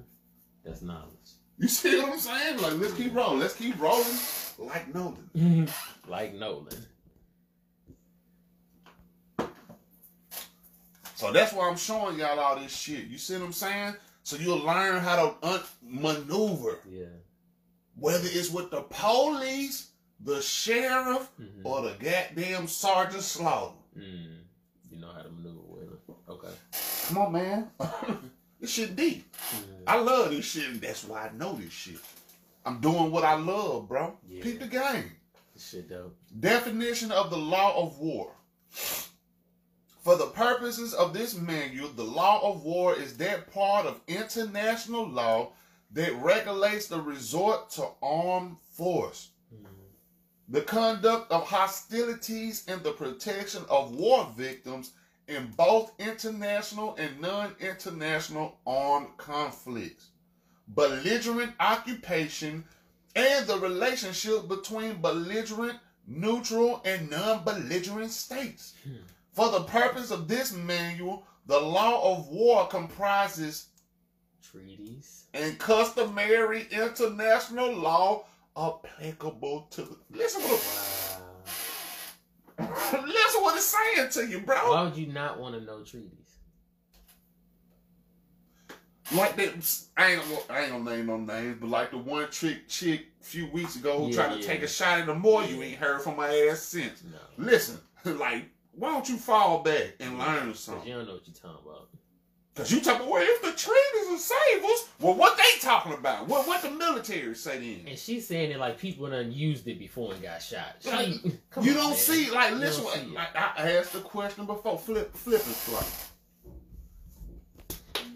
That's 0.64 0.80
knowledge. 0.82 1.10
You 1.58 1.66
see 1.66 1.98
what 1.98 2.12
I'm 2.12 2.18
saying? 2.20 2.58
Like 2.62 2.74
let's 2.74 2.94
keep 2.94 3.12
rolling. 3.14 3.40
Let's 3.40 3.54
keep 3.56 3.80
rolling 3.80 4.16
like 4.58 4.94
Nolan. 4.94 5.68
like 6.08 6.34
Nolan. 6.34 6.86
So 11.16 11.32
that's 11.32 11.52
why 11.52 11.68
I'm 11.68 11.76
showing 11.76 12.18
y'all 12.18 12.38
all 12.38 12.56
this 12.60 12.74
shit. 12.76 13.06
You 13.06 13.18
see 13.18 13.34
what 13.34 13.42
I'm 13.46 13.52
saying? 13.52 13.94
So 14.22 14.36
you'll 14.36 14.58
learn 14.64 15.00
how 15.00 15.16
to 15.16 15.46
un- 15.48 15.62
maneuver, 15.82 16.78
Yeah. 16.88 17.06
whether 17.96 18.26
it's 18.30 18.50
with 18.50 18.70
the 18.70 18.82
police, 18.82 19.88
the 20.24 20.40
sheriff, 20.42 21.30
Mhm. 21.40 21.60
or 21.64 21.82
the 21.82 21.94
goddamn 21.94 22.66
sergeant 22.66 23.22
slaughter. 23.22 23.74
Mm. 23.96 24.38
You 24.90 24.98
know 24.98 25.12
how 25.12 25.22
to 25.22 25.28
maneuver 25.30 25.60
with 25.60 25.92
it. 25.92 26.00
Okay. 26.28 26.54
Come 27.08 27.18
on, 27.18 27.32
man. 27.32 27.70
this 28.60 28.70
shit 28.70 28.96
deep. 28.96 29.30
Mm. 29.36 29.82
I 29.86 29.98
love 30.00 30.30
this 30.30 30.46
shit, 30.46 30.68
and 30.70 30.80
that's 30.80 31.04
why 31.04 31.28
I 31.28 31.32
know 31.32 31.54
this 31.54 31.72
shit. 31.72 31.98
I'm 32.64 32.80
doing 32.80 33.10
what 33.10 33.24
I 33.24 33.34
love, 33.34 33.88
bro. 33.88 34.16
Yeah. 34.26 34.42
Peep 34.42 34.60
the 34.60 34.66
game. 34.66 35.12
This 35.52 35.68
shit 35.68 35.88
dope. 35.90 36.16
Definition 36.40 37.12
of 37.12 37.30
the 37.30 37.36
law 37.36 37.76
of 37.86 37.98
war. 37.98 38.32
For 40.00 40.16
the 40.16 40.26
purposes 40.26 40.92
of 40.94 41.14
this 41.14 41.34
manual, 41.34 41.88
the 41.90 42.04
law 42.04 42.40
of 42.50 42.62
war 42.62 42.94
is 42.94 43.16
that 43.18 43.52
part 43.52 43.86
of 43.86 44.00
international 44.06 45.06
law 45.08 45.52
that 45.92 46.12
regulates 46.16 46.88
the 46.88 47.00
resort 47.00 47.70
to 47.70 47.88
armed 48.02 48.56
force. 48.72 49.28
The 50.48 50.60
conduct 50.60 51.30
of 51.30 51.46
hostilities, 51.46 52.64
and 52.68 52.82
the 52.82 52.92
protection 52.92 53.64
of 53.70 53.94
war 53.94 54.30
victims 54.36 54.92
in 55.26 55.50
both 55.56 55.92
international 55.98 56.94
and 56.96 57.20
non 57.20 57.54
international 57.60 58.58
armed 58.66 59.16
conflicts, 59.16 60.08
belligerent 60.68 61.52
occupation, 61.60 62.64
and 63.16 63.46
the 63.46 63.58
relationship 63.58 64.48
between 64.48 65.00
belligerent, 65.00 65.78
neutral, 66.06 66.82
and 66.84 67.10
non 67.10 67.42
belligerent 67.44 68.10
states. 68.10 68.74
For 69.32 69.50
the 69.50 69.64
purpose 69.64 70.10
of 70.10 70.28
this 70.28 70.52
manual, 70.52 71.26
the 71.46 71.58
law 71.58 72.12
of 72.16 72.28
war 72.28 72.66
comprises 72.68 73.68
Treaties. 74.42 75.24
and 75.32 75.58
customary 75.58 76.68
international 76.70 77.72
law 77.72 78.24
applicable 78.56 79.68
to. 79.72 79.96
Listen 80.10 80.42
what, 80.42 81.20
Wow. 82.58 83.04
listen 83.06 83.42
what 83.42 83.56
it's 83.56 83.66
saying 83.66 84.08
to 84.10 84.26
you, 84.26 84.40
bro. 84.40 84.56
Why 84.72 84.82
would 84.82 84.96
you 84.96 85.06
not 85.06 85.38
want 85.40 85.54
to 85.56 85.60
know 85.60 85.82
treaties? 85.82 86.10
Like 89.14 89.36
that, 89.36 89.84
I 89.98 90.12
ain't, 90.12 90.22
gonna- 90.22 90.40
I 90.48 90.60
ain't 90.62 90.72
gonna 90.72 90.96
name 90.96 91.06
no 91.06 91.18
names, 91.18 91.58
but 91.60 91.68
like 91.68 91.90
the 91.90 91.98
one 91.98 92.28
trick 92.30 92.68
chick 92.68 93.06
a 93.20 93.24
few 93.24 93.46
weeks 93.48 93.76
ago 93.76 93.98
who 93.98 94.08
Yeah, 94.08 94.14
tried 94.14 94.34
to 94.34 94.40
yeah. 94.40 94.46
take 94.46 94.62
a 94.62 94.68
shot 94.68 94.98
at 94.98 95.06
the 95.06 95.14
more, 95.14 95.44
you 95.44 95.62
ain't 95.62 95.78
heard 95.78 96.00
from 96.00 96.16
my 96.16 96.34
ass 96.48 96.60
since. 96.60 97.02
No. 97.04 97.18
Listen, 97.36 97.78
like, 98.04 98.46
why 98.72 98.90
don't 98.92 99.08
you 99.08 99.16
fall 99.18 99.62
back 99.62 99.94
and 100.00 100.18
learn 100.18 100.54
something? 100.54 100.88
you 100.88 100.94
don't 100.94 101.06
know 101.06 101.14
what 101.14 101.26
you're 101.26 101.34
talking 101.34 101.66
about. 101.66 101.88
Cause 102.54 102.70
you 102.70 102.80
talking, 102.80 103.00
about, 103.00 103.10
well, 103.10 103.22
if 103.26 103.42
the 103.42 103.50
treaties 103.50 104.08
will 104.08 104.16
save 104.18 104.64
us, 104.64 104.88
well, 105.00 105.14
what 105.14 105.36
they 105.36 105.58
talking 105.60 105.92
about? 105.92 106.28
What 106.28 106.46
what 106.46 106.62
the 106.62 106.70
military 106.70 107.34
say 107.34 107.58
then? 107.58 107.88
And 107.88 107.98
she's 107.98 108.28
saying 108.28 108.52
it 108.52 108.58
like 108.60 108.78
people 108.78 109.08
done 109.10 109.32
used 109.32 109.66
it 109.66 109.76
before 109.76 110.12
and 110.12 110.22
got 110.22 110.40
shot. 110.40 110.76
She, 110.80 110.88
Like, 110.88 111.08
you 111.24 111.72
on, 111.72 111.76
don't 111.76 111.88
man. 111.90 111.94
see, 111.96 112.30
like, 112.30 112.54
listen, 112.54 112.84
it. 113.12 113.18
I 113.34 113.72
asked 113.72 113.92
the 113.92 114.00
question 114.00 114.46
before, 114.46 114.78
flip, 114.78 115.12
flip 115.16 115.44
and 115.44 115.54
flop. 115.56 115.84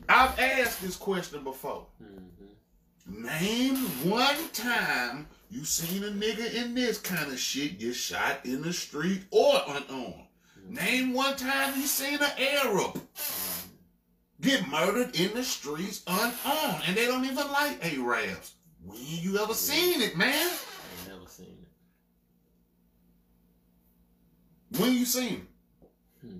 I've 0.08 0.38
asked 0.38 0.82
this 0.82 0.94
question 0.96 1.42
before. 1.42 1.86
Mhm. 2.00 3.24
Name 3.40 3.76
one 4.08 4.36
time 4.52 5.26
you 5.50 5.64
seen 5.64 6.04
a 6.04 6.08
nigga 6.10 6.54
in 6.54 6.74
this 6.74 6.98
kind 6.98 7.32
of 7.32 7.38
shit 7.40 7.78
get 7.80 7.94
shot 7.96 8.40
in 8.44 8.62
the 8.62 8.72
street 8.72 9.22
or 9.32 9.60
unarmed. 9.66 10.26
Name 10.64 11.12
one 11.12 11.34
time 11.36 11.74
you 11.80 11.86
seen 11.86 12.18
an 12.22 12.30
Arab 12.38 13.00
get 14.40 14.68
murdered 14.68 15.18
in 15.18 15.34
the 15.34 15.42
streets 15.42 16.02
unarmed, 16.06 16.82
and 16.86 16.96
they 16.96 17.06
don't 17.06 17.24
even 17.24 17.50
like 17.50 17.84
Arabs. 17.84 18.54
When 18.84 18.98
you 19.00 19.38
ever 19.38 19.54
seen 19.54 20.00
it, 20.00 20.16
man? 20.16 20.32
I 20.32 20.40
ain't 20.40 21.08
never 21.08 21.28
seen 21.28 21.58
it. 24.70 24.80
When 24.80 24.94
you 24.94 25.04
seen 25.04 25.34
it? 25.34 25.46
Hmm. 26.22 26.38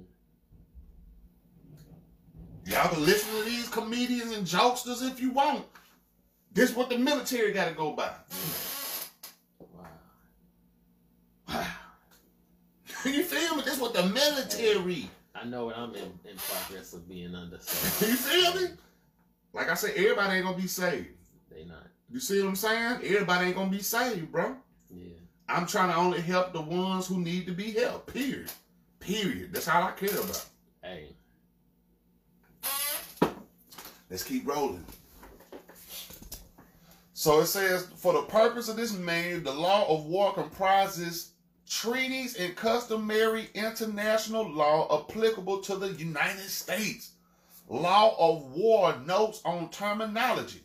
Y'all 2.65 2.89
can 2.89 3.05
listen 3.05 3.37
to 3.39 3.45
these 3.45 3.69
comedians 3.69 4.33
and 4.37 4.47
jokesters 4.47 5.07
if 5.09 5.21
you 5.21 5.31
want. 5.31 5.65
This 6.53 6.75
what 6.75 6.89
the 6.89 6.99
military 6.99 7.53
got 7.53 7.69
to 7.69 7.75
go 7.75 7.93
by. 7.93 8.11
Wow. 11.49 11.65
you 13.05 13.23
feel 13.23 13.57
me? 13.57 13.63
This 13.63 13.79
what 13.79 13.95
the 13.95 14.05
military. 14.07 15.11
I 15.41 15.45
know 15.45 15.67
what 15.67 15.77
I'm 15.77 15.95
in, 15.95 16.13
in 16.25 16.37
progress 16.37 16.93
of 16.93 17.09
being 17.09 17.35
under, 17.35 17.59
so 17.61 18.07
You 18.07 18.17
feel 18.17 18.55
me? 18.61 18.69
Like 19.53 19.71
I 19.71 19.75
said, 19.75 19.93
everybody 19.97 20.37
ain't 20.37 20.45
gonna 20.45 20.57
be 20.57 20.67
saved. 20.67 21.09
they 21.51 21.65
not. 21.65 21.87
You 22.11 22.21
see 22.21 22.41
what 22.43 22.49
I'm 22.49 22.57
saying? 22.57 23.01
Everybody 23.05 23.47
ain't 23.47 23.57
gonna 23.57 23.71
be 23.71 23.83
saved, 23.83 24.33
bro. 24.33 24.57
Yeah. 24.91 25.15
I'm 25.49 25.67
trying 25.67 25.91
to 25.91 25.97
only 25.97 26.21
help 26.21 26.53
the 26.53 26.61
ones 26.61 27.07
who 27.07 27.19
need 27.21 27.47
to 27.47 27.53
be 27.53 27.73
helped. 27.73 28.13
Period. 28.13 28.51
Period. 29.01 29.53
That's 29.53 29.69
all 29.69 29.83
I 29.83 29.93
care 29.93 30.11
about. 30.11 30.47
Hey. 30.83 31.09
Let's 34.11 34.25
keep 34.25 34.47
rolling. 34.47 34.85
So 37.13 37.41
it 37.41 37.47
says, 37.47 37.87
for 37.97 38.13
the 38.13 38.23
purpose 38.23 38.69
of 38.69 38.77
this 38.77 38.93
manual, 38.93 39.41
the 39.41 39.53
law 39.53 39.87
of 39.89 40.07
war 40.07 40.33
comprises 40.33 41.28
treaties 41.69 42.37
and 42.37 42.57
customary 42.57 43.49
international 43.55 44.51
law 44.51 45.03
applicable 45.03 45.61
to 45.61 45.77
the 45.77 45.93
United 45.93 46.49
States. 46.49 47.13
Law 47.69 48.17
of 48.19 48.51
war 48.53 48.97
notes 49.05 49.43
on 49.45 49.69
terminology. 49.71 50.63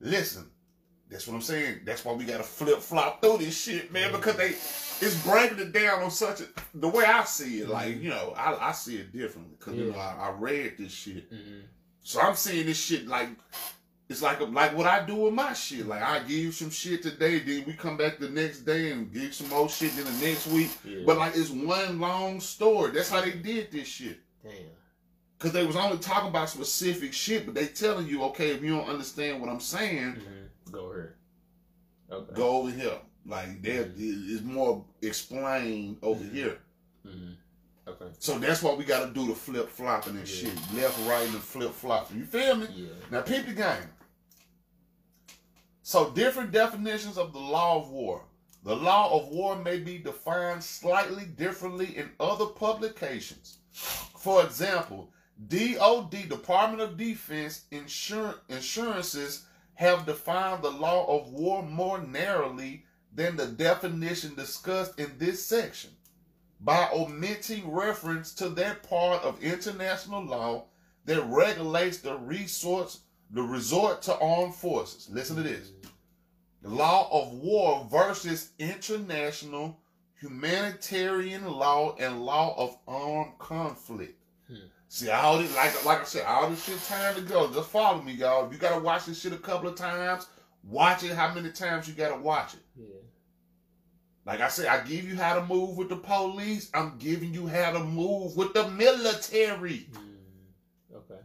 Listen, 0.00 0.50
that's 1.08 1.28
what 1.28 1.34
I'm 1.34 1.42
saying. 1.42 1.80
That's 1.84 2.04
why 2.04 2.14
we 2.14 2.24
gotta 2.24 2.42
flip 2.42 2.80
flop 2.80 3.22
through 3.22 3.38
this 3.38 3.60
shit, 3.60 3.92
man, 3.92 4.10
because 4.10 4.36
they 4.36 4.48
it's 5.06 5.22
breaking 5.24 5.58
it 5.58 5.72
down 5.72 6.02
on 6.02 6.10
such 6.10 6.40
a 6.40 6.46
the 6.74 6.88
way 6.88 7.04
I 7.04 7.22
see 7.24 7.60
it. 7.60 7.68
Like 7.68 8.00
you 8.02 8.10
know, 8.10 8.34
I, 8.36 8.70
I 8.70 8.72
see 8.72 8.96
it 8.96 9.12
differently 9.12 9.54
because 9.58 9.74
you 9.74 9.92
know 9.92 9.98
I, 9.98 10.16
I 10.28 10.30
read 10.30 10.74
this 10.78 10.92
shit. 10.92 11.32
Mm-hmm. 11.32 11.60
So 12.02 12.20
I'm 12.20 12.34
seeing 12.34 12.66
this 12.66 12.82
shit 12.82 13.06
like 13.06 13.28
it's 14.12 14.22
like 14.22 14.40
like 14.40 14.76
what 14.76 14.86
I 14.86 15.04
do 15.04 15.16
with 15.16 15.34
my 15.34 15.52
shit. 15.54 15.86
Like 15.86 16.02
I 16.02 16.20
give 16.20 16.30
you 16.30 16.52
some 16.52 16.70
shit 16.70 17.02
today, 17.02 17.40
then 17.40 17.64
we 17.66 17.72
come 17.72 17.96
back 17.96 18.18
the 18.18 18.28
next 18.28 18.60
day 18.60 18.92
and 18.92 19.12
give 19.12 19.34
some 19.34 19.48
more 19.48 19.68
shit 19.68 19.94
then 19.96 20.04
the 20.04 20.26
next 20.26 20.46
week. 20.46 20.70
Yeah. 20.84 21.00
But 21.04 21.18
like 21.18 21.32
it's 21.36 21.50
one 21.50 21.98
long 22.00 22.40
story. 22.40 22.92
That's 22.92 23.10
how 23.10 23.20
they 23.22 23.32
did 23.32 23.72
this 23.72 23.88
shit. 23.88 24.20
Damn. 24.44 24.52
Cause 25.38 25.50
they 25.52 25.66
was 25.66 25.74
only 25.74 25.98
talking 25.98 26.28
about 26.28 26.48
specific 26.50 27.12
shit, 27.12 27.46
but 27.46 27.54
they 27.56 27.66
telling 27.66 28.06
you, 28.06 28.22
okay, 28.24 28.50
if 28.52 28.62
you 28.62 28.76
don't 28.76 28.88
understand 28.88 29.40
what 29.40 29.50
I'm 29.50 29.58
saying, 29.60 30.14
Mm-hmm. 30.14 30.72
Go 30.72 30.92
here. 30.92 31.16
Okay. 32.10 32.34
go 32.34 32.48
over 32.58 32.70
here. 32.70 32.98
Like 33.26 33.60
there 33.62 33.88
it's 33.96 34.42
more 34.42 34.84
explained 35.02 35.96
over 36.02 36.22
Mhm. 36.24 36.32
here. 36.34 36.58
Mm-hmm. 37.06 37.32
Okay. 37.88 38.04
So 38.20 38.38
that's 38.38 38.62
why 38.62 38.74
we 38.74 38.84
gotta 38.84 39.12
do 39.12 39.26
the 39.26 39.34
flip 39.34 39.68
flopping 39.68 40.16
and 40.16 40.28
Yeah. 40.28 40.34
shit. 40.50 40.54
Left, 40.74 40.96
right, 41.08 41.26
and 41.28 41.42
flip 41.42 41.72
flopping. 41.72 42.18
You 42.18 42.24
feel 42.26 42.54
me? 42.56 42.66
Yeah. 42.76 42.86
Now, 43.10 43.22
peep 43.22 43.46
the 43.46 43.52
game. 43.54 43.88
So, 45.84 46.10
different 46.10 46.52
definitions 46.52 47.18
of 47.18 47.32
the 47.32 47.40
law 47.40 47.78
of 47.78 47.90
war. 47.90 48.24
The 48.62 48.76
law 48.76 49.18
of 49.18 49.28
war 49.28 49.56
may 49.56 49.80
be 49.80 49.98
defined 49.98 50.62
slightly 50.62 51.24
differently 51.24 51.96
in 51.96 52.10
other 52.20 52.46
publications. 52.46 53.58
For 53.72 54.44
example, 54.44 55.12
DOD, 55.48 56.28
Department 56.28 56.82
of 56.82 56.96
Defense 56.96 57.64
insur- 57.72 58.38
insurances 58.48 59.46
have 59.74 60.06
defined 60.06 60.62
the 60.62 60.70
law 60.70 61.04
of 61.18 61.32
war 61.32 61.64
more 61.64 62.00
narrowly 62.00 62.84
than 63.12 63.36
the 63.36 63.46
definition 63.46 64.36
discussed 64.36 65.00
in 65.00 65.18
this 65.18 65.44
section 65.44 65.90
by 66.60 66.88
omitting 66.94 67.68
reference 67.68 68.32
to 68.34 68.48
that 68.50 68.84
part 68.84 69.24
of 69.24 69.42
international 69.42 70.24
law 70.24 70.66
that 71.06 71.24
regulates 71.24 71.98
the 71.98 72.16
resource 72.18 73.00
the 73.32 73.42
resort 73.42 74.02
to 74.02 74.18
armed 74.18 74.54
forces. 74.54 75.08
Listen 75.10 75.36
to 75.36 75.42
this. 75.42 75.72
The 76.62 76.68
law 76.68 77.08
of 77.10 77.32
war 77.32 77.88
versus 77.90 78.50
international 78.58 79.80
humanitarian 80.20 81.50
law 81.50 81.96
and 81.98 82.24
law 82.24 82.54
of 82.56 82.78
armed 82.86 83.38
conflict. 83.38 84.22
Hmm. 84.46 84.54
See, 84.88 85.10
all 85.10 85.38
this, 85.38 85.54
like 85.56 85.84
like 85.84 86.00
I 86.02 86.04
said, 86.04 86.26
all 86.26 86.48
this 86.50 86.64
shit 86.64 86.80
time 86.84 87.14
to 87.16 87.22
go. 87.22 87.52
Just 87.52 87.70
follow 87.70 88.02
me, 88.02 88.12
y'all. 88.12 88.46
If 88.46 88.52
you 88.52 88.58
gotta 88.58 88.80
watch 88.80 89.06
this 89.06 89.20
shit 89.20 89.32
a 89.32 89.38
couple 89.38 89.68
of 89.68 89.74
times, 89.74 90.28
watch 90.62 91.02
it 91.02 91.12
how 91.12 91.34
many 91.34 91.50
times 91.50 91.88
you 91.88 91.94
gotta 91.94 92.20
watch 92.20 92.54
it. 92.54 92.60
Yeah. 92.76 92.86
Like 94.24 94.40
I 94.40 94.48
said, 94.48 94.66
I 94.66 94.84
give 94.84 95.08
you 95.08 95.16
how 95.16 95.34
to 95.34 95.44
move 95.46 95.76
with 95.76 95.88
the 95.88 95.96
police. 95.96 96.70
I'm 96.74 96.96
giving 96.98 97.34
you 97.34 97.48
how 97.48 97.72
to 97.72 97.80
move 97.80 98.36
with 98.36 98.52
the 98.52 98.68
military. 98.68 99.88
Mm. 99.90 100.11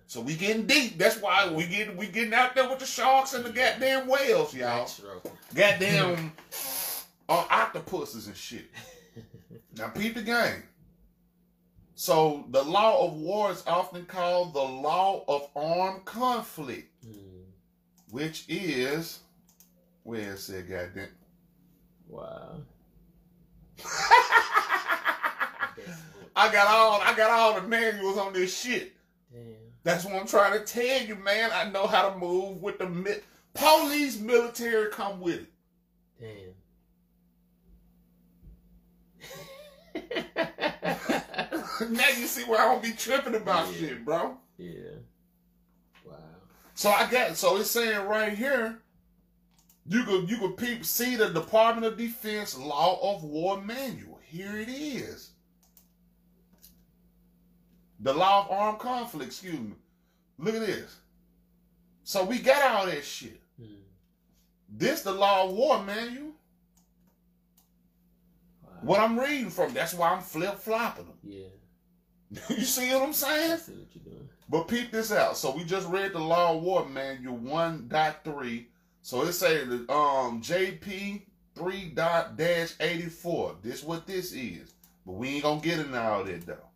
So 0.07 0.21
we 0.21 0.35
getting 0.35 0.65
deep. 0.65 0.97
That's 0.97 1.21
why 1.21 1.51
we 1.51 1.67
get 1.67 1.95
we 1.97 2.07
getting 2.07 2.33
out 2.33 2.55
there 2.55 2.69
with 2.69 2.79
the 2.79 2.85
sharks 2.85 3.33
and 3.33 3.43
the 3.43 3.49
goddamn 3.51 4.07
whales, 4.07 4.53
y'all. 4.55 4.89
Goddamn 5.53 6.31
uh, 7.29 7.45
octopuses 7.49 8.27
and 8.27 8.35
shit. 8.35 8.65
Now 9.77 9.89
peep 9.89 10.15
the 10.15 10.23
game. 10.23 10.63
So 11.93 12.45
the 12.49 12.63
law 12.63 13.05
of 13.05 13.13
war 13.13 13.51
is 13.51 13.63
often 13.67 14.05
called 14.05 14.53
the 14.55 14.61
law 14.61 15.23
of 15.27 15.47
armed 15.55 16.03
conflict, 16.05 16.91
Mm. 17.05 17.43
which 18.09 18.45
is 18.47 19.19
where 20.01 20.33
it, 20.33 20.39
said 20.39 20.67
goddamn? 20.67 21.09
Wow. 22.07 22.61
I 26.35 26.51
got 26.51 26.67
all 26.67 27.01
I 27.01 27.15
got 27.15 27.29
all 27.29 27.53
the 27.61 27.67
manuals 27.67 28.17
on 28.17 28.33
this 28.33 28.55
shit. 28.57 28.93
That's 29.83 30.03
what 30.05 30.15
I'm 30.15 30.27
trying 30.27 30.53
to 30.59 30.65
tell 30.65 31.01
you, 31.03 31.15
man. 31.15 31.51
I 31.53 31.69
know 31.69 31.87
how 31.87 32.09
to 32.09 32.17
move 32.17 32.61
with 32.61 32.77
the 32.79 32.89
mi- 32.89 33.21
police, 33.53 34.19
military 34.19 34.91
come 34.91 35.21
with 35.21 35.41
it. 35.41 35.51
Damn. 36.19 36.53
now 40.35 42.07
you 42.17 42.27
see 42.27 42.43
where 42.43 42.59
I 42.59 42.65
don't 42.65 42.83
be 42.83 42.91
tripping 42.91 43.35
about 43.35 43.71
Yeah. 43.73 43.79
shit, 43.79 44.05
bro. 44.05 44.37
yeah. 44.57 44.73
Wow. 46.05 46.15
So 46.73 46.89
I 46.89 47.09
got 47.09 47.37
so 47.37 47.57
it's 47.57 47.71
saying 47.71 48.05
right 48.07 48.33
here, 48.37 48.79
you 49.87 50.03
could 50.03 50.29
you 50.29 50.37
could 50.37 50.57
peep 50.57 50.85
see 50.85 51.15
the 51.15 51.29
Department 51.29 51.85
of 51.85 51.97
Defense 51.97 52.57
Law 52.57 53.15
of 53.15 53.23
War 53.23 53.61
Manual. 53.61 54.19
Here 54.25 54.57
it 54.57 54.69
is. 54.69 55.26
The 57.99 58.13
Law 58.13 58.45
of 58.45 58.51
Armed 58.51 58.79
Conflict, 58.79 59.27
excuse 59.27 59.59
me. 59.59 59.73
Look 60.37 60.55
at 60.55 60.65
this. 60.65 60.95
So 62.03 62.23
we 62.23 62.39
got 62.39 62.71
all 62.71 62.85
that 62.85 63.03
shit. 63.03 63.41
Mm. 63.61 63.67
This 64.69 65.01
the 65.01 65.11
Law 65.11 65.45
of 65.45 65.51
War 65.51 65.83
Manual. 65.83 66.31
Wow. 68.63 68.69
What 68.81 68.99
I'm 68.99 69.19
reading 69.19 69.49
from. 69.49 69.73
That's 69.73 69.93
why 69.93 70.11
I'm 70.11 70.21
flip 70.21 70.57
flopping 70.59 71.05
them. 71.05 71.15
Yeah. 71.23 71.47
you 72.49 72.63
see 72.63 72.93
what 72.93 73.03
I'm 73.03 73.09
I 73.09 73.13
saying? 73.13 73.57
see 73.57 73.71
what 73.73 73.87
you're 73.95 74.03
doing. 74.13 74.29
But 74.49 74.67
peep 74.67 74.91
this 74.91 75.11
out. 75.11 75.37
So 75.37 75.55
we 75.55 75.63
just 75.63 75.87
read 75.89 76.13
the 76.13 76.19
Law 76.19 76.55
of 76.55 76.61
War 76.63 76.87
Manual 76.87 77.37
1.3. 77.39 78.65
So 79.01 79.23
it 79.23 79.33
say 79.33 79.63
the 79.65 79.77
um 79.91 80.41
JP 80.41 81.21
3.84. 81.55 83.61
This 83.61 83.83
what 83.83 84.05
this 84.05 84.31
is. 84.33 84.73
But 85.05 85.13
we 85.13 85.29
ain't 85.29 85.43
gonna 85.43 85.61
get 85.61 85.79
into 85.79 85.99
all 86.01 86.23
that 86.23 86.45
though. 86.45 86.66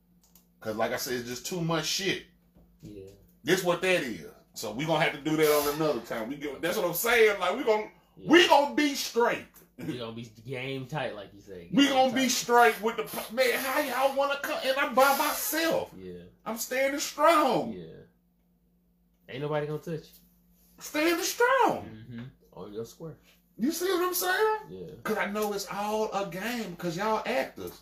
Cause 0.61 0.75
like 0.75 0.93
I 0.93 0.97
said, 0.97 1.13
it's 1.15 1.27
just 1.27 1.45
too 1.45 1.59
much 1.59 1.85
shit. 1.85 2.23
Yeah. 2.83 3.09
This 3.43 3.63
what 3.63 3.81
that 3.81 4.03
is. 4.03 4.25
So 4.53 4.71
we 4.71 4.85
gonna 4.85 5.03
have 5.03 5.13
to 5.13 5.19
do 5.19 5.35
that 5.35 5.47
on 5.47 5.75
another 5.75 6.01
time. 6.01 6.29
We 6.29 6.35
go, 6.35 6.55
that's 6.61 6.77
what 6.77 6.85
I'm 6.85 6.93
saying. 6.93 7.39
Like 7.39 7.57
we 7.57 7.63
gonna 7.63 7.87
yeah. 8.15 8.31
we 8.31 8.47
gonna 8.47 8.75
be 8.75 8.93
straight. 8.93 9.47
we 9.77 9.97
gonna 9.97 10.11
be 10.11 10.31
game 10.45 10.85
tight, 10.85 11.15
like 11.15 11.33
you 11.33 11.41
say. 11.41 11.69
We 11.73 11.85
Game 11.85 11.93
gonna 11.93 12.13
be 12.13 12.29
straight 12.29 12.79
with 12.81 12.97
the 12.97 13.33
man. 13.33 13.57
How 13.57 13.81
y'all 13.81 14.15
wanna 14.15 14.37
come? 14.41 14.59
And 14.63 14.77
I'm 14.77 14.93
by 14.93 15.17
myself. 15.17 15.91
Yeah. 15.97 16.13
I'm 16.45 16.57
standing 16.57 16.99
strong. 16.99 17.73
Yeah. 17.73 17.85
Ain't 19.29 19.41
nobody 19.41 19.65
gonna 19.65 19.79
touch 19.79 19.93
you. 19.93 20.79
Standing 20.79 21.23
strong. 21.23 21.89
Mm-hmm. 21.89 22.21
On 22.53 22.71
your 22.71 22.85
square. 22.85 23.13
You 23.57 23.71
see 23.71 23.85
what 23.85 24.03
I'm 24.03 24.13
saying? 24.13 24.57
Yeah. 24.69 24.87
Cause 25.03 25.17
I 25.17 25.25
know 25.27 25.53
it's 25.53 25.67
all 25.71 26.11
a 26.11 26.29
game. 26.29 26.75
Cause 26.75 26.97
y'all 26.97 27.23
actors. 27.25 27.79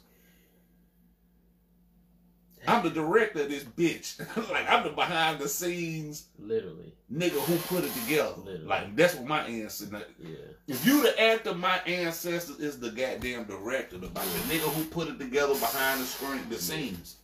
I'm 2.68 2.84
the 2.84 2.90
director 2.90 3.44
of 3.44 3.50
this 3.50 3.64
bitch. 3.64 4.20
like 4.52 4.70
I'm 4.70 4.84
the 4.84 4.90
behind 4.90 5.40
the 5.40 5.48
scenes 5.48 6.26
Literally. 6.38 6.94
nigga 7.12 7.40
who 7.40 7.56
put 7.74 7.84
it 7.84 7.94
together. 7.94 8.34
Literally. 8.38 8.66
Like 8.66 8.96
that's 8.96 9.16
what 9.16 9.26
my 9.28 9.44
ancestor. 9.44 10.04
Yeah. 10.22 10.36
If 10.68 10.86
you 10.86 11.02
the 11.02 11.20
actor, 11.22 11.54
my 11.54 11.78
ancestor 11.88 12.54
is 12.60 12.80
the 12.80 12.92
goddamn 12.92 13.46
director. 13.46 13.98
The, 13.98 14.08
the 14.08 14.20
nigga 14.20 14.70
who 14.74 14.84
put 14.86 15.08
it 15.08 15.20
together 15.20 15.54
behind 15.54 16.02
the 16.02 16.06
screen, 16.06 16.42
the 16.50 16.58
scenes. 16.58 17.18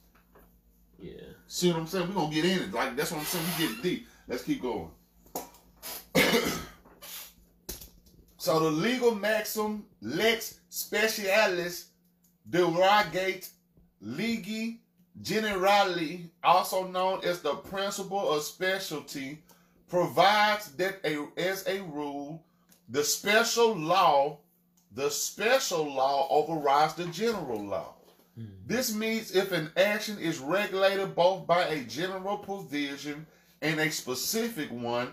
Yeah. 0.99 1.11
See 1.47 1.71
what 1.71 1.79
I'm 1.79 1.87
saying? 1.87 2.07
We're 2.07 2.15
gonna 2.15 2.33
get 2.33 2.45
in 2.45 2.59
it. 2.59 2.73
Like 2.73 2.95
that's 2.95 3.11
what 3.11 3.19
I'm 3.19 3.25
saying. 3.25 3.45
We 3.59 3.67
get 3.67 3.83
deep. 3.83 4.07
Let's 4.27 4.43
keep 4.43 4.61
going. 4.61 4.89
so 8.37 8.59
the 8.59 8.71
legal 8.71 9.13
maxim 9.13 9.85
lex 10.01 10.61
specialis 10.69 11.89
derogat 12.49 13.49
legi 14.03 14.79
generali, 15.21 16.29
also 16.43 16.87
known 16.87 17.23
as 17.23 17.41
the 17.41 17.55
principle 17.55 18.29
of 18.29 18.43
specialty, 18.43 19.39
provides 19.89 20.71
that 20.73 20.99
a, 21.05 21.27
as 21.37 21.65
a 21.67 21.81
rule, 21.83 22.43
the 22.89 23.03
special 23.03 23.73
law, 23.75 24.39
the 24.91 25.09
special 25.09 25.85
law 25.93 26.27
overrides 26.29 26.93
the 26.95 27.05
general 27.05 27.63
law. 27.63 27.93
Mm. 28.39 28.47
This 28.65 28.93
means 28.93 29.35
if 29.35 29.51
an 29.51 29.71
action 29.77 30.17
is 30.19 30.39
regulated 30.39 31.15
both 31.15 31.47
by 31.47 31.63
a 31.63 31.83
general 31.83 32.37
provision 32.37 33.25
and 33.61 33.79
a 33.79 33.91
specific 33.91 34.71
one, 34.71 35.09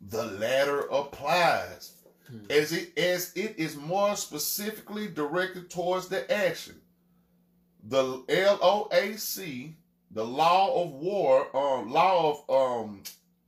the 0.00 0.24
latter 0.24 0.80
applies. 0.90 1.92
Hmm. 2.28 2.38
As 2.48 2.72
it 2.72 2.96
as 2.96 3.32
it 3.34 3.54
is 3.58 3.76
more 3.76 4.16
specifically 4.16 5.08
directed 5.08 5.68
towards 5.68 6.08
the 6.08 6.30
action. 6.32 6.80
The 7.84 8.22
LOAC, 8.28 9.74
the 10.10 10.24
law 10.24 10.82
of 10.84 10.90
war, 10.92 11.56
um, 11.56 11.90
law 11.90 12.30
of 12.48 12.50
um 12.50 13.02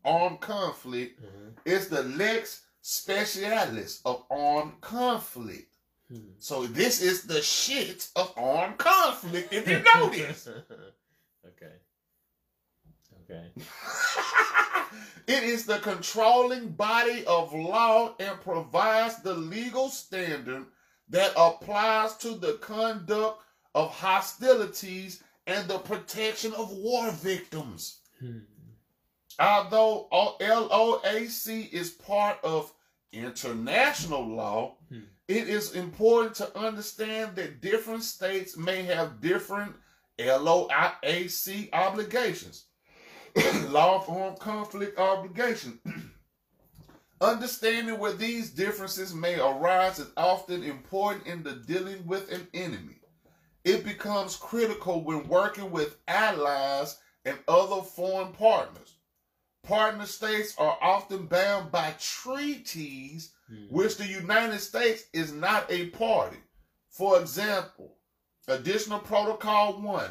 armed 0.04 0.40
conflict, 0.40 1.20
Mhm. 1.22 1.54
is 1.64 1.88
the 1.88 2.02
lex 2.02 2.62
specialis 2.82 4.00
of 4.04 4.24
armed 4.30 4.80
conflict. 4.80 5.76
Hmm. 6.08 6.30
So 6.38 6.66
this 6.66 7.00
is 7.00 7.22
the 7.24 7.40
shit 7.42 8.08
of 8.16 8.32
armed 8.36 8.78
conflict, 8.78 9.52
if 9.52 9.68
you 9.68 9.80
know 9.80 10.08
this. 10.08 10.48
okay. 11.46 11.76
Okay. 13.24 13.50
it 15.26 15.42
is 15.44 15.64
the 15.64 15.78
controlling 15.78 16.68
body 16.70 17.24
of 17.26 17.52
law 17.54 18.14
and 18.18 18.40
provides 18.40 19.22
the 19.22 19.34
legal 19.34 19.88
standard 19.88 20.66
that 21.08 21.32
applies 21.36 22.16
to 22.18 22.34
the 22.34 22.54
conduct 22.54 23.40
of 23.74 23.90
hostilities 23.90 25.22
and 25.46 25.68
the 25.68 25.78
protection 25.78 26.52
of 26.54 26.70
war 26.72 27.10
victims. 27.10 28.00
Hmm. 28.20 28.38
Although 29.38 30.08
LOAC 30.12 31.70
is 31.72 31.90
part 31.90 32.38
of 32.44 32.72
international 33.12 34.26
law, 34.26 34.76
Hmm. 34.88 35.00
it 35.28 35.48
is 35.48 35.74
important 35.74 36.34
to 36.36 36.56
understand 36.58 37.36
that 37.36 37.60
different 37.60 38.04
states 38.04 38.56
may 38.56 38.82
have 38.82 39.20
different 39.20 39.74
LOAC 40.18 41.70
obligations, 41.72 42.66
law 43.70 43.96
of 44.02 44.08
armed 44.08 44.38
conflict 44.38 44.98
obligations. 44.98 45.78
Understanding 47.20 47.98
where 47.98 48.12
these 48.12 48.50
differences 48.50 49.14
may 49.14 49.38
arise 49.38 49.98
is 50.00 50.10
often 50.16 50.64
important 50.64 51.26
in 51.26 51.42
the 51.42 51.52
dealing 51.52 52.04
with 52.04 52.30
an 52.32 52.48
enemy. 52.52 52.96
It 53.64 53.84
becomes 53.84 54.36
critical 54.36 55.02
when 55.02 55.28
working 55.28 55.70
with 55.70 55.98
allies 56.08 56.98
and 57.24 57.38
other 57.46 57.82
foreign 57.82 58.32
partners. 58.32 58.94
Partner 59.62 60.06
states 60.06 60.54
are 60.58 60.76
often 60.82 61.26
bound 61.26 61.70
by 61.70 61.94
treaties 62.00 63.32
Hmm. 63.48 63.66
which 63.68 63.96
the 63.96 64.06
United 64.06 64.60
States 64.60 65.04
is 65.12 65.32
not 65.32 65.70
a 65.70 65.88
party. 65.90 66.38
For 66.88 67.20
example, 67.20 67.96
Additional 68.48 68.98
Protocol 68.98 69.80
1. 69.80 70.10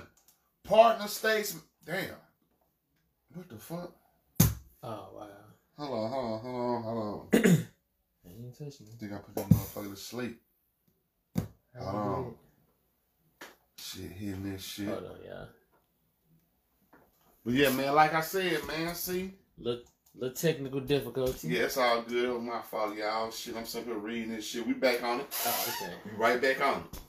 Partner 0.64 1.08
states. 1.08 1.56
Damn. 1.86 2.16
What 3.34 3.50
the 3.50 3.58
fuck? 3.58 3.94
Oh 4.84 5.10
wow. 5.14 5.28
Hold 5.78 5.92
on, 6.00 6.12
hold 6.12 6.26
on, 6.26 6.40
hold 6.42 6.56
on, 6.56 6.84
hold 6.84 6.98
on. 6.98 7.68
I 8.26 8.30
ain't 8.30 8.58
touching 8.58 8.88
I 8.94 8.98
think 9.00 9.14
I 9.14 9.18
put 9.18 9.36
that 9.36 9.50
motherfucker 9.50 9.90
to 9.92 9.96
sleep. 9.96 10.42
Hold 11.78 11.96
on. 11.96 12.36
Shit, 13.92 14.12
hitting 14.12 14.52
this 14.52 14.64
shit. 14.64 14.88
Hold 14.88 15.04
on, 15.04 15.18
yeah. 15.26 15.46
But 17.44 17.54
yeah, 17.54 17.70
man, 17.72 17.94
like 17.94 18.14
I 18.14 18.22
said, 18.22 18.66
man, 18.66 18.96
see? 18.96 19.34
Look, 19.58 19.86
little 20.16 20.34
technical 20.34 20.80
difficulty. 20.80 21.50
Yeah, 21.50 21.64
it's 21.64 21.76
all 21.76 22.02
good. 22.04 22.30
It 22.30 22.42
my 22.42 22.62
fault, 22.62 22.96
y'all. 22.96 23.32
Shit, 23.32 23.58
I'm 23.58 23.66
here 23.66 23.96
reading 23.96 24.32
this 24.32 24.48
shit. 24.48 24.66
We 24.66 24.74
back 24.74 25.04
on 25.04 25.20
it. 25.20 25.28
Oh, 25.46 25.76
okay. 25.84 25.94
We 26.06 26.12
right 26.18 26.42
back 26.42 26.62
on 26.62 26.84
it. 26.84 27.00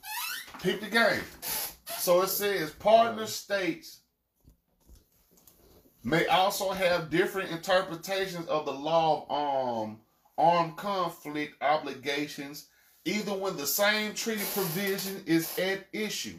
Peep 0.61 0.81
the 0.81 0.89
game. 0.89 1.21
So 1.99 2.21
it 2.21 2.27
says 2.27 2.71
partner 2.71 3.27
states 3.27 3.99
may 6.03 6.25
also 6.27 6.71
have 6.71 7.09
different 7.09 7.51
interpretations 7.51 8.47
of 8.47 8.65
the 8.65 8.73
law 8.73 9.25
of 9.29 9.87
um, 9.87 10.01
armed 10.37 10.75
conflict 10.75 11.55
obligations, 11.61 12.67
either 13.05 13.33
when 13.33 13.55
the 13.55 13.67
same 13.67 14.13
treaty 14.13 14.43
provision 14.53 15.23
is 15.25 15.57
at 15.57 15.85
issue. 15.93 16.35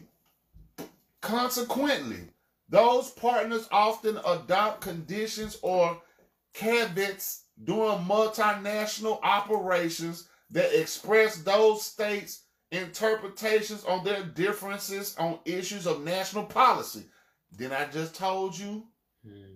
Consequently, 1.25 2.29
those 2.69 3.09
partners 3.09 3.67
often 3.71 4.19
adopt 4.25 4.81
conditions 4.81 5.57
or 5.63 5.99
caveats 6.53 7.45
during 7.63 7.99
multinational 8.05 9.19
operations 9.23 10.27
that 10.51 10.79
express 10.79 11.37
those 11.37 11.83
states' 11.83 12.43
interpretations 12.71 13.83
on 13.85 14.03
their 14.03 14.23
differences 14.23 15.15
on 15.17 15.39
issues 15.45 15.87
of 15.87 16.03
national 16.03 16.45
policy. 16.45 17.05
Then 17.51 17.71
I 17.71 17.85
just 17.85 18.15
told 18.15 18.57
you, 18.57 18.85
Hmm. 19.25 19.55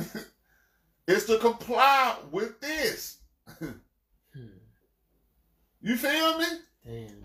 it's 1.08 1.26
to 1.26 1.38
comply 1.38 2.16
with 2.30 2.60
this. 2.60 3.18
Hmm. 3.58 3.70
You 5.82 5.96
feel 5.96 6.38
me? 6.38 6.46
Damn. 6.84 7.22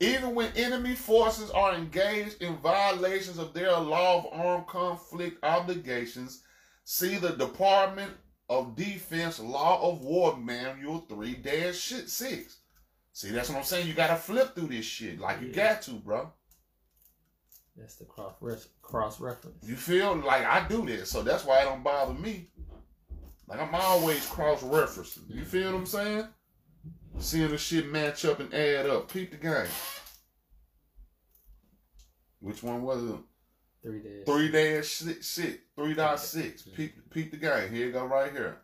Even 0.00 0.34
when 0.34 0.52
enemy 0.54 0.94
forces 0.94 1.50
are 1.50 1.74
engaged 1.74 2.40
in 2.40 2.56
violations 2.58 3.38
of 3.38 3.52
their 3.52 3.72
law 3.72 4.18
of 4.18 4.26
armed 4.32 4.68
conflict 4.68 5.42
obligations, 5.42 6.44
see 6.84 7.16
the 7.16 7.30
Department 7.30 8.12
of 8.48 8.76
Defense 8.76 9.40
Law 9.40 9.90
of 9.90 10.02
War 10.02 10.36
Manual 10.36 11.00
3 11.08 11.42
6. 11.72 12.58
See, 13.12 13.30
that's 13.30 13.48
what 13.48 13.58
I'm 13.58 13.64
saying. 13.64 13.88
You 13.88 13.94
gotta 13.94 14.14
flip 14.14 14.54
through 14.54 14.68
this 14.68 14.84
shit. 14.84 15.18
Like 15.18 15.40
you 15.40 15.52
got 15.52 15.82
to, 15.82 15.92
bro. 15.92 16.32
That's 17.78 17.96
the 17.96 18.04
cross 18.04 18.34
res- 18.40 18.68
cross 18.82 19.20
reference. 19.20 19.66
You 19.66 19.76
feel 19.76 20.16
like 20.16 20.44
I 20.44 20.66
do 20.66 20.84
this, 20.84 21.10
so 21.10 21.22
that's 21.22 21.44
why 21.44 21.60
it 21.60 21.64
don't 21.64 21.84
bother 21.84 22.14
me. 22.14 22.50
Like 23.46 23.60
I'm 23.60 23.74
always 23.74 24.26
cross 24.26 24.62
referencing. 24.62 25.34
You 25.34 25.44
feel 25.44 25.72
what 25.72 25.78
I'm 25.78 25.86
saying? 25.86 26.28
Seeing 27.18 27.50
the 27.50 27.58
shit 27.58 27.90
match 27.90 28.24
up 28.24 28.40
and 28.40 28.52
add 28.52 28.86
up. 28.86 29.10
Peep 29.10 29.30
the 29.30 29.36
game. 29.36 29.66
Which 32.40 32.62
one 32.62 32.82
was 32.82 33.02
it? 33.04 33.16
Three 33.82 34.00
days. 34.00 34.24
Three 34.26 34.50
dash 34.50 34.88
six, 34.88 35.26
six 35.28 35.58
three 35.76 35.94
dot 35.94 36.20
six. 36.20 36.62
Peep, 36.62 37.10
peep 37.10 37.30
the 37.30 37.36
game. 37.36 37.72
Here 37.72 37.86
you 37.86 37.92
go, 37.92 38.04
right 38.04 38.32
here. 38.32 38.58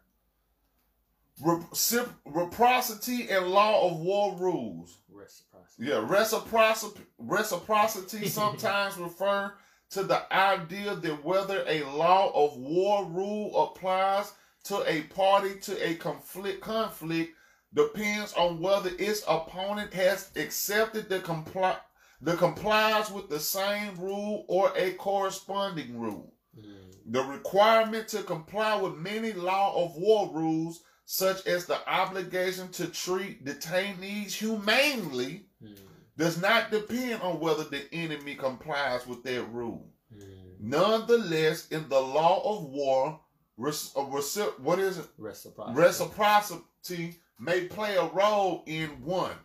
Recip- 1.43 2.09
Reciprocity 2.24 3.28
and 3.31 3.48
law 3.48 3.90
of 3.90 3.98
war 4.01 4.36
rules. 4.36 4.98
Reciprocity. 5.11 5.86
Yeah, 5.89 6.06
reciprocity, 6.09 7.02
reciprocity 7.19 8.28
sometimes 8.28 8.97
refer 8.97 9.55
to 9.90 10.02
the 10.02 10.32
idea 10.35 10.94
that 10.94 11.24
whether 11.24 11.65
a 11.66 11.82
law 11.85 12.31
of 12.35 12.56
war 12.59 13.05
rule 13.05 13.65
applies 13.65 14.32
to 14.65 14.82
a 14.90 15.02
party 15.02 15.59
to 15.61 15.89
a 15.89 15.94
conflict 15.97 16.61
conflict 16.61 17.35
depends 17.74 18.32
on 18.35 18.61
whether 18.61 18.90
its 18.98 19.23
opponent 19.28 19.93
has 19.93 20.31
accepted 20.36 21.09
the 21.09 21.19
compli- 21.19 21.77
the 22.20 22.36
complies 22.36 23.11
with 23.11 23.28
the 23.28 23.40
same 23.40 23.94
rule 23.98 24.44
or 24.48 24.73
a 24.77 24.93
corresponding 24.93 25.98
rule. 25.98 26.32
Hmm. 26.55 26.90
The 27.06 27.23
requirement 27.23 28.09
to 28.09 28.23
comply 28.23 28.77
with 28.81 28.94
many 28.97 29.32
law 29.32 29.85
of 29.85 29.97
war 29.97 30.31
rules, 30.32 30.81
such 31.05 31.47
as 31.47 31.66
the 31.66 31.86
obligation 31.89 32.68
to 32.72 32.86
treat 32.89 33.44
detainees 33.44 34.32
humanely, 34.32 35.47
Hmm. 35.60 35.74
does 36.16 36.40
not 36.40 36.70
depend 36.70 37.20
on 37.22 37.40
whether 37.40 37.64
the 37.64 37.93
enemy 37.93 38.35
complies 38.36 39.06
with 39.06 39.22
that 39.24 39.44
rule. 39.44 39.90
Hmm. 40.12 40.20
Nonetheless, 40.60 41.68
in 41.68 41.89
the 41.89 42.01
law 42.01 42.56
of 42.59 42.64
war, 42.70 43.20
res- 43.56 43.93
uh, 43.97 44.01
reci- 44.01 44.59
what 44.60 44.78
is 44.78 44.98
it? 44.98 45.06
Reciprocity. 45.18 45.78
Reciprocity 45.81 47.20
may 47.39 47.66
play 47.66 47.97
a 47.97 48.06
role 48.06 48.62
in 48.66 48.89
one, 49.05 49.36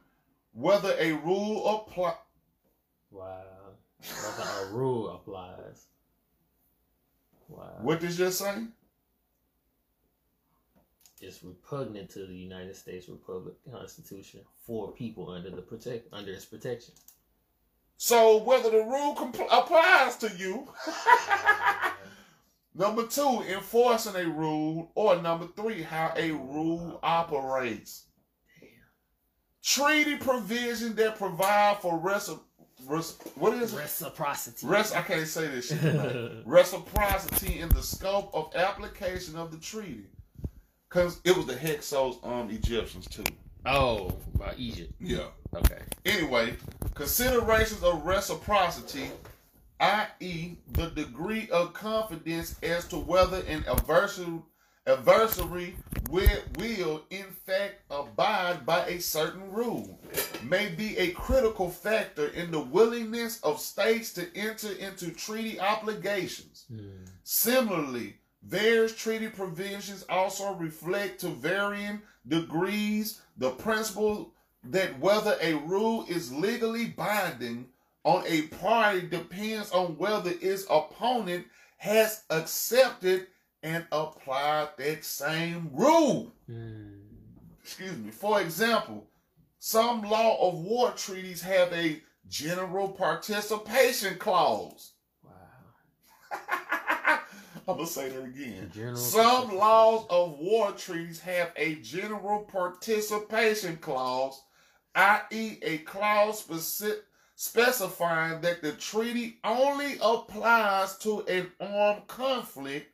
whether 0.54 0.96
a 1.00 1.12
rule 1.14 1.68
apply. 1.76 2.16
wow. 3.12 3.46
Whether 4.02 4.50
a 4.70 4.72
rule 4.74 5.10
applies. 5.10 5.88
Wow. 7.50 7.80
What 7.82 8.00
does 8.00 8.16
this 8.18 8.40
say? 8.40 8.68
It's 11.22 11.44
repugnant 11.44 12.10
to 12.12 12.26
the 12.26 12.36
United 12.36 12.76
States 12.76 13.10
Republic 13.10 13.56
Constitution 13.72 14.42
for 14.66 14.92
people 14.92 15.30
under 15.30 15.50
the 15.50 15.62
protect 15.62 16.14
under 16.14 16.32
its 16.32 16.46
protection. 16.46 16.94
So 17.98 18.38
whether 18.44 18.70
the 18.70 18.78
rule 18.84 19.16
compl- 19.16 19.48
applies 19.52 20.16
to 20.18 20.32
you. 20.38 20.68
Number 22.76 23.06
two, 23.08 23.44
enforcing 23.50 24.16
a 24.16 24.26
rule, 24.30 24.92
or 24.96 25.22
number 25.22 25.48
three, 25.56 25.82
how 25.82 26.14
a 26.16 26.32
rule 26.32 27.00
operates. 27.04 28.06
Damn. 28.62 28.70
Treaty 29.62 30.16
provisions 30.16 30.96
that 30.96 31.18
provide 31.18 31.78
for 31.82 32.00
reci- 32.00 32.40
res, 32.88 33.18
what 33.36 33.54
is 33.62 33.74
it? 33.74 33.78
Reciprocity. 33.78 34.66
Res, 34.66 34.94
I 34.94 35.02
can't 35.02 35.28
say 35.28 35.48
this 35.48 35.68
shit. 35.70 35.82
tonight. 35.82 36.32
Reciprocity 36.46 37.60
in 37.60 37.68
the 37.70 37.82
scope 37.82 38.30
of 38.34 38.56
application 38.56 39.36
of 39.36 39.52
the 39.52 39.58
treaty, 39.58 40.06
because 40.90 41.22
it 41.24 41.36
was 41.36 41.46
the 41.46 41.58
Hyksos 41.58 42.18
um 42.24 42.50
Egyptians 42.50 43.08
too. 43.08 43.24
oh, 43.66 44.12
about 44.36 44.58
Egypt. 44.58 44.94
Yeah. 45.00 45.28
Okay. 45.56 45.82
Anyway, 46.06 46.56
considerations 46.96 47.84
of 47.84 48.06
reciprocity, 48.06 49.12
i.e., 49.80 50.56
the 50.74 50.88
degree 50.88 51.50
of 51.52 51.74
confidence 51.74 52.56
as 52.64 52.88
to 52.88 52.98
whether 52.98 53.42
an 53.48 53.64
adversary, 53.68 54.42
adversary 54.88 55.76
will, 56.10 56.28
will 56.58 57.04
in 57.10 57.26
fact 57.46 57.76
abide 57.92 58.66
by 58.66 58.86
a 58.86 59.00
certain 59.00 59.52
rule, 59.52 60.00
may 60.44 60.70
be 60.70 60.98
a 60.98 61.12
critical 61.12 61.70
factor 61.70 62.28
in 62.30 62.52
the 62.52 62.60
willingness 62.60 63.40
of 63.42 63.60
states 63.60 64.14
to 64.14 64.26
enter 64.36 64.72
into 64.74 65.12
treaty 65.12 65.60
obligations. 65.60 66.66
Hmm. 66.70 67.06
Similarly, 67.24 68.16
various 68.44 68.96
treaty 68.96 69.28
provisions 69.28 70.06
also 70.10 70.54
reflect 70.54 71.20
to 71.22 71.30
varying 71.30 72.02
degrees 72.28 73.22
the 73.38 73.50
principle 73.52 74.34
that 74.64 74.98
whether 75.00 75.38
a 75.42 75.54
rule 75.56 76.06
is 76.08 76.34
legally 76.34 76.86
binding 76.86 77.68
on 78.04 78.24
a 78.28 78.44
party 78.44 79.02
depends 79.02 79.72
on 79.72 79.98
whether 79.98 80.32
its 80.42 80.66
opponent 80.70 81.46
has 81.78 82.24
accepted 82.30 83.28
and 83.64 83.86
applied 83.92 84.70
that 84.78 85.04
same 85.04 85.70
rule. 85.74 86.32
Hmm. 86.48 87.00
Excuse 87.62 87.98
me. 87.98 88.12
For 88.12 88.42
example, 88.42 89.06
some 89.60 90.02
law 90.04 90.50
of 90.50 90.60
war 90.60 90.92
treaties 90.92 91.42
have 91.42 91.72
a 91.74 92.02
general 92.28 92.90
participation 92.90 94.18
clause. 94.18 94.94
I'm 97.70 97.76
gonna 97.78 97.88
say 97.88 98.10
that 98.10 98.24
again. 98.24 98.72
General 98.74 98.96
Some 98.96 99.56
laws 99.56 100.06
of 100.10 100.40
war 100.40 100.72
treaties 100.72 101.20
have 101.20 101.52
a 101.56 101.76
general 101.76 102.42
participation 102.42 103.78
clause, 103.78 104.42
i.e., 104.96 105.58
a 105.62 105.78
clause 105.80 106.44
speci- 106.46 107.00
specifying 107.36 108.42
that 108.42 108.64
the 108.64 108.72
treaty 108.72 109.38
only 109.44 109.98
applies 110.02 110.98
to 110.98 111.22
an 111.28 111.52
armed 111.60 112.08
conflict 112.08 112.88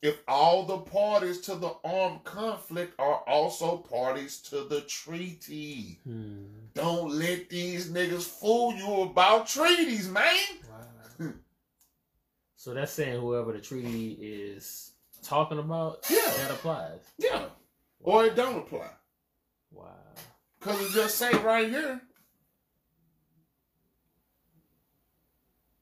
if 0.00 0.22
all 0.28 0.64
the 0.64 0.78
parties 0.78 1.40
to 1.40 1.56
the 1.56 1.74
armed 1.82 2.22
conflict 2.24 2.94
are 3.00 3.24
also 3.26 3.78
parties 3.78 4.38
to 4.42 4.64
the 4.64 4.82
treaty. 4.82 5.98
Hmm. 6.04 6.44
Don't 6.74 7.10
let 7.10 7.48
these 7.48 7.90
niggas 7.90 8.24
fool 8.24 8.74
you 8.74 9.02
about 9.02 9.48
treaties, 9.48 10.08
man. 10.08 10.38
Wow. 11.18 11.32
so 12.64 12.72
that's 12.72 12.92
saying 12.92 13.20
whoever 13.20 13.52
the 13.52 13.60
treaty 13.60 14.12
is 14.18 14.92
talking 15.22 15.58
about, 15.58 15.98
Yeah. 16.08 16.32
that 16.38 16.50
applies. 16.50 17.00
Yeah. 17.18 17.48
Or 18.00 18.24
it 18.24 18.36
don't 18.36 18.56
apply. 18.56 18.88
Wow. 19.70 19.90
Cause 20.60 20.80
it 20.80 20.92
just 20.92 21.16
say 21.16 21.30
right 21.42 21.68
here, 21.68 22.00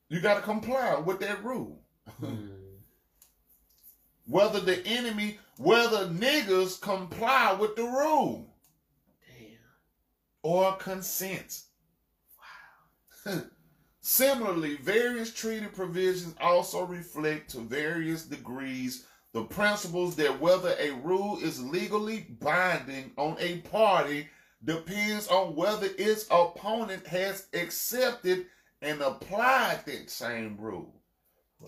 you 0.09 0.21
got 0.21 0.35
to 0.35 0.43
comply 0.43 0.97
with 0.97 1.21
that 1.21 1.45
rule. 1.45 1.85
Hmm. 2.19 2.49
Whether 4.27 4.59
the 4.59 4.85
enemy, 4.85 5.39
whether 5.59 6.09
niggas 6.09 6.81
comply 6.81 7.53
with 7.53 7.77
the 7.77 7.85
rule 7.85 8.57
Damn. 9.29 9.59
or 10.43 10.75
consent. 10.79 11.61
Wow. 13.25 13.43
Similarly, 14.05 14.79
various 14.79 15.33
treaty 15.33 15.67
provisions 15.67 16.35
also 16.41 16.85
reflect 16.85 17.51
to 17.51 17.61
various 17.61 18.25
degrees 18.25 19.07
the 19.33 19.45
principles 19.45 20.17
that 20.17 20.41
whether 20.41 20.75
a 20.79 20.91
rule 20.91 21.39
is 21.41 21.63
legally 21.63 22.27
binding 22.41 23.13
on 23.17 23.37
a 23.39 23.59
party 23.59 24.29
depends 24.65 25.29
on 25.29 25.55
whether 25.55 25.89
its 25.97 26.27
opponent 26.33 27.07
has 27.07 27.47
accepted 27.55 28.47
and 28.83 29.01
applied 29.01 29.87
that 29.87 30.11
same 30.11 30.57
rule. 30.59 30.93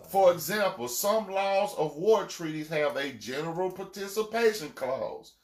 For 0.08 0.32
example, 0.32 0.88
some 0.88 1.30
laws 1.30 1.72
of 1.76 1.96
war 1.96 2.26
treaties 2.26 2.68
have 2.68 2.96
a 2.96 3.12
general 3.12 3.70
participation 3.70 4.70
clause, 4.70 5.34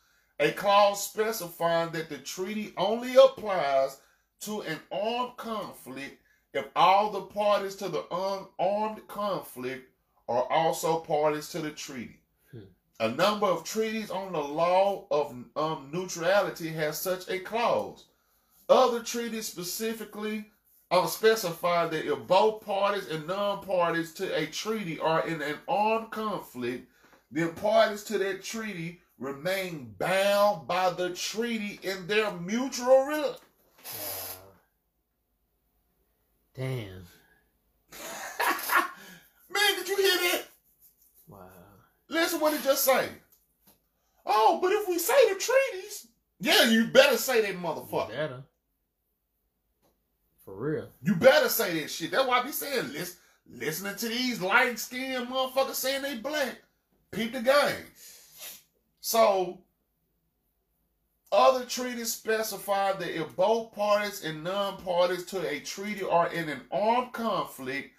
a 0.40 0.50
clause 0.50 1.06
specifying 1.06 1.92
that 1.92 2.08
the 2.08 2.18
treaty 2.18 2.74
only 2.76 3.14
applies 3.14 4.00
to 4.40 4.62
an 4.62 4.80
armed 4.90 5.36
conflict 5.36 6.19
if 6.52 6.66
all 6.74 7.10
the 7.10 7.22
parties 7.22 7.76
to 7.76 7.88
the 7.88 8.04
unarmed 8.10 9.06
conflict 9.08 9.88
are 10.28 10.44
also 10.50 10.98
parties 10.98 11.48
to 11.50 11.60
the 11.60 11.70
treaty. 11.70 12.20
Hmm. 12.50 12.58
A 13.00 13.08
number 13.10 13.46
of 13.46 13.64
treaties 13.64 14.10
on 14.10 14.32
the 14.32 14.40
law 14.40 15.06
of 15.10 15.34
um, 15.56 15.90
neutrality 15.92 16.68
has 16.68 16.98
such 16.98 17.28
a 17.28 17.38
clause. 17.38 18.04
Other 18.68 19.02
treaties 19.02 19.46
specifically 19.46 20.46
uh, 20.90 21.06
specify 21.06 21.86
that 21.86 22.06
if 22.06 22.26
both 22.26 22.64
parties 22.64 23.08
and 23.08 23.26
non-parties 23.26 24.12
to 24.14 24.36
a 24.36 24.46
treaty 24.46 24.98
are 24.98 25.26
in 25.26 25.40
an 25.42 25.56
armed 25.68 26.10
conflict, 26.10 26.88
then 27.30 27.52
parties 27.54 28.02
to 28.04 28.18
that 28.18 28.42
treaty 28.42 29.00
remain 29.18 29.94
bound 29.98 30.66
by 30.66 30.90
the 30.90 31.10
treaty 31.10 31.78
in 31.82 32.06
their 32.06 32.32
mutual 32.32 33.06
rel- 33.06 33.38
Wow. 33.82 34.19
Damn. 36.54 37.04
Man, 39.50 39.74
did 39.76 39.88
you 39.88 39.96
hear 39.96 40.16
that? 40.32 40.42
Wow. 41.28 41.38
Listen 42.08 42.40
what 42.40 42.54
it 42.54 42.62
just 42.62 42.84
say. 42.84 43.08
Oh, 44.26 44.58
but 44.62 44.72
if 44.72 44.88
we 44.88 44.98
say 44.98 45.32
the 45.32 45.38
treaties, 45.40 46.08
yeah, 46.40 46.64
you 46.64 46.86
better 46.86 47.16
say 47.16 47.40
that 47.42 47.52
You 47.52 47.58
motherfucker. 47.58 48.08
better. 48.10 48.42
For 50.44 50.54
real. 50.54 50.88
You 51.02 51.14
better 51.14 51.48
say 51.48 51.80
that 51.80 51.90
shit. 51.90 52.10
That's 52.10 52.26
why 52.26 52.40
I 52.40 52.42
be 52.44 52.52
saying, 52.52 52.92
listen, 52.92 53.16
listening 53.48 53.96
to 53.96 54.08
these 54.08 54.40
light 54.40 54.78
skinned 54.78 55.28
motherfuckers 55.28 55.74
saying 55.74 56.02
they 56.02 56.16
black. 56.16 56.56
Peep 57.12 57.32
the 57.32 57.40
game. 57.42 57.84
So, 59.00 59.58
other 61.32 61.64
treaties 61.64 62.12
specify 62.12 62.92
that 62.92 63.18
if 63.18 63.36
both 63.36 63.72
parties 63.72 64.24
and 64.24 64.42
non 64.42 64.78
parties 64.78 65.24
to 65.26 65.48
a 65.48 65.60
treaty 65.60 66.02
are 66.02 66.32
in 66.32 66.48
an 66.48 66.62
armed 66.72 67.12
conflict, 67.12 67.90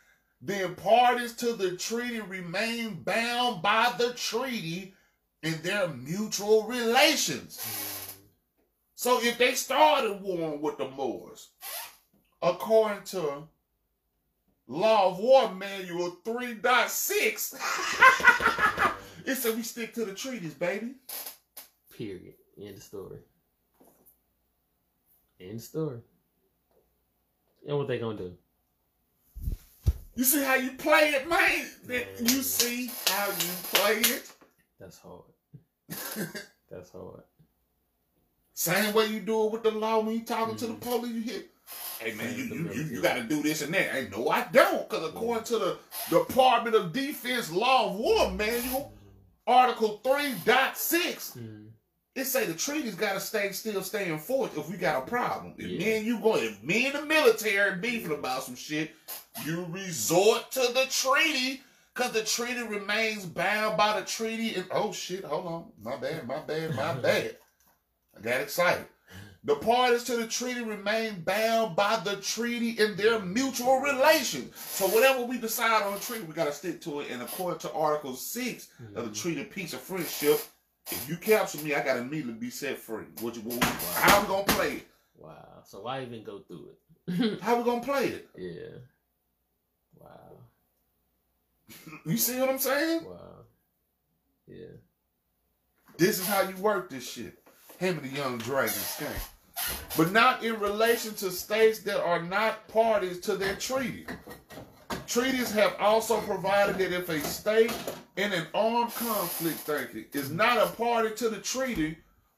then 0.42 0.76
parties 0.76 1.34
to 1.34 1.54
the 1.54 1.78
treaty 1.78 2.20
remain 2.20 3.04
bound 3.04 3.62
by 3.62 3.94
the 3.98 4.14
treaty 4.14 4.94
in 5.44 5.62
their 5.62 5.88
mutual 5.90 6.64
relations. 6.64 7.62
So 8.96 9.22
if 9.22 9.38
they 9.38 9.54
started 9.54 10.22
warring 10.22 10.62
with 10.62 10.78
the 10.78 10.90
Moors, 10.90 11.50
according 12.42 13.04
to 13.06 13.48
Law 14.68 15.10
of 15.10 15.20
War 15.20 15.54
Manual 15.54 16.18
3.6, 16.26 17.56
it 19.26 19.36
said 19.36 19.56
we 19.56 19.64
stick 19.64 19.94
to 19.94 20.06
the 20.06 20.14
treaties, 20.14 20.54
baby. 20.54 20.96
Period. 21.96 22.36
End 22.62 22.78
of 22.78 22.84
story. 22.84 23.18
End 25.40 25.56
of 25.56 25.62
story. 25.62 25.98
And 27.68 27.78
what 27.78 27.88
they 27.88 28.00
gonna 28.00 28.18
do? 28.18 28.34
You 30.16 30.24
see 30.24 30.44
how 30.44 30.56
you 30.56 30.72
play 30.74 31.10
it, 31.16 31.28
man? 31.28 31.66
That- 31.86 32.22
Man. 32.22 32.30
You 32.30 32.42
see 32.44 32.92
how 33.08 33.28
you 33.28 33.54
play 33.74 33.98
it? 34.00 34.32
That's 34.80 35.00
hard. 35.00 35.24
That's 36.70 36.92
hard. 36.92 37.24
Same 38.54 38.94
way 38.94 39.08
you 39.08 39.22
do 39.22 39.46
it 39.46 39.52
with 39.54 39.64
the 39.64 39.72
law 39.72 40.00
when 40.02 40.16
you 40.16 40.22
talking 40.24 40.56
to 40.58 40.68
the 40.68 40.74
Mhm. 40.74 40.82
police, 40.82 41.12
you 41.14 41.22
hit. 41.22 41.50
Hey 42.00 42.14
man, 42.14 42.36
you, 42.38 42.44
you, 42.44 42.72
you, 42.74 42.84
you 42.96 43.02
gotta 43.02 43.24
do 43.24 43.42
this 43.42 43.62
and 43.62 43.74
that. 43.74 43.92
Hey, 43.92 44.08
no, 44.12 44.30
I 44.30 44.48
don't. 44.52 44.88
Cause 44.90 45.08
according 45.10 45.46
to 45.46 45.58
the 45.60 45.78
Department 46.10 46.76
of 46.76 46.92
Defense 46.94 47.52
Law 47.52 47.90
of 47.92 47.96
War 47.96 48.32
Manual, 48.32 48.94
Article 49.48 50.02
3.6, 50.04 51.38
Mm. 51.38 51.71
It 52.16 52.26
say 52.26 52.46
the 52.46 52.54
treaties 52.54 52.96
gotta 52.96 53.20
stay 53.20 53.52
still 53.52 53.82
stay 53.84 54.10
in 54.12 54.20
force 54.20 54.52
if 54.58 54.70
we 54.70 54.76
got 54.78 55.04
a 55.04 55.06
problem. 55.10 55.54
If 55.58 55.68
Yeah. 55.68 55.78
me 55.80 55.98
and 55.98 56.06
you 56.06 56.20
go, 56.20 56.36
if 56.36 56.62
me 56.62 56.88
and 56.88 56.96
the 56.96 57.06
military 57.06 57.76
beefing 57.80 58.12
about 58.12 58.44
some 58.44 58.56
shit, 58.56 58.92
you 59.46 59.66
resort 59.70 60.52
to 60.52 60.60
the 60.74 60.86
treaty 60.90 61.62
because 61.94 62.12
the 62.12 62.24
treaty 62.24 62.64
remains 62.64 63.26
bound 63.26 63.78
by 63.78 64.00
the 64.00 64.06
treaty. 64.06 64.56
And 64.56 64.66
oh 64.72 64.92
shit, 64.92 65.24
hold 65.24 65.46
on, 65.48 65.72
my 65.82 65.96
bad, 65.98 66.28
my 66.28 66.40
bad, 66.40 66.76
my 66.76 66.94
bad. 67.02 67.38
I 68.18 68.22
got 68.22 68.42
excited. 68.42 68.86
The 69.44 69.56
parties 69.56 70.04
to 70.04 70.18
the 70.18 70.28
treaty 70.28 70.62
remain 70.62 71.22
bound 71.22 71.76
by 71.76 71.96
the 72.04 72.18
treaty 72.18 72.72
in 72.72 72.96
their 72.96 73.20
mutual 73.20 73.80
relations. 73.80 74.54
So 74.56 74.88
whatever 74.90 75.24
we 75.24 75.40
decide 75.40 75.82
on 75.82 75.96
a 75.96 76.00
treaty, 76.00 76.26
we 76.26 76.34
gotta 76.36 76.52
stick 76.54 76.80
to 76.82 77.00
it. 77.00 77.10
And 77.10 77.24
according 77.24 77.60
to 77.62 77.72
Article 77.74 78.16
Six 78.16 78.68
of 78.96 79.06
the 79.06 79.10
Mhm. 79.10 79.22
Treaty 79.22 79.42
of 79.42 79.50
Peace 79.50 79.74
and 79.74 79.82
Friendship, 79.82 80.42
if 80.90 81.10
you 81.10 81.18
capture 81.18 81.60
me, 81.60 81.74
I 81.76 81.84
gotta 81.84 82.00
immediately 82.02 82.34
be 82.34 82.50
set 82.50 82.78
free. 82.78 83.06
What 83.20 83.36
you, 83.36 83.42
what, 83.42 83.64
how 83.96 84.22
we 84.22 84.28
gonna 84.28 84.44
play 84.44 84.74
it? 84.74 84.88
Wow. 85.16 85.62
So 85.66 85.82
why 85.82 86.02
even 86.02 86.24
go 86.24 86.40
through 86.40 86.70
it? 86.70 87.42
How 87.42 87.58
we 87.58 87.64
gonna 87.64 87.82
play 87.82 88.08
it? 88.08 88.30
yeah. 88.38 88.78
Wow. 90.00 90.38
You 92.06 92.18
see 92.18 92.40
what 92.40 92.50
I'm 92.50 92.60
saying? 92.60 93.06
Wow. 93.06 93.46
Yeah. 94.48 94.68
This 95.98 96.20
is 96.20 96.28
how 96.28 96.42
you 96.42 96.56
work 96.58 96.90
this 96.90 97.10
shit. 97.10 97.38
Him 97.78 98.00
and 98.00 98.12
the 98.12 98.16
young 98.16 98.38
dragon 98.40 98.74
skank. 98.74 99.96
But 99.98 100.12
not 100.12 100.44
in 100.44 100.60
relation 100.60 101.14
to 101.16 101.32
states 101.32 101.80
that 101.80 102.04
are 102.04 102.22
not 102.22 102.68
parties 102.68 103.20
to 103.22 103.36
their 103.36 103.56
treaty. 103.56 104.06
Treaties 105.12 105.52
have 105.52 105.76
also 105.78 106.22
provided 106.22 106.78
that 106.78 106.94
if 106.94 107.10
a 107.10 107.20
state 107.20 107.74
in 108.16 108.32
an 108.32 108.48
armed 108.54 108.96
conflict 108.96 109.58
thinking 109.58 110.06
is 110.14 110.32
not 110.32 110.58
a 110.58 110.72
party 110.72 111.14
to 111.16 111.28
the 111.28 111.40
treaty, 111.40 111.98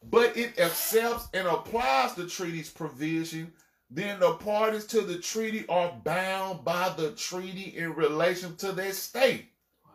but 0.09 0.35
it 0.35 0.59
accepts 0.59 1.27
and 1.35 1.47
applies 1.47 2.15
the 2.15 2.25
treaty's 2.25 2.71
provision, 2.71 3.53
then 3.91 4.19
the 4.19 4.33
parties 4.33 4.85
to 4.85 5.01
the 5.01 5.19
treaty 5.19 5.67
are 5.69 5.93
bound 6.03 6.65
by 6.65 6.91
the 6.97 7.11
treaty 7.11 7.77
in 7.77 7.93
relation 7.93 8.55
to 8.55 8.71
their 8.71 8.93
state. 8.93 9.45
Wow. 9.85 9.91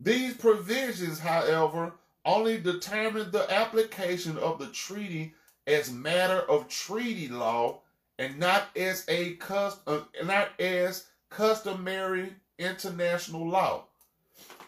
These 0.00 0.34
provisions, 0.34 1.20
however, 1.20 1.92
only 2.24 2.58
determine 2.58 3.30
the 3.30 3.48
application 3.54 4.36
of 4.36 4.58
the 4.58 4.66
treaty 4.66 5.32
as 5.68 5.92
matter 5.92 6.40
of 6.40 6.66
treaty 6.66 7.28
law 7.28 7.82
and 8.18 8.36
not 8.40 8.76
as 8.76 9.04
a 9.06 9.34
cus- 9.34 9.78
uh, 9.86 10.00
not 10.24 10.48
as 10.60 11.06
customary 11.30 12.34
international 12.58 13.48
law. 13.48 13.84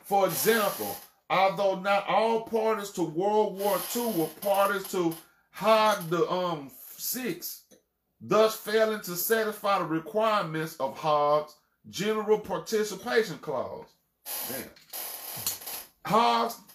For 0.04 0.26
example, 0.26 0.96
although 1.28 1.78
not 1.80 2.06
all 2.08 2.42
parties 2.42 2.90
to 2.92 3.02
World 3.02 3.58
War 3.58 3.78
II 3.94 4.12
were 4.12 4.26
parties 4.40 4.90
to 4.92 5.14
Hague 5.52 6.08
the 6.08 6.28
um 6.30 6.70
Six, 6.96 7.64
thus 8.20 8.54
failing 8.54 9.00
to 9.00 9.16
satisfy 9.16 9.80
the 9.80 9.84
requirements 9.84 10.76
of 10.76 10.96
Hague's 10.96 11.56
General 11.90 12.38
Participation 12.38 13.38
Clause. 13.38 13.88
Damn. 14.48 14.70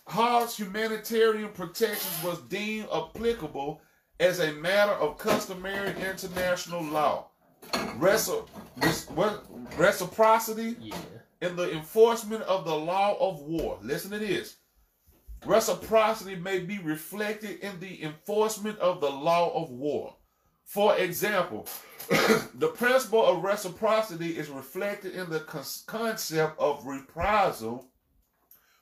Hague's 0.05 0.57
humanitarian 0.57 1.49
protections 1.49 2.23
was 2.23 2.39
deemed 2.49 2.89
applicable 2.93 3.79
as 4.19 4.39
a 4.41 4.51
matter 4.51 4.91
of 4.91 5.17
customary 5.17 5.95
international 6.01 6.83
law. 6.83 7.27
Res- 7.97 8.29
reciprocity 9.77 10.75
Yeah. 10.79 10.95
in 11.41 11.55
the 11.55 11.71
enforcement 11.71 12.43
of 12.43 12.65
the 12.65 12.75
law 12.75 13.17
of 13.19 13.39
war. 13.41 13.79
Listen 13.81 14.11
to 14.11 14.19
this. 14.19 14.55
Reciprocity 15.45 16.35
may 16.35 16.59
be 16.59 16.79
reflected 16.79 17.59
in 17.59 17.79
the 17.79 18.03
enforcement 18.03 18.79
of 18.79 19.01
the 19.01 19.09
law 19.09 19.51
of 19.53 19.69
war. 19.69 20.15
For 20.65 20.97
example, 20.97 21.67
the 22.55 22.73
principle 22.75 23.25
of 23.25 23.43
reciprocity 23.43 24.37
is 24.37 24.49
reflected 24.49 25.13
in 25.13 25.29
the 25.29 25.39
con- 25.41 25.63
concept 25.85 26.59
of 26.59 26.85
reprisal, 26.85 27.89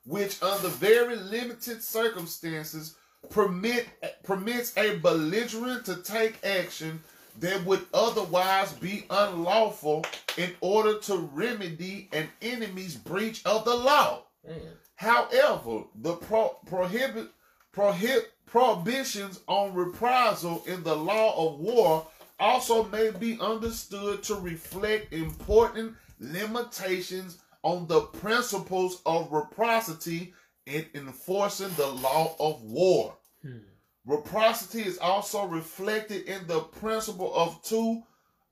which, 0.06 0.42
under 0.42 0.70
very 0.70 1.16
limited 1.16 1.84
circumstances, 1.84 2.96
permit 3.30 3.88
permits 4.24 4.76
a 4.78 4.98
belligerent 4.98 5.86
to 5.86 5.96
take 5.98 6.44
action 6.46 7.04
that 7.40 7.66
would 7.66 7.86
otherwise 7.94 8.74
be 8.74 9.06
unlawful 9.10 10.06
in 10.38 10.52
order 10.62 11.00
to 11.00 11.18
remedy 11.34 12.10
an 12.12 12.30
enemy's 12.42 12.96
breach 12.96 13.46
of 13.46 13.66
the 13.66 13.76
law. 13.76 14.24
Man. 14.46 14.60
However, 14.96 15.84
the 15.96 16.14
pro- 16.16 16.58
prohibit 16.66 17.28
prohibit 17.72 18.32
prohibitions 18.46 19.42
on 19.48 19.74
reprisal 19.74 20.64
in 20.66 20.84
the 20.84 20.96
law 20.96 21.48
of 21.48 21.60
war 21.60 22.08
also 22.40 22.84
may 22.86 23.12
be 23.12 23.38
understood 23.40 24.24
to 24.24 24.36
reflect 24.36 25.12
important 25.14 25.94
limitations 26.20 27.40
on 27.64 27.88
the 27.88 28.02
principles 28.02 29.02
of 29.06 29.32
reciprocity 29.32 30.34
in 30.66 30.86
enforcing 30.94 31.74
the 31.76 31.88
law 31.88 32.36
of 32.40 32.62
war. 32.64 33.18
Hmm. 33.42 33.58
Reciprocity 34.06 34.82
is 34.82 35.00
also 35.00 35.46
reflected 35.46 36.26
in 36.26 36.46
the 36.46 36.60
principle 36.60 37.34
of 37.36 37.62
two 37.64 38.04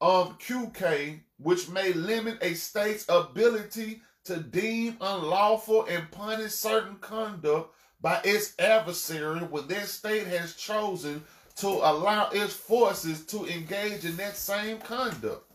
of 0.01 0.39
QK, 0.39 1.19
which 1.37 1.69
may 1.69 1.93
limit 1.93 2.39
a 2.41 2.55
state's 2.55 3.05
ability 3.07 4.01
to 4.25 4.37
deem 4.37 4.97
unlawful 4.99 5.85
and 5.85 6.09
punish 6.09 6.53
certain 6.53 6.95
conduct 6.97 7.73
by 8.01 8.19
its 8.23 8.53
adversary 8.57 9.41
when 9.41 9.67
that 9.67 9.87
state 9.87 10.25
has 10.25 10.55
chosen 10.55 11.23
to 11.55 11.67
allow 11.67 12.29
its 12.31 12.53
forces 12.53 13.25
to 13.27 13.45
engage 13.45 14.05
in 14.05 14.17
that 14.17 14.35
same 14.35 14.79
conduct. 14.79 15.49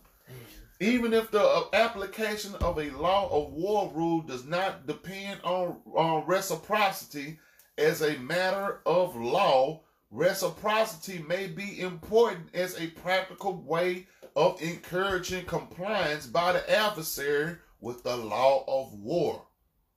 Even 0.80 1.12
if 1.12 1.30
the 1.32 1.42
uh, 1.42 1.64
application 1.72 2.54
of 2.56 2.78
a 2.78 2.90
law 2.90 3.28
of 3.30 3.52
war 3.52 3.90
rule 3.92 4.22
does 4.22 4.44
not 4.44 4.86
depend 4.86 5.40
on, 5.42 5.76
on 5.92 6.24
reciprocity 6.26 7.38
as 7.76 8.00
a 8.00 8.16
matter 8.18 8.80
of 8.86 9.16
law, 9.16 9.80
reciprocity 10.10 11.24
may 11.28 11.46
be 11.46 11.80
important 11.80 12.54
as 12.54 12.78
a 12.78 12.88
practical 12.88 13.62
way 13.62 14.06
of 14.36 14.60
encouraging 14.62 15.44
compliance 15.44 16.26
by 16.26 16.52
the 16.52 16.70
adversary 16.70 17.56
with 17.80 18.02
the 18.02 18.16
law 18.16 18.64
of 18.66 18.92
war. 18.94 19.46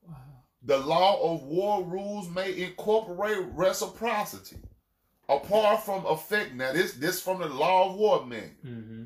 Wow. 0.08 0.16
The 0.64 0.78
law 0.78 1.34
of 1.34 1.44
war 1.44 1.84
rules 1.84 2.30
may 2.30 2.64
incorporate 2.64 3.40
reciprocity. 3.54 4.58
Apart 5.30 5.84
from 5.84 6.06
effect, 6.06 6.54
now 6.56 6.74
this 6.74 6.94
this 6.94 7.22
from 7.22 7.40
the 7.40 7.48
law 7.48 7.90
of 7.90 7.96
war 7.96 8.26
man. 8.26 8.56
Mm-hmm. 8.66 9.04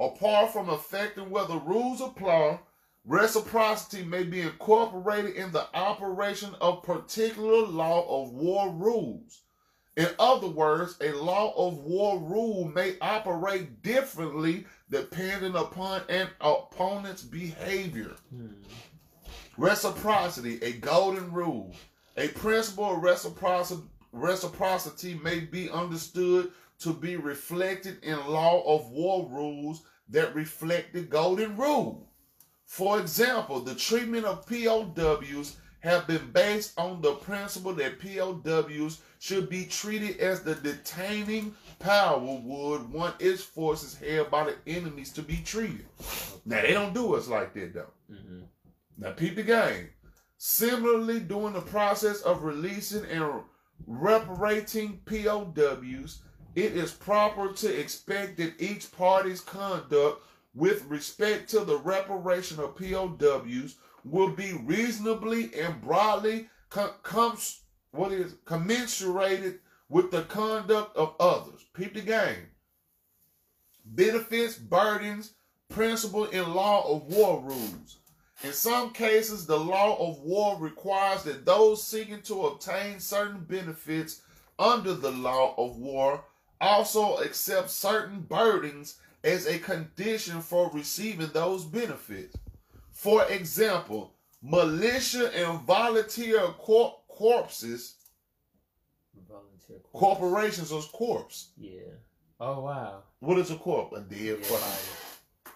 Apart 0.00 0.52
from 0.52 0.68
affecting 0.68 1.30
whether 1.30 1.56
rules 1.58 2.00
apply, 2.00 2.58
reciprocity 3.04 4.04
may 4.04 4.24
be 4.24 4.40
incorporated 4.40 5.34
in 5.34 5.52
the 5.52 5.66
operation 5.74 6.54
of 6.60 6.82
particular 6.82 7.66
law 7.66 8.22
of 8.22 8.32
war 8.32 8.70
rules. 8.70 9.41
In 9.96 10.08
other 10.18 10.48
words, 10.48 10.96
a 11.02 11.12
law 11.12 11.52
of 11.54 11.78
war 11.78 12.18
rule 12.18 12.64
may 12.74 12.96
operate 13.00 13.82
differently 13.82 14.64
depending 14.88 15.54
upon 15.54 16.02
an 16.08 16.28
opponent's 16.40 17.22
behavior. 17.22 18.16
Hmm. 18.30 18.46
Reciprocity, 19.58 20.58
a 20.62 20.72
golden 20.72 21.30
rule. 21.30 21.74
A 22.16 22.28
principle 22.28 22.96
of 22.96 23.02
reciprocity, 23.02 23.82
reciprocity 24.12 25.20
may 25.22 25.40
be 25.40 25.68
understood 25.68 26.52
to 26.78 26.94
be 26.94 27.16
reflected 27.16 28.02
in 28.02 28.26
law 28.26 28.62
of 28.62 28.90
war 28.90 29.28
rules 29.30 29.82
that 30.08 30.34
reflect 30.34 30.94
the 30.94 31.02
golden 31.02 31.56
rule. 31.56 32.08
For 32.64 32.98
example, 32.98 33.60
the 33.60 33.74
treatment 33.74 34.24
of 34.24 34.46
POWs 34.46 35.56
have 35.82 36.06
been 36.06 36.30
based 36.32 36.78
on 36.78 37.02
the 37.02 37.12
principle 37.14 37.72
that 37.74 37.98
POWs 37.98 39.00
should 39.18 39.48
be 39.48 39.64
treated 39.66 40.18
as 40.18 40.42
the 40.42 40.54
detaining 40.54 41.54
power 41.78 42.18
would 42.18 42.92
want 42.92 43.20
its 43.20 43.42
forces 43.42 43.98
held 43.98 44.30
by 44.30 44.44
the 44.44 44.56
enemies 44.66 45.12
to 45.12 45.22
be 45.22 45.36
treated. 45.44 45.84
Now 46.44 46.62
they 46.62 46.72
don't 46.72 46.94
do 46.94 47.14
us 47.14 47.28
like 47.28 47.52
that 47.54 47.74
though. 47.74 47.90
Mm-hmm. 48.10 48.40
Now, 48.98 49.12
peep 49.12 49.34
the 49.34 49.42
game. 49.42 49.88
Similarly, 50.36 51.20
during 51.20 51.54
the 51.54 51.60
process 51.60 52.20
of 52.22 52.42
releasing 52.42 53.04
and 53.06 53.42
reparating 53.86 55.00
POWs, 55.04 56.22
it 56.54 56.76
is 56.76 56.92
proper 56.92 57.52
to 57.52 57.80
expect 57.80 58.36
that 58.36 58.60
each 58.60 58.92
party's 58.92 59.40
conduct 59.40 60.22
with 60.54 60.84
respect 60.84 61.48
to 61.50 61.60
the 61.60 61.78
reparation 61.78 62.60
of 62.60 62.76
POWs 62.76 63.76
will 64.04 64.30
be 64.30 64.52
reasonably 64.64 65.50
and 65.54 65.80
broadly 65.80 66.48
com- 66.70 66.90
comes 67.02 67.62
what 67.92 68.12
is 68.12 68.34
commensurated 68.44 69.58
with 69.88 70.10
the 70.10 70.22
conduct 70.22 70.96
of 70.96 71.14
others. 71.20 71.64
Peep 71.74 71.94
the 71.94 72.00
game. 72.00 72.48
Benefits, 73.84 74.56
burdens, 74.56 75.34
principle 75.68 76.24
in 76.26 76.54
law 76.54 76.88
of 76.94 77.02
war 77.04 77.40
rules. 77.40 77.98
In 78.42 78.52
some 78.52 78.92
cases, 78.92 79.46
the 79.46 79.58
law 79.58 79.96
of 79.96 80.18
war 80.20 80.58
requires 80.58 81.22
that 81.24 81.44
those 81.44 81.86
seeking 81.86 82.22
to 82.22 82.46
obtain 82.46 82.98
certain 82.98 83.44
benefits 83.44 84.22
under 84.58 84.94
the 84.94 85.10
law 85.10 85.54
of 85.56 85.76
war 85.76 86.24
also 86.60 87.16
accept 87.18 87.70
certain 87.70 88.20
burdens 88.20 88.98
as 89.22 89.46
a 89.46 89.58
condition 89.58 90.40
for 90.40 90.70
receiving 90.72 91.28
those 91.28 91.64
benefits. 91.64 92.36
For 93.02 93.24
example, 93.32 94.14
militia 94.40 95.32
and 95.34 95.60
volunteer 95.62 96.38
cor- 96.56 97.00
corpses, 97.08 97.96
Volunteer 99.28 99.78
corporations 99.92 100.70
are 100.70 100.82
corpse. 100.82 101.48
Yeah. 101.58 101.80
Oh 102.38 102.60
wow. 102.60 103.02
What 103.18 103.38
is 103.38 103.50
a 103.50 103.56
corp? 103.56 103.92
A 103.94 104.00
dead 104.02 104.38
Yeah, 104.40 104.48
body. 104.48 105.52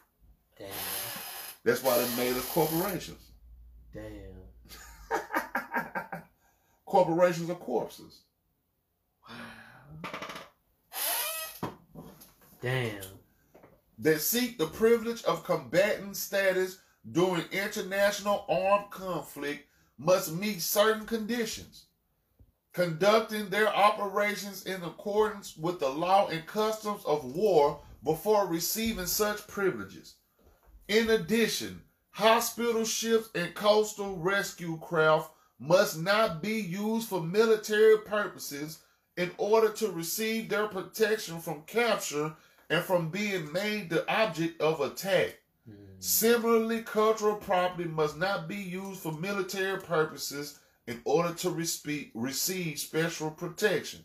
damn. 0.59 0.68
That's 1.62 1.85
why 1.85 1.97
they 1.98 2.16
made 2.16 2.36
us 2.36 2.44
corporations. 2.52 3.31
Damn. 3.94 5.20
corporations 6.85 7.48
are 7.48 7.55
corpses. 7.55 8.23
Wow. 9.28 10.10
Damn. 12.60 13.05
that 14.01 14.20
seek 14.20 14.59
the 14.59 14.66
privilege 14.66 15.23
of 15.24 15.44
combatant 15.44 16.16
status 16.16 16.78
during 17.12 17.45
international 17.53 18.45
armed 18.49 18.91
conflict 18.91 19.66
must 19.99 20.35
meet 20.35 20.61
certain 20.61 21.07
conditions, 21.07 21.87
conducting 22.73 23.49
their 23.49 23.74
operations 23.74 24.66
in 24.66 24.83
accordance 24.83 25.57
with 25.57 25.78
the 25.78 25.89
law 25.89 26.28
and 26.28 26.47
customs 26.47 27.03
of 27.05 27.24
war 27.24 27.81
before 28.03 28.47
receiving 28.47 29.07
such 29.07 29.47
privileges. 29.47 30.16
In 30.89 31.11
addition, 31.11 31.83
hospital 32.11 32.85
ships 32.85 33.28
and 33.35 33.55
coastal 33.55 34.16
rescue 34.16 34.78
craft 34.78 35.31
must 35.59 35.99
not 35.99 36.43
be 36.43 36.61
used 36.61 37.09
for 37.09 37.23
military 37.23 37.99
purposes 37.99 38.81
in 39.16 39.31
order 39.39 39.70
to 39.70 39.91
receive 39.91 40.49
their 40.49 40.66
protection 40.66 41.41
from 41.41 41.62
capture 41.62 42.35
and 42.69 42.83
from 42.85 43.09
being 43.09 43.51
made 43.53 43.89
the 43.89 44.05
object 44.12 44.61
of 44.61 44.81
attack. 44.81 45.39
Similarly, 45.98 46.82
cultural 46.82 47.36
property 47.36 47.89
must 47.89 48.16
not 48.16 48.47
be 48.48 48.56
used 48.56 49.01
for 49.01 49.12
military 49.12 49.81
purposes 49.81 50.60
in 50.86 51.01
order 51.05 51.35
to 51.35 51.51
receive 51.51 52.78
special 52.78 53.31
protection. 53.31 54.05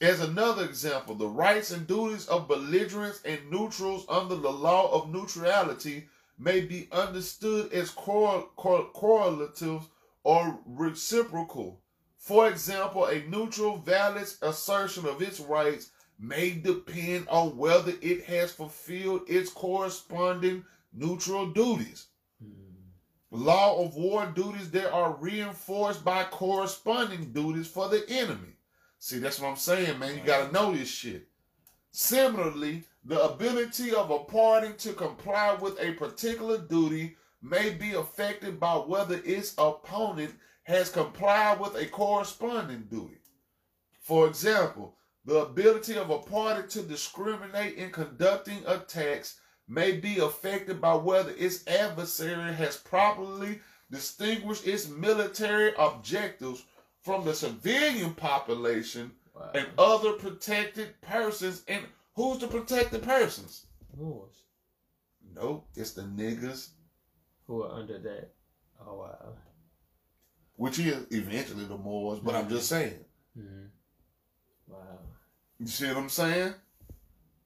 As 0.00 0.20
another 0.20 0.64
example, 0.64 1.14
the 1.14 1.28
rights 1.28 1.70
and 1.70 1.86
duties 1.86 2.26
of 2.26 2.48
belligerents 2.48 3.20
and 3.24 3.50
neutrals 3.50 4.04
under 4.08 4.36
the 4.36 4.52
law 4.52 4.92
of 4.92 5.10
neutrality 5.10 6.08
may 6.38 6.60
be 6.60 6.88
understood 6.92 7.72
as 7.72 7.90
correl- 7.90 8.50
cor- 8.56 8.90
correlatives 8.92 9.86
or 10.24 10.58
reciprocal. 10.66 11.80
For 12.18 12.48
example, 12.48 13.06
a 13.06 13.20
neutral 13.26 13.78
valid 13.78 14.28
assertion 14.42 15.06
of 15.06 15.22
its 15.22 15.40
rights 15.40 15.90
may 16.18 16.50
depend 16.50 17.28
on 17.28 17.56
whether 17.56 17.92
it 18.00 18.24
has 18.24 18.52
fulfilled 18.52 19.22
its 19.26 19.50
corresponding 19.50 20.64
neutral 20.92 21.48
duties. 21.48 22.06
Law 23.30 23.82
of 23.82 23.94
war 23.94 24.26
duties 24.26 24.70
that 24.72 24.92
are 24.92 25.14
reinforced 25.14 26.04
by 26.04 26.24
corresponding 26.24 27.32
duties 27.32 27.66
for 27.66 27.88
the 27.88 28.04
enemy. 28.08 28.56
See, 28.98 29.18
that's 29.18 29.40
what 29.40 29.48
I'm 29.48 29.56
saying, 29.56 29.98
man. 29.98 30.16
You 30.16 30.22
got 30.22 30.46
to 30.46 30.52
know 30.52 30.74
this 30.74 30.90
shit. 30.90 31.26
Similarly, 31.92 32.84
the 33.04 33.22
ability 33.22 33.94
of 33.94 34.10
a 34.10 34.20
party 34.20 34.74
to 34.78 34.92
comply 34.92 35.54
with 35.54 35.80
a 35.80 35.92
particular 35.92 36.58
duty 36.58 37.16
may 37.42 37.70
be 37.70 37.94
affected 37.94 38.60
by 38.60 38.74
whether 38.74 39.20
its 39.24 39.54
opponent 39.58 40.34
has 40.64 40.90
complied 40.90 41.58
with 41.58 41.74
a 41.74 41.86
corresponding 41.86 42.86
duty. 42.90 43.18
For 44.00 44.26
example, 44.26 44.96
the 45.24 45.38
ability 45.38 45.96
of 45.96 46.10
a 46.10 46.18
party 46.18 46.68
to 46.68 46.82
discriminate 46.82 47.76
in 47.76 47.90
conducting 47.90 48.62
attacks 48.66 49.40
may 49.72 49.92
be 49.92 50.18
affected 50.18 50.80
by 50.80 50.94
whether 50.94 51.30
its 51.30 51.66
adversary 51.66 52.52
has 52.52 52.76
properly 52.76 53.60
distinguished 53.90 54.66
its 54.66 54.88
military 54.88 55.72
objectives 55.78 56.64
from 57.00 57.24
the 57.24 57.34
civilian 57.34 58.12
population 58.14 59.12
Wow. 59.34 59.50
and 59.54 59.66
other 59.78 60.12
protected 60.12 61.00
persons. 61.00 61.62
And 61.66 61.82
who's 62.14 62.38
the 62.38 62.48
protected 62.48 63.02
persons? 63.02 63.64
Moors 63.96 64.42
Nope, 65.34 65.66
it's 65.74 65.92
the 65.92 66.02
niggas, 66.02 66.68
who 67.46 67.62
are 67.62 67.72
under 67.72 67.98
that. 67.98 68.30
Oh 68.86 68.98
wow. 68.98 69.32
which 70.56 70.78
is 70.78 71.06
eventually 71.10 71.64
the 71.64 71.78
Moors, 71.78 72.18
but 72.20 72.34
I'm 72.34 72.48
just 72.50 72.68
saying. 72.68 72.98
hmm 73.34 73.66
Wow. 74.68 74.98
You 75.58 75.66
see 75.66 75.88
what 75.88 75.96
I'm 75.96 76.08
saying? 76.10 76.54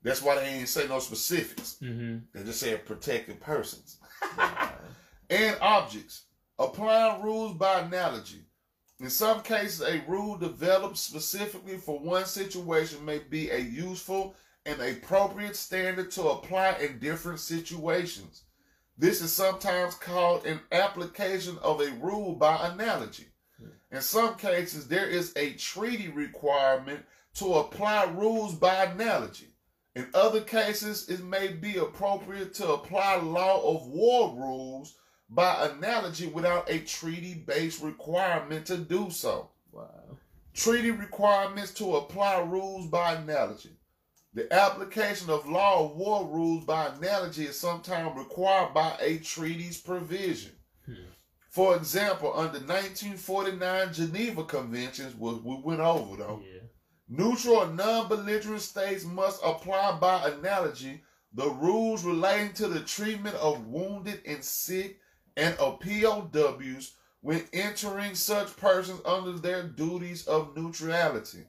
That's 0.07 0.23
why 0.23 0.37
they 0.37 0.47
ain't 0.47 0.69
say 0.69 0.87
no 0.87 1.01
specifics. 1.01 1.78
Mm-hmm. 1.83 2.19
They 2.33 2.45
just 2.45 2.61
said 2.61 2.87
protected 2.87 3.41
persons. 3.41 3.99
And 5.28 5.57
objects. 5.61 6.23
Applying 6.61 7.20
rules 7.23 7.57
by 7.57 7.81
analogy. 7.81 8.45
In 9.01 9.11
some 9.11 9.43
cases, 9.43 9.83
a 9.83 10.05
rule 10.09 10.39
developed 10.39 10.97
specifically 10.97 11.78
for 11.78 11.99
one 11.99 12.24
situation 12.24 13.05
may 13.05 13.19
be 13.19 13.51
a 13.51 13.59
useful 13.59 14.37
and 14.65 14.81
appropriate 14.81 15.57
standard 15.57 16.12
to 16.12 16.28
apply 16.28 16.77
in 16.81 17.01
different 17.01 17.41
situations. 17.41 18.45
This 18.97 19.20
is 19.20 19.33
sometimes 19.33 19.97
called 19.97 20.47
an 20.47 20.61
application 20.70 21.59
of 21.59 21.81
a 21.81 21.91
rule 22.01 22.37
by 22.37 22.69
analogy. 22.69 23.27
In 23.91 24.01
some 24.01 24.37
cases, 24.37 24.87
there 24.87 25.09
is 25.09 25.33
a 25.35 25.55
treaty 25.55 26.09
requirement 26.09 27.05
to 27.35 27.55
apply 27.55 28.05
rules 28.05 28.55
by 28.55 28.85
analogy. 28.85 29.56
In 29.97 30.10
other 30.12 30.43
cases, 30.43 31.09
it 31.09 31.24
may 31.24 31.48
be 31.48 31.78
appropriate 31.78 32.52
to 32.55 32.74
apply 32.74 33.16
law 33.16 33.62
of 33.74 33.86
war 33.86 34.36
rules 34.36 34.94
by 35.31 35.70
analogy 35.70 36.27
without 36.27 36.70
a 36.70 36.81
treaty 36.81 37.32
based 37.32 37.82
requirement 37.82 38.66
to 38.66 38.77
do 38.77 39.09
so. 39.10 39.48
wow. 39.73 39.89
Treaty 40.52 40.90
requirements 40.90 41.73
to 41.74 41.97
apply 41.97 42.40
rules 42.40 42.89
by 42.89 43.14
analogy. 43.14 43.70
The 44.35 44.52
application 44.52 45.31
of 45.31 45.48
law 45.48 45.86
of 45.86 45.97
war 45.97 46.27
rules 46.27 46.66
by 46.66 46.89
analogy 46.89 47.44
is 47.47 47.59
sometimes 47.59 48.18
required 48.18 48.74
by 48.74 48.98
a 49.01 49.16
treaty's 49.16 49.81
provision. 49.81 50.52
Hmm. 50.85 50.93
For 51.48 51.74
example, 51.74 52.32
under 52.35 52.59
1949 52.59 53.94
Geneva 53.94 54.44
Conventions, 54.44 55.14
which 55.14 55.43
we 55.43 55.55
went 55.64 55.81
over 55.81 56.16
though, 56.16 56.43
Yeah. 56.44 56.56
Neutral 57.09 57.62
and 57.62 57.77
non-belligerent 57.77 58.61
states 58.62 59.05
must 59.05 59.41
apply 59.45 59.99
by 60.01 60.28
analogy 60.28 61.03
the 61.33 61.49
rules 61.51 62.03
relating 62.05 62.53
to 62.55 62.66
the 62.66 62.81
treatment 62.81 63.37
of 63.37 63.66
wounded 63.66 64.23
and 64.27 64.43
sick 64.43 64.99
and 65.37 65.55
of 65.59 65.81
POWs 65.81 66.95
when 67.20 67.45
entering 67.53 68.15
such 68.15 68.57
persons 68.57 69.01
under 69.05 69.33
their 69.33 69.65
duties 69.65 70.27
of 70.27 70.57
neutrality. 70.57 71.45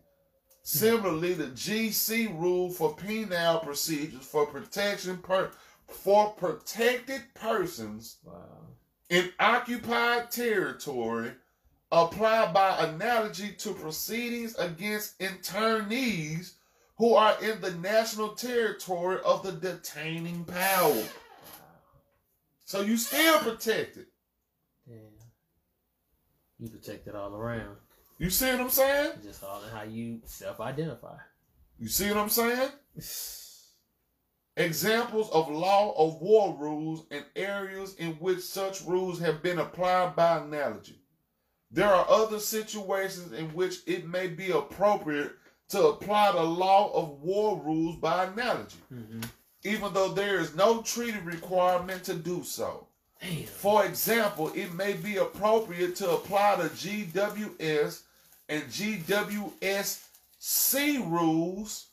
Similarly, 0.63 1.33
the 1.33 1.45
GC 1.47 2.37
rule 2.39 2.69
for 2.69 2.95
penal 2.95 3.59
procedures 3.59 4.25
for 4.25 4.45
protection 4.45 5.17
per, 5.17 5.51
for 5.87 6.31
protected 6.31 7.21
persons 7.33 8.17
Wow. 8.23 8.33
in 9.09 9.31
occupied 9.39 10.29
territory 10.29 11.31
apply 11.91 12.51
by 12.51 12.77
analogy 12.85 13.51
to 13.59 13.73
proceedings 13.73 14.55
against 14.55 15.17
internees 15.19 16.53
who 16.97 17.13
are 17.13 17.35
in 17.41 17.61
the 17.61 17.71
national 17.75 18.29
territory 18.29 19.19
of 19.23 19.43
the 19.43 19.51
detaining 19.51 20.43
power. 20.45 21.03
So 22.65 22.81
you 22.81 22.97
still 22.97 23.39
protected. 23.39 24.07
Damn. 24.87 24.97
You 26.59 26.69
protected 26.69 27.15
all 27.15 27.35
around. 27.35 27.77
You 28.17 28.29
see 28.29 28.51
what 28.51 28.61
I'm 28.61 28.69
saying? 28.69 29.11
Just 29.23 29.43
all 29.43 29.63
in 29.63 29.69
how 29.69 29.83
you 29.83 30.21
self-identify. 30.25 31.17
You 31.79 31.87
see 31.87 32.09
what 32.09 32.17
I'm 32.17 32.29
saying? 32.29 32.69
Examples 34.57 35.29
of 35.29 35.51
law 35.51 35.93
of 35.95 36.19
war 36.19 36.57
rules 36.59 37.05
and 37.11 37.23
areas 37.35 37.93
in 37.95 38.13
which 38.13 38.39
such 38.39 38.81
rules 38.81 39.19
have 39.19 39.43
been 39.43 39.59
applied 39.59 40.15
by 40.15 40.39
analogy. 40.39 40.96
There 41.71 41.93
are 41.93 42.05
other 42.09 42.39
situations 42.39 43.33
in 43.33 43.47
which 43.53 43.79
it 43.85 44.07
may 44.07 44.27
be 44.27 44.51
appropriate 44.51 45.33
to 45.69 45.87
apply 45.87 46.31
the 46.31 46.43
law 46.43 46.91
of 46.93 47.21
war 47.21 47.61
rules 47.63 47.97
by 47.97 48.25
analogy, 48.25 48.77
mm-hmm. 48.93 49.21
even 49.63 49.93
though 49.93 50.13
there 50.13 50.39
is 50.39 50.55
no 50.55 50.81
treaty 50.81 51.19
requirement 51.19 52.03
to 52.05 52.13
do 52.13 52.43
so. 52.43 52.87
Damn. 53.21 53.43
For 53.45 53.83
example, 53.85 54.51
it 54.55 54.73
may 54.73 54.93
be 54.93 55.17
appropriate 55.17 55.95
to 55.97 56.11
apply 56.11 56.55
the 56.55 56.69
GWS 56.69 58.03
and 58.47 58.63
GWSC 60.39 60.99
rules, 61.09 61.87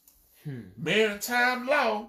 Hmm. 0.44 0.60
maritime 0.76 1.66
law, 1.66 2.08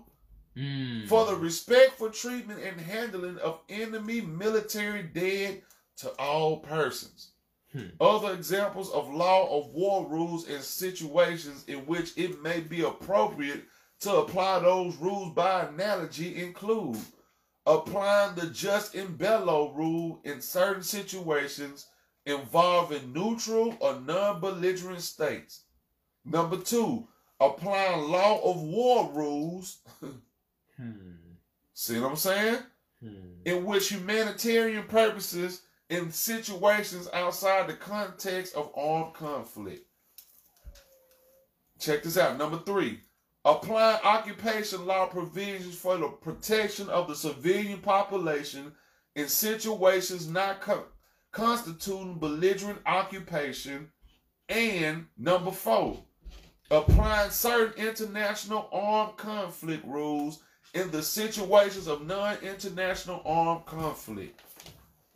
Mm. 0.58 1.08
for 1.10 1.26
the 1.26 1.36
respectful 1.36 2.10
treatment 2.10 2.62
and 2.62 2.80
handling 2.80 3.38
of 3.40 3.60
enemy 3.70 4.22
military 4.22 5.04
dead 5.04 5.62
to 5.98 6.10
all 6.20 6.60
persons. 6.60 7.32
Hmm. 7.76 7.88
Other 8.00 8.34
examples 8.34 8.90
of 8.92 9.14
law 9.14 9.60
of 9.60 9.74
war 9.74 10.08
rules 10.08 10.48
and 10.48 10.64
situations 10.64 11.66
in 11.68 11.80
which 11.80 12.18
it 12.18 12.42
may 12.42 12.62
be 12.62 12.84
appropriate 12.84 13.66
to 14.00 14.16
apply 14.16 14.60
those 14.60 14.96
rules 14.96 15.34
by 15.34 15.64
analogy 15.64 16.42
include 16.42 16.98
applying 17.66 18.36
the 18.36 18.48
jus 18.48 18.94
in 18.94 19.18
bello 19.18 19.74
rule 19.74 20.22
in 20.24 20.40
certain 20.40 20.84
situations 20.84 21.88
involving 22.26 23.12
neutral 23.12 23.76
or 23.82 24.00
non-belligerent 24.00 25.02
states. 25.02 25.64
Number 26.24 26.58
two, 26.58 27.10
applying 27.42 28.10
law 28.10 28.40
of 28.42 28.62
war 28.62 29.12
rules 29.12 29.80
Hmm. 30.78 30.92
See 31.74 32.00
what 32.00 32.12
I'm 32.12 32.16
saying? 32.16 32.60
Hmm. 33.02 33.42
In 33.44 33.66
which 33.66 33.90
humanitarian 33.90 34.84
purposes 34.84 35.62
in 35.90 36.12
situations 36.12 37.08
outside 37.14 37.68
the 37.68 37.74
context 37.74 38.56
of 38.56 38.72
armed 38.76 39.14
conflict. 39.14 39.86
Check 41.80 42.04
this 42.04 42.18
out. 42.18 42.38
Number 42.38 42.60
three, 42.60 43.00
applying 43.44 44.00
occupation 44.04 44.86
law 44.86 45.08
provisions 45.08 45.76
for 45.76 45.98
the 45.98 46.08
protection 46.08 46.90
of 46.90 47.08
the 47.08 47.16
civilian 47.16 47.80
population 47.80 48.72
in 49.16 49.28
situations 49.28 50.28
not 50.28 50.62
co- 50.62 50.86
constituting 51.32 52.18
belligerent 52.18 52.80
occupation. 52.86 53.90
And 54.50 55.08
number 55.18 55.52
four, 55.52 56.04
applying 56.72 57.32
certain 57.32 57.86
international 57.86 58.70
armed 58.72 59.18
conflict 59.18 59.86
rules 59.86 60.42
in 60.74 60.92
the 60.92 61.02
situations 61.02 61.88
of 61.88 62.06
non-international 62.06 63.22
armed 63.26 63.66
conflict. 63.66 64.40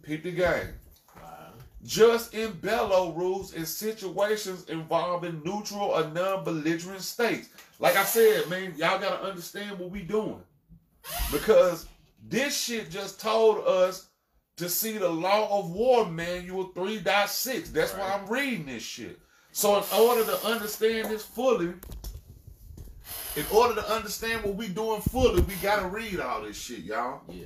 Peep 0.02 0.24
the 0.24 0.32
game. 0.32 0.68
Wow. 1.16 1.54
Jus 1.84 2.30
in 2.30 2.54
bello 2.54 3.12
rules 3.12 3.54
in 3.54 3.66
situations 3.66 4.66
involving 4.66 5.42
neutral 5.44 5.82
or 5.82 6.08
non-belligerent 6.10 7.02
states. 7.02 7.50
Like 7.80 7.96
I 7.96 8.04
said, 8.04 8.50
man, 8.50 8.74
y'all 8.78 9.00
gotta 9.00 9.24
understand 9.24 9.80
what 9.80 9.92
we 9.92 10.02
doing. 10.02 10.42
Because 11.32 11.88
this 12.28 12.58
shit 12.58 12.90
just 12.90 13.20
told 13.20 13.66
us 13.66 14.08
to 14.58 14.68
see 14.68 14.98
the 14.98 15.10
law 15.10 15.60
of 15.60 15.72
war 15.72 16.06
manual 16.06 16.70
3.6. 16.70 17.72
That's 17.72 17.94
why 17.94 18.14
I'm 18.14 18.30
reading 18.30 18.66
this 18.66 18.84
shit. 18.84 19.18
So 19.52 19.78
in 19.78 19.84
order 19.98 20.26
to 20.26 20.46
understand 20.46 21.10
this 21.10 21.24
fully, 21.24 21.74
in 23.36 23.46
order 23.54 23.76
to 23.76 23.94
understand 23.94 24.44
what 24.44 24.56
we 24.56 24.68
doing 24.68 25.02
fully, 25.02 25.42
we 25.42 25.54
gotta 25.56 25.88
read 25.88 26.20
all 26.20 26.42
this 26.42 26.58
shit, 26.58 26.80
y'all. 26.80 27.22
Yeah. 27.30 27.46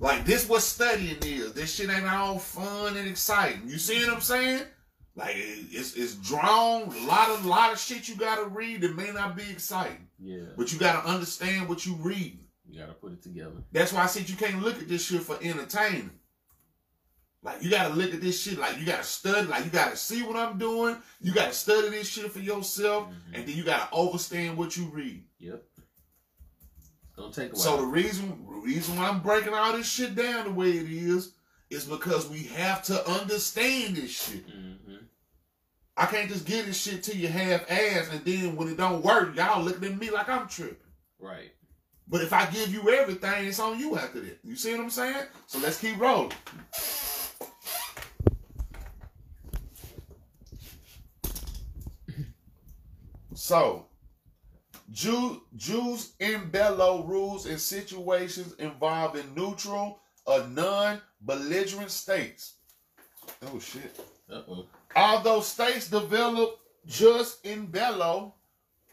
Like 0.00 0.24
this 0.24 0.48
what 0.48 0.62
studying 0.62 1.18
is. 1.22 1.52
This 1.52 1.74
shit 1.74 1.90
ain't 1.90 2.06
all 2.06 2.38
fun 2.38 2.96
and 2.96 3.06
exciting. 3.06 3.62
You 3.68 3.78
see 3.78 4.02
what 4.06 4.14
I'm 4.14 4.20
saying? 4.22 4.62
Like 5.14 5.34
it's 5.36 5.94
it's 5.94 6.14
drawn, 6.14 6.84
a 6.84 7.06
lot 7.06 7.28
of 7.30 7.44
lot 7.44 7.72
of 7.72 7.78
shit 7.78 8.08
you 8.08 8.16
gotta 8.16 8.44
read 8.46 8.80
that 8.80 8.96
may 8.96 9.10
not 9.12 9.36
be 9.36 9.42
exciting. 9.50 10.08
Yeah. 10.18 10.44
But 10.56 10.72
you 10.72 10.78
gotta 10.78 11.06
understand 11.06 11.68
what 11.68 11.84
you 11.84 11.94
reading. 11.96 12.46
You 12.68 12.80
gotta 12.80 12.94
put 12.94 13.12
it 13.12 13.22
together. 13.22 13.62
That's 13.72 13.92
why 13.92 14.02
I 14.02 14.06
said 14.06 14.28
you 14.30 14.36
can't 14.36 14.62
look 14.62 14.78
at 14.80 14.88
this 14.88 15.04
shit 15.06 15.20
for 15.20 15.36
entertainment. 15.42 16.12
Like 17.42 17.62
you 17.62 17.70
gotta 17.70 17.94
look 17.94 18.14
at 18.14 18.20
this 18.20 18.40
shit 18.42 18.58
like 18.58 18.78
you 18.78 18.86
gotta 18.86 19.02
study, 19.04 19.46
like 19.48 19.64
you 19.64 19.70
gotta 19.70 19.96
see 19.96 20.22
what 20.22 20.36
I'm 20.36 20.56
doing. 20.58 20.96
You 21.20 21.32
gotta 21.34 21.52
study 21.52 21.90
this 21.90 22.08
shit 22.08 22.30
for 22.30 22.38
yourself, 22.38 23.08
Mhm. 23.08 23.34
and 23.34 23.46
then 23.48 23.56
you 23.56 23.64
gotta 23.64 23.94
understand 23.94 24.56
what 24.56 24.76
you 24.76 24.84
read. 24.86 25.24
Yep. 25.38 25.62
It's 27.30 27.36
gonna 27.36 27.48
take 27.48 27.52
a 27.52 27.56
while. 27.56 27.76
So 27.78 27.82
the 27.82 27.86
reason 27.86 28.46
reason 28.62 28.96
why 28.96 29.08
I'm 29.08 29.20
breaking 29.20 29.54
all 29.54 29.72
this 29.72 29.88
shit 29.88 30.14
down 30.14 30.44
the 30.44 30.52
way 30.52 30.70
it 30.70 30.90
is 30.90 31.32
is 31.70 31.84
because 31.84 32.28
we 32.28 32.44
have 32.44 32.82
to 32.84 33.08
understand 33.08 33.96
this 33.96 34.10
shit. 34.10 34.44
hmm 34.44 34.96
I 35.96 36.06
can't 36.06 36.30
just 36.30 36.46
give 36.46 36.64
this 36.64 36.80
shit 36.80 37.02
to 37.04 37.16
you 37.16 37.28
half 37.28 37.70
ass 37.70 38.08
and 38.10 38.24
then 38.24 38.56
when 38.56 38.68
it 38.68 38.78
don't 38.78 39.04
work, 39.04 39.36
y'all 39.36 39.62
looking 39.62 39.92
at 39.92 39.98
me 39.98 40.08
like 40.08 40.30
I'm 40.30 40.48
tripping. 40.48 40.76
Right. 41.18 41.52
But 42.08 42.22
if 42.22 42.32
I 42.32 42.46
give 42.46 42.72
you 42.72 42.90
everything, 42.90 43.46
it's 43.46 43.60
on 43.60 43.78
you 43.78 43.98
after 43.98 44.20
that. 44.20 44.38
You 44.42 44.56
see 44.56 44.72
what 44.72 44.80
I'm 44.80 44.90
saying? 44.90 45.26
So 45.46 45.58
let's 45.58 45.78
keep 45.78 45.98
rolling. 45.98 46.32
So, 53.34 53.86
Jew, 54.92 55.42
jus 55.56 56.12
in 56.18 56.50
bello 56.50 57.04
rules 57.04 57.46
in 57.46 57.58
situations 57.58 58.54
involving 58.54 59.34
neutral 59.36 60.00
or 60.26 60.46
non-belligerent 60.48 61.90
states. 61.90 62.54
Oh 63.42 63.58
shit. 63.60 64.00
Uh 64.28 64.42
oh. 64.48 64.66
Although 64.96 65.42
states 65.42 65.88
develop 65.88 66.58
jus 66.86 67.38
in 67.44 67.66
bello 67.66 68.34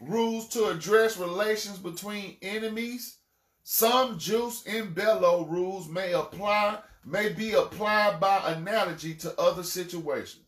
rules 0.00 0.48
to 0.50 0.68
address 0.68 1.16
relations 1.16 1.78
between 1.78 2.36
enemies, 2.42 3.16
some 3.64 4.18
jus 4.18 4.64
in 4.66 4.92
bello 4.92 5.44
rules 5.46 5.88
may 5.88 6.12
apply 6.12 6.78
may 7.04 7.30
be 7.30 7.54
applied 7.54 8.20
by 8.20 8.52
analogy 8.52 9.14
to 9.14 9.40
other 9.40 9.62
situations, 9.62 10.44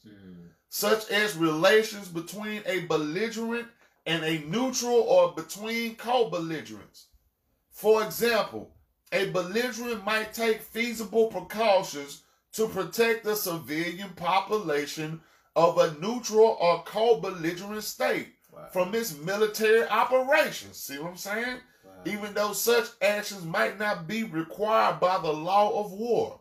such 0.69 1.11
as 1.11 1.37
relations 1.37 2.07
between 2.07 2.63
a 2.67 2.81
belligerent 2.87 3.67
and 4.07 4.25
a 4.25 4.39
neutral 4.47 4.95
or 5.01 5.33
between 5.33 5.95
co-belligerents. 5.97 7.07
For 7.71 8.03
example, 8.03 8.71
a 9.13 9.31
belligerent 9.31 10.05
might 10.05 10.33
take 10.33 10.63
feasible 10.63 11.27
precautions 11.29 12.23
to 12.53 12.69
protect 12.69 13.25
the 13.25 13.35
civilian 13.37 14.11
population 14.11 15.21
of 15.57 15.79
a 15.79 15.95
neutral 16.01 16.57
or 16.61 16.83
co-belligerent 16.85 17.83
state 17.83 18.29
Wow. 18.53 18.67
from 18.73 18.95
its 18.97 19.17
military 19.17 19.87
operations. 19.89 20.77
See 20.77 20.99
what 20.99 21.11
I'm 21.11 21.17
saying? 21.17 21.59
Wow. 21.85 21.93
Even 22.05 22.35
though 22.35 22.53
such 22.53 22.89
actions 23.01 23.45
might 23.45 23.79
not 23.79 24.09
be 24.09 24.25
required 24.25 24.99
by 24.99 25.19
the 25.19 25.33
law 25.33 25.85
of 25.85 25.93
war. 25.93 26.41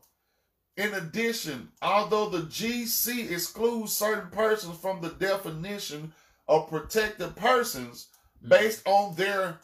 In 0.75 0.93
addition, 0.93 1.69
although 1.81 2.29
the 2.29 2.43
GC 2.43 3.31
excludes 3.31 3.93
certain 3.93 4.29
persons 4.31 4.77
from 4.79 5.01
the 5.01 5.09
definition 5.09 6.13
of 6.49 6.67
protected 6.67 7.35
persons 7.37 8.07
based 8.45 8.85
on 8.85 9.15
their 9.15 9.59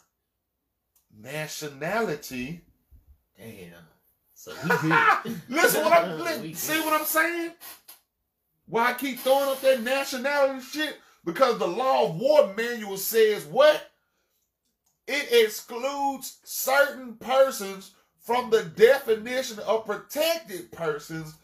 nationality, 1.14 2.62
Damn. 3.36 3.72
So. 4.32 4.52
Listen, 5.48 5.84
what 5.84 5.92
I'm, 5.92 6.54
see 6.54 6.80
what 6.80 6.98
I'm 7.00 7.06
saying? 7.06 7.50
Why 8.66 8.90
I 8.90 8.94
keep 8.94 9.18
throwing 9.18 9.48
up 9.48 9.60
that 9.60 9.82
nationality 9.82 10.60
shit? 10.60 10.96
Because 11.24 11.58
the 11.58 11.66
law 11.66 12.08
of 12.08 12.16
war 12.16 12.54
manual 12.56 12.96
says 12.96 13.44
what? 13.44 13.90
It 15.06 15.44
excludes 15.44 16.38
certain 16.44 17.14
persons 17.16 17.92
from 18.18 18.50
the 18.50 18.62
definition 18.62 19.58
of 19.60 19.86
protected 19.86 20.72
persons 20.72 21.34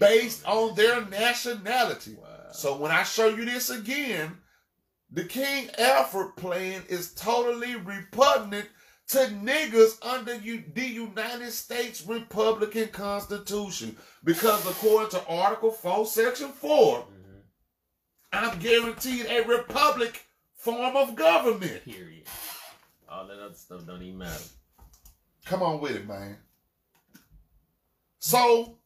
based 0.00 0.44
on 0.46 0.74
their 0.74 1.04
nationality. 1.06 2.16
Wow. 2.20 2.28
So 2.52 2.76
when 2.76 2.90
I 2.90 3.04
show 3.04 3.28
you 3.28 3.44
this 3.44 3.70
again, 3.70 4.36
the 5.16 5.24
King 5.24 5.70
Alfred 5.78 6.36
plan 6.36 6.82
is 6.90 7.14
totally 7.14 7.74
repugnant 7.74 8.68
to 9.08 9.18
niggas 9.18 9.96
under 10.04 10.36
the 10.36 10.86
United 10.86 11.52
States 11.52 12.04
Republican 12.06 12.88
Constitution. 12.88 13.96
Because 14.22 14.66
according 14.66 15.08
to 15.12 15.26
Article 15.26 15.70
4, 15.70 16.04
Section 16.04 16.52
4, 16.52 16.98
Mhm. 16.98 17.42
I'm 18.30 18.58
guaranteed 18.58 19.24
a 19.24 19.40
republic 19.44 20.26
form 20.54 20.96
of 20.96 21.14
government. 21.14 21.82
Period. 21.86 22.26
All 23.08 23.26
that 23.26 23.38
other 23.38 23.54
stuff 23.54 23.86
don't 23.86 24.02
even 24.02 24.18
matter. 24.18 24.44
Come 25.46 25.62
on 25.62 25.80
with 25.80 25.96
it, 25.96 26.06
man. 26.06 26.36
So, 28.18 28.80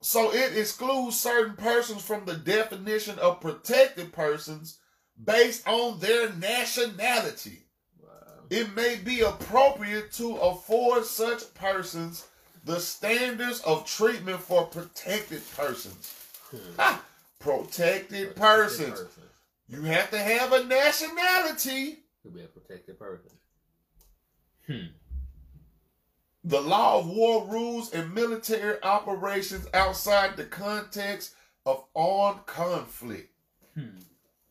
so 0.00 0.32
it 0.32 0.56
excludes 0.56 1.18
certain 1.18 1.56
persons 1.56 2.02
from 2.02 2.24
the 2.24 2.34
definition 2.34 3.18
of 3.18 3.40
protected 3.40 4.12
persons 4.12 4.78
based 5.22 5.66
on 5.66 5.98
their 5.98 6.32
nationality. 6.34 7.64
Wow. 8.00 8.08
It 8.50 8.74
may 8.76 8.96
be 8.96 9.20
appropriate 9.20 10.12
to 10.12 10.36
afford 10.36 11.04
such 11.04 11.52
persons 11.54 12.26
the 12.64 12.78
standards 12.78 13.60
of 13.60 13.86
treatment 13.86 14.40
for 14.40 14.66
protected 14.66 15.42
persons. 15.56 16.14
Ha! 16.76 17.02
Protected 17.38 18.36
persons. 18.36 19.00
You 19.68 19.82
have 19.82 20.10
to 20.10 20.18
have 20.18 20.52
a 20.52 20.64
nationality. 20.64 21.98
to 22.22 22.28
be 22.30 22.42
a 22.42 22.46
protected 22.46 22.98
person. 22.98 23.30
Hmm. 24.66 24.86
The 26.48 26.62
law 26.62 26.98
of 26.98 27.06
war 27.06 27.44
rules 27.44 27.92
and 27.92 28.14
military 28.14 28.82
operations 28.82 29.66
outside 29.74 30.34
the 30.34 30.46
context 30.46 31.34
of 31.66 31.84
armed 31.94 32.46
conflict. 32.46 33.30
Hmm. 33.74 33.98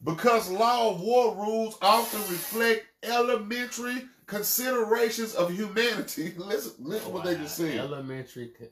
Because 0.04 0.48
law 0.48 0.92
of 0.92 1.02
war 1.02 1.34
rules 1.34 1.76
often 1.82 2.20
reflect 2.32 2.86
elementary 3.02 4.04
considerations 4.28 5.34
of 5.34 5.52
humanity. 5.52 6.34
listen, 6.38 6.74
listen 6.78 7.12
what 7.12 7.24
they 7.24 7.34
just 7.34 7.58
said. 7.58 7.80
Elementary 7.80 8.52
co- 8.60 8.68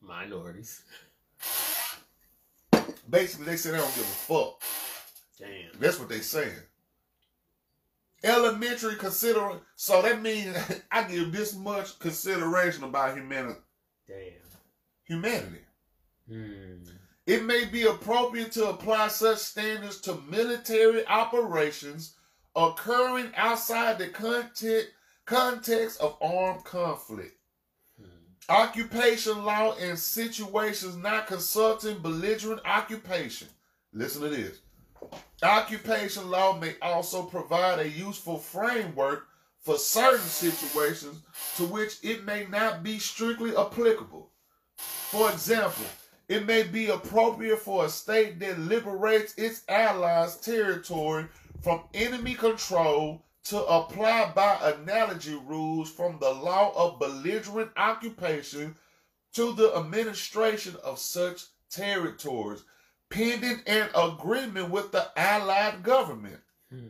minorities. 0.00 0.82
Basically, 3.10 3.46
they 3.46 3.56
said 3.56 3.74
they 3.74 3.78
don't 3.78 3.94
give 3.96 4.04
a 4.04 4.06
fuck. 4.06 4.62
Damn. 5.40 5.80
That's 5.80 5.98
what 5.98 6.08
they 6.08 6.20
saying. 6.20 6.52
Elementary 8.24 8.96
consider 8.96 9.60
so 9.76 10.02
that 10.02 10.20
means 10.20 10.56
I 10.90 11.04
give 11.04 11.32
this 11.32 11.54
much 11.54 11.98
consideration 11.98 12.84
about 12.84 13.16
humanity. 13.16 13.60
Damn. 14.06 14.32
Humanity. 15.04 15.60
Hmm. 16.28 16.82
It 17.26 17.44
may 17.44 17.66
be 17.66 17.82
appropriate 17.82 18.52
to 18.52 18.70
apply 18.70 19.08
such 19.08 19.38
standards 19.38 20.00
to 20.02 20.20
military 20.28 21.06
operations 21.06 22.16
occurring 22.56 23.30
outside 23.36 23.98
the 23.98 24.08
context, 24.08 24.88
context 25.24 26.00
of 26.00 26.16
armed 26.20 26.64
conflict. 26.64 27.36
Hmm. 28.00 28.08
Occupation 28.48 29.44
law 29.44 29.76
in 29.76 29.96
situations 29.96 30.96
not 30.96 31.28
consulting 31.28 31.98
belligerent 31.98 32.62
occupation. 32.64 33.48
Listen 33.92 34.22
to 34.22 34.28
this. 34.28 34.58
Occupation 35.42 36.30
law 36.30 36.58
may 36.58 36.74
also 36.82 37.22
provide 37.22 37.78
a 37.78 37.88
useful 37.88 38.38
framework 38.38 39.28
for 39.60 39.78
certain 39.78 40.20
situations 40.20 41.20
to 41.56 41.64
which 41.64 41.98
it 42.02 42.24
may 42.24 42.46
not 42.46 42.82
be 42.82 42.98
strictly 42.98 43.56
applicable. 43.56 44.30
For 44.76 45.30
example, 45.30 45.84
it 46.28 46.44
may 46.46 46.62
be 46.62 46.88
appropriate 46.88 47.58
for 47.58 47.84
a 47.84 47.88
state 47.88 48.38
that 48.40 48.58
liberates 48.58 49.34
its 49.36 49.62
allies' 49.68 50.36
territory 50.36 51.26
from 51.62 51.82
enemy 51.94 52.34
control 52.34 53.24
to 53.44 53.64
apply 53.64 54.32
by 54.34 54.58
analogy 54.74 55.34
rules 55.34 55.90
from 55.90 56.18
the 56.18 56.30
law 56.30 56.72
of 56.76 56.98
belligerent 56.98 57.70
occupation 57.76 58.74
to 59.32 59.52
the 59.54 59.74
administration 59.76 60.76
of 60.84 60.98
such 60.98 61.44
territories, 61.70 62.62
pending 63.10 63.60
an 63.66 63.88
agreement 63.94 64.70
with 64.70 64.92
the 64.92 65.06
allied 65.16 65.82
government. 65.82 66.40
Hmm. 66.70 66.86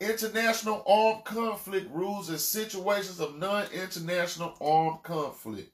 International 0.00 0.82
armed 0.86 1.24
conflict 1.24 1.90
rules 1.90 2.28
in 2.28 2.38
situations 2.38 3.20
of 3.20 3.38
non 3.38 3.64
international 3.72 4.54
armed 4.60 5.02
conflict. 5.02 5.72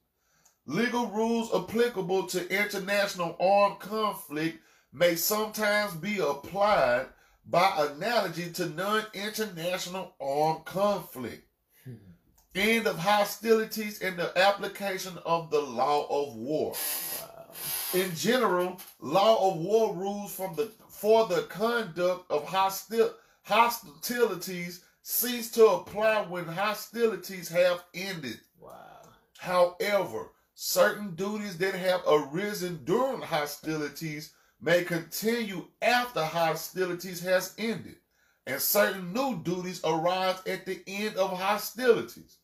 Legal 0.67 1.07
rules 1.09 1.53
applicable 1.55 2.27
to 2.27 2.49
international 2.49 3.37
armed 3.41 3.81
conflict 3.81 4.61
may 4.93 5.17
sometimes 5.17 5.95
be 5.95 6.19
applied 6.19 7.07
by 7.47 7.89
analogy 7.91 8.53
to 8.53 8.67
non 8.67 9.05
international 9.15 10.15
armed 10.21 10.65
conflict. 10.65 11.45
Hmm. 11.85 11.95
End 12.55 12.87
of 12.87 12.99
hostilities 12.99 14.01
and 14.01 14.17
the 14.17 14.37
application 14.39 15.19
of 15.25 15.51
the 15.51 15.61
law 15.61 16.07
of 16.09 16.37
war. 16.37 16.73
Wow. 16.73 17.30
In 17.93 18.15
general, 18.15 18.81
law 19.01 19.51
of 19.51 19.59
war 19.59 19.93
rules 19.93 20.33
from 20.33 20.55
the 20.55 20.71
for 20.89 21.27
the 21.27 21.43
conduct 21.43 22.31
of 22.31 22.45
hostil, 22.45 23.13
hostilities 23.43 24.85
cease 25.03 25.51
to 25.53 25.67
apply 25.67 26.23
when 26.23 26.45
hostilities 26.45 27.49
have 27.49 27.83
ended. 27.93 28.39
Wow. 28.61 29.01
However, 29.39 30.29
certain 30.55 31.17
duties 31.17 31.59
that 31.59 31.75
have 31.75 32.03
arisen 32.07 32.85
during 32.85 33.23
hostilities 33.23 34.35
may 34.61 34.85
continue 34.85 35.67
after 35.83 36.25
hostilities 36.25 37.21
has 37.25 37.55
ended, 37.59 37.97
and 38.47 38.61
certain 38.61 39.13
new 39.13 39.43
duties 39.43 39.81
arise 39.83 40.39
at 40.47 40.65
the 40.65 40.81
end 40.87 41.17
of 41.17 41.37
hostilities. 41.37 42.37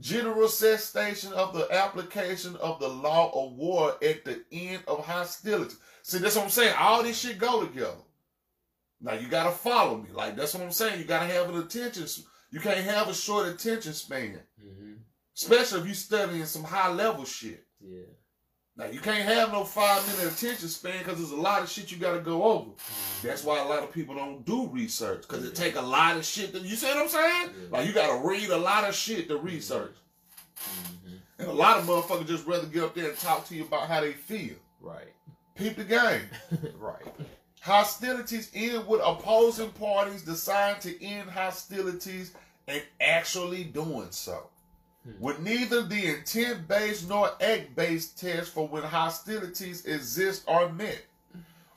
General 0.00 0.48
cessation 0.48 1.32
of 1.32 1.54
the 1.54 1.66
application 1.72 2.56
of 2.56 2.80
the 2.80 2.88
law 2.88 3.30
of 3.32 3.52
war 3.54 3.96
at 4.02 4.24
the 4.24 4.42
end 4.52 4.82
of 4.86 5.04
hostility. 5.04 5.76
See, 6.02 6.18
that's 6.18 6.36
what 6.36 6.44
I'm 6.44 6.50
saying. 6.50 6.74
All 6.78 7.02
this 7.02 7.18
shit 7.18 7.38
go 7.38 7.64
together. 7.64 7.96
Now 9.00 9.14
you 9.14 9.28
gotta 9.28 9.50
follow 9.50 9.98
me. 9.98 10.10
Like 10.12 10.36
that's 10.36 10.54
what 10.54 10.62
I'm 10.62 10.70
saying. 10.72 10.98
You 10.98 11.04
gotta 11.06 11.26
have 11.26 11.48
an 11.48 11.60
attention. 11.60 12.06
You 12.50 12.60
can't 12.60 12.84
have 12.84 13.08
a 13.08 13.14
short 13.14 13.48
attention 13.48 13.92
span, 13.92 14.40
hmm 14.60 14.92
especially 15.36 15.80
if 15.80 15.86
you 15.88 15.94
studying 15.94 16.46
some 16.46 16.62
high 16.62 16.92
level 16.92 17.24
shit. 17.24 17.64
Yeah. 17.80 18.06
Now 18.76 18.86
you 18.86 18.98
can't 18.98 19.22
have 19.24 19.52
no 19.52 19.62
five 19.62 20.04
minute 20.08 20.32
attention 20.32 20.68
span 20.68 20.98
because 20.98 21.18
there's 21.18 21.30
a 21.30 21.36
lot 21.36 21.62
of 21.62 21.70
shit 21.70 21.92
you 21.92 21.98
gotta 21.98 22.18
go 22.20 22.42
over. 22.42 22.70
That's 23.22 23.44
why 23.44 23.60
a 23.60 23.64
lot 23.68 23.84
of 23.84 23.92
people 23.92 24.16
don't 24.16 24.44
do 24.44 24.66
research 24.66 25.22
because 25.22 25.44
it 25.44 25.54
take 25.54 25.76
a 25.76 25.80
lot 25.80 26.16
of 26.16 26.24
shit. 26.24 26.52
To, 26.52 26.58
you 26.58 26.74
see 26.74 26.86
what 26.86 26.96
I'm 26.96 27.08
saying? 27.08 27.50
Like 27.70 27.86
you 27.86 27.92
gotta 27.92 28.26
read 28.26 28.50
a 28.50 28.56
lot 28.56 28.82
of 28.84 28.94
shit 28.94 29.28
to 29.28 29.36
research. 29.36 29.94
hmm 30.58 31.14
And 31.38 31.48
a 31.48 31.52
lot 31.52 31.78
of 31.78 31.86
motherfuckers 31.86 32.26
just 32.26 32.46
rather 32.46 32.66
get 32.66 32.82
up 32.82 32.94
there 32.94 33.10
and 33.10 33.18
talk 33.18 33.46
to 33.48 33.54
you 33.54 33.62
about 33.64 33.86
how 33.86 34.00
they 34.00 34.12
feel. 34.12 34.56
Right. 34.80 35.12
Peep 35.54 35.76
the 35.76 35.84
game. 35.84 36.28
right. 36.78 37.06
Hostilities 37.60 38.50
end 38.54 38.86
with 38.88 39.00
opposing 39.04 39.70
parties 39.70 40.22
deciding 40.22 40.80
to 40.82 41.04
end 41.04 41.30
hostilities 41.30 42.32
and 42.66 42.82
actually 43.00 43.64
doing 43.64 44.08
so. 44.10 44.48
Hmm. 45.04 45.24
With 45.24 45.40
neither 45.40 45.82
the 45.82 46.16
intent 46.16 46.66
based 46.66 47.08
nor 47.08 47.30
act 47.40 47.76
based 47.76 48.18
test 48.18 48.52
for 48.52 48.66
when 48.66 48.82
hostilities 48.82 49.84
exist 49.84 50.44
are 50.48 50.68
met. 50.72 51.04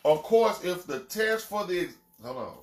Of 0.05 0.23
course, 0.23 0.63
if 0.63 0.85
the 0.87 1.01
test 1.01 1.47
for 1.47 1.65
the. 1.65 1.89
Hold 2.23 2.37
on. 2.37 2.53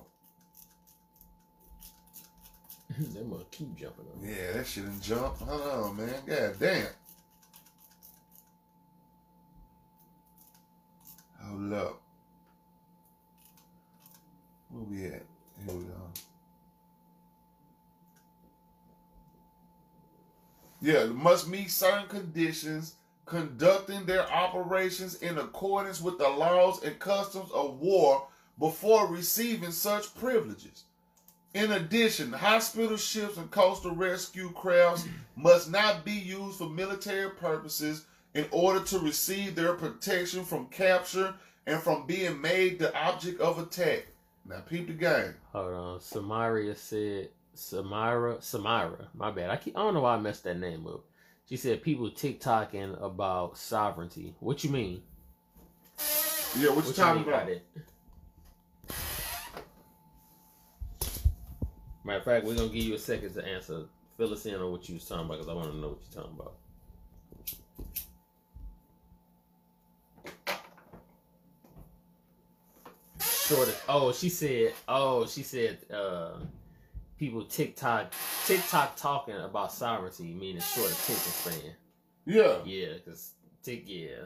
they 3.13 3.21
must 3.23 3.51
keep 3.51 3.75
jumping 3.75 4.05
on. 4.05 4.27
Yeah, 4.27 4.53
that 4.53 4.67
shit 4.67 4.85
done 4.85 4.99
jump. 5.01 5.37
Hold 5.39 5.61
on, 5.61 5.97
man. 5.97 6.15
God 6.25 6.55
damn. 6.59 6.87
Hold 11.43 11.73
up. 11.73 12.01
Where 14.69 14.83
we 14.83 15.05
at? 15.05 15.11
Here 15.11 15.75
we 15.75 15.83
go. 15.83 15.93
Yeah, 20.81 21.05
must 21.05 21.47
meet 21.47 21.71
certain 21.71 22.07
conditions, 22.07 22.95
conducting 23.25 24.05
their 24.05 24.31
operations 24.31 25.15
in 25.15 25.37
accordance 25.37 26.01
with 26.01 26.17
the 26.17 26.29
laws 26.29 26.83
and 26.83 26.99
customs 26.99 27.49
of 27.51 27.79
war 27.79 28.27
before 28.59 29.07
receiving 29.07 29.71
such 29.71 30.13
privileges. 30.15 30.83
In 31.53 31.71
addition, 31.71 32.33
hospital 32.33 32.97
ships 32.97 33.37
and 33.37 33.49
coastal 33.49 33.95
rescue 33.95 34.51
crafts 34.51 35.05
must 35.35 35.71
not 35.71 36.03
be 36.03 36.11
used 36.11 36.57
for 36.57 36.69
military 36.69 37.29
purposes 37.31 38.05
in 38.33 38.45
order 38.51 38.81
to 38.81 38.99
receive 38.99 39.55
their 39.55 39.73
protection 39.73 40.43
from 40.43 40.67
capture 40.67 41.33
and 41.65 41.81
from 41.81 42.05
being 42.05 42.39
made 42.41 42.77
the 42.77 42.95
object 42.95 43.39
of 43.39 43.57
attack. 43.57 44.07
Now, 44.47 44.59
peep 44.59 44.87
the 44.87 44.93
game. 44.93 45.33
Hold 45.53 45.73
on. 45.73 46.01
Samaria 46.01 46.75
said 46.75 47.29
Samira 47.55 48.37
Samira. 48.39 49.07
My 49.13 49.31
bad. 49.31 49.49
I 49.49 49.57
keep 49.57 49.77
I 49.77 49.81
don't 49.81 49.93
know 49.93 50.01
why 50.01 50.15
I 50.15 50.19
messed 50.19 50.43
that 50.43 50.59
name 50.59 50.85
up. 50.87 51.03
She 51.47 51.57
said 51.57 51.83
people 51.83 52.09
TikToking 52.09 53.01
about 53.03 53.57
sovereignty. 53.57 54.35
What 54.39 54.63
you 54.63 54.69
mean? 54.71 55.01
Yeah, 56.57 56.69
what, 56.69 56.85
you 56.85 56.93
talking 56.93 57.23
by 57.23 57.31
about? 57.31 57.47
that? 57.47 57.61
Matter 62.03 62.19
of 62.19 62.23
fact, 62.23 62.45
we're 62.45 62.55
gonna 62.55 62.69
give 62.69 62.83
you 62.83 62.95
a 62.95 62.99
second 62.99 63.33
to 63.33 63.45
answer. 63.45 63.83
Fill 64.17 64.33
us 64.33 64.45
in 64.45 64.55
on 64.55 64.71
what 64.71 64.87
you 64.87 64.95
was 64.95 65.05
talking 65.05 65.25
about 65.25 65.39
because 65.39 65.49
I 65.49 65.53
want 65.53 65.71
to 65.71 65.77
know 65.77 65.89
what 65.89 65.99
you're 66.13 66.23
talking 66.23 66.39
about. 66.39 66.53
Short. 73.21 73.67
Of, 73.67 73.83
oh, 73.89 74.11
she 74.11 74.29
said. 74.29 74.73
Oh, 74.87 75.25
she 75.25 75.43
said. 75.43 75.79
Uh, 75.91 76.37
people 77.17 77.43
TikTok 77.45 78.13
TikTok 78.45 78.95
talking 78.95 79.35
about 79.35 79.71
sovereignty, 79.71 80.33
meaning 80.33 80.61
short 80.61 80.91
attention 80.91 81.15
span. 81.15 81.71
Yeah. 82.25 82.57
Yeah, 82.65 82.97
cause 83.05 83.31
tick. 83.63 83.83
Yeah, 83.85 84.25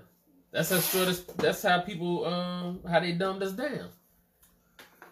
that's 0.52 0.70
how 0.70 0.80
short. 0.80 1.08
as- 1.10 1.24
That's 1.24 1.62
how 1.64 1.80
people. 1.82 2.26
Um, 2.26 2.80
how 2.90 3.00
they 3.00 3.12
dumbed 3.14 3.44
us 3.44 3.52
down. 3.54 3.90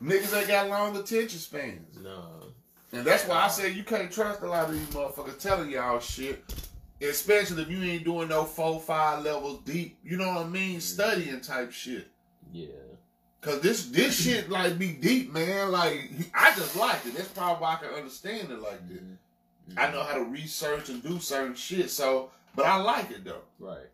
Niggas 0.01 0.37
ain't 0.37 0.47
got 0.47 0.69
long 0.69 0.95
attention 0.95 1.39
spans. 1.39 1.97
No. 1.97 2.23
And 2.93 3.05
that's 3.05 3.25
why 3.27 3.37
I 3.43 3.47
said 3.47 3.75
you 3.75 3.83
can't 3.83 4.11
trust 4.11 4.41
a 4.41 4.47
lot 4.47 4.69
of 4.69 4.73
these 4.73 4.87
motherfuckers 4.87 5.39
telling 5.39 5.69
y'all 5.71 5.99
shit. 5.99 6.43
Especially 7.01 7.61
if 7.63 7.69
you 7.69 7.81
ain't 7.83 8.05
doing 8.05 8.29
no 8.29 8.43
four, 8.43 8.79
five 8.79 9.23
levels 9.23 9.59
deep, 9.65 9.97
you 10.03 10.17
know 10.17 10.27
what 10.29 10.45
I 10.45 10.49
mean? 10.49 10.79
Studying 10.81 11.41
type 11.41 11.71
shit. 11.71 12.07
Yeah. 12.51 12.67
Cause 13.47 13.61
this 13.61 13.85
this 13.85 14.21
shit 14.21 14.49
like 14.49 14.77
be 14.77 14.91
deep, 14.91 15.31
man. 15.31 15.71
Like 15.71 16.09
I 16.33 16.53
just 16.55 16.75
like 16.75 17.05
it. 17.05 17.15
That's 17.15 17.29
probably 17.29 17.61
why 17.61 17.73
I 17.73 17.75
can 17.77 17.93
understand 17.93 18.51
it 18.51 18.59
like 18.59 18.85
this. 18.89 18.99
I 19.77 19.89
know 19.89 20.03
how 20.03 20.15
to 20.15 20.23
research 20.23 20.89
and 20.89 21.01
do 21.01 21.17
certain 21.19 21.55
shit, 21.55 21.89
so 21.89 22.29
but 22.55 22.65
I 22.65 22.75
like 22.75 23.09
it 23.11 23.23
though. 23.23 23.43
Right. 23.57 23.87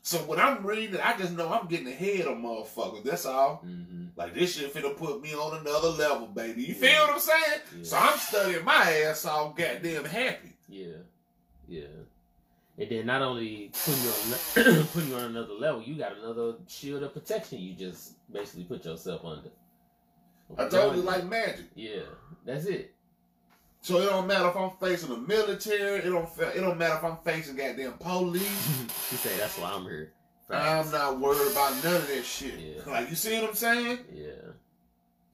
So 0.00 0.18
when 0.18 0.40
I'm 0.40 0.64
reading 0.64 0.94
it, 0.94 1.06
I 1.06 1.18
just 1.18 1.32
know 1.36 1.52
I'm 1.52 1.66
getting 1.66 1.88
ahead 1.88 2.26
of 2.26 2.38
motherfuckers. 2.38 3.04
That's 3.04 3.26
all. 3.26 3.62
Mm-hmm. 3.66 4.04
Like 4.16 4.34
this 4.34 4.56
shit 4.56 4.72
finna 4.72 4.96
put 4.96 5.20
me 5.20 5.34
on 5.34 5.60
another 5.60 5.88
level, 5.88 6.28
baby. 6.28 6.62
You 6.62 6.74
feel 6.74 7.02
what 7.02 7.14
I'm 7.14 7.20
saying? 7.20 7.60
Yeah. 7.76 7.84
So 7.84 7.96
I'm 7.98 8.18
studying 8.18 8.64
my 8.64 8.92
ass 9.04 9.26
off 9.26 9.56
goddamn 9.56 10.06
happy. 10.06 10.54
Yeah. 10.70 11.02
Yeah. 11.68 11.84
And 12.78 12.90
then 12.90 13.06
not 13.06 13.22
only 13.22 13.72
putting 13.84 14.02
you 14.02 14.74
on 14.78 14.86
putting 14.92 15.08
you 15.08 15.16
on 15.16 15.24
another 15.24 15.54
level, 15.54 15.82
you 15.82 15.94
got 15.94 16.18
another 16.18 16.56
shield 16.68 17.02
of 17.02 17.14
protection. 17.14 17.58
You 17.58 17.74
just 17.74 18.14
basically 18.30 18.64
put 18.64 18.84
yourself 18.84 19.24
under. 19.24 19.50
I 20.58 20.68
told 20.68 20.96
you 20.96 21.02
like 21.02 21.24
magic. 21.24 21.66
Yeah, 21.74 22.02
that's 22.44 22.66
it. 22.66 22.94
So 23.80 23.98
it 24.00 24.06
don't 24.06 24.26
matter 24.26 24.48
if 24.48 24.56
I'm 24.56 24.72
facing 24.80 25.08
the 25.08 25.16
military. 25.16 26.00
It 26.00 26.10
don't. 26.10 26.28
It 26.38 26.60
don't 26.60 26.78
matter 26.78 26.96
if 26.96 27.04
I'm 27.04 27.18
facing 27.24 27.56
goddamn 27.56 27.94
police. 27.94 28.42
she 29.10 29.16
say 29.16 29.36
that's 29.38 29.56
why 29.58 29.72
I'm 29.72 29.84
here. 29.84 30.12
I'm 30.50 30.90
not 30.90 31.18
worried 31.18 31.52
about 31.52 31.82
none 31.82 31.96
of 31.96 32.06
that 32.08 32.24
shit. 32.24 32.54
Yeah. 32.58 32.90
Like 32.90 33.08
you 33.08 33.16
see 33.16 33.40
what 33.40 33.50
I'm 33.50 33.54
saying? 33.56 33.98
Yeah. 34.12 34.52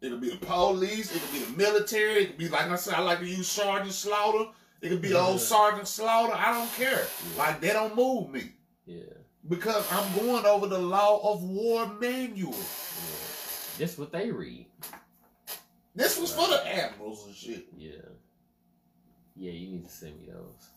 It 0.00 0.10
could 0.10 0.20
be 0.20 0.30
the 0.30 0.46
police. 0.46 1.14
It 1.14 1.20
could 1.22 1.32
be 1.32 1.38
the 1.40 1.56
military. 1.56 2.22
It 2.22 2.26
could 2.28 2.38
be 2.38 2.48
like 2.48 2.70
I 2.70 2.76
said. 2.76 2.94
I 2.94 3.00
like 3.00 3.18
to 3.18 3.26
use 3.26 3.48
Sergeant 3.48 3.92
Slaughter. 3.92 4.50
It 4.82 4.88
could 4.88 5.00
be 5.00 5.08
the 5.08 5.20
old 5.20 5.40
Sergeant 5.40 5.86
Slaughter. 5.88 6.34
I 6.34 6.52
don't 6.52 6.72
care. 6.74 7.06
Yeah. 7.32 7.38
Like 7.38 7.60
they 7.60 7.72
don't 7.72 7.94
move 7.96 8.30
me 8.30 8.50
Yeah. 8.84 9.04
because 9.48 9.90
I'm 9.92 10.12
going 10.18 10.44
over 10.44 10.66
the 10.66 10.78
law 10.78 11.32
of 11.32 11.42
war 11.44 11.86
manual. 12.00 12.50
Yeah. 12.52 13.78
This 13.78 13.96
what 13.96 14.12
they 14.12 14.30
read. 14.30 14.66
This 15.94 16.18
was 16.20 16.32
for 16.34 16.48
the 16.48 16.66
admirals 16.66 17.26
and 17.26 17.34
shit. 17.34 17.66
Yeah. 17.76 17.90
Yeah, 19.36 19.52
you 19.52 19.68
need 19.68 19.84
to 19.84 19.90
send 19.90 20.18
me 20.20 20.26
those. 20.32 20.68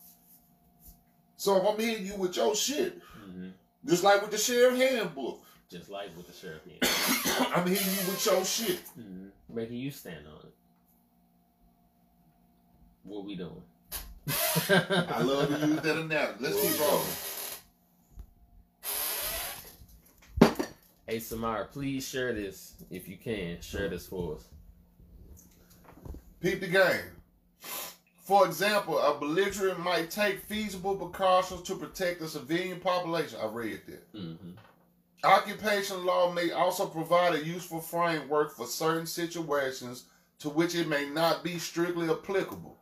So 1.37 1.57
if 1.57 1.67
I'm 1.67 1.79
hitting 1.79 2.05
you 2.05 2.15
with 2.15 2.37
your 2.37 2.55
shit, 2.55 3.01
hmm 3.13 3.49
just 3.85 4.03
like 4.03 4.21
with 4.21 4.31
the 4.31 4.37
sheriff 4.37 4.77
handbook, 4.77 5.43
Just 5.69 5.89
like 5.91 6.15
with 6.17 6.25
the 6.27 6.33
sheriff 6.33 6.61
handbook. 6.65 7.57
I'm 7.57 7.67
hitting 7.67 7.85
you 7.85 8.11
with 8.11 8.25
your 8.25 8.43
shit. 8.45 8.79
hmm 8.95 9.27
Making 9.49 9.77
you 9.77 9.91
stand 9.91 10.25
on 10.27 10.39
it. 10.47 10.53
What 13.03 13.25
we 13.25 13.35
doing? 13.35 13.61
I 14.27 15.21
love 15.21 15.49
to 15.49 15.67
use 15.67 15.81
that 15.81 15.97
analogy. 15.97 16.37
Let's 16.39 16.61
keep 16.61 16.79
rolling. 16.79 17.05
Hey 21.07 21.19
Samara, 21.19 21.65
please 21.65 22.07
share 22.07 22.33
this 22.33 22.73
if 22.89 23.07
you 23.07 23.17
can. 23.17 23.61
Share 23.61 23.89
this 23.89 24.07
for 24.07 24.35
us. 24.35 24.45
Peep 26.39 26.59
the 26.61 26.67
game. 26.67 27.01
For 28.23 28.47
example, 28.47 28.97
a 28.97 29.19
belligerent 29.19 29.79
might 29.79 30.09
take 30.09 30.39
feasible 30.39 30.95
precautions 30.95 31.61
to 31.63 31.75
protect 31.75 32.21
the 32.21 32.27
civilian 32.27 32.79
population. 32.79 33.37
I 33.41 33.45
read 33.45 33.81
that. 33.87 34.07
hmm 34.19 34.51
Occupation 35.23 36.05
law 36.05 36.31
may 36.31 36.51
also 36.51 36.85
provide 36.85 37.33
a 37.35 37.43
useful 37.45 37.81
framework 37.81 38.55
for 38.55 38.67
certain 38.67 39.07
situations 39.07 40.05
to 40.39 40.49
which 40.49 40.75
it 40.75 40.87
may 40.87 41.09
not 41.09 41.43
be 41.43 41.57
strictly 41.57 42.09
applicable. 42.09 42.77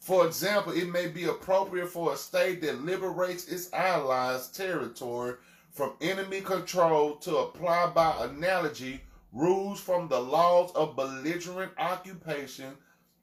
For 0.00 0.26
example, 0.26 0.72
it 0.72 0.88
may 0.88 1.08
be 1.08 1.24
appropriate 1.24 1.88
for 1.88 2.12
a 2.12 2.16
state 2.16 2.62
that 2.62 2.84
liberates 2.84 3.48
its 3.48 3.72
allies' 3.72 4.48
territory 4.48 5.34
from 5.70 5.94
enemy 6.00 6.40
control 6.40 7.16
to 7.16 7.36
apply 7.38 7.90
by 7.90 8.24
analogy 8.24 9.02
rules 9.32 9.80
from 9.80 10.08
the 10.08 10.20
laws 10.20 10.72
of 10.74 10.96
belligerent 10.96 11.72
occupation 11.78 12.76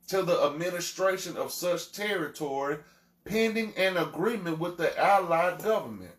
to 0.07 0.21
the 0.21 0.43
administration 0.43 1.35
of 1.37 1.51
such 1.51 1.91
territory 1.91 2.77
pending 3.23 3.73
an 3.75 3.97
agreement 3.97 4.59
with 4.59 4.77
the 4.77 4.97
allied 4.99 5.63
government. 5.63 6.13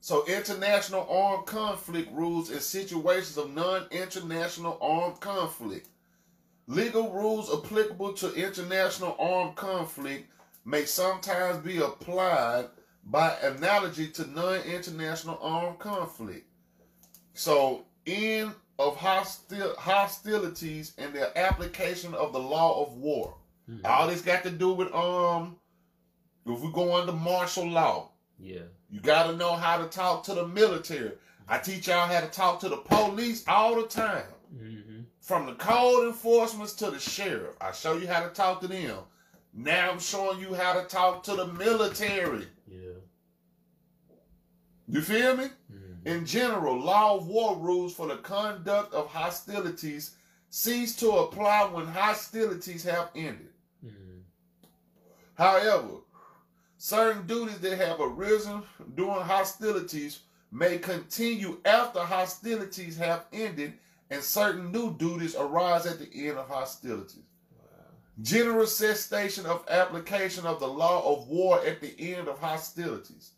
So 0.00 0.24
international 0.26 1.06
armed 1.10 1.46
conflict 1.46 2.10
rules 2.12 2.50
in 2.50 2.60
situations 2.60 3.36
of 3.36 3.54
non-international 3.54 4.78
armed 4.80 5.20
conflict. 5.20 5.88
Legal 6.68 7.12
rules 7.12 7.52
applicable 7.52 8.12
to 8.14 8.32
international 8.34 9.16
armed 9.18 9.54
conflict 9.56 10.28
may 10.64 10.84
sometimes 10.84 11.58
be 11.64 11.78
applied 11.78 12.66
by 13.04 13.36
analogy 13.36 14.08
to 14.08 14.26
non-international 14.30 15.38
armed 15.40 15.78
conflict. 15.78 16.46
So 17.34 17.84
end 18.06 18.52
of 18.78 18.96
hostil- 18.96 19.76
hostilities 19.76 20.92
and 20.98 21.14
the 21.14 21.36
application 21.38 22.14
of 22.14 22.32
the 22.32 22.40
law 22.40 22.82
of 22.84 22.94
war. 22.94 23.36
Mhm. 23.70 23.84
All 23.84 24.08
this 24.08 24.22
got 24.22 24.42
to 24.42 24.50
do 24.50 24.72
with 24.72 24.92
um 24.92 25.56
if 26.46 26.60
we 26.60 26.70
go 26.72 26.96
under 26.96 27.12
martial 27.12 27.68
law. 27.68 28.10
Yeah. 28.38 28.62
You 28.90 29.00
got 29.00 29.28
to 29.28 29.36
know 29.36 29.54
how 29.54 29.78
to 29.78 29.88
talk 29.88 30.24
to 30.24 30.34
the 30.34 30.46
military. 30.46 31.12
I 31.48 31.58
teach 31.58 31.88
y'all 31.88 32.06
how 32.06 32.20
to 32.20 32.28
talk 32.28 32.60
to 32.60 32.68
the 32.68 32.76
police 32.76 33.44
all 33.46 33.74
the 33.80 33.86
time. 33.88 34.24
hmm 34.50 34.80
From 35.26 35.46
the 35.46 35.54
code 35.54 36.06
enforcements 36.06 36.72
to 36.74 36.88
the 36.88 37.00
sheriff. 37.00 37.56
I 37.60 37.72
show 37.72 37.96
you 37.96 38.06
how 38.06 38.22
to 38.22 38.28
talk 38.28 38.60
to 38.60 38.68
them. 38.68 38.98
Now 39.52 39.90
I'm 39.90 39.98
showing 39.98 40.38
you 40.38 40.54
how 40.54 40.80
to 40.80 40.86
talk 40.86 41.24
to 41.24 41.34
the 41.34 41.46
military. 41.48 42.46
Yeah. 42.68 43.00
You 44.86 45.00
feel 45.00 45.36
me? 45.36 45.48
hmm 45.68 46.06
In 46.08 46.26
general, 46.26 46.78
law 46.78 47.16
of 47.16 47.26
war 47.26 47.56
rules 47.56 47.92
for 47.92 48.06
the 48.06 48.18
conduct 48.18 48.94
of 48.94 49.08
hostilities 49.08 50.14
cease 50.48 50.94
to 51.00 51.10
apply 51.10 51.64
when 51.72 51.86
hostilities 51.86 52.84
have 52.84 53.10
ended. 53.16 53.50
hmm 53.82 54.20
However, 55.34 56.02
certain 56.78 57.26
duties 57.26 57.58
that 57.58 57.78
have 57.78 58.00
arisen 58.00 58.62
during 58.94 59.22
hostilities 59.22 60.20
may 60.52 60.78
continue 60.78 61.58
after 61.64 61.98
hostilities 61.98 62.96
have 62.98 63.24
ended, 63.32 63.72
and 64.10 64.22
certain 64.22 64.72
new 64.72 64.94
duties 64.96 65.34
arise 65.34 65.86
at 65.86 65.98
the 65.98 66.28
end 66.28 66.38
of 66.38 66.48
hostilities. 66.48 67.24
Wow. 67.58 67.66
General 68.22 68.66
cessation 68.66 69.46
of 69.46 69.64
application 69.68 70.46
of 70.46 70.60
the 70.60 70.68
law 70.68 71.14
of 71.14 71.28
war 71.28 71.64
at 71.64 71.80
the 71.80 71.94
end 71.98 72.28
of 72.28 72.38
hostilities. 72.38 73.32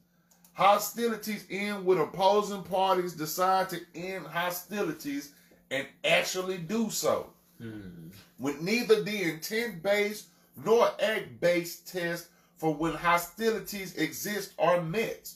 Hostilities 0.53 1.45
end 1.51 1.87
when 1.87 1.99
opposing 1.99 2.63
parties 2.65 3.15
decide 3.15 3.71
to 3.71 3.81
end 3.95 4.27
hostilities 4.27 5.33
and 5.71 5.87
actually 6.05 6.59
do 6.59 6.91
so 6.91 7.31
hmm 7.59 8.09
with 8.39 8.61
neither 8.63 9.03
the 9.03 9.23
intent 9.23 9.83
based 9.83 10.29
nor 10.65 10.91
act 11.01 11.41
based 11.41 11.89
test 11.89 12.29
for 12.57 12.75
when 12.75 12.95
hostilities 12.95 13.97
exist 13.97 14.53
are 14.59 14.81
met. 14.81 15.33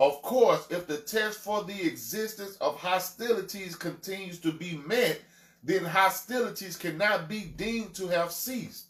Of 0.00 0.22
course, 0.22 0.66
if 0.70 0.86
the 0.86 0.98
test 0.98 1.40
for 1.40 1.64
the 1.64 1.82
existence 1.86 2.56
of 2.60 2.76
hostilities 2.76 3.74
continues 3.74 4.38
to 4.40 4.52
be 4.52 4.80
met, 4.86 5.20
then 5.64 5.84
hostilities 5.84 6.76
cannot 6.76 7.28
be 7.28 7.40
deemed 7.56 7.94
to 7.94 8.06
have 8.06 8.30
ceased. 8.30 8.86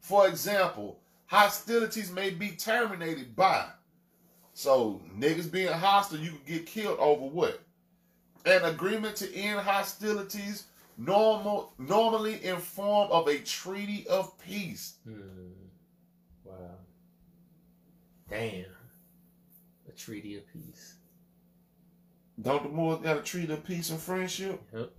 For 0.00 0.26
example, 0.26 0.98
hostilities 1.26 2.10
may 2.10 2.30
be 2.30 2.50
terminated 2.50 3.36
by. 3.36 3.66
So, 4.52 5.00
niggas 5.16 5.50
being 5.50 5.72
hostile, 5.72 6.18
you 6.18 6.30
can 6.30 6.40
get 6.46 6.66
killed 6.66 6.98
over 6.98 7.26
what? 7.26 7.60
An 8.44 8.64
agreement 8.64 9.16
to 9.16 9.32
end 9.34 9.60
hostilities 9.60 10.64
normal 10.98 11.72
normally 11.78 12.44
in 12.44 12.56
form 12.56 13.10
of 13.12 13.28
a 13.28 13.38
treaty 13.38 14.06
of 14.08 14.36
peace. 14.38 14.94
Hmm. 15.04 15.52
Wow. 16.44 16.54
Damn. 18.28 18.64
Treaty 20.00 20.38
of 20.38 20.50
peace. 20.50 20.94
Don't 22.40 22.62
the 22.62 22.70
Moors 22.70 23.00
got 23.02 23.18
a 23.18 23.20
treaty 23.20 23.52
of 23.52 23.62
peace 23.64 23.90
and 23.90 24.00
friendship? 24.00 24.58
Yep. 24.74 24.90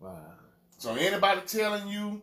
Wow. 0.00 0.16
So 0.78 0.94
anybody 0.94 1.42
telling 1.46 1.88
you 1.88 2.22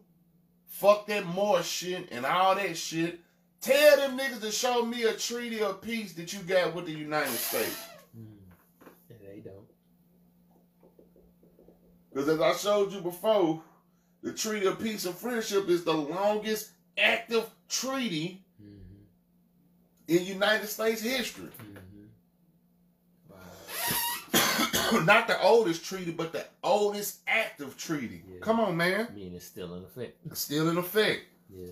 fuck 0.65 1.05
that 1.07 1.27
Moor 1.27 1.61
shit 1.61 2.09
and 2.11 2.25
all 2.25 2.55
that 2.55 2.75
shit, 2.75 3.19
tell 3.61 3.97
them 3.97 4.17
niggas 4.17 4.41
to 4.41 4.51
show 4.51 4.83
me 4.83 5.03
a 5.03 5.13
treaty 5.13 5.61
of 5.61 5.79
peace 5.79 6.13
that 6.13 6.33
you 6.33 6.39
got 6.39 6.73
with 6.73 6.87
the 6.87 6.91
United 6.91 7.29
States. 7.29 7.83
Hmm. 8.15 8.23
Yeah, 9.11 9.17
they 9.27 9.41
don't. 9.41 9.67
Because 12.11 12.29
as 12.29 12.41
I 12.41 12.53
showed 12.53 12.91
you 12.91 13.01
before, 13.01 13.61
the 14.23 14.33
treaty 14.33 14.65
of 14.65 14.79
peace 14.79 15.05
and 15.05 15.15
friendship 15.15 15.69
is 15.69 15.83
the 15.83 15.93
longest 15.93 16.71
active 16.97 17.47
treaty 17.69 18.42
in 20.07 20.25
United 20.25 20.67
States 20.67 21.01
history. 21.01 21.49
hmm 21.59 21.77
Wow. 23.29 25.01
Not 25.05 25.27
the 25.27 25.41
oldest 25.41 25.85
treaty, 25.85 26.11
but 26.11 26.33
the 26.33 26.45
oldest 26.63 27.19
active 27.27 27.77
treaty. 27.77 28.23
Yeah. 28.27 28.39
Come 28.41 28.59
on, 28.59 28.77
man. 28.77 29.07
I 29.09 29.13
mean, 29.13 29.33
it's 29.35 29.45
still 29.45 29.73
in 29.75 29.83
effect. 29.83 30.17
It's 30.25 30.41
still 30.41 30.69
in 30.69 30.77
effect. 30.77 31.21
Yeah. 31.49 31.71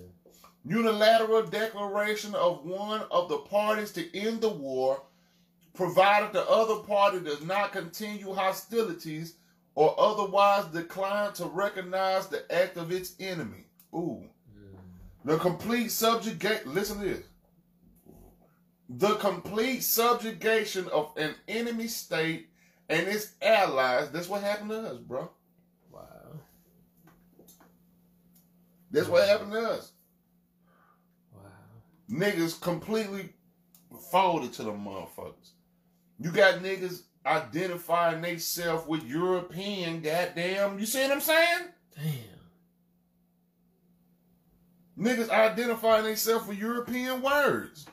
Unilateral 0.64 1.42
declaration 1.44 2.34
of 2.34 2.64
one 2.64 3.02
of 3.10 3.28
the 3.28 3.38
parties 3.38 3.92
to 3.92 4.16
end 4.16 4.40
the 4.40 4.48
war, 4.48 5.02
provided 5.74 6.32
the 6.32 6.48
other 6.48 6.76
party 6.76 7.18
does 7.20 7.42
not 7.42 7.72
continue 7.72 8.32
hostilities 8.32 9.34
or 9.74 9.94
otherwise 9.98 10.66
decline 10.66 11.32
to 11.32 11.46
recognize 11.46 12.28
the 12.28 12.50
act 12.54 12.76
of 12.76 12.92
its 12.92 13.14
enemy. 13.18 13.64
Ooh. 13.94 14.22
The 15.24 15.38
complete 15.38 15.90
subjugate. 15.90 16.66
Listen 16.66 16.98
to 16.98 17.04
this. 17.04 17.24
The 18.98 19.14
complete 19.16 19.82
subjugation 19.82 20.86
of 20.88 21.12
an 21.16 21.34
enemy 21.48 21.88
state 21.88 22.50
and 22.88 23.08
its 23.08 23.32
allies. 23.40 24.10
That's 24.10 24.28
what 24.28 24.42
happened 24.42 24.70
to 24.70 24.80
us, 24.80 24.98
bro. 24.98 25.30
Wow. 25.90 26.40
That's 28.90 29.08
what 29.08 29.26
happened 29.26 29.52
to 29.52 29.60
us. 29.60 29.92
Wow. 31.32 31.40
Niggas 32.10 32.60
completely 32.60 33.30
folded 34.10 34.52
to 34.54 34.62
the 34.64 34.72
motherfuckers. 34.72 35.52
You 36.18 36.30
got 36.30 36.60
niggas 36.60 37.02
identifying 37.24 38.20
themselves 38.20 38.86
with 38.86 39.04
European 39.04 40.02
goddamn. 40.02 40.78
You 40.78 40.86
see 40.86 41.02
what 41.02 41.12
I'm 41.12 41.20
saying? 41.20 41.64
Damn. 41.96 42.32
Niggas 44.98 45.30
identifying 45.30 46.04
themselves 46.04 46.46
with 46.46 46.58
European 46.58 47.22
words. 47.22 47.86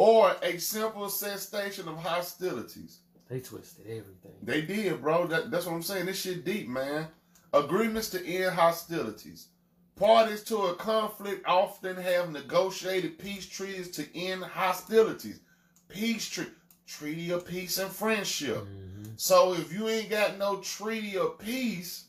Or 0.00 0.34
a 0.42 0.56
simple 0.56 1.10
cessation 1.10 1.86
of 1.86 1.98
hostilities. 1.98 3.00
They 3.28 3.40
twisted 3.40 3.84
everything. 3.86 4.32
They 4.42 4.62
did, 4.62 5.02
bro. 5.02 5.26
That, 5.26 5.50
that's 5.50 5.66
what 5.66 5.74
I'm 5.74 5.82
saying. 5.82 6.06
This 6.06 6.22
shit 6.22 6.42
deep, 6.42 6.68
man. 6.68 7.08
Agreements 7.52 8.08
to 8.10 8.26
end 8.26 8.54
hostilities. 8.54 9.48
Parties 9.96 10.42
to 10.44 10.56
a 10.56 10.74
conflict 10.74 11.46
often 11.46 11.96
have 11.96 12.32
negotiated 12.32 13.18
peace 13.18 13.46
treaties 13.46 13.90
to 13.90 14.06
end 14.18 14.42
hostilities. 14.42 15.40
Peace 15.88 16.26
treaty. 16.30 16.52
treaty 16.86 17.30
of 17.30 17.46
peace 17.46 17.76
and 17.76 17.90
friendship. 17.90 18.56
Mhm. 18.56 19.12
So 19.20 19.52
if 19.52 19.70
you 19.70 19.86
ain't 19.86 20.08
got 20.08 20.38
no 20.38 20.60
treaty 20.62 21.18
of 21.18 21.38
peace 21.38 22.06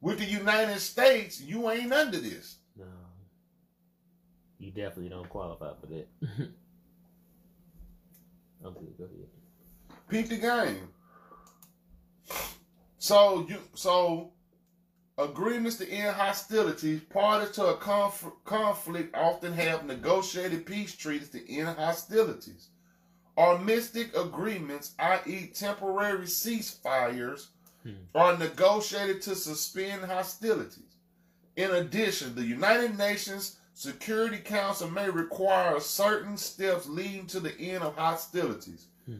with 0.00 0.18
the 0.18 0.24
United 0.24 0.80
States, 0.80 1.38
you 1.38 1.70
ain't 1.70 1.92
under 1.92 2.18
this. 2.18 2.56
No. 2.74 2.86
You 4.58 4.70
definitely 4.70 5.10
don't 5.10 5.28
qualify 5.28 5.74
for 5.78 5.86
that. 5.88 6.08
okay, 8.64 8.86
go 8.98 9.04
ahead. 9.04 9.98
Peep 10.08 10.28
the 10.28 10.36
game. 10.36 10.88
So 12.98 13.46
you 13.48 13.58
so 13.74 14.32
agreements 15.18 15.76
to 15.78 15.88
end 15.90 16.16
hostilities. 16.16 17.00
Parties 17.00 17.50
to 17.56 17.66
a 17.66 17.76
conf- 17.76 18.32
conflict 18.44 19.14
often 19.14 19.52
have 19.52 19.84
negotiated 19.86 20.66
peace 20.66 20.94
treaties 20.96 21.30
to 21.30 21.52
end 21.52 21.76
hostilities. 21.76 22.68
Armistice 23.36 24.14
agreements, 24.14 24.94
i.e., 24.98 25.50
temporary 25.54 26.26
ceasefires, 26.26 27.48
Hmm. 27.82 27.94
are 28.14 28.38
negotiated 28.38 29.22
to 29.22 29.34
suspend 29.34 30.04
hostilities. 30.04 30.94
In 31.56 31.70
addition, 31.72 32.36
the 32.36 32.44
United 32.44 32.96
Nations 32.96 33.56
Security 33.82 34.38
Council 34.38 34.88
may 34.88 35.10
require 35.10 35.80
certain 35.80 36.36
steps 36.36 36.88
leading 36.88 37.26
to 37.26 37.40
the 37.40 37.58
end 37.58 37.82
of 37.82 37.96
hostilities. 37.96 38.86
Hmm. 39.06 39.16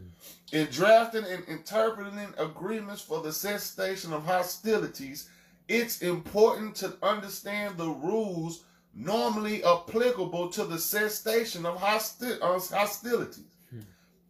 In 0.52 0.68
drafting 0.68 1.24
and 1.24 1.44
interpreting 1.48 2.32
agreements 2.38 3.02
for 3.02 3.20
the 3.20 3.32
cessation 3.32 4.12
of 4.12 4.24
hostilities, 4.24 5.28
it's 5.66 6.00
important 6.00 6.76
to 6.76 6.96
understand 7.02 7.76
the 7.76 7.88
rules 7.88 8.62
normally 8.94 9.64
applicable 9.64 10.50
to 10.50 10.62
the 10.62 10.78
cessation 10.78 11.66
of 11.66 11.76
hosti- 11.78 12.40
hostilities. 12.40 13.56
Hmm. 13.68 13.80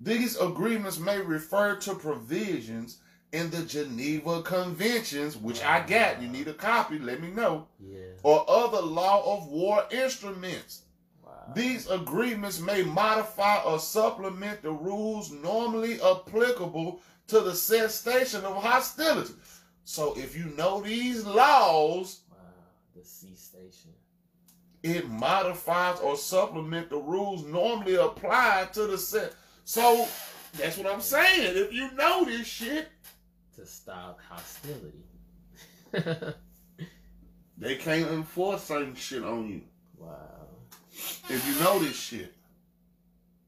These 0.00 0.38
agreements 0.38 0.98
may 0.98 1.20
refer 1.20 1.76
to 1.76 1.94
provisions 1.94 3.01
in 3.32 3.50
the 3.50 3.62
Geneva 3.62 4.42
Conventions, 4.42 5.36
which 5.36 5.62
I 5.62 5.80
got. 5.86 6.20
You 6.22 6.28
need 6.28 6.48
a 6.48 6.54
copy, 6.54 6.98
let 6.98 7.20
me 7.20 7.30
know. 7.30 7.66
Yeah. 7.80 8.00
Or 8.22 8.44
other 8.48 8.82
law 8.82 9.36
of 9.36 9.48
war 9.48 9.84
instruments. 9.90 10.82
Wow. 11.24 11.30
These 11.54 11.88
agreements 11.88 12.60
may 12.60 12.82
modify 12.82 13.62
or 13.62 13.78
supplement 13.78 14.62
the 14.62 14.70
rules 14.72 15.32
normally 15.32 16.00
applicable 16.02 17.00
to 17.28 17.40
the 17.40 17.54
cessation 17.54 18.44
of 18.44 18.62
hostility. 18.62 19.32
So 19.84 20.14
if 20.16 20.36
you 20.36 20.44
know 20.56 20.82
these 20.82 21.24
laws, 21.24 22.20
wow. 22.30 22.36
The 22.94 23.04
C 23.04 23.34
station. 23.34 23.92
it 24.82 25.08
modifies 25.08 25.98
or 26.00 26.16
supplement 26.16 26.90
the 26.90 26.98
rules 26.98 27.44
normally 27.44 27.94
applied 27.94 28.74
to 28.74 28.86
the 28.86 28.98
set. 28.98 29.32
So 29.64 30.06
that's 30.58 30.76
what 30.76 30.86
I'm 30.86 31.00
saying. 31.00 31.56
If 31.56 31.72
you 31.72 31.90
know 31.92 32.24
this 32.24 32.46
shit, 32.46 32.88
To 33.62 33.68
stop 33.68 34.18
hostility. 34.28 35.04
they 37.56 37.76
can't 37.76 38.10
enforce 38.10 38.64
certain 38.64 38.96
shit 38.96 39.22
on 39.22 39.48
you. 39.48 39.60
wow. 39.96 40.48
If 41.28 41.46
you 41.46 41.62
know 41.62 41.78
this 41.78 41.94
shit. 41.94 42.34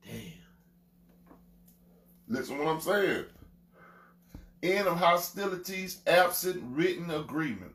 Damn. 0.05 0.23
Listen 2.29 2.59
what 2.59 2.69
I'm 2.69 2.81
saying. 2.81 3.25
End 4.63 4.87
of 4.87 4.99
hostilities 4.99 6.01
absent 6.07 6.63
written 6.65 7.11
agreement. 7.11 7.75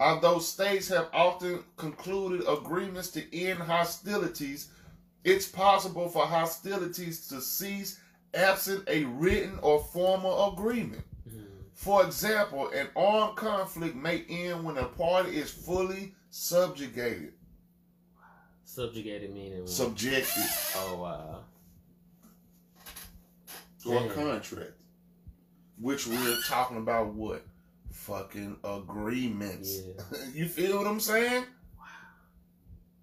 Although 0.00 0.40
states 0.40 0.88
have 0.88 1.10
often 1.12 1.62
concluded 1.76 2.42
agreements 2.48 3.12
to 3.12 3.38
end 3.38 3.60
hostilities, 3.60 4.66
it's 5.22 5.46
possible 5.46 6.08
for 6.08 6.26
hostilities 6.26 7.28
to 7.28 7.40
cease 7.40 8.00
absent 8.34 8.82
a 8.88 9.04
written 9.04 9.60
or 9.62 9.78
formal 9.92 10.52
agreement. 10.54 11.04
For 11.74 12.04
example, 12.04 12.68
an 12.70 12.88
armed 12.94 13.36
conflict 13.36 13.96
may 13.96 14.24
end 14.28 14.64
when 14.64 14.78
a 14.78 14.84
party 14.84 15.36
is 15.36 15.50
fully 15.50 16.14
subjugated, 16.30 17.32
Subjugated 18.64 19.34
meaning. 19.34 19.66
subjected, 19.66 20.44
oh 20.76 20.96
wow. 20.96 21.40
Or 23.84 24.00
Damn. 24.00 24.10
contract. 24.14 24.72
Which 25.80 26.06
we're 26.06 26.40
talking 26.46 26.76
about 26.76 27.14
what? 27.14 27.44
Fucking 27.90 28.56
agreements. 28.62 29.80
Yeah. 29.84 30.18
you 30.34 30.46
feel 30.46 30.78
what 30.78 30.86
I'm 30.86 31.00
saying? 31.00 31.44
Wow. 31.76 31.84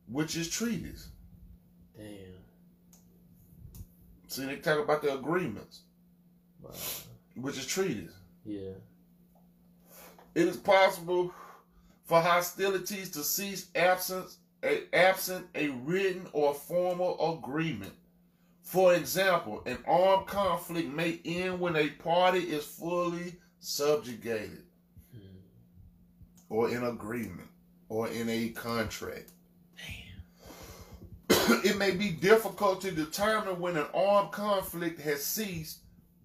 Which 0.08 0.38
is 0.38 0.50
treaties. 0.50 1.10
Damn. 1.98 2.06
See, 4.28 4.46
they 4.46 4.56
talk 4.58 4.80
about 4.80 5.02
the 5.02 5.14
agreements, 5.16 5.82
Wow. 6.62 6.72
which 7.36 7.58
is 7.58 7.66
treaties. 7.66 8.12
Yeah. 8.46 8.74
It 10.36 10.48
is 10.48 10.58
possible 10.58 11.34
for 12.06 12.22
hostilities 12.22 13.12
to 13.12 13.24
cease 13.24 13.68
absence, 13.76 14.38
a, 14.64 14.84
absent 14.94 15.48
a 15.56 15.70
written 15.70 16.28
or 16.34 16.54
formal 16.54 17.38
agreement. 17.38 17.94
For 18.64 18.94
example, 18.94 19.64
an 19.66 19.80
armed 19.88 20.28
conflict 20.28 20.90
may 20.90 21.20
end 21.26 21.60
when 21.60 21.76
a 21.76 21.90
party 21.90 22.40
is 22.40 22.66
fully 22.66 23.36
subjugated, 23.60 24.64
Hmm. 25.12 25.40
or 26.50 26.70
in 26.70 26.84
agreement, 26.84 27.50
or 27.90 28.08
in 28.10 28.30
a 28.30 28.50
contract. 28.50 29.32
Damn. 31.30 31.62
it 31.66 31.78
may 31.78 31.92
be 31.92 32.12
difficult 32.12 32.82
to 32.82 32.92
determine 32.92 33.60
when 33.60 33.76
an 33.76 33.88
armed 33.94 34.32
conflict 34.32 35.02
has 35.02 35.26
ceased, 35.26 35.80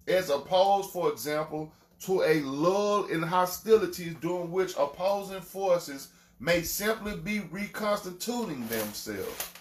as 0.07 0.29
opposed, 0.29 0.91
for 0.91 1.11
example, 1.11 1.71
to 2.01 2.23
a 2.23 2.41
lull 2.41 3.05
in 3.05 3.21
hostilities 3.21 4.15
during 4.15 4.51
which 4.51 4.73
opposing 4.77 5.41
forces 5.41 6.09
may 6.39 6.61
simply 6.61 7.15
be 7.15 7.39
reconstituting 7.51 8.67
themselves. 8.67 9.51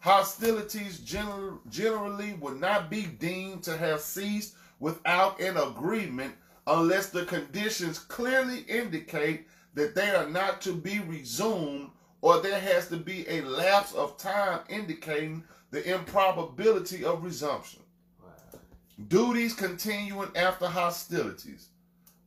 Hostilities 0.00 1.00
gener- 1.00 1.58
generally 1.68 2.34
would 2.34 2.60
not 2.60 2.90
be 2.90 3.02
deemed 3.02 3.62
to 3.64 3.76
have 3.76 4.00
ceased 4.00 4.54
without 4.78 5.40
an 5.40 5.56
agreement 5.56 6.34
unless 6.66 7.08
the 7.10 7.24
conditions 7.24 7.98
clearly 7.98 8.60
indicate 8.68 9.46
that 9.74 9.94
they 9.94 10.10
are 10.10 10.28
not 10.28 10.60
to 10.62 10.72
be 10.72 11.00
resumed 11.00 11.90
or 12.20 12.40
there 12.40 12.58
has 12.60 12.88
to 12.88 12.96
be 12.96 13.28
a 13.28 13.40
lapse 13.42 13.92
of 13.94 14.16
time 14.16 14.60
indicating 14.68 15.44
the 15.70 15.94
improbability 15.94 17.04
of 17.04 17.22
resumption. 17.22 17.80
Wow. 18.22 18.60
Duties 19.08 19.54
continuing 19.54 20.30
after 20.34 20.66
hostilities. 20.66 21.68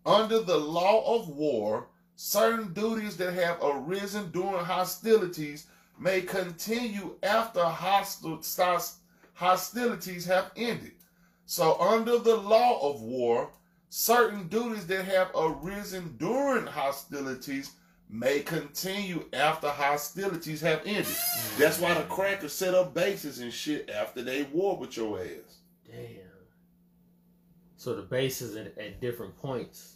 Under 0.05 0.39
the 0.39 0.57
law 0.57 1.15
of 1.19 1.30
war, 1.30 1.88
certain 2.15 2.73
duties 2.73 3.17
that 3.17 3.34
have 3.34 3.57
arisen 3.61 4.31
during 4.31 4.63
hostilities 4.65 5.67
may 5.99 6.21
continue 6.21 7.15
after 7.21 7.63
hostilities 7.63 8.55
have 10.26 10.51
ended. 10.55 10.93
So, 11.45 11.80
under 11.80 12.17
the 12.19 12.35
law 12.35 12.80
of 12.89 13.01
war, 13.01 13.51
certain 13.89 14.47
duties 14.47 14.85
that 14.88 15.05
have 15.05 15.31
arisen 15.35 16.15
during 16.17 16.67
hostilities 16.67 17.71
may 18.09 18.39
continue 18.39 19.26
after 19.34 19.69
hostilities 19.69 20.61
have 20.61 20.81
ended. 20.85 21.15
That's 21.57 21.80
why 21.80 21.93
the 21.93 22.03
crackers 22.03 22.53
set 22.53 22.73
up 22.73 22.93
bases 22.93 23.39
and 23.39 23.53
shit 23.53 23.89
after 23.89 24.21
they 24.21 24.43
war 24.43 24.77
with 24.77 24.95
your 24.97 25.19
ass. 25.19 25.59
Damn. 25.85 26.19
So 27.80 27.95
the 27.95 28.01
bases 28.01 28.57
at, 28.57 28.77
at 28.77 28.99
different 28.99 29.38
points. 29.38 29.95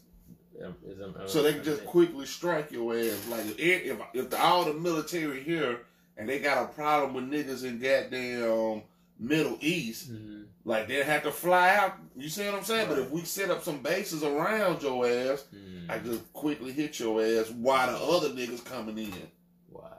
um, 0.63 0.73
Is, 0.87 1.01
um, 1.01 1.13
So 1.25 1.43
they 1.43 1.51
can 1.53 1.65
just 1.65 1.83
quickly 1.85 2.25
strike 2.25 2.71
your 2.71 2.97
ass. 2.97 3.27
Like 3.29 3.45
if 3.59 3.59
if, 3.59 3.99
if 4.13 4.29
the, 4.29 4.39
all 4.41 4.63
the 4.63 4.73
military 4.73 5.43
here 5.43 5.81
and 6.15 6.29
they 6.29 6.39
got 6.39 6.63
a 6.63 6.67
problem 6.73 7.13
with 7.13 7.29
niggas 7.29 7.65
in 7.65 7.79
goddamn 7.79 8.83
Middle 9.19 9.57
East, 9.59 10.13
Mhm. 10.13 10.45
like 10.63 10.87
they 10.87 11.03
have 11.03 11.23
to 11.23 11.31
fly 11.31 11.75
out. 11.75 11.97
You 12.15 12.29
see 12.29 12.45
what 12.45 12.55
I'm 12.55 12.63
saying? 12.63 12.87
But 12.87 12.99
if 12.99 13.11
we 13.11 13.21
set 13.25 13.51
up 13.51 13.63
some 13.63 13.79
bases 13.83 14.23
around 14.23 14.81
your 14.81 15.05
ass, 15.05 15.43
Mhm. 15.53 15.89
I 15.89 15.99
just 15.99 16.31
quickly 16.31 16.71
hit 16.71 16.97
your 17.01 17.21
ass 17.21 17.49
while 17.51 17.91
the 17.91 17.97
other 17.97 18.29
niggas 18.29 18.63
coming 18.63 18.97
in. 18.97 19.27
Wow. 19.69 19.89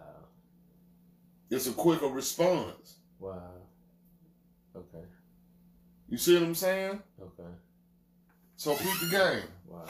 It's 1.51 1.67
a 1.67 1.73
quicker 1.73 2.07
response. 2.07 2.95
Wow. 3.21 3.53
Okay. 4.75 5.05
You 6.09 6.17
see 6.17 6.35
what 6.35 6.45
I'm 6.45 6.55
saying? 6.55 7.03
Okay. 7.21 7.51
So 8.57 8.75
keep 8.77 9.01
the 9.01 9.09
game. 9.11 9.43
Wow. 9.69 9.85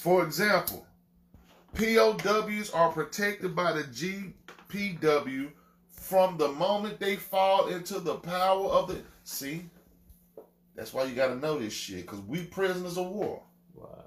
For 0.00 0.24
example, 0.24 0.86
POWs 1.74 2.70
are 2.70 2.92
protected 2.92 3.54
by 3.56 3.72
the 3.72 3.82
GPW 4.68 5.50
from 5.90 6.36
the 6.36 6.48
moment 6.48 7.00
they 7.00 7.16
fall 7.16 7.68
into 7.68 7.98
the 8.00 8.14
power 8.16 8.66
of 8.66 8.88
the. 8.88 9.00
See? 9.24 9.68
That's 10.76 10.92
why 10.92 11.04
you 11.04 11.14
gotta 11.14 11.36
know 11.36 11.58
this 11.58 11.72
shit, 11.72 12.02
because 12.02 12.20
we 12.20 12.44
prisoners 12.44 12.98
of 12.98 13.06
war. 13.06 13.42
Wow. 13.74 14.04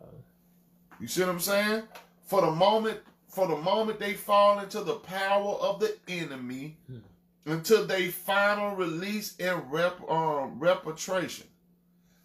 You 1.00 1.08
see 1.08 1.22
what 1.22 1.30
I'm 1.30 1.40
saying? 1.40 1.84
For 2.26 2.42
the 2.42 2.52
moment, 2.52 3.00
for 3.28 3.48
the 3.48 3.56
moment 3.58 4.00
they 4.00 4.14
fall 4.14 4.60
into 4.60 4.82
the 4.82 4.96
power 4.96 5.56
of 5.56 5.80
the 5.80 5.96
enemy, 6.08 6.78
Hmm. 6.88 6.98
until 7.46 7.86
they 7.86 8.10
final 8.10 8.76
release 8.76 9.36
and 9.40 9.72
rep, 9.72 10.00
um, 10.10 10.60
repatriation. 10.60 11.48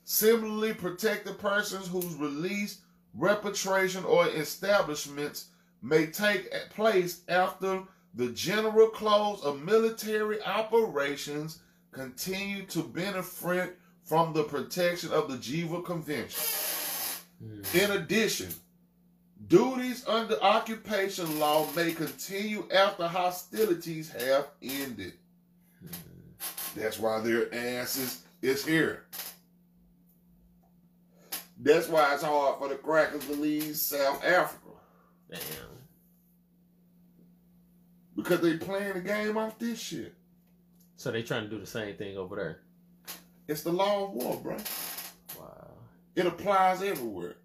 Similarly, 0.04 0.74
protected 0.74 1.38
persons 1.38 1.88
whose 1.88 2.14
release, 2.14 2.80
repatriation, 3.14 4.04
or 4.04 4.28
establishments 4.28 5.46
may 5.80 6.06
take 6.06 6.50
place 6.70 7.22
after 7.28 7.82
the 8.14 8.28
general 8.30 8.88
close 8.88 9.42
of 9.42 9.62
military 9.62 10.42
operations 10.42 11.60
continue 11.92 12.64
to 12.66 12.82
benefit 12.82 13.78
from 14.02 14.32
the 14.32 14.44
protection 14.44 15.12
of 15.12 15.30
the 15.30 15.38
Geneva 15.38 15.82
Convention. 15.82 16.42
Mm. 17.42 17.84
In 17.84 17.90
addition, 17.92 18.48
duties 19.48 20.06
under 20.06 20.40
occupation 20.42 21.38
law 21.38 21.66
may 21.74 21.92
continue 21.92 22.68
after 22.74 23.06
hostilities 23.06 24.10
have 24.10 24.48
ended. 24.62 25.14
Mm. 25.84 25.94
That's 26.74 26.98
why 26.98 27.20
their 27.20 27.54
asses 27.54 28.22
is 28.40 28.64
here. 28.64 29.04
That's 31.62 31.88
why 31.88 32.12
it's 32.14 32.24
hard 32.24 32.58
for 32.58 32.68
the 32.68 32.74
crackers 32.74 33.24
to 33.26 33.34
leave 33.34 33.76
South 33.76 34.24
Africa. 34.24 34.70
Damn. 35.30 35.40
Because 38.16 38.40
they 38.40 38.56
playing 38.56 38.94
the 38.94 39.00
game 39.00 39.36
off 39.38 39.58
this 39.60 39.78
shit. 39.78 40.14
So 40.96 41.12
they 41.12 41.22
trying 41.22 41.44
to 41.44 41.48
do 41.48 41.60
the 41.60 41.66
same 41.66 41.94
thing 41.96 42.16
over 42.18 42.34
there. 42.36 42.60
It's 43.46 43.62
the 43.62 43.72
law 43.72 44.04
of 44.04 44.10
war, 44.10 44.40
bro. 44.42 44.56
Wow. 45.38 45.68
It 46.16 46.26
applies 46.26 46.82
everywhere. 46.82 47.36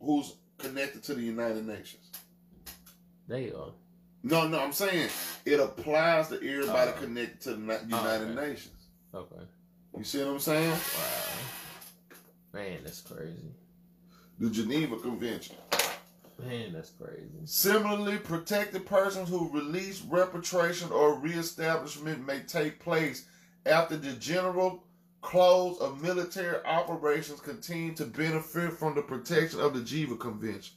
Who's 0.00 0.34
connected 0.56 1.02
to 1.04 1.14
the 1.14 1.22
United 1.22 1.66
Nations? 1.66 2.10
They 3.28 3.52
are. 3.52 3.72
No, 4.22 4.48
no, 4.48 4.58
I'm 4.58 4.72
saying 4.72 5.10
it 5.44 5.60
applies 5.60 6.28
to 6.28 6.36
everybody 6.36 6.92
Oh. 6.92 7.00
connected 7.00 7.40
to 7.42 7.54
the 7.54 7.74
oh, 7.74 7.84
United 7.84 8.30
okay. 8.30 8.48
Nations. 8.48 8.74
Okay. 9.14 9.44
You 9.98 10.04
see 10.04 10.18
what 10.24 10.28
I'm 10.28 10.38
saying? 10.40 10.70
Wow. 10.70 11.36
Man, 12.54 12.78
that's 12.84 13.02
crazy. 13.02 13.52
The 14.38 14.50
Geneva 14.50 14.96
Convention. 14.96 15.56
Man, 16.44 16.74
that's 16.74 16.90
crazy. 16.90 17.28
Similarly, 17.46 18.18
protected 18.18 18.84
persons 18.84 19.30
who 19.30 19.50
release, 19.50 20.02
repatriation, 20.02 20.90
or 20.92 21.18
reestablishment 21.18 22.26
may 22.26 22.40
take 22.40 22.78
place 22.78 23.24
after 23.64 23.96
the 23.96 24.12
general 24.12 24.84
close 25.22 25.78
of 25.78 26.02
military 26.02 26.62
operations 26.64 27.40
continue 27.40 27.94
to 27.94 28.04
benefit 28.04 28.72
from 28.74 28.94
the 28.94 29.02
protection 29.02 29.60
of 29.60 29.74
the 29.74 29.80
Geneva 29.80 30.16
Convention. 30.16 30.76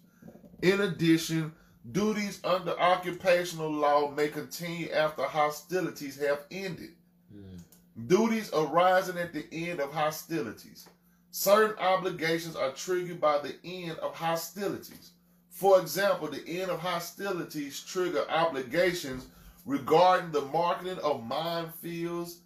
In 0.62 0.82
addition, 0.82 1.52
duties 1.92 2.40
under 2.44 2.80
occupational 2.80 3.72
law 3.72 4.10
may 4.10 4.30
continue 4.30 4.90
after 4.92 5.24
hostilities 5.24 6.18
have 6.20 6.46
ended. 6.52 6.92
Mm. 7.36 8.08
Duties 8.08 8.50
arising 8.54 9.18
at 9.18 9.34
the 9.34 9.46
end 9.52 9.80
of 9.80 9.94
hostilities. 9.94 10.88
Certain 11.32 11.78
obligations 11.78 12.56
are 12.56 12.72
triggered 12.72 13.22
by 13.22 13.38
the 13.40 13.56
end 13.64 13.98
of 14.00 14.16
hostilities. 14.16 15.12
For 15.50 15.80
example, 15.80 16.28
the 16.28 16.62
end 16.62 16.72
of 16.72 16.80
hostilities 16.80 17.82
trigger 17.82 18.26
obligations 18.30 19.28
regarding 19.66 20.32
the 20.32 20.42
marketing 20.42 20.98
of 21.04 21.22
minefields, 21.22 22.38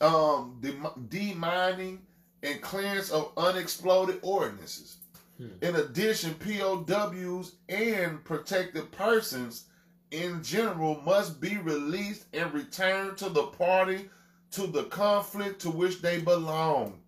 um, 0.00 0.60
demining, 1.08 1.98
and 2.42 2.60
clearance 2.60 3.10
of 3.10 3.32
unexploded 3.36 4.18
ordinances. 4.22 4.98
Hmm. 5.38 5.48
In 5.62 5.76
addition, 5.76 6.34
POWs 6.34 7.52
and 7.68 8.22
protected 8.24 8.90
persons 8.92 9.64
in 10.10 10.42
general 10.42 11.00
must 11.02 11.40
be 11.40 11.56
released 11.58 12.26
and 12.32 12.52
returned 12.52 13.16
to 13.18 13.28
the 13.28 13.44
party 13.44 14.08
to 14.52 14.66
the 14.66 14.84
conflict 14.84 15.60
to 15.62 15.70
which 15.70 16.00
they 16.00 16.20
belong. 16.20 17.00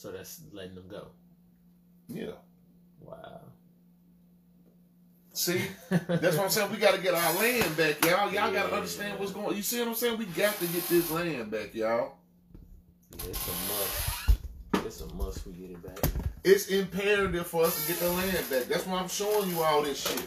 So 0.00 0.10
that's 0.10 0.40
letting 0.54 0.76
them 0.76 0.88
go. 0.88 1.08
Yeah. 2.08 2.30
Wow. 3.02 3.40
See, 5.34 5.60
that's 5.90 6.36
what 6.36 6.44
I'm 6.44 6.48
saying. 6.48 6.70
We 6.70 6.78
got 6.78 6.94
to 6.94 7.02
get 7.02 7.12
our 7.12 7.34
land 7.34 7.76
back, 7.76 8.02
y'all. 8.06 8.32
Y'all 8.32 8.50
got 8.50 8.62
to 8.64 8.68
Yeah. 8.70 8.76
understand 8.76 9.18
what's 9.20 9.32
going. 9.32 9.48
On. 9.48 9.56
You 9.56 9.60
see 9.62 9.78
what 9.80 9.88
I'm 9.88 9.94
saying? 9.94 10.16
We 10.16 10.24
got 10.24 10.54
to 10.58 10.66
get 10.68 10.88
this 10.88 11.10
land 11.10 11.50
back, 11.50 11.74
y'all. 11.74 12.14
Yeah, 13.18 13.24
it's 13.28 13.46
a 13.46 13.52
must. 14.72 14.86
It's 14.86 15.00
a 15.02 15.14
must 15.14 15.46
we 15.46 15.52
get 15.52 15.70
it 15.72 15.82
back. 15.82 16.10
It's 16.44 16.68
imperative 16.68 17.46
for 17.46 17.64
us 17.64 17.78
to 17.86 17.92
get 17.92 18.00
the 18.00 18.08
land 18.08 18.48
back. 18.48 18.64
That's 18.64 18.86
why 18.86 19.00
I'm 19.00 19.08
showing 19.08 19.50
you 19.50 19.62
all 19.62 19.82
this 19.82 20.00
shit. 20.00 20.26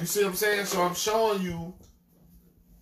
You 0.00 0.06
see 0.06 0.24
what 0.24 0.30
I'm 0.30 0.34
saying? 0.36 0.66
So 0.66 0.82
I'm 0.82 0.96
showing 0.96 1.42
you. 1.42 1.72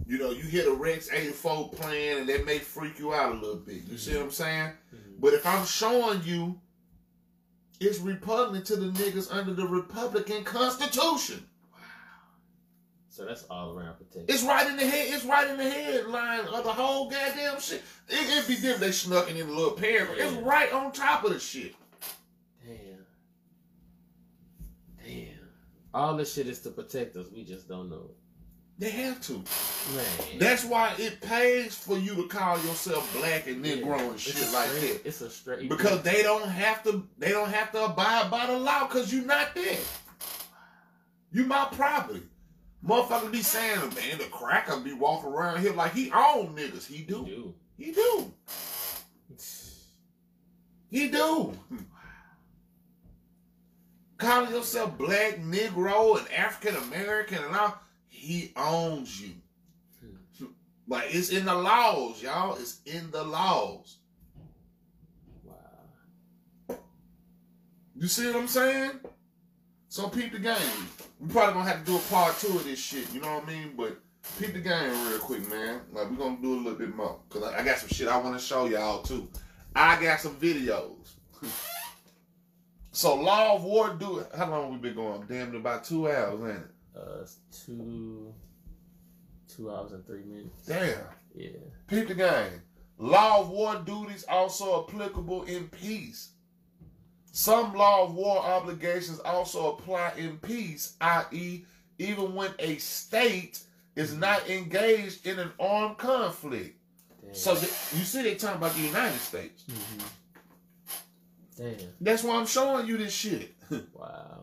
You 0.07 0.19
know, 0.19 0.31
you 0.31 0.43
hear 0.43 0.65
the 0.65 0.73
Rex 0.73 1.12
84 1.12 1.69
playing, 1.73 2.20
and 2.20 2.28
that 2.31 2.47
may 2.47 2.59
freak 2.61 2.99
you 2.99 3.12
out 3.12 3.32
a 3.32 3.35
little 3.35 3.57
bit. 3.57 3.82
You 3.91 3.99
see 3.99 4.15
what 4.16 4.23
I'm 4.24 4.31
saying? 4.31 4.73
Mhm. 4.95 5.10
But 5.21 5.35
if 5.35 5.47
I'm 5.47 5.67
showing 5.67 6.23
you, 6.25 6.59
it's 7.79 7.99
repugnant 7.99 8.65
to 8.67 8.77
the 8.77 8.91
niggas 8.91 9.33
under 9.33 9.53
the 9.53 9.67
Republican 9.67 10.45
Constitution. 10.45 11.47
Wow. 11.73 11.79
So 13.11 13.27
that's 13.27 13.45
all 13.51 13.77
around 13.77 13.99
protection. 13.99 14.27
It's 14.29 14.43
right 14.43 14.67
in 14.67 14.79
the 14.79 14.87
head. 14.87 15.09
It's 15.13 15.25
right 15.25 15.49
in 15.49 15.59
the 15.59 15.71
headline 15.71 16.47
of 16.47 16.65
the 16.65 16.73
whole 16.73 17.11
goddamn 17.11 17.61
shit. 17.61 17.83
It, 18.09 18.39
it'd 18.39 18.49
be 18.49 18.55
different. 18.55 18.81
They 18.81 18.93
snuck 18.93 19.31
it 19.31 19.37
in 19.37 19.47
a 19.47 19.53
little 19.53 19.73
paragraph. 19.73 20.19
It's 20.19 20.33
right 20.37 20.73
on 20.73 20.91
top 20.93 21.25
of 21.25 21.35
the 21.35 21.39
shit. 21.39 21.75
Damn. 22.67 23.05
Damn. 25.05 25.49
All 25.93 26.17
this 26.17 26.33
shit 26.35 26.47
is 26.47 26.61
to 26.61 26.71
protect 26.71 27.17
us. 27.17 27.27
We 27.35 27.45
just 27.45 27.69
don't 27.69 27.91
know 27.91 28.11
They 28.81 28.89
have 28.89 29.20
to. 29.27 29.35
Man. 29.35 30.39
That's 30.39 30.65
why 30.65 30.94
it 30.98 31.20
pays 31.20 31.74
for 31.74 31.98
you 31.98 32.15
to 32.15 32.27
call 32.28 32.57
yourself 32.61 33.15
black 33.15 33.47
and 33.47 33.65
Yeah. 33.65 33.74
Negro 33.74 34.11
and 34.11 34.19
shit 34.19 34.36
a 34.36 34.51
like 34.52 34.70
that. 34.70 35.02
It's 35.05 35.20
a 35.20 35.28
straight 35.28 35.69
Because 35.69 36.01
they 36.02 36.23
don't 36.23 36.48
have 36.48 36.82
to. 36.85 37.07
They 37.19 37.28
don't 37.28 37.51
have 37.51 37.70
to 37.73 37.85
abide 37.85 38.31
by 38.31 38.47
the 38.47 38.59
law 38.59 38.86
because 38.86 39.12
you're 39.12 39.27
not 39.27 39.55
there. 39.55 39.78
You 41.31 41.44
my 41.44 41.69
property. 41.73 42.23
Motherfucker 42.82 43.31
be 43.31 43.43
saying, 43.43 43.81
man, 43.81 44.16
the 44.16 44.24
cracker 44.31 44.81
be 44.81 44.94
walking 44.94 45.31
around 45.31 45.61
here 45.61 45.74
like 45.74 45.93
he 45.93 46.11
own 46.11 46.57
niggas. 46.57 46.86
He 46.86 47.02
do. 47.02 47.27
do. 47.27 47.55
He 47.77 47.93
do. 47.93 48.32
He 50.89 51.09
do. 51.09 51.52
Calling 54.16 54.51
yourself 54.51 54.97
black, 54.97 55.39
Negro, 55.39 56.19
and 56.19 56.32
African 56.32 56.77
American 56.85 57.44
and 57.44 57.55
all, 57.55 57.78
he 58.21 58.53
owns 58.55 59.21
you. 59.21 59.33
Like 60.87 61.15
it's 61.15 61.31
in 61.31 61.47
the 61.47 61.55
laws, 61.55 62.23
y'all. 62.23 62.57
It's 62.57 62.81
in 62.85 63.11
the 63.13 63.23
laws. 63.23 63.99
Wow. 65.45 66.77
You 67.95 68.09
see 68.09 68.27
what 68.27 68.37
I'm 68.37 68.49
saying? 68.49 68.93
So 69.89 70.09
peep 70.09 70.33
the 70.33 70.39
game. 70.39 70.57
We 71.19 71.29
probably 71.29 71.55
gonna 71.55 71.69
have 71.71 71.85
to 71.85 71.93
do 71.93 71.97
a 71.97 72.01
part 72.11 72.37
two 72.39 72.49
of 72.49 72.65
this 72.65 72.79
shit. 72.79 73.11
You 73.15 73.21
know 73.21 73.37
what 73.37 73.45
I 73.45 73.47
mean? 73.47 73.75
But 73.77 73.99
peep 74.39 74.53
the 74.53 74.61
game 74.61 75.09
real 75.09 75.21
quick, 75.21 75.49
man. 75.49 75.81
Like 75.93 76.11
we 76.11 76.17
gonna 76.17 76.39
do 76.43 76.55
a 76.55 76.57
little 76.57 76.79
bit 76.79 76.95
more 76.95 77.21
because 77.29 77.45
I, 77.49 77.61
I 77.61 77.65
got 77.65 77.79
some 77.79 77.89
shit 77.89 78.09
I 78.09 78.19
want 78.19 78.39
to 78.39 78.45
show 78.45 78.67
y'all 78.67 79.03
too. 79.03 79.29
I 79.75 80.03
got 80.03 80.21
some 80.21 80.37
videos. 80.37 81.13
so 82.91 83.15
law 83.15 83.55
of 83.55 83.63
war 83.63 83.97
do 83.99 84.19
it. 84.19 84.27
How 84.37 84.51
long 84.51 84.73
we 84.73 84.79
been 84.79 84.97
going? 84.97 85.25
Damn, 85.29 85.55
about 85.55 85.85
two 85.85 86.11
hours, 86.11 86.41
ain't 86.41 86.59
it? 86.59 86.71
Uh, 86.97 87.27
two, 87.65 88.33
two 89.49 89.71
hours 89.71 89.93
and 89.93 90.05
three 90.07 90.25
minutes. 90.25 90.67
Damn. 90.67 90.99
Yeah. 91.35 91.49
Peep 91.87 92.09
the 92.09 92.15
game. 92.15 92.62
Law 92.99 93.41
of 93.41 93.51
war 93.51 93.77
duties 93.85 94.25
also 94.29 94.85
applicable 94.85 95.45
in 95.45 95.69
peace. 95.69 96.31
Some 97.33 97.75
law 97.75 98.05
of 98.05 98.15
war 98.15 98.39
obligations 98.39 99.21
also 99.21 99.73
apply 99.75 100.12
in 100.19 100.39
peace, 100.39 100.97
i.e., 101.01 101.65
even 101.99 102.35
when 102.35 102.51
a 102.59 102.77
state 102.79 103.61
is 103.95 104.15
not 104.15 104.49
engaged 104.51 105.27
in 105.27 105.39
an 105.39 105.53
armed 105.61 105.97
conflict. 105.99 106.77
Damn. 107.23 107.35
So 107.35 107.55
th- 107.55 107.65
you 107.95 108.05
see, 108.05 108.23
they 108.23 108.35
talking 108.35 108.57
about 108.57 108.75
the 108.75 108.81
United 108.83 109.19
States. 109.21 109.65
Mhm. 109.71 110.05
Damn. 111.57 111.89
That's 112.01 112.25
why 112.25 112.37
I'm 112.37 112.47
showing 112.47 112.87
you 112.87 112.97
this 112.99 113.12
shit. 113.12 113.55
Wow. 113.95 114.41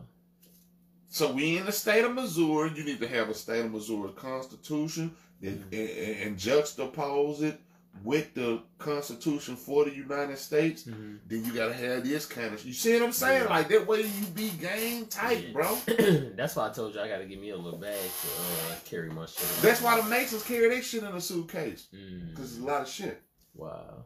So 1.08 1.32
we 1.32 1.56
in 1.58 1.64
the 1.66 1.72
state 1.72 2.04
of 2.04 2.12
Missouri. 2.14 2.72
You 2.74 2.84
need 2.84 3.00
to 3.00 3.08
have 3.08 3.28
a 3.30 3.34
state 3.34 3.64
of 3.64 3.72
Missouri 3.72 4.10
constitution 4.16 5.14
and, 5.42 5.64
and, 5.72 5.90
and 6.22 6.36
juxtapose 6.36 7.42
it 7.42 7.60
with 8.04 8.32
the 8.34 8.62
constitution 8.78 9.56
for 9.56 9.84
the 9.84 9.92
United 9.94 10.38
States. 10.38 10.84
hmm 10.84 11.16
then 11.26 11.44
you 11.44 11.52
gotta 11.52 11.72
have 11.74 12.04
this 12.04 12.26
kind 12.26 12.52
of. 12.54 12.64
You 12.64 12.72
see 12.72 12.92
what 12.94 13.02
I'm 13.02 13.12
saying? 13.12 13.44
Yeah. 13.44 13.48
Like 13.48 13.68
that 13.68 13.86
way 13.86 14.02
you 14.02 14.26
be 14.34 14.50
game 14.50 15.06
tight, 15.06 15.46
Yeah. 15.48 15.52
bro. 15.52 15.78
That's 16.36 16.54
why 16.54 16.68
I 16.68 16.72
told 16.72 16.94
you 16.94 17.00
I 17.00 17.08
got 17.08 17.18
to 17.18 17.24
give 17.24 17.40
me 17.40 17.50
a 17.50 17.56
little 17.56 17.78
bag 17.78 17.98
to 17.98 18.28
uh, 18.72 18.74
carry 18.84 19.08
my 19.10 19.26
shit. 19.26 19.42
around. 19.42 19.62
That's 19.62 19.80
why 19.82 20.00
the 20.00 20.08
Masons 20.08 20.42
carry 20.44 20.68
their 20.68 20.82
shit 20.82 21.02
in 21.02 21.08
a 21.12 21.20
suitcase 21.20 21.88
Mm. 21.94 22.30
because 22.30 22.52
it's 22.56 22.62
a 22.62 22.66
lot 22.66 22.82
of 22.82 22.88
shit. 22.88 23.20
Wow. 23.54 24.04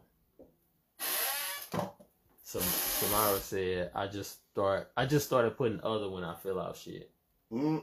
So 2.53 2.59
Samara 2.59 3.39
said, 3.39 3.89
"I 3.95 4.05
just 4.05 4.37
start. 4.51 4.91
I 4.95 5.07
just 5.07 5.25
started 5.25 5.57
putting 5.57 5.81
other 5.81 6.07
when 6.07 6.23
I 6.23 6.35
fill 6.35 6.61
out 6.61 6.77
shit. 6.77 7.09
Mm. 7.51 7.81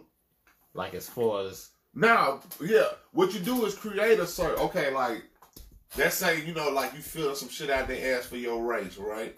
Like 0.74 0.94
as 0.94 1.08
far 1.08 1.42
as 1.42 1.70
Now, 1.92 2.38
yeah, 2.62 2.86
what 3.10 3.34
you 3.34 3.40
do 3.40 3.66
is 3.66 3.74
create 3.74 4.20
a 4.20 4.26
certain 4.28 4.60
okay, 4.66 4.94
like 4.94 5.24
let's 5.98 6.14
say 6.14 6.44
you 6.46 6.54
know, 6.54 6.68
like 6.70 6.92
you 6.94 7.00
fill 7.00 7.34
some 7.34 7.48
shit 7.48 7.68
out 7.68 7.88
they 7.88 8.12
ask 8.12 8.28
for 8.28 8.36
your 8.36 8.62
race, 8.62 8.96
right? 8.96 9.36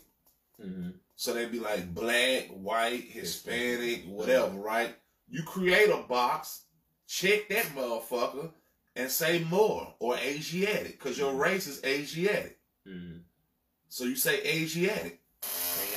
Mm-hmm. 0.63 0.91
So 1.17 1.33
they'd 1.33 1.51
be 1.51 1.61
like 1.61 1.95
black, 1.95 2.49
white, 2.49 3.05
Hispanic, 3.05 4.05
whatever, 4.05 4.59
right? 4.59 4.95
You 5.31 5.45
create 5.45 5.89
a 5.89 6.03
box, 6.03 6.65
check 7.07 7.49
that 7.49 7.65
motherfucker, 7.75 8.51
and 8.97 9.11
say 9.11 9.43
Moor 9.45 9.95
or 9.99 10.15
Asiatic, 10.19 10.99
because 10.99 11.17
your 11.17 11.33
race 11.33 11.67
is 11.67 11.83
Asiatic. 11.85 12.59
Mm-hmm. 12.87 13.21
So 13.89 14.05
you 14.05 14.17
say 14.17 14.43
Asiatic. 14.43 15.22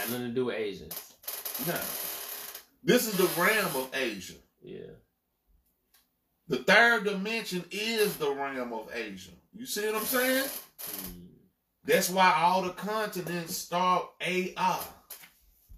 Got 0.05 0.11
nothing 0.11 0.27
to 0.27 0.33
do 0.35 0.45
with 0.45 0.55
Asians. 0.55 1.13
No. 1.67 1.73
this 2.83 3.07
is 3.07 3.17
the 3.17 3.41
realm 3.41 3.75
of 3.75 3.89
Asia. 3.93 4.33
Yeah. 4.61 4.91
The 6.47 6.57
third 6.57 7.05
dimension 7.05 7.65
is 7.71 8.17
the 8.17 8.29
realm 8.31 8.71
of 8.71 8.89
Asia. 8.93 9.31
You 9.53 9.65
see 9.65 9.85
what 9.87 9.95
I'm 9.95 10.03
saying? 10.05 10.43
Mm. 10.43 11.27
That's 11.85 12.09
why 12.09 12.33
all 12.37 12.61
the 12.61 12.69
continents 12.69 13.55
start 13.55 14.05
AI. 14.21 14.79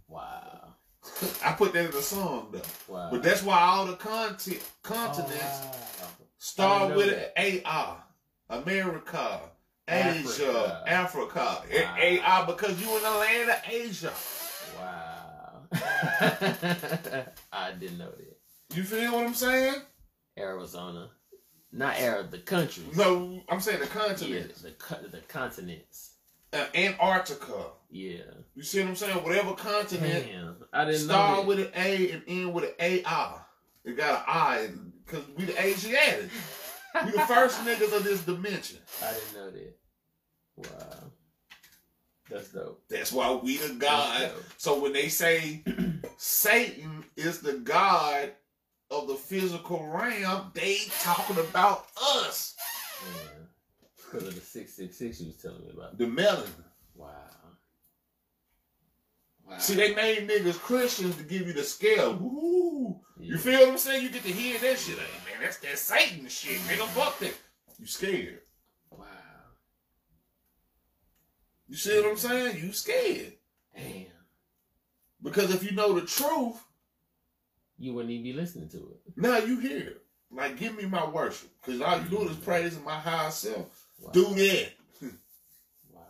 Wow. 0.10 0.74
I 1.46 1.54
put 1.54 1.72
that 1.74 1.86
in 1.86 1.92
the 1.92 2.02
song 2.02 2.50
though. 2.52 2.94
Wow. 2.94 3.10
But 3.12 3.24
that's 3.24 3.44
why 3.44 3.60
all 3.62 3.86
the 3.86 3.96
conti- 3.96 4.60
continents 4.84 5.62
Oh, 5.64 6.02
wow. 6.02 6.08
start 6.38 6.96
with 6.96 7.14
an 7.14 7.26
AI. 7.38 7.96
America. 8.50 9.40
Asia, 9.88 10.84
Africa. 10.88 11.64
A- 11.72 11.84
Wow. 11.84 11.96
AI 12.00 12.46
because 12.46 12.82
you 12.82 12.96
in 12.98 13.04
the 13.04 13.10
land 13.12 13.50
of 13.50 13.58
Asia. 13.70 14.14
Wow. 14.78 15.62
I 17.52 17.72
didn't 17.80 17.98
know 17.98 18.12
that. 18.12 18.38
You 18.76 18.84
feel 18.84 19.14
what 19.14 19.26
I'm 19.26 19.34
saying? 19.34 19.76
Arizona. 20.38 21.10
Not 21.72 22.00
Arizona, 22.00 22.28
the 22.32 22.38
country. 22.40 22.84
No, 22.96 23.42
I'm 23.50 23.60
saying 23.62 23.80
the 23.80 23.88
Yeah, 24.36 24.44
the, 24.64 24.72
co- 24.72 25.08
the 25.10 25.20
continents. 25.28 26.14
Uh, 26.54 26.66
Antarctica. 26.74 27.72
Yeah. 27.90 28.22
You 28.56 28.64
see 28.64 28.80
what 28.80 28.90
I'm 28.90 28.96
saying? 28.96 29.24
Whatever 29.24 29.54
continent 29.54 30.28
Damn. 30.28 30.56
I 30.74 30.86
didn't 30.86 31.02
start 31.02 31.46
with 31.46 31.60
an 31.60 31.72
A 31.76 32.12
and 32.12 32.24
end 32.28 32.54
with 32.54 32.64
an 32.66 32.72
AI. 32.80 33.40
It 33.84 33.98
got 33.98 34.20
an 34.20 34.24
I 34.28 34.70
because 35.06 35.24
we 35.38 35.46
the 35.46 35.62
Asiatic. 35.62 36.30
We 37.06 37.12
the 37.12 37.20
first 37.22 37.60
niggas 37.62 37.96
of 37.96 38.04
this 38.04 38.24
dimension. 38.24 38.80
I 39.04 39.14
didn't 39.14 39.34
know 39.34 39.52
that. 39.52 39.78
Wow. 40.56 41.12
That's 42.30 42.50
dope. 42.50 42.84
That's 42.90 43.12
why 43.12 43.34
we 43.42 43.58
the 43.58 43.74
God. 43.76 44.32
So 44.58 44.80
when 44.80 44.94
they 44.94 45.08
say 45.08 45.64
Satan 46.18 47.06
is 47.16 47.40
the 47.40 47.54
God 47.54 48.32
of 48.92 49.08
the 49.08 49.16
physical 49.16 49.86
realm, 49.88 50.52
they 50.54 50.80
talking 51.02 51.38
about 51.38 51.88
us. 52.02 52.56
Yeah. 53.02 53.30
Because 53.96 54.28
of 54.28 54.36
the 54.36 54.42
666 54.42 55.22
you 55.22 55.28
was 55.28 55.38
telling 55.38 55.64
me 55.64 55.72
about. 55.74 55.98
The 55.98 56.06
melanin. 56.06 56.50
Wow. 56.96 57.14
Wow. 59.48 59.58
See, 59.60 59.76
they 59.76 59.94
made 59.96 60.28
niggas 60.28 60.60
Christians 60.60 61.16
to 61.18 61.24
give 61.24 61.48
you 61.48 61.54
the 61.54 61.64
scale. 61.64 62.16
Woo. 62.16 63.00
You 63.20 63.38
feel 63.38 63.60
what 63.60 63.70
I'm 63.70 63.78
saying? 63.78 64.04
You 64.04 64.10
get 64.10 64.24
to 64.24 64.32
hear 64.32 64.58
that 64.60 64.78
shit. 64.78 64.98
Like, 64.98 65.08
man, 65.38 65.44
that's 65.44 65.58
that 65.58 65.78
Satan 65.78 66.28
shit. 66.28 66.60
Nigga, 66.62 66.86
fuck 66.88 67.20
that. 67.20 67.34
You 67.80 67.86
scared. 67.86 68.40
Wow. 68.92 69.06
You 71.68 71.76
see 71.76 72.00
what 72.00 72.12
I'm 72.12 72.18
saying? 72.18 72.64
You 72.64 72.74
scared. 72.74 73.34
Damn. 73.76 74.06
Because 75.22 75.54
if 75.54 75.64
you 75.64 75.72
know 75.76 75.94
the 75.94 76.06
truth, 76.06 76.64
You 77.80 77.94
wouldn't 77.94 78.12
even 78.12 78.24
be 78.24 78.34
listening 78.34 78.70
to 78.70 78.78
it. 78.78 79.18
now 79.18 79.38
you 79.38 79.60
hear 79.60 79.78
it. 79.78 80.02
Like, 80.32 80.58
give 80.58 80.76
me 80.76 80.86
my 80.86 81.08
worship. 81.08 81.50
Because 81.64 81.82
all 81.82 82.00
you 82.00 82.10
doing 82.10 82.30
is 82.30 82.38
mm. 82.38 82.44
praising 82.44 82.84
my 82.84 82.96
higher 82.96 83.32
self. 83.32 83.88
Wow. 84.00 84.12
Do 84.12 84.26
that. 84.34 84.70
Wow. 85.94 86.02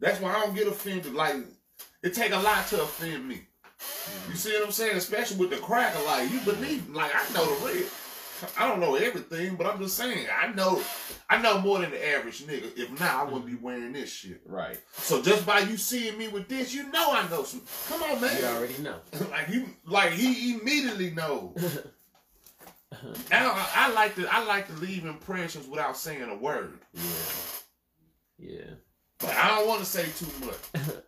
That's 0.00 0.20
why 0.20 0.34
I 0.34 0.40
don't 0.40 0.54
get 0.54 0.66
offended. 0.66 1.14
Like, 1.14 1.36
it 2.02 2.14
take 2.14 2.32
a 2.32 2.38
lot 2.38 2.66
to 2.68 2.82
offend 2.82 3.28
me. 3.28 3.42
You 4.28 4.34
mm. 4.34 4.36
see 4.36 4.52
what 4.54 4.64
I'm 4.66 4.72
saying? 4.72 4.96
Especially 4.96 5.36
with 5.36 5.50
the 5.50 5.58
cracker. 5.58 6.02
Like, 6.04 6.30
you 6.32 6.40
believe, 6.40 6.88
like, 6.90 7.12
I 7.14 7.32
know 7.34 7.44
the 7.44 7.66
real. 7.66 7.86
I 8.58 8.68
don't 8.68 8.80
know 8.80 8.96
everything, 8.96 9.56
but 9.56 9.66
I'm 9.66 9.78
just 9.78 9.96
saying, 9.96 10.26
I 10.40 10.52
know, 10.52 10.82
I 11.28 11.40
know 11.40 11.60
more 11.60 11.80
than 11.80 11.90
the 11.90 12.08
average 12.08 12.42
nigga. 12.44 12.76
If 12.76 12.98
not, 12.98 13.14
I 13.14 13.24
wouldn't 13.24 13.46
be 13.46 13.52
mm-hmm. 13.52 13.64
wearing 13.64 13.92
this 13.92 14.12
shit. 14.12 14.42
Right. 14.46 14.78
So 14.94 15.22
just 15.22 15.46
by 15.46 15.60
you 15.60 15.76
seeing 15.76 16.18
me 16.18 16.28
with 16.28 16.48
this, 16.48 16.74
you 16.74 16.90
know 16.90 17.12
I 17.12 17.28
know 17.28 17.44
some. 17.44 17.62
Come 17.88 18.02
on, 18.02 18.20
man. 18.20 18.36
You 18.38 18.46
already 18.46 18.78
know. 18.78 18.96
like 19.30 19.48
you, 19.48 19.68
like 19.86 20.12
he 20.12 20.54
immediately 20.54 21.10
knows. 21.10 21.56
I, 23.32 23.68
I 23.74 23.92
like 23.92 24.14
to, 24.16 24.26
I 24.30 24.44
like 24.44 24.68
to 24.68 24.74
leave 24.74 25.06
impressions 25.06 25.66
without 25.66 25.96
saying 25.96 26.22
a 26.22 26.36
word. 26.36 26.78
yeah. 26.94 27.02
Yeah. 28.38 28.70
But 29.18 29.30
I 29.36 29.56
don't 29.56 29.68
want 29.68 29.80
to 29.80 29.86
say 29.86 30.06
too 30.16 30.46
much. 30.46 30.92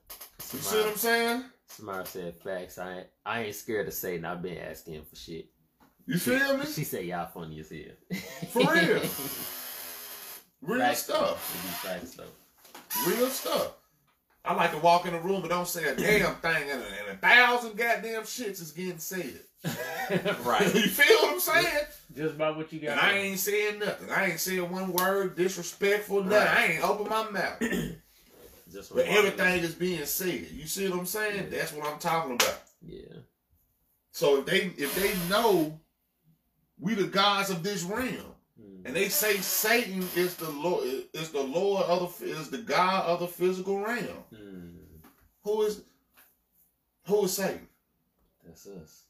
You 0.52 0.60
see 0.60 0.76
what 0.76 0.86
I'm 0.90 0.96
saying? 0.96 1.44
Samara 1.66 2.06
said 2.06 2.36
facts. 2.36 2.78
I 2.78 2.98
ain't, 2.98 3.06
I 3.26 3.42
ain't 3.42 3.54
scared 3.56 3.88
of 3.88 3.94
Satan. 3.94 4.24
I've 4.24 4.42
been 4.42 4.58
asking 4.58 4.94
him 4.94 5.04
for 5.04 5.16
shit. 5.16 5.48
You 6.06 6.18
feel 6.18 6.58
me? 6.58 6.66
She 6.66 6.84
said 6.84 7.04
y'all 7.04 7.26
funny 7.26 7.60
as 7.60 7.70
hell. 7.70 8.18
For 8.50 8.72
real. 8.72 9.02
Real 10.66 10.94
stuff. 10.94 11.42
Facts 11.82 12.14
though. 12.14 12.24
Real 13.06 13.28
stuff. 13.28 13.72
I 14.46 14.54
like 14.54 14.72
to 14.72 14.78
walk 14.78 15.06
in 15.06 15.14
a 15.14 15.20
room 15.20 15.40
and 15.40 15.48
don't 15.48 15.68
say 15.68 15.84
a 15.84 15.94
damn 15.96 16.34
thing, 16.36 16.70
and 16.70 16.82
a, 16.82 16.86
and 16.86 17.08
a 17.12 17.16
thousand 17.16 17.76
goddamn 17.76 18.22
shits 18.22 18.60
is 18.62 18.72
getting 18.72 18.98
said. 18.98 19.40
right. 20.44 20.74
you 20.74 20.88
feel 20.88 21.16
what 21.22 21.34
I'm 21.34 21.40
saying? 21.40 21.84
Just 22.14 22.36
by 22.36 22.50
what 22.50 22.72
you 22.72 22.80
got. 22.80 22.92
And 22.92 23.00
I 23.00 23.12
ain't 23.12 23.38
saying 23.38 23.78
nothing. 23.78 24.10
I 24.10 24.26
ain't 24.26 24.40
saying 24.40 24.70
one 24.70 24.92
word 24.92 25.36
disrespectful, 25.36 26.22
nothing. 26.22 26.38
Right. 26.38 26.48
I 26.48 26.66
ain't 26.66 26.84
open 26.84 27.08
my 27.08 27.30
mouth. 27.30 27.60
Just 28.72 28.94
But 28.94 29.06
everything 29.06 29.62
is 29.62 29.74
being 29.74 30.04
said. 30.04 30.48
You 30.52 30.66
see 30.66 30.88
what 30.88 30.98
I'm 30.98 31.06
saying? 31.06 31.48
Yeah. 31.50 31.58
That's 31.58 31.72
what 31.72 31.86
I'm 31.86 31.98
talking 31.98 32.34
about. 32.34 32.60
Yeah. 32.82 33.20
So 34.12 34.38
if 34.38 34.46
they 34.46 34.72
if 34.76 34.94
they 34.94 35.14
know 35.30 35.80
we 36.78 36.94
the 36.94 37.06
gods 37.06 37.50
of 37.50 37.62
this 37.62 37.82
realm, 37.82 38.32
Mm. 38.60 38.86
and 38.86 38.94
they 38.94 39.08
say 39.08 39.36
Satan 39.38 40.08
is 40.14 40.36
the 40.36 40.50
Lord 40.50 40.84
is 41.12 41.30
the 41.30 41.42
Lord 41.42 41.84
of 41.86 42.16
the 42.18 42.26
is 42.26 42.50
the 42.50 42.58
God 42.58 43.06
of 43.06 43.20
the 43.20 43.26
physical 43.26 43.80
realm, 43.80 44.24
Mm. 44.32 44.76
who 45.42 45.62
is 45.62 45.82
who 47.06 47.24
is 47.24 47.32
Satan? 47.34 47.68
That's 48.44 48.66
us. 48.66 49.02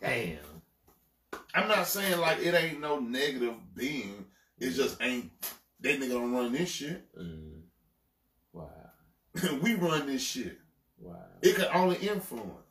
Damn. 0.00 0.38
I'm 1.54 1.68
not 1.68 1.86
saying 1.86 2.18
like 2.20 2.38
it 2.38 2.54
ain't 2.54 2.80
no 2.80 2.98
negative 3.00 3.54
being. 3.74 4.24
It 4.58 4.70
just 4.70 5.00
ain't 5.02 5.30
they 5.80 5.96
nigga 5.96 6.10
don't 6.10 6.32
run 6.32 6.52
this 6.52 6.70
shit. 6.70 7.02
Mm. 7.16 7.62
Wow. 8.52 8.68
we 9.62 9.74
run 9.74 10.06
this 10.06 10.22
shit. 10.22 10.58
Wow. 10.98 11.16
It 11.42 11.56
can 11.56 11.66
only 11.74 11.96
influence. 11.96 12.69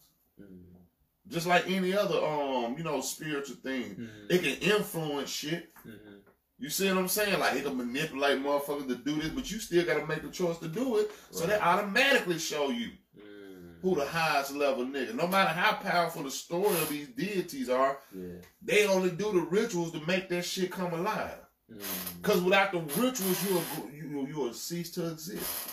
Mm. 1.30 1.34
Just 1.34 1.48
like 1.48 1.70
any 1.70 1.96
other 1.96 2.18
um, 2.24 2.76
you 2.78 2.84
know, 2.84 3.02
spiritual 3.02 3.56
thing. 3.58 3.96
Mm. 3.96 4.10
It 4.32 4.42
can 4.44 4.72
influence 4.72 5.30
shit. 5.30 5.70
Mhm. 5.86 6.18
You 6.58 6.70
see 6.70 6.90
what 6.90 6.98
I'm 6.98 7.08
saying? 7.08 7.40
Like 7.40 7.56
it 7.56 7.64
can 7.64 7.78
manipulate 7.78 8.40
motherfuckers 8.44 8.88
to 8.90 8.96
do 8.96 9.16
this, 9.22 9.30
but 9.30 9.50
you 9.50 9.60
still 9.60 9.86
gotta 9.86 10.06
make 10.06 10.24
the 10.24 10.30
choice 10.30 10.58
to 10.60 10.68
do 10.68 10.98
it. 10.98 11.10
So 11.32 11.46
they 11.46 11.58
automatically 11.60 12.38
show 12.40 12.70
you 12.70 12.92
Mm. 13.18 13.82
who 13.82 13.96
the 13.96 14.06
highest 14.06 14.54
level 14.54 14.86
nigga. 14.86 15.14
No 15.16 15.28
matter 15.28 15.52
how 15.52 15.74
powerful 15.76 16.24
the 16.24 16.32
story 16.32 16.76
of 16.82 16.90
these 16.90 17.08
deities 17.10 17.70
are, 17.70 18.00
Yeah. 18.14 18.42
they 18.62 18.88
only 18.88 19.10
do 19.12 19.32
the 19.32 19.40
rituals 19.42 19.92
to 19.94 20.00
make 20.06 20.28
that 20.30 20.44
shit 20.44 20.72
come 20.72 20.94
alive. 20.94 21.40
Mm. 21.72 22.22
Cause 22.24 22.42
without 22.42 22.72
the 22.74 22.80
rituals, 22.80 23.46
you'll 23.48 23.64
you 23.94 24.28
you 24.28 24.36
will 24.36 24.54
cease 24.54 24.92
to 24.92 25.12
exist. 25.12 25.70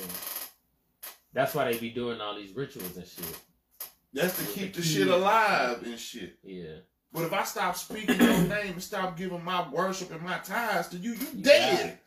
Damn. 0.00 0.08
That's 1.32 1.54
why 1.54 1.70
they 1.70 1.78
be 1.78 1.90
doing 1.90 2.20
all 2.20 2.36
these 2.36 2.54
rituals 2.54 2.96
and 2.96 3.06
shit. 3.06 3.36
That's 4.14 4.38
to 4.38 4.44
keep 4.52 4.72
the 4.74 4.80
the 4.80 4.86
shit 4.86 5.08
alive 5.08 5.82
and 5.82 5.98
shit. 5.98 6.38
Yeah. 6.44 6.76
But 7.12 7.24
if 7.24 7.32
I 7.32 7.44
stop 7.44 7.76
speaking 7.76 8.18
your 8.18 8.38
name 8.48 8.72
and 8.72 8.82
stop 8.82 9.16
giving 9.16 9.44
my 9.44 9.68
worship 9.68 10.10
and 10.12 10.22
my 10.22 10.38
tithes 10.38 10.88
to 10.88 10.96
you, 10.96 11.12
you 11.12 11.26
You 11.34 11.42
dead. 11.42 11.98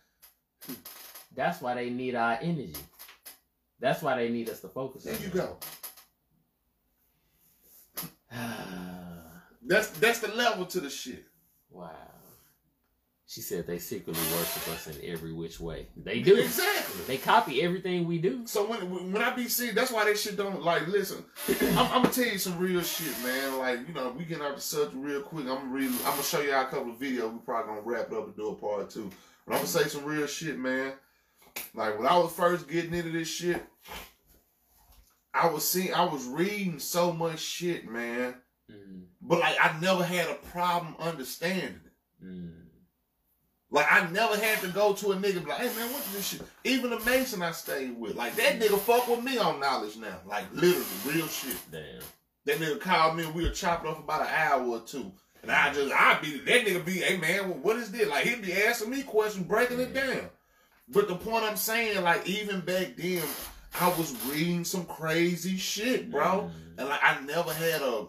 That's 1.35 1.61
why 1.61 1.75
they 1.75 1.89
need 1.89 2.15
our 2.15 2.37
energy. 2.41 2.75
That's 3.79 4.01
why 4.01 4.15
they 4.17 4.29
need 4.29 4.49
us 4.49 4.61
to 4.61 4.69
focus 4.69 5.03
There 5.03 5.13
on 5.15 5.21
you 5.21 5.27
it. 5.27 5.33
go. 5.33 5.57
That's 9.65 9.89
that's 9.91 10.19
the 10.19 10.29
level 10.29 10.65
to 10.67 10.79
the 10.79 10.89
shit. 10.89 11.25
wow. 11.69 11.91
She 13.29 13.41
said 13.41 13.67
they 13.67 13.77
secretly 13.77 14.23
worship 14.37 14.69
us 14.69 14.87
in 14.87 15.03
every 15.03 15.33
which 15.33 15.59
way. 15.59 15.87
They 15.97 16.21
do. 16.21 16.37
Exactly. 16.37 17.01
They 17.07 17.17
copy 17.17 17.61
everything 17.61 18.07
we 18.07 18.19
do. 18.19 18.47
So 18.47 18.65
when 18.65 19.11
when 19.11 19.21
I 19.21 19.35
be 19.35 19.49
seeing, 19.49 19.75
that's 19.75 19.91
why 19.91 20.05
that 20.05 20.17
shit 20.17 20.37
don't 20.37 20.63
like. 20.63 20.87
Listen, 20.87 21.25
I'm, 21.59 21.77
I'm 21.77 22.01
gonna 22.03 22.09
tell 22.09 22.23
you 22.23 22.37
some 22.37 22.57
real 22.57 22.81
shit, 22.81 23.13
man. 23.21 23.57
Like 23.57 23.85
you 23.85 23.93
know, 23.93 24.15
we 24.17 24.23
get 24.23 24.41
out 24.41 24.55
the 24.55 24.61
subject 24.61 24.95
real 24.95 25.21
quick. 25.21 25.45
I'm 25.45 25.69
gonna. 25.73 25.87
I'm 25.87 26.11
gonna 26.11 26.23
show 26.23 26.39
y'all 26.39 26.61
a 26.61 26.65
couple 26.67 26.91
of 26.91 26.99
videos. 26.99 27.33
We 27.33 27.39
probably 27.39 27.75
gonna 27.75 27.81
wrap 27.81 28.07
it 28.09 28.17
up 28.17 28.27
and 28.27 28.35
do 28.37 28.47
a 28.47 28.55
part 28.55 28.89
two. 28.89 29.09
But 29.45 29.55
I'm 29.55 29.59
gonna 29.59 29.67
say 29.67 29.89
some 29.89 30.05
real 30.05 30.25
shit, 30.25 30.57
man. 30.57 30.93
Like 31.75 31.99
when 31.99 32.07
I 32.07 32.17
was 32.17 32.31
first 32.31 32.69
getting 32.69 32.93
into 32.93 33.11
this 33.11 33.27
shit, 33.27 33.61
I 35.33 35.49
was 35.49 35.67
seeing, 35.67 35.93
I 35.93 36.05
was 36.05 36.25
reading 36.27 36.79
so 36.79 37.11
much 37.11 37.39
shit, 37.39 37.89
man. 37.89 38.35
Mm. 38.71 39.01
But 39.21 39.39
like 39.39 39.57
I 39.61 39.77
never 39.81 40.05
had 40.05 40.29
a 40.29 40.35
problem 40.35 40.95
understanding 40.97 41.81
it. 41.85 42.25
Mm. 42.25 42.53
Like 43.69 43.91
I 43.91 44.09
never 44.11 44.37
had 44.37 44.59
to 44.61 44.69
go 44.69 44.93
to 44.93 45.11
a 45.11 45.15
nigga 45.15 45.45
like, 45.45 45.59
hey 45.59 45.75
man, 45.75 45.91
what's 45.91 46.13
this 46.13 46.27
shit? 46.27 46.41
Even 46.63 46.91
the 46.91 46.99
Mason 47.01 47.41
I 47.41 47.51
stayed 47.51 47.97
with, 47.97 48.15
like 48.15 48.35
that 48.35 48.59
nigga 48.59 48.79
fuck 48.79 49.07
with 49.07 49.23
me 49.23 49.37
on 49.37 49.59
knowledge 49.59 49.97
now. 49.97 50.19
Like 50.25 50.45
literally, 50.53 50.85
real 51.05 51.27
shit. 51.27 51.57
Damn. 51.71 52.01
That 52.45 52.59
nigga 52.59 52.79
called 52.79 53.17
me 53.17 53.25
and 53.25 53.35
we 53.35 53.43
were 53.43 53.49
chopping 53.49 53.91
up 53.91 53.99
about 53.99 54.21
an 54.21 54.27
hour 54.33 54.65
or 54.65 54.79
two. 54.79 55.11
And 55.43 55.51
I 55.51 55.73
just 55.73 55.93
I 55.93 56.17
be 56.21 56.37
that 56.39 56.65
nigga 56.65 56.85
be, 56.85 56.99
hey 56.99 57.17
man, 57.17 57.61
what 57.61 57.75
is 57.75 57.91
this? 57.91 58.07
Like 58.07 58.25
he'd 58.25 58.41
be 58.41 58.53
asking 58.53 58.89
me 58.89 59.03
questions, 59.03 59.45
breaking 59.45 59.81
it 59.81 59.93
down. 59.93 60.29
But 60.87 61.09
the 61.09 61.15
point 61.15 61.43
I'm 61.43 61.57
saying, 61.57 62.01
like 62.03 62.25
even 62.25 62.61
back 62.61 62.95
then, 62.95 63.23
I 63.79 63.89
was 63.89 64.15
reading 64.27 64.63
some 64.63 64.85
crazy 64.85 65.57
shit, 65.57 66.09
bro. 66.09 66.49
Mm. 66.49 66.79
And 66.79 66.87
like 66.87 67.03
I 67.03 67.19
never 67.21 67.53
had 67.53 67.81
a 67.81 68.07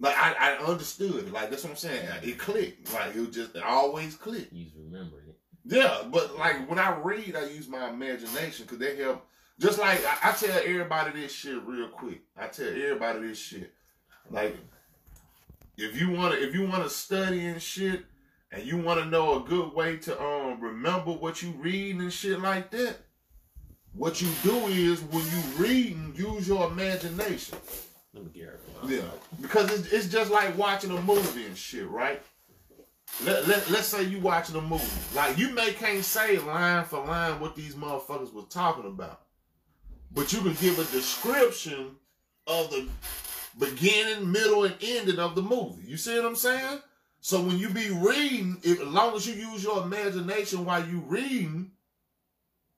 like 0.00 0.16
I, 0.16 0.34
I 0.38 0.64
understood. 0.64 1.30
Like 1.30 1.50
that's 1.50 1.62
what 1.62 1.70
I'm 1.70 1.76
saying. 1.76 2.08
It 2.22 2.38
clicked. 2.38 2.92
Like 2.92 3.14
it 3.14 3.32
just 3.32 3.54
it 3.54 3.62
always 3.62 4.16
clicked. 4.16 4.52
You 4.52 4.66
remember 4.76 5.18
it. 5.18 5.36
Yeah, 5.64 6.02
but 6.10 6.38
like 6.38 6.68
when 6.68 6.78
I 6.78 6.96
read, 6.98 7.36
I 7.36 7.44
use 7.44 7.68
my 7.68 7.90
imagination 7.90 8.64
because 8.64 8.78
they 8.78 8.96
help. 8.96 9.26
Just 9.58 9.78
like 9.78 10.00
I, 10.06 10.30
I, 10.30 10.32
tell 10.32 10.58
everybody 10.58 11.20
this 11.20 11.32
shit 11.32 11.62
real 11.64 11.88
quick. 11.88 12.22
I 12.34 12.46
tell 12.46 12.68
everybody 12.68 13.28
this 13.28 13.38
shit. 13.38 13.72
Like 14.30 14.56
if 15.76 16.00
you 16.00 16.10
wanna 16.10 16.36
if 16.36 16.54
you 16.54 16.66
wanna 16.66 16.88
study 16.88 17.46
and 17.46 17.60
shit, 17.60 18.04
and 18.50 18.64
you 18.64 18.78
wanna 18.78 19.04
know 19.04 19.44
a 19.44 19.46
good 19.46 19.74
way 19.74 19.98
to 19.98 20.22
um 20.22 20.60
remember 20.60 21.12
what 21.12 21.42
you 21.42 21.50
read 21.58 21.96
and 21.96 22.10
shit 22.10 22.40
like 22.40 22.70
that, 22.70 22.96
what 23.92 24.22
you 24.22 24.28
do 24.42 24.56
is 24.68 25.02
when 25.02 25.24
you 25.26 25.42
read 25.58 25.94
and 25.94 26.18
use 26.18 26.48
your 26.48 26.68
imagination. 26.68 27.58
Let 28.14 28.24
me 28.24 28.30
get 28.32 28.44
her. 28.48 28.58
Yeah, 28.86 29.02
because 29.40 29.70
it's, 29.72 29.92
it's 29.92 30.08
just 30.08 30.30
like 30.30 30.56
watching 30.58 30.90
a 30.90 31.00
movie 31.00 31.46
and 31.46 31.56
shit, 31.56 31.88
right? 31.88 32.20
Let, 33.24 33.46
let, 33.46 33.70
let's 33.70 33.88
say 33.88 34.04
you 34.04 34.18
watching 34.20 34.56
a 34.56 34.60
movie. 34.60 34.84
Like, 35.14 35.36
you 35.36 35.50
may 35.50 35.72
can't 35.72 36.04
say 36.04 36.38
line 36.38 36.84
for 36.84 37.04
line 37.04 37.38
what 37.40 37.54
these 37.54 37.74
motherfuckers 37.74 38.32
was 38.32 38.46
talking 38.48 38.86
about. 38.86 39.22
But 40.12 40.32
you 40.32 40.40
can 40.40 40.54
give 40.54 40.78
a 40.78 40.84
description 40.90 41.96
of 42.46 42.70
the 42.70 42.88
beginning, 43.58 44.30
middle, 44.30 44.64
and 44.64 44.74
ending 44.80 45.18
of 45.18 45.34
the 45.34 45.42
movie. 45.42 45.82
You 45.86 45.96
see 45.96 46.16
what 46.16 46.26
I'm 46.26 46.36
saying? 46.36 46.80
So 47.20 47.40
when 47.42 47.58
you 47.58 47.68
be 47.68 47.90
reading, 47.90 48.58
if, 48.62 48.80
as 48.80 48.88
long 48.88 49.14
as 49.14 49.26
you 49.26 49.34
use 49.34 49.62
your 49.62 49.82
imagination 49.82 50.64
while 50.64 50.84
you 50.84 51.00
reading, 51.06 51.70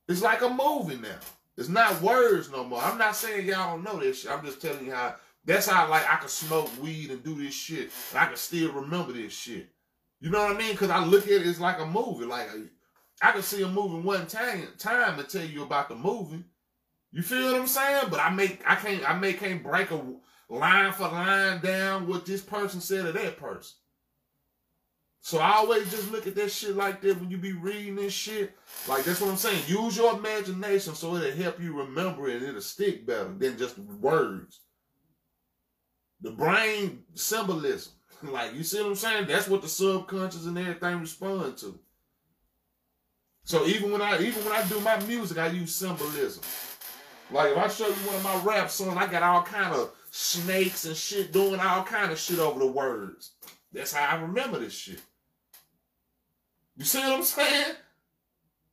it's 0.09 0.23
like 0.23 0.43
a 0.43 0.49
movie 0.49 0.97
now. 0.97 1.21
It's 1.57 1.69
not 1.69 2.01
words 2.01 2.51
no 2.51 2.65
more. 2.65 2.83
I'm 2.83 2.99
not 2.99 3.17
saying 3.17 3.47
y'all 3.47 3.77
don't 3.77 3.85
know 3.85 4.01
this 4.01 4.23
shit. 4.23 4.31
I'm 4.31 4.45
just 4.45 4.63
telling 4.63 4.87
you 4.87 4.93
how 4.93 5.17
that's 5.45 5.67
how 5.67 5.89
like 5.89 6.09
I 6.11 6.17
can 6.17 6.29
smoke 6.29 6.71
weed 6.81 7.11
and 7.11 7.23
do 7.23 7.35
this 7.35 7.55
shit. 7.55 7.91
And 8.11 8.21
I 8.21 8.27
can 8.27 8.37
still 8.37 8.73
remember 8.73 9.13
this 9.13 9.33
shit. 9.33 9.69
You 10.21 10.31
know 10.31 10.43
what 10.45 10.57
I 10.57 10.59
mean? 10.59 10.73
Because 10.73 10.91
I 10.91 11.05
look 11.05 11.25
at 11.25 11.33
it 11.33 11.47
as 11.47 11.61
like 11.61 11.79
a 11.81 11.87
movie. 11.87 12.25
Like 12.25 12.49
I 13.21 13.33
can 13.33 13.43
see 13.43 13.63
a 13.63 13.69
movie 13.69 14.07
one 14.07 14.27
time 14.27 14.69
time 14.79 15.19
and 15.19 15.29
tell 15.29 15.45
you 15.45 15.63
about 15.63 15.89
the 15.89 15.95
movie. 15.95 16.45
You 17.11 17.23
feel 17.23 17.53
what 17.53 17.61
I'm 17.61 17.67
saying? 17.67 18.05
But 18.11 18.21
I 18.21 18.31
make 18.31 18.63
I 18.67 18.77
can't 18.77 19.09
I 19.09 19.15
may 19.15 19.35
can't 19.35 19.63
break 19.63 19.91
a 19.91 20.01
line 20.49 20.93
for 20.93 21.09
line 21.09 21.61
down 21.61 22.07
what 22.09 22.25
this 22.25 22.41
person 22.41 22.81
said 22.81 23.05
to 23.05 23.13
that 23.13 23.37
person. 23.37 23.77
So 25.25 25.39
I 25.39 25.53
always 25.53 25.89
just 25.89 26.11
look 26.11 26.27
at 26.27 26.35
that 26.35 26.51
shit 26.51 26.75
like 26.75 27.01
that 27.01 27.19
when 27.19 27.31
you 27.31 27.39
be 27.39 27.53
reading 27.53 27.95
this 27.95 28.13
shit. 28.13 28.57
Like 28.89 29.05
that's 29.05 29.21
what 29.21 29.31
I'm 29.31 29.37
saying. 29.37 29.63
Use 29.69 29.97
your 29.97 30.19
imagination 30.19 30.97
so 30.97 31.15
it'll 31.15 31.41
help 31.41 31.61
you 31.61 31.79
remember 31.79 32.29
it 32.29 32.39
and 32.39 32.47
it'll 32.49 32.61
stick 32.61 33.07
better 33.07 33.33
than 33.33 33.57
just 33.57 33.79
words. 33.79 34.63
The 36.21 36.33
brain 36.33 37.05
symbolism. 37.15 37.93
Like 38.23 38.55
you 38.55 38.63
see 38.63 38.81
what 38.81 38.91
I'm 38.91 38.95
saying? 38.95 39.27
That's 39.27 39.49
what 39.49 39.63
the 39.63 39.69
subconscious 39.69 40.47
and 40.47 40.57
everything 40.57 41.01
respond 41.01 41.57
to. 41.59 41.77
So 43.43 43.67
even 43.67 43.91
when 43.91 44.01
I 44.01 44.21
even 44.23 44.45
when 44.45 44.53
I 44.53 44.65
do 44.69 44.79
my 44.79 45.01
music, 45.07 45.39
I 45.39 45.49
use 45.49 45.75
symbolism. 45.75 46.41
Like 47.33 47.51
if 47.51 47.59
I 47.59 47.67
show 47.67 47.89
you 47.89 47.95
one 47.95 48.15
of 48.15 48.23
my 48.23 48.41
rap 48.45 48.71
songs, 48.71 48.97
I 48.97 49.09
got 49.09 49.25
all 49.25 49.43
kind 49.43 49.75
of 49.75 49.91
snakes 50.13 50.85
and 50.85 50.95
shit 50.95 51.33
doing 51.33 51.59
all 51.59 51.83
kind 51.83 52.13
of 52.13 52.19
shit 52.19 52.39
over 52.39 52.61
the 52.61 52.67
words. 52.69 53.33
That's 53.73 53.93
how 53.93 54.17
I 54.17 54.21
remember 54.21 54.61
this 54.61 54.73
shit. 54.73 55.01
You 56.77 56.85
see 56.85 56.99
what 56.99 57.13
I'm 57.13 57.23
saying? 57.23 57.75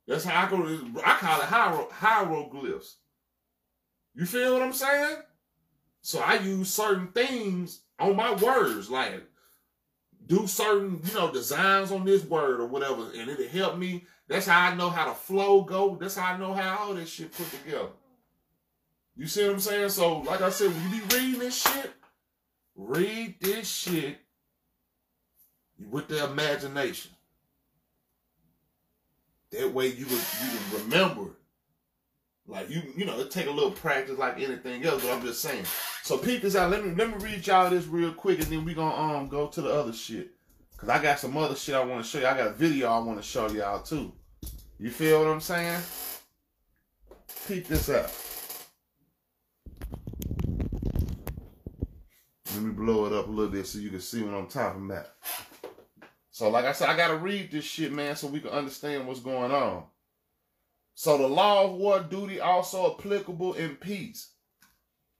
That's 0.06 0.24
how 0.24 0.46
I 0.46 0.50
go. 0.50 0.62
I 1.04 1.14
call 1.14 1.40
it 1.40 1.46
hiero, 1.46 1.90
hieroglyphs. 1.90 2.96
You 4.14 4.26
feel 4.26 4.54
what 4.54 4.62
I'm 4.62 4.72
saying? 4.72 5.18
So 6.02 6.20
I 6.20 6.34
use 6.38 6.72
certain 6.72 7.08
things 7.08 7.80
on 7.98 8.16
my 8.16 8.34
words, 8.34 8.90
like 8.90 9.22
do 10.26 10.46
certain, 10.46 11.00
you 11.04 11.14
know, 11.14 11.30
designs 11.32 11.90
on 11.92 12.04
this 12.04 12.24
word 12.24 12.60
or 12.60 12.66
whatever, 12.66 13.10
and 13.16 13.28
it'll 13.28 13.48
help 13.48 13.76
me. 13.76 14.04
That's 14.28 14.46
how 14.46 14.70
I 14.70 14.74
know 14.74 14.88
how 14.88 15.08
the 15.08 15.14
flow 15.14 15.62
go. 15.62 15.96
That's 15.96 16.16
how 16.16 16.32
I 16.32 16.36
know 16.38 16.54
how 16.54 16.78
all 16.78 16.94
this 16.94 17.10
shit 17.10 17.32
put 17.32 17.50
together. 17.50 17.88
You 19.16 19.26
see 19.26 19.44
what 19.44 19.54
I'm 19.54 19.60
saying? 19.60 19.88
So, 19.90 20.20
like 20.20 20.40
I 20.40 20.50
said, 20.50 20.68
when 20.68 20.82
you 20.84 21.02
be 21.02 21.16
reading 21.16 21.40
this 21.40 21.60
shit, 21.60 21.92
read 22.76 23.34
this 23.40 23.68
shit 23.68 24.18
with 25.90 26.08
the 26.08 26.24
imagination. 26.24 27.10
That 29.52 29.72
way 29.72 29.88
you 29.88 30.04
can 30.04 30.16
you 30.16 30.58
can 30.58 30.82
remember. 30.84 31.30
Like 32.46 32.68
you, 32.68 32.82
you 32.96 33.04
know, 33.04 33.18
it 33.20 33.30
take 33.30 33.46
a 33.46 33.50
little 33.50 33.70
practice 33.70 34.18
like 34.18 34.40
anything 34.40 34.84
else, 34.84 35.04
but 35.04 35.12
I'm 35.12 35.22
just 35.22 35.40
saying. 35.40 35.64
So 36.02 36.18
peep 36.18 36.42
this 36.42 36.56
out. 36.56 36.70
Let 36.70 36.84
me 36.84 36.94
let 36.94 37.08
me 37.08 37.24
read 37.24 37.46
y'all 37.46 37.70
this 37.70 37.86
real 37.86 38.12
quick, 38.12 38.40
and 38.40 38.48
then 38.48 38.64
we 38.64 38.74
gonna 38.74 38.94
um 38.94 39.28
go 39.28 39.46
to 39.48 39.60
the 39.60 39.72
other 39.72 39.92
shit. 39.92 40.32
Cause 40.76 40.88
I 40.88 41.00
got 41.02 41.18
some 41.18 41.36
other 41.36 41.54
shit 41.54 41.74
I 41.74 41.84
want 41.84 42.02
to 42.02 42.10
show 42.10 42.20
you. 42.20 42.26
I 42.26 42.36
got 42.36 42.46
a 42.48 42.52
video 42.52 42.88
I 42.88 42.98
want 43.00 43.18
to 43.18 43.22
show 43.22 43.50
y'all 43.50 43.82
too. 43.82 44.12
You 44.78 44.90
feel 44.90 45.18
what 45.18 45.28
I'm 45.28 45.40
saying? 45.40 45.80
Peep 47.46 47.66
this 47.68 47.90
out. 47.90 48.10
Let 52.54 52.62
me 52.62 52.72
blow 52.72 53.06
it 53.06 53.12
up 53.12 53.28
a 53.28 53.30
little 53.30 53.52
bit 53.52 53.66
so 53.66 53.78
you 53.78 53.90
can 53.90 54.00
see 54.00 54.22
what 54.22 54.34
I'm 54.34 54.46
talking 54.46 54.86
about. 54.86 55.06
So, 56.40 56.48
like 56.48 56.64
I 56.64 56.72
said, 56.72 56.88
I 56.88 56.96
gotta 56.96 57.18
read 57.18 57.52
this 57.52 57.66
shit, 57.66 57.92
man, 57.92 58.16
so 58.16 58.26
we 58.26 58.40
can 58.40 58.48
understand 58.48 59.06
what's 59.06 59.20
going 59.20 59.52
on. 59.52 59.84
So 60.94 61.18
the 61.18 61.26
law 61.26 61.64
of 61.64 61.72
war 61.72 62.00
duty 62.00 62.40
also 62.40 62.94
applicable 62.94 63.52
in 63.52 63.76
peace. 63.76 64.30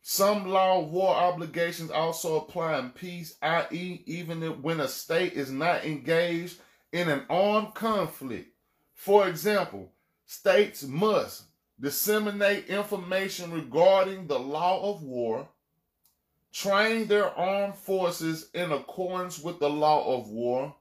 Some 0.01 0.48
law 0.48 0.80
of 0.80 0.88
war 0.88 1.14
obligations 1.14 1.90
also 1.90 2.38
apply 2.38 2.78
in 2.78 2.88
peace, 2.92 3.36
i.e., 3.42 4.02
even 4.06 4.40
when 4.62 4.80
a 4.80 4.88
state 4.88 5.34
is 5.34 5.51
not 5.51 5.84
engaged 5.84 6.59
in 6.90 7.10
an 7.10 7.26
armed 7.28 7.74
conflict. 7.74 8.55
For 8.94 9.28
example, 9.28 9.92
states 10.24 10.84
must 10.84 11.42
disseminate 11.78 12.68
information 12.68 13.52
regarding 13.52 14.26
the 14.26 14.38
law 14.38 14.90
of 14.90 15.02
war, 15.02 15.51
train 16.51 17.09
their 17.09 17.28
armed 17.28 17.74
forces 17.74 18.48
in 18.55 18.72
accordance 18.72 19.38
with 19.38 19.60
the 19.60 19.68
law 19.68 20.16
of 20.16 20.30
war, 20.30 20.76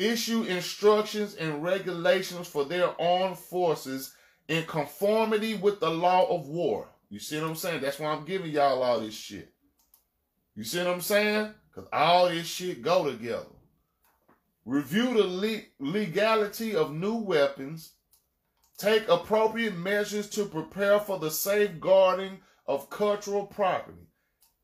issue 0.00 0.42
instructions 0.44 1.34
and 1.34 1.62
regulations 1.62 2.48
for 2.48 2.64
their 2.64 3.00
armed 3.00 3.38
forces 3.38 4.14
in 4.48 4.64
conformity 4.64 5.54
with 5.54 5.78
the 5.78 5.90
law 5.90 6.26
of 6.28 6.48
war. 6.48 6.88
You 7.10 7.18
see 7.18 7.40
what 7.40 7.50
I'm 7.50 7.56
saying? 7.56 7.82
That's 7.82 7.98
why 7.98 8.08
I'm 8.10 8.24
giving 8.24 8.50
y'all 8.50 8.82
all 8.82 9.00
this 9.00 9.14
shit. 9.14 9.52
You 10.56 10.64
see 10.64 10.78
what 10.78 10.88
I'm 10.88 11.00
saying? 11.00 11.54
Because 11.68 11.88
all 11.92 12.28
this 12.28 12.46
shit 12.46 12.82
go 12.82 13.10
together. 13.10 13.46
Review 14.64 15.14
the 15.14 15.24
le- 15.24 15.62
legality 15.78 16.74
of 16.74 16.92
new 16.92 17.16
weapons. 17.16 17.92
Take 18.78 19.08
appropriate 19.08 19.76
measures 19.76 20.30
to 20.30 20.46
prepare 20.46 21.00
for 21.00 21.18
the 21.18 21.30
safeguarding 21.30 22.38
of 22.66 22.90
cultural 22.90 23.46
property. 23.46 24.06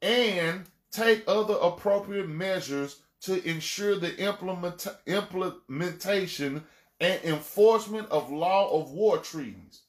And 0.00 0.64
take 0.90 1.24
other 1.26 1.56
appropriate 1.60 2.28
measures 2.28 3.02
to 3.22 3.42
ensure 3.48 3.98
the 3.98 4.16
implement, 4.18 4.86
implementation 5.06 6.64
and 7.00 7.24
enforcement 7.24 8.08
of 8.10 8.30
law 8.30 8.70
of 8.70 8.90
war 8.90 9.18
treaties. 9.18 9.82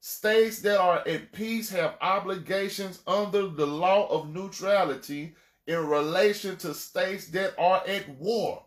States 0.00 0.60
that 0.60 0.78
are 0.78 1.06
at 1.06 1.32
peace 1.32 1.70
have 1.70 1.96
obligations 2.00 3.00
under 3.06 3.48
the 3.48 3.66
law 3.66 4.06
of 4.08 4.28
neutrality 4.28 5.34
in 5.66 5.86
relation 5.86 6.56
to 6.58 6.74
states 6.74 7.28
that 7.28 7.54
are 7.58 7.82
at 7.86 8.08
war. 8.18 8.62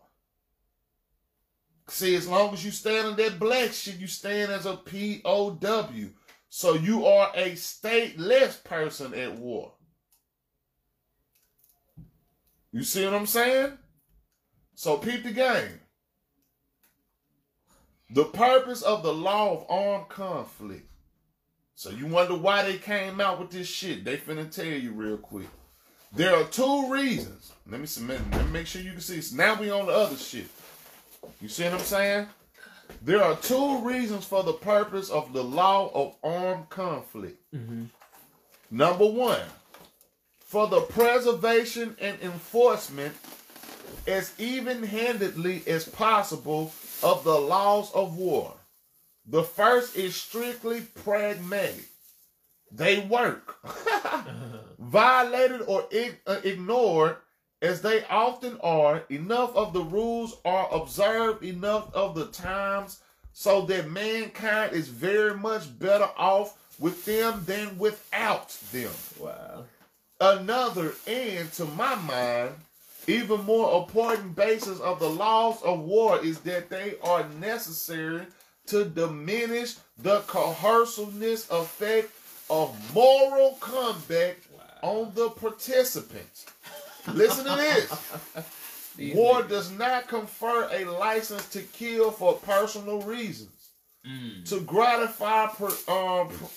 See, 1.88 2.14
as 2.16 2.28
long 2.28 2.52
as 2.52 2.64
you 2.64 2.70
stand 2.70 3.06
on 3.06 3.16
that 3.16 3.38
black 3.38 3.72
shit, 3.72 3.98
you 3.98 4.08
stand 4.08 4.52
as 4.52 4.66
a 4.66 4.76
POW. 4.76 6.10
So 6.50 6.74
you 6.74 7.06
are 7.06 7.30
a 7.34 7.52
stateless 7.52 8.62
person 8.62 9.14
at 9.14 9.38
war. 9.38 9.72
You 12.72 12.82
see 12.82 13.04
what 13.04 13.14
I'm 13.14 13.26
saying? 13.26 13.78
So 14.78 14.96
peep 14.96 15.24
the 15.24 15.32
game. 15.32 15.80
The 18.10 18.26
purpose 18.26 18.80
of 18.82 19.02
the 19.02 19.12
law 19.12 19.52
of 19.52 19.66
armed 19.68 20.08
conflict. 20.08 20.88
So 21.74 21.90
you 21.90 22.06
wonder 22.06 22.36
why 22.36 22.62
they 22.62 22.76
came 22.76 23.20
out 23.20 23.40
with 23.40 23.50
this 23.50 23.66
shit. 23.66 24.04
They 24.04 24.16
finna 24.16 24.48
tell 24.48 24.64
you 24.64 24.92
real 24.92 25.16
quick. 25.16 25.48
There 26.12 26.32
are 26.32 26.44
two 26.44 26.92
reasons. 26.92 27.52
Let 27.68 27.80
me 27.80 27.86
submit. 27.86 28.20
Let 28.30 28.46
me 28.46 28.52
make 28.52 28.68
sure 28.68 28.80
you 28.80 28.92
can 28.92 29.00
see. 29.00 29.20
So 29.20 29.34
now 29.34 29.60
we 29.60 29.68
on 29.68 29.86
the 29.86 29.92
other 29.92 30.16
shit. 30.16 30.46
You 31.40 31.48
see 31.48 31.64
what 31.64 31.72
I'm 31.72 31.80
saying? 31.80 32.26
There 33.02 33.20
are 33.20 33.34
two 33.34 33.80
reasons 33.80 34.26
for 34.26 34.44
the 34.44 34.52
purpose 34.52 35.10
of 35.10 35.32
the 35.32 35.42
law 35.42 35.90
of 35.92 36.14
armed 36.22 36.68
conflict. 36.70 37.42
Mm-hmm. 37.52 37.86
Number 38.70 39.06
one, 39.06 39.42
for 40.38 40.68
the 40.68 40.82
preservation 40.82 41.96
and 42.00 42.16
enforcement 42.22 43.16
as 44.06 44.32
even 44.38 44.82
handedly 44.82 45.62
as 45.66 45.88
possible 45.88 46.72
of 47.02 47.24
the 47.24 47.38
laws 47.38 47.92
of 47.92 48.16
war. 48.16 48.54
The 49.26 49.42
first 49.42 49.96
is 49.96 50.16
strictly 50.16 50.80
pragmatic. 50.80 51.88
They 52.70 53.00
work. 53.00 53.56
Violated 54.78 55.62
or 55.66 55.86
uh, 56.26 56.40
ignored, 56.44 57.16
as 57.60 57.82
they 57.82 58.04
often 58.04 58.58
are, 58.60 59.04
enough 59.10 59.54
of 59.56 59.72
the 59.72 59.82
rules 59.82 60.36
are 60.44 60.68
observed 60.72 61.44
enough 61.44 61.92
of 61.94 62.14
the 62.14 62.26
times 62.26 63.00
so 63.32 63.62
that 63.62 63.90
mankind 63.90 64.72
is 64.72 64.88
very 64.88 65.34
much 65.34 65.78
better 65.78 66.08
off 66.16 66.56
with 66.78 67.04
them 67.04 67.42
than 67.46 67.78
without 67.78 68.50
them. 68.72 68.92
Wow. 69.18 69.64
Another, 70.20 70.94
and 71.06 71.52
to 71.52 71.64
my 71.64 71.94
mind, 71.96 72.54
even 73.08 73.42
more 73.44 73.80
important 73.80 74.36
basis 74.36 74.78
of 74.80 74.98
the 75.00 75.08
laws 75.08 75.60
of 75.62 75.80
war 75.80 76.18
is 76.24 76.38
that 76.40 76.68
they 76.70 76.94
are 77.02 77.26
necessary 77.40 78.26
to 78.66 78.84
diminish 78.84 79.76
the 79.98 80.20
coerciveness 80.26 81.48
effect 81.50 82.10
of 82.50 82.74
moral 82.94 83.56
combat 83.60 84.36
on 84.82 85.10
the 85.14 85.30
participants. 85.30 86.46
Listen 87.12 87.44
to 87.46 87.56
this. 87.56 87.90
War 89.14 89.42
niggas. 89.42 89.48
does 89.48 89.70
not 89.72 90.08
confer 90.08 90.68
a 90.72 90.84
license 90.84 91.48
to 91.50 91.60
kill 91.62 92.10
for 92.10 92.34
personal 92.34 93.00
reasons, 93.02 93.52
Mm. 94.06 94.44
to 94.48 94.60
gratify 94.60 95.46
per, 95.48 95.66
um, 95.92 96.28
per- 96.28 96.48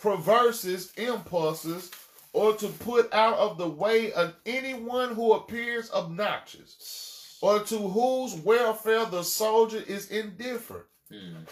perverses 0.00 0.92
impulses, 0.96 1.90
or 2.32 2.54
to 2.54 2.68
put 2.68 3.12
out 3.12 3.38
of 3.38 3.58
the 3.58 3.68
way 3.68 4.12
of 4.12 4.34
anyone 4.46 5.14
who 5.14 5.32
appears 5.32 5.90
obnoxious, 5.92 7.38
or 7.40 7.60
to 7.60 7.78
whose 7.78 8.34
welfare 8.36 9.06
the 9.06 9.22
soldier 9.22 9.82
is 9.86 10.10
indifferent. 10.10 10.86
Mm. 11.10 11.46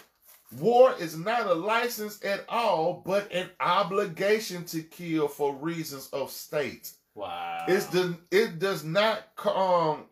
War 0.59 0.93
is 0.97 1.17
not 1.17 1.47
a 1.47 1.53
license 1.53 2.23
at 2.23 2.45
all, 2.47 3.01
but 3.05 3.31
an 3.33 3.49
obligation 3.59 4.63
to 4.65 4.81
kill 4.81 5.27
for 5.27 5.53
reasons 5.53 6.09
of 6.13 6.31
state. 6.31 6.91
Wow. 7.15 7.65
The 7.67 8.17
it 8.31 8.59
does 8.59 8.83
not 8.83 9.23
um 9.43 10.05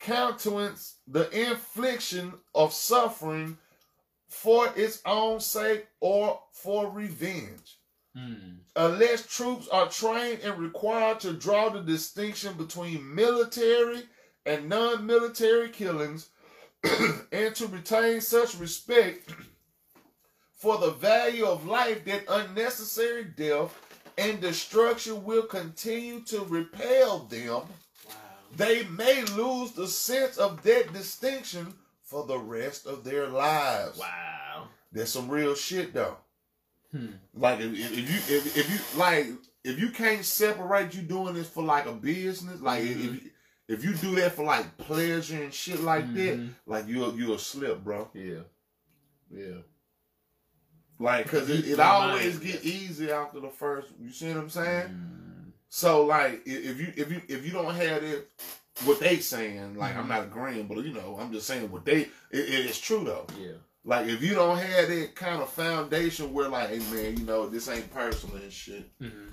countenance 0.00 0.94
the 1.06 1.28
infliction 1.30 2.32
of 2.54 2.72
suffering 2.72 3.58
for 4.28 4.72
its 4.76 5.02
own 5.04 5.40
sake 5.40 5.86
or 6.00 6.40
for 6.52 6.90
revenge. 6.90 7.79
Mm. 8.16 8.58
Unless 8.76 9.26
troops 9.26 9.68
are 9.68 9.88
trained 9.88 10.40
and 10.42 10.58
required 10.58 11.20
to 11.20 11.32
draw 11.32 11.68
the 11.68 11.80
distinction 11.80 12.54
between 12.54 13.14
military 13.14 14.02
and 14.46 14.68
non-military 14.68 15.68
killings 15.68 16.28
and 17.32 17.54
to 17.54 17.66
retain 17.68 18.20
such 18.20 18.56
respect 18.56 19.32
for 20.52 20.78
the 20.78 20.90
value 20.90 21.44
of 21.46 21.66
life 21.66 22.04
that 22.04 22.24
unnecessary 22.28 23.24
death 23.24 23.74
and 24.18 24.40
destruction 24.40 25.24
will 25.24 25.44
continue 25.44 26.20
to 26.20 26.40
repel 26.44 27.20
them, 27.20 27.62
Wow. 28.06 28.14
they 28.56 28.84
may 28.84 29.22
lose 29.24 29.72
the 29.72 29.86
sense 29.88 30.36
of 30.36 30.62
that 30.64 30.92
distinction 30.92 31.74
for 32.02 32.26
the 32.26 32.38
rest 32.38 32.86
of 32.86 33.04
their 33.04 33.28
lives. 33.28 33.98
Wow. 33.98 34.68
That's 34.92 35.12
some 35.12 35.28
real 35.30 35.54
shit 35.54 35.94
though. 35.94 36.16
Hmm. 36.92 37.06
Like 37.34 37.60
if, 37.60 37.72
if 37.72 38.10
you 38.10 38.36
if, 38.36 38.56
if 38.56 38.70
you 38.70 38.98
like 38.98 39.26
if 39.64 39.78
you 39.78 39.90
can't 39.90 40.24
separate 40.24 40.94
you 40.94 41.02
doing 41.02 41.34
this 41.34 41.48
for 41.48 41.62
like 41.62 41.86
a 41.86 41.92
business, 41.92 42.60
like 42.60 42.82
if 42.82 42.96
Mhm. 42.96 43.04
if 43.04 43.24
you, 43.24 43.30
if 43.68 43.84
you 43.84 43.94
do 43.94 44.14
that 44.16 44.32
for 44.32 44.44
like 44.44 44.76
pleasure 44.78 45.42
and 45.42 45.54
shit 45.54 45.80
like 45.80 46.12
that, 46.14 46.38
Mhm. 46.38 46.50
like 46.66 46.88
you 46.88 47.12
you 47.12 47.34
a 47.34 47.38
slip, 47.38 47.84
bro. 47.84 48.10
Yeah. 48.14 48.40
Yeah. 49.30 49.58
Like 50.98 51.24
because 51.24 51.48
it, 51.48 51.66
it 51.68 51.80
always 51.80 52.38
get 52.38 52.64
easy 52.64 53.10
after 53.10 53.40
the 53.40 53.48
first. 53.48 53.88
You 54.00 54.10
see 54.10 54.28
what 54.28 54.36
I'm 54.38 54.50
saying? 54.50 54.88
Mm. 54.88 55.52
So 55.68 56.04
like 56.04 56.42
if 56.44 56.78
you 56.80 56.92
if 56.96 57.10
you 57.12 57.22
if 57.28 57.46
you 57.46 57.52
don't 57.52 57.74
have 57.74 58.02
it, 58.02 58.28
what 58.84 58.98
they 59.00 59.18
saying, 59.18 59.76
like 59.76 59.94
I'm 59.96 60.04
Mhm. 60.06 60.08
not 60.08 60.22
agreeing, 60.24 60.66
but 60.66 60.78
you 60.84 60.92
know 60.92 61.16
I'm 61.20 61.32
just 61.32 61.46
saying 61.46 61.70
what 61.70 61.84
they. 61.84 62.02
It, 62.02 62.10
it 62.32 62.66
is 62.66 62.78
true 62.78 63.04
though. 63.04 63.26
Yeah. 63.38 63.52
Like 63.90 64.06
if 64.06 64.22
you 64.22 64.34
don't 64.36 64.56
have 64.56 64.88
that 64.88 65.14
kind 65.16 65.42
of 65.42 65.50
foundation 65.50 66.32
where 66.32 66.48
like, 66.48 66.68
hey 66.70 66.78
man, 66.94 67.16
you 67.18 67.24
know 67.24 67.48
this 67.48 67.68
ain't 67.68 67.92
personal 67.92 68.36
and 68.36 68.52
shit. 68.52 68.88
Mm-hmm. 69.00 69.30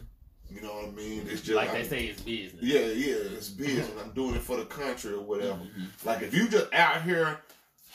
You 0.50 0.62
know 0.62 0.70
what 0.74 0.86
I 0.88 0.92
mean? 0.92 1.28
It's 1.30 1.42
just 1.42 1.56
Like 1.56 1.70
I'm- 1.70 1.84
they 1.84 1.88
say, 1.88 2.06
it's 2.08 2.22
business. 2.24 2.64
Yeah, 2.64 2.80
yeah, 2.80 3.36
it's 3.38 3.50
business. 3.50 3.88
I'm 4.04 4.12
doing 4.14 4.34
it 4.34 4.42
for 4.42 4.58
the 4.58 4.66
country 4.66 5.14
or 5.14 5.22
whatever. 5.22 5.60
Mhm. 5.60 6.06
Like 6.06 6.24
if 6.24 6.34
you 6.34 6.48
just 6.50 6.74
out 6.74 7.04
here 7.04 7.40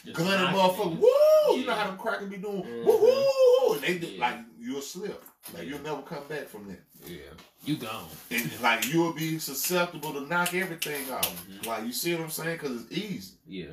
Just 0.04 0.16
gunning 0.16 0.54
niggas. 0.54 0.98
woo! 1.00 1.56
You 1.58 1.66
know 1.66 1.74
how 1.74 1.88
them 1.88 1.98
crackers 1.98 2.28
be 2.30 2.36
doing, 2.36 2.62
Mhm. 2.62 2.84
woo 2.84 3.72
and 3.74 3.82
they 3.82 3.98
do, 3.98 4.06
Yeah. 4.06 4.20
like 4.20 4.38
you'll 4.60 4.82
slip, 4.82 5.24
like 5.54 5.64
Yeah. 5.64 5.68
you'll 5.70 5.82
never 5.82 6.02
come 6.02 6.28
back 6.28 6.48
from 6.48 6.68
that, 6.68 6.84
Yeah. 7.10 7.18
You 7.64 7.76
gone. 7.76 8.08
and 8.30 8.60
like 8.60 8.86
you'll 8.92 9.12
be 9.14 9.40
susceptible 9.40 10.12
to 10.12 10.20
knock 10.20 10.54
everything 10.54 11.10
off. 11.10 11.44
Mhm. 11.48 11.66
Like 11.66 11.86
you 11.86 11.92
see 11.92 12.14
what 12.14 12.22
I'm 12.22 12.30
saying? 12.30 12.58
Because 12.60 12.82
it's 12.82 12.92
easy. 12.92 13.32
Yeah. 13.48 13.72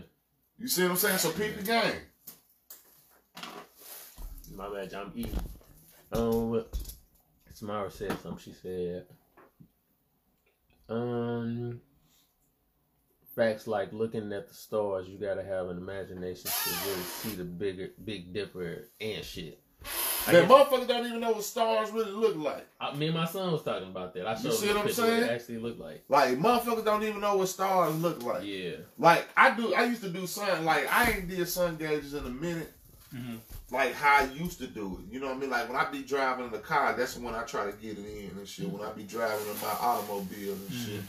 You 0.57 0.67
see 0.67 0.81
what 0.83 0.91
I'm 0.91 0.97
saying? 0.97 1.19
So 1.19 1.31
peep 1.31 1.55
the 1.57 1.63
game. 1.63 1.93
My 4.59 4.67
bad, 4.67 4.93
I'm 4.93 5.11
eating. 5.15 5.39
Um, 6.11 6.65
Samara 7.53 7.89
said 7.89 8.11
something. 8.21 8.37
She 8.43 8.51
said, 8.51 9.05
um, 10.89 11.79
facts 13.37 13.67
like 13.67 13.93
looking 13.93 14.33
at 14.33 14.49
the 14.49 14.53
stars, 14.53 15.07
you 15.07 15.17
gotta 15.17 15.43
have 15.43 15.67
an 15.69 15.77
imagination 15.77 16.51
to 16.51 16.69
really 16.89 17.01
see 17.03 17.35
the 17.35 17.45
bigger, 17.45 17.91
big 18.03 18.33
dipper 18.33 18.83
and 18.99 19.23
shit. 19.23 19.61
I 20.27 20.33
Man, 20.33 20.41
guess- 20.45 20.51
motherfuckers 20.51 20.87
don't 20.89 21.07
even 21.07 21.21
know 21.21 21.31
what 21.31 21.43
stars 21.45 21.91
really 21.91 22.11
look 22.11 22.35
like. 22.35 22.67
I, 22.81 22.93
me 22.93 23.05
and 23.05 23.15
my 23.15 23.25
son 23.27 23.53
was 23.53 23.63
talking 23.63 23.87
about 23.87 24.13
that. 24.15 24.27
I 24.27 24.35
showed 24.35 24.55
see 24.55 24.67
what 24.67 24.75
I'm 24.75 24.81
the 24.81 24.87
picture 24.89 25.01
what 25.03 25.09
saying? 25.09 25.23
it 25.23 25.29
actually 25.31 25.57
look 25.59 25.79
like. 25.79 26.03
Like 26.09 26.37
motherfuckers 26.37 26.83
don't 26.83 27.03
even 27.03 27.21
know 27.21 27.37
what 27.37 27.47
stars 27.47 27.95
look 28.01 28.21
like. 28.23 28.43
Yeah. 28.43 28.71
Like 28.97 29.25
I 29.37 29.55
do, 29.55 29.73
I 29.73 29.85
used 29.85 30.01
to 30.01 30.09
do 30.09 30.27
sun. 30.27 30.65
Like 30.65 30.91
I 30.93 31.11
ain't 31.11 31.29
did 31.29 31.47
sun 31.47 31.77
gazes 31.77 32.13
in 32.13 32.25
a 32.25 32.29
minute. 32.29 32.73
Mm-hmm. 33.15 33.35
Like 33.71 33.93
how 33.93 34.21
I 34.21 34.23
used 34.33 34.57
to 34.59 34.67
do 34.67 34.99
it. 35.01 35.13
You 35.13 35.19
know 35.19 35.27
what 35.27 35.37
I 35.37 35.39
mean? 35.39 35.49
Like 35.49 35.67
when 35.67 35.77
I 35.77 35.89
be 35.91 36.01
driving 36.03 36.45
in 36.45 36.51
the 36.51 36.59
car, 36.59 36.93
that's 36.97 37.17
when 37.17 37.35
I 37.35 37.43
try 37.43 37.65
to 37.65 37.71
get 37.77 37.97
it 37.97 38.05
in 38.05 38.37
and 38.37 38.47
shit. 38.47 38.69
When 38.69 38.81
I 38.87 38.91
be 38.91 39.03
driving 39.03 39.47
in 39.47 39.61
my 39.61 39.75
automobile 39.79 40.53
and 40.53 40.71
shit, 40.73 41.01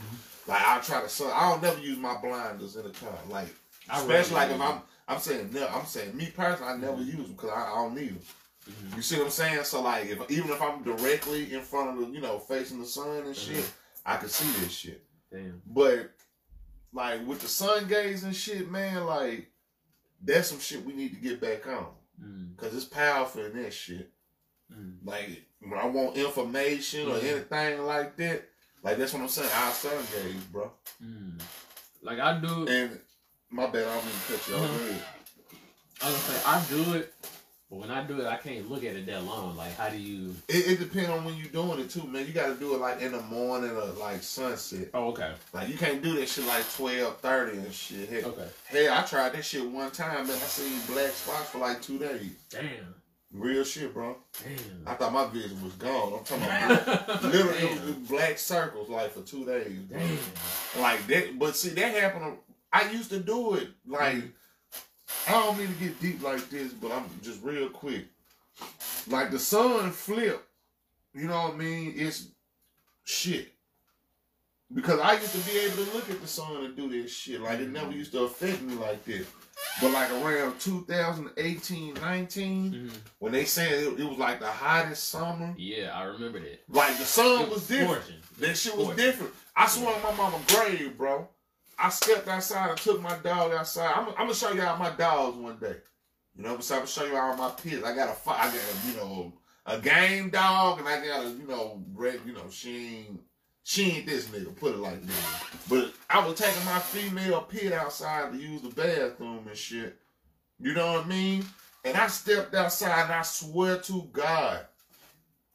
like 0.47 0.63
I 0.67 0.79
try 0.81 1.01
to 1.03 1.09
sun. 1.09 1.31
I 1.35 1.51
don't 1.51 1.63
never 1.63 1.81
use 1.81 1.99
my 1.99 2.17
blinders 2.21 2.77
in 2.77 2.85
the 2.85 2.91
car. 2.91 3.15
Like 3.29 3.55
especially 3.93 4.35
like 4.35 4.51
if 4.51 4.61
I'm, 4.61 4.81
I'm 5.09 5.19
saying 5.19 5.51
no. 5.53 5.67
I'm 5.69 5.87
saying 5.87 6.17
me 6.17 6.33
personally, 6.37 6.73
I 6.73 6.77
never 6.77 7.03
use 7.03 7.17
them 7.17 7.33
because 7.33 7.51
I, 7.51 7.71
I 7.73 7.75
don't 7.77 7.95
need 7.95 8.11
them. 8.11 8.21
Mhm. 8.71 8.97
You 8.97 9.03
see 9.03 9.17
what 9.17 9.25
I'm 9.25 9.31
saying? 9.31 9.65
So 9.65 9.81
like 9.83 10.07
if 10.07 10.31
even 10.31 10.51
if 10.51 10.61
I'm 10.61 10.83
directly 10.83 11.53
in 11.55 11.63
front 11.63 11.91
of 11.91 12.07
the, 12.07 12.13
you 12.15 12.21
know, 12.21 12.39
facing 12.39 12.79
the 12.79 12.87
sun 12.87 13.25
and 13.25 13.35
shit, 13.37 13.57
Mhm. 13.57 13.71
I 14.05 14.17
can 14.17 14.29
see 14.29 14.51
this 14.63 14.73
shit. 14.73 15.03
Damn. 15.33 15.63
But 15.67 16.11
like 16.93 17.27
with 17.27 17.41
the 17.41 17.49
sun 17.49 17.89
gaze 17.89 18.25
and 18.25 18.37
shit, 18.37 18.71
man, 18.71 19.07
like 19.07 19.51
that's 20.23 20.49
some 20.51 20.61
shit 20.61 20.85
we 20.85 20.93
need 20.93 21.15
to 21.15 21.21
get 21.21 21.41
back 21.41 21.67
on. 21.67 21.87
Mm. 22.23 22.57
Cause 22.57 22.75
it's 22.75 22.85
powerful 22.85 23.45
in 23.45 23.63
that 23.63 23.73
shit. 23.73 24.11
Mm. 24.73 24.97
Like 25.05 25.43
when 25.61 25.79
I 25.79 25.87
want 25.87 26.17
information 26.17 27.09
or 27.09 27.17
anything 27.17 27.85
like 27.85 28.17
that, 28.17 28.49
like 28.83 28.97
that's 28.99 29.13
what 29.13 29.23
I'm 29.23 29.29
saying. 29.29 29.51
I 29.55 29.71
sun 29.71 29.93
gaze, 30.13 30.45
bro. 30.45 30.71
Mm. 31.03 31.41
Like 32.03 32.19
I 32.19 32.39
do. 32.41 32.67
And 32.67 33.01
my 33.51 33.67
bad, 33.67 33.87
I 33.89 33.95
don't 33.95 34.05
mean 34.05 34.15
to 34.15 34.33
cut 34.33 34.49
you 34.49 34.55
ahead. 34.57 35.03
I 36.03 36.07
was 36.07 36.15
gonna 36.15 36.39
say 36.39 36.43
I 36.47 36.65
do 36.69 36.99
it, 36.99 37.15
but 37.71 37.79
when 37.79 37.91
I 37.93 38.03
do 38.03 38.21
it, 38.21 38.27
I 38.27 38.37
can't 38.37 38.69
look 38.69 38.83
at 38.83 38.97
it 38.97 39.07
that 39.07 39.25
long. 39.25 39.57
Like, 39.57 39.77
how 39.77 39.89
do 39.91 39.97
you? 39.97 40.35
It, 40.49 40.73
it 40.73 40.79
depends 40.81 41.09
on 41.09 41.25
when 41.25 41.37
you're 41.37 41.47
doing 41.47 41.79
it 41.79 41.89
too, 41.89 42.05
man. 42.05 42.27
You 42.27 42.33
got 42.33 42.49
to 42.49 42.55
do 42.55 42.75
it 42.75 42.81
like 42.81 43.01
in 43.01 43.13
the 43.13 43.23
morning 43.23 43.71
or 43.71 43.85
like 44.01 44.25
sunset. 44.25 44.89
Oh, 44.93 45.11
okay, 45.11 45.33
Like 45.53 45.69
you 45.69 45.79
can't 45.79 46.03
do 46.03 46.15
that 46.19 46.29
shit 46.29 46.47
like 46.47 46.65
12, 46.75 47.19
30 47.19 47.59
and 47.59 47.73
shit. 47.73 48.09
Hey, 48.09 48.25
okay. 48.25 48.47
hey, 48.69 48.89
I 48.89 49.03
tried 49.03 49.35
that 49.35 49.45
shit 49.45 49.65
one 49.65 49.93
time, 49.93 50.27
man. 50.27 50.37
I 50.37 50.41
seen 50.41 50.81
black 50.93 51.13
spots 51.13 51.51
for 51.51 51.59
like 51.59 51.81
two 51.81 51.99
days. 52.01 52.33
Damn, 52.51 52.95
Real 53.33 53.63
shit, 53.63 53.95
bro. 53.95 54.17
damn. 54.43 54.89
I 54.89 54.95
thought 54.95 55.13
my 55.13 55.29
vision 55.29 55.63
was 55.63 55.75
gone. 55.75 56.15
I'm 56.19 56.25
talking 56.25 56.45
about 56.45 57.23
literally 57.33 57.93
black 58.09 58.39
circles 58.39 58.89
like 58.89 59.13
for 59.13 59.23
two 59.23 59.45
days. 59.45 59.79
Bro. 59.89 60.01
Damn. 60.01 60.83
Like 60.83 61.07
that, 61.07 61.39
but 61.39 61.55
see 61.55 61.69
that 61.69 61.95
happened. 61.95 62.39
I 62.73 62.91
used 62.91 63.11
to 63.11 63.21
do 63.21 63.55
it. 63.55 63.69
Like 63.87 64.17
mm-hmm. 64.17 64.27
I 65.29 65.33
don't 65.33 65.59
mean 65.59 65.69
to 65.69 65.75
get 65.75 66.01
deep 66.01 66.23
like 66.23 66.49
this, 66.51 66.73
but 66.73 66.91
I'm 66.93 67.05
just 67.23 67.43
real 67.43 67.69
quick. 67.69 68.07
Like 69.07 69.31
the 69.31 69.39
sun 69.39 69.91
flip, 69.93 70.47
you 71.15 71.27
know 71.29 71.43
what 71.45 71.55
I 71.55 71.57
mean? 71.57 71.95
It's 71.97 72.29
shit. 73.05 73.53
because 74.73 75.01
I 75.01 75.15
used 75.15 75.33
to 75.33 75.51
be 75.51 75.59
able 75.59 75.85
to 75.85 75.95
look 75.97 76.09
at 76.11 76.21
the 76.21 76.29
sun 76.29 76.65
and 76.65 76.77
do 76.77 76.89
this 76.89 77.13
shit. 77.13 77.41
Like 77.41 77.59
it 77.59 77.71
never 77.71 77.91
used 77.91 78.13
to 78.13 78.23
affect 78.23 78.63
me 78.63 78.75
like 78.75 79.05
this. 79.05 79.27
But 79.83 79.91
like 79.93 80.11
around 80.13 80.61
2018, 80.61 81.95
19, 81.95 82.73
Mhm. 82.73 82.93
when 83.19 83.33
they 83.33 83.45
said 83.47 83.73
it, 83.73 83.99
it 83.99 84.05
was 84.05 84.17
like 84.19 84.39
the 84.39 84.47
hottest 84.47 85.09
summer, 85.09 85.55
Yeah, 85.59 85.99
I 85.99 86.05
remember 86.05 86.39
that. 86.39 86.63
like 86.69 86.97
the 86.99 87.05
sun 87.05 87.43
It 87.43 87.49
was 87.51 87.67
different. 87.67 88.05
scorching. 88.05 88.21
That 88.39 88.57
shit 88.57 88.77
was 88.77 88.85
Scorching. 88.87 89.05
different. 89.07 89.35
I 89.57 89.67
swear 89.67 89.93
on 89.93 90.03
my 90.03 90.15
mama 90.15 90.39
grave, 90.47 90.97
bro. 90.97 91.29
I 91.81 91.89
stepped 91.89 92.29
outside 92.29 92.71
and 92.71 92.79
took 92.79 93.01
my 93.01 93.17
dog 93.19 93.53
outside. 93.53 93.93
I'm, 93.95 94.09
I'm 94.11 94.15
gonna 94.15 94.35
show 94.35 94.53
y'all 94.53 94.79
my 94.79 94.91
dogs 94.91 95.37
one 95.37 95.59
day. 95.59 95.77
You 96.37 96.45
know, 96.45 96.61
so 96.61 96.75
I'm 96.75 96.81
gonna 96.81 96.89
show 96.89 97.05
you 97.07 97.17
all 97.17 97.37
my 97.37 97.51
pits. 97.51 97.85
I 97.85 97.95
got 97.95 98.11
a, 98.11 98.13
fi- 98.13 98.37
got 98.37 98.55
you 98.87 98.97
know, 98.97 99.33
a 99.67 99.79
game 99.79 100.31
dog, 100.31 100.79
and 100.79 100.89
I 100.89 101.05
got 101.05 101.25
a, 101.25 101.31
you 101.31 101.47
know, 101.47 101.83
red, 101.95 102.21
you 102.27 102.33
know, 102.33 102.49
she 102.51 102.99
ain't, 102.99 103.21
she 103.63 103.91
ain't 103.93 104.07
this 104.07 104.27
nigga. 104.29 104.55
Put 104.57 104.75
it 104.75 104.79
like 104.79 105.03
that. 105.03 105.43
But 105.69 105.95
I 106.09 106.27
was 106.27 106.39
taking 106.39 106.65
my 106.65 106.79
female 106.79 107.43
pit 107.43 107.73
outside 107.73 108.33
to 108.33 108.39
use 108.39 108.63
the 108.63 108.69
bathroom 108.69 109.47
and 109.49 109.57
shit. 109.57 109.97
You 110.59 110.75
know 110.75 110.95
what 110.95 111.07
I 111.07 111.09
mean? 111.09 111.45
And 111.85 111.97
I 111.97 112.09
stepped 112.09 112.55
outside, 112.55 113.05
and 113.05 113.13
I 113.13 113.23
swear 113.23 113.79
to 113.79 114.09
God, 114.13 114.67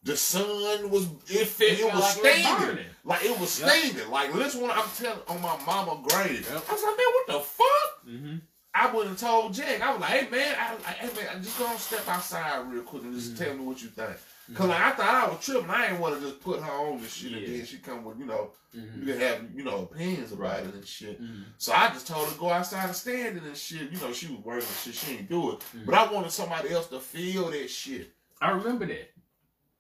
the 0.06 0.16
sun 0.16 0.90
was 0.90 1.04
it, 1.28 1.42
It 1.60 1.80
it 1.82 1.94
was 1.94 2.18
like 2.18 2.26
it 2.26 2.46
was 2.46 2.60
stinging. 2.64 2.86
Like 3.04 3.26
it 3.26 3.40
was 3.40 3.60
Yep. 3.60 3.70
stinging. 3.70 4.10
Like 4.12 4.34
this 4.34 4.56
one 4.56 4.72
I'm 4.72 4.88
telling 4.98 5.20
on 5.28 5.42
my 5.42 5.58
mama 5.66 6.02
grave. 6.08 6.48
Yep. 6.50 6.64
I 6.70 6.74
was 6.74 6.84
like, 6.84 6.98
man, 6.98 7.06
what 7.14 7.28
the 7.28 7.40
fuck? 7.40 8.08
Mm-hmm. 8.08 8.36
I 8.78 8.92
wouldn't 8.92 9.20
have 9.20 9.30
told 9.30 9.54
Jack. 9.54 9.82
I 9.82 9.92
was 9.94 10.02
like, 10.02 10.10
hey 10.12 10.30
man, 10.30 10.56
I, 10.60 10.74
like, 10.74 10.84
hey 10.98 11.08
man, 11.26 11.42
just 11.44 11.58
go 11.58 11.66
and 11.70 11.80
step 11.80 12.08
outside 12.08 12.70
real 12.72 12.84
quick 12.84 13.04
and 13.04 13.14
just 13.16 13.34
Mhm. 13.34 13.38
tell 13.38 13.54
me 13.56 13.64
what 13.64 13.82
you 13.82 13.90
think. 13.90 14.12
Cause 14.54 14.68
like 14.68 14.80
I 14.80 14.92
thought 14.92 15.08
I 15.16 15.28
was 15.30 15.44
tripping. 15.44 15.70
I 15.72 15.88
ain't 15.88 16.00
want 16.00 16.16
to 16.16 16.22
just 16.22 16.40
put 16.42 16.62
her 16.62 16.72
on 16.72 17.02
this 17.02 17.14
shit 17.14 17.32
Yeah. 17.32 17.48
then 17.58 17.66
she 17.66 17.78
come 17.78 18.04
with, 18.06 18.20
you 18.20 18.26
know, 18.26 18.52
Mm-hmm. 18.78 19.00
you 19.08 19.14
can 19.14 19.22
have, 19.22 19.42
you 19.56 19.64
know, 19.64 19.84
opinions 19.92 20.34
about 20.34 20.52
Right. 20.58 20.66
it 20.66 20.74
and 20.76 20.86
shit. 20.86 21.20
Mm-hmm. 21.22 21.44
So 21.58 21.72
I 21.74 21.88
just 21.90 22.06
told 22.08 22.28
her 22.28 22.34
to 22.34 22.40
go 22.40 22.50
outside 22.52 22.86
and 22.88 22.96
stand 22.96 23.38
it 23.38 23.44
and 23.44 23.56
shit. 23.58 23.90
You 23.90 23.98
know, 24.02 24.12
she 24.12 24.28
was 24.28 24.40
working 24.44 24.68
and 24.68 24.78
shit. 24.84 24.94
She 24.96 25.12
ain't 25.14 25.30
do 25.30 25.54
it. 25.54 25.64
But 25.86 25.96
I 25.96 26.12
wanted 26.12 26.32
somebody 26.32 26.70
else 26.72 26.88
to 26.88 27.00
feel 27.00 27.50
that 27.52 27.70
shit. 27.70 28.12
I 28.42 28.52
remember 28.52 28.86
that. 28.88 29.12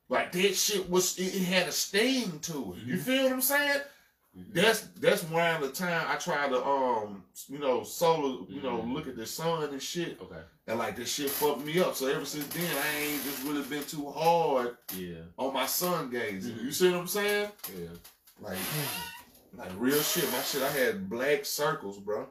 Like 0.09 0.31
that 0.33 0.55
shit 0.55 0.89
was 0.89 1.17
it, 1.17 1.41
had 1.43 1.67
a 1.67 1.71
sting 1.71 2.39
to 2.41 2.75
it. 2.77 2.83
You 2.85 2.95
Mhm. 2.95 3.01
feel 3.01 3.23
what 3.23 3.31
I'm 3.33 3.41
saying? 3.41 3.81
Mhm. 4.37 4.53
That's 4.53 4.81
that's 4.99 5.23
around 5.31 5.61
the 5.61 5.69
time 5.69 6.05
I 6.07 6.15
tried 6.17 6.49
to 6.49 6.63
um 6.65 7.23
you 7.47 7.57
know 7.57 7.83
solar 7.83 8.45
you 8.49 8.61
know 8.61 8.79
Mhm. 8.83 8.93
look 8.93 9.07
at 9.07 9.15
the 9.15 9.25
sun 9.25 9.63
and 9.63 9.81
shit 9.81 10.19
Okay. 10.21 10.41
and 10.67 10.77
like 10.77 10.95
this 10.95 11.11
shit 11.11 11.29
fucked 11.31 11.65
me 11.65 11.79
up. 11.79 11.95
So 11.95 12.07
ever 12.07 12.25
since 12.25 12.45
then 12.47 12.77
I 12.77 12.97
ain't 12.99 13.23
just 13.23 13.43
really 13.43 13.63
been 13.63 13.83
too 13.85 14.11
hard 14.11 14.77
Yeah. 14.95 15.23
on 15.37 15.53
my 15.53 15.65
sun 15.65 16.09
gazing. 16.11 16.59
You 16.59 16.71
see 16.71 16.89
what 16.91 16.99
I'm 16.99 17.07
saying? 17.07 17.51
Yeah. 17.75 17.89
Like 18.41 18.57
like 19.57 19.71
real 19.77 20.01
shit. 20.01 20.29
My 20.31 20.41
shit 20.41 20.61
I 20.61 20.69
had 20.69 21.09
black 21.09 21.45
circles, 21.45 21.97
bro. 21.99 22.27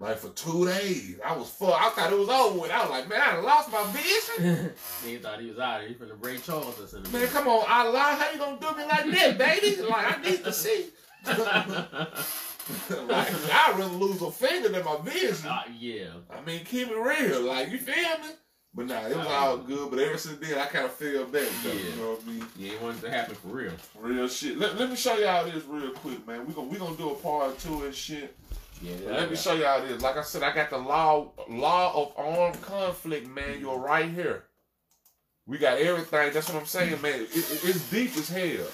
Like 0.00 0.18
for 0.18 0.30
two 0.30 0.66
days, 0.66 1.16
I 1.24 1.36
was 1.36 1.48
fuck. 1.48 1.80
I 1.80 1.90
thought 1.90 2.12
it 2.12 2.18
was 2.18 2.28
over 2.28 2.58
with. 2.58 2.70
I 2.72 2.80
was 2.80 2.90
like, 2.90 3.08
man, 3.08 3.20
I 3.22 3.38
lost 3.38 3.70
my 3.70 3.84
vision. 3.92 4.72
he 5.04 5.18
thought 5.18 5.40
he 5.40 5.48
was 5.48 5.58
out 5.58 5.76
of 5.76 5.80
here. 5.82 5.88
He 5.90 5.94
from 5.94 6.08
the 6.08 6.14
Ray 6.16 6.38
Charles 6.38 6.80
or 6.80 6.86
something. 6.86 7.12
Man, 7.12 7.28
come 7.28 7.46
on, 7.46 7.64
Allah, 7.68 8.16
how 8.18 8.30
you 8.32 8.38
gonna 8.38 8.58
do 8.58 8.76
me 8.76 8.84
like 8.84 9.10
that, 9.10 9.38
baby? 9.38 9.82
Like 9.82 10.18
I 10.18 10.22
need 10.22 10.44
to 10.44 10.52
see. 10.52 10.86
like 11.26 12.08
I'd 12.90 13.74
rather 13.78 13.94
lose 13.94 14.22
a 14.22 14.30
finger 14.30 14.68
than 14.70 14.84
my 14.84 14.96
vision. 15.04 15.48
Uh, 15.48 15.62
yeah. 15.78 16.06
I 16.30 16.40
mean, 16.44 16.64
keep 16.64 16.88
it 16.88 16.96
real. 16.96 17.42
Like 17.42 17.70
you 17.70 17.78
feel 17.78 17.94
me? 17.94 18.34
But 18.74 18.86
nah, 18.86 19.06
it 19.06 19.16
was 19.16 19.26
all 19.26 19.58
good. 19.58 19.90
But 19.90 19.98
ever 19.98 20.16
since 20.16 20.38
then, 20.38 20.58
I 20.58 20.66
kind 20.66 20.86
of 20.86 20.92
feel 20.92 21.26
better. 21.26 21.44
Yeah. 21.64 21.72
You 21.74 21.96
know 21.96 22.10
what 22.12 22.20
I 22.26 22.30
mean? 22.30 22.46
Yeah, 22.56 22.70
he 22.70 22.76
wanted 22.78 22.98
it 22.98 23.00
to 23.02 23.10
happen 23.10 23.34
for 23.34 23.48
real. 23.48 23.72
Real 24.00 24.28
shit. 24.28 24.56
Let, 24.58 24.78
let 24.78 24.88
me 24.88 24.96
show 24.96 25.14
y'all 25.16 25.44
this 25.44 25.64
real 25.64 25.90
quick, 25.90 26.26
man. 26.26 26.46
We 26.46 26.54
gonna 26.54 26.68
we 26.68 26.78
gonna 26.78 26.96
do 26.96 27.10
a 27.10 27.14
part 27.14 27.58
two 27.58 27.84
and 27.84 27.94
shit. 27.94 28.34
Yeah. 28.82 29.12
Let 29.12 29.30
me 29.30 29.36
show 29.36 29.54
y'all 29.54 29.80
this. 29.86 30.02
Like 30.02 30.16
I 30.16 30.22
said, 30.22 30.42
I 30.42 30.52
got 30.54 30.70
the 30.70 30.78
law 30.78 31.30
law 31.48 31.92
of 31.94 32.12
armed 32.16 32.60
conflict, 32.62 33.28
manual 33.28 33.78
right 33.78 34.08
here. 34.10 34.44
We 35.46 35.58
got 35.58 35.78
everything. 35.78 36.32
That's 36.32 36.48
what 36.48 36.60
I'm 36.60 36.66
saying, 36.66 37.00
man. 37.00 37.20
It, 37.20 37.36
it- 37.36 37.64
it's 37.64 37.90
deep 37.90 38.16
as 38.16 38.28
hell. 38.28 38.66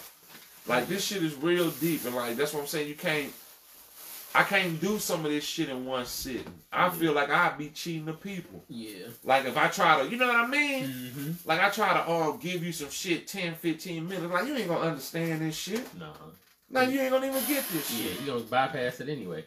Like 0.67 0.87
this 0.89 1.05
shit 1.05 1.23
is 1.23 1.35
real 1.37 1.71
deep, 1.71 2.05
and 2.05 2.15
like 2.15 2.37
that's 2.37 2.53
what 2.53 2.61
I'm 2.61 2.67
saying. 2.67 2.89
You 2.89 2.95
can't. 2.95 3.33
I 4.35 4.43
can't 4.45 4.79
do 4.79 4.99
some 4.99 5.25
of 5.25 5.31
this 5.31 5.43
shit 5.43 5.71
in 5.71 5.87
one 5.87 6.05
sitting. 6.05 6.45
I 6.71 6.91
feel 6.91 7.15
like 7.15 7.31
I'd 7.31 7.57
be 7.57 7.71
cheating 7.71 8.05
the 8.05 8.13
people. 8.13 8.63
Yeah. 8.69 9.07
Like 9.25 9.47
if 9.47 9.57
I 9.57 9.69
try 9.69 10.03
to, 10.03 10.09
you 10.09 10.19
know 10.19 10.27
what 10.27 10.37
I 10.37 10.47
mean? 10.47 10.85
Mm-hmm. 10.85 11.31
Like 11.49 11.61
I 11.61 11.71
try 11.71 11.95
to 11.95 12.11
um 12.11 12.39
give 12.39 12.63
you 12.63 12.73
some 12.73 12.91
shit 12.91 13.27
10, 13.27 13.55
15 13.55 14.07
minutes. 14.07 14.31
Like 14.33 14.47
you 14.47 14.55
ain't 14.55 14.69
gonna 14.69 14.87
understand 14.87 15.41
this 15.41 15.57
shit. 15.57 15.83
No. 15.99 16.13
No, 16.71 16.83
you 16.83 17.01
ain't 17.01 17.11
gonna 17.11 17.27
even 17.27 17.43
get 17.49 17.67
this 17.71 17.91
Yeah, 17.99 18.11
shit. 18.11 18.21
you 18.21 18.27
gonna 18.27 18.41
bypass 18.41 19.01
it 19.01 19.09
anyway. 19.09 19.47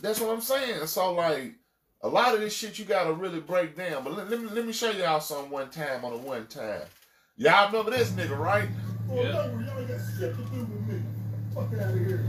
That's 0.00 0.20
what 0.20 0.30
I'm 0.30 0.40
saying. 0.40 0.86
So 0.86 1.12
like 1.12 1.54
a 2.02 2.08
lot 2.08 2.34
of 2.34 2.40
this 2.40 2.54
shit 2.54 2.78
you 2.78 2.84
gotta 2.84 3.12
really 3.12 3.40
break 3.40 3.76
down. 3.76 4.04
But 4.04 4.16
let, 4.16 4.30
let 4.30 4.40
me 4.40 4.48
let 4.50 4.66
me 4.66 4.72
show 4.72 4.90
y'all 4.90 5.20
some 5.20 5.50
one 5.50 5.70
time 5.70 6.04
on 6.04 6.12
a 6.12 6.16
one 6.16 6.46
time. 6.46 6.82
Y'all 7.36 7.66
remember 7.68 7.90
this 7.90 8.10
nigga, 8.10 8.38
right? 8.38 8.68
Oh, 9.10 9.16
Yeah. 9.16 9.22
no, 9.22 9.30
y'all 9.66 9.78
ain't 9.78 9.88
got 9.88 9.98
shit 10.18 10.36
to 10.36 10.42
do 10.42 10.60
with 10.60 10.88
me. 10.88 11.02
Fuck 11.54 11.72
out 11.80 11.90
of 11.90 11.98
here. 11.98 12.24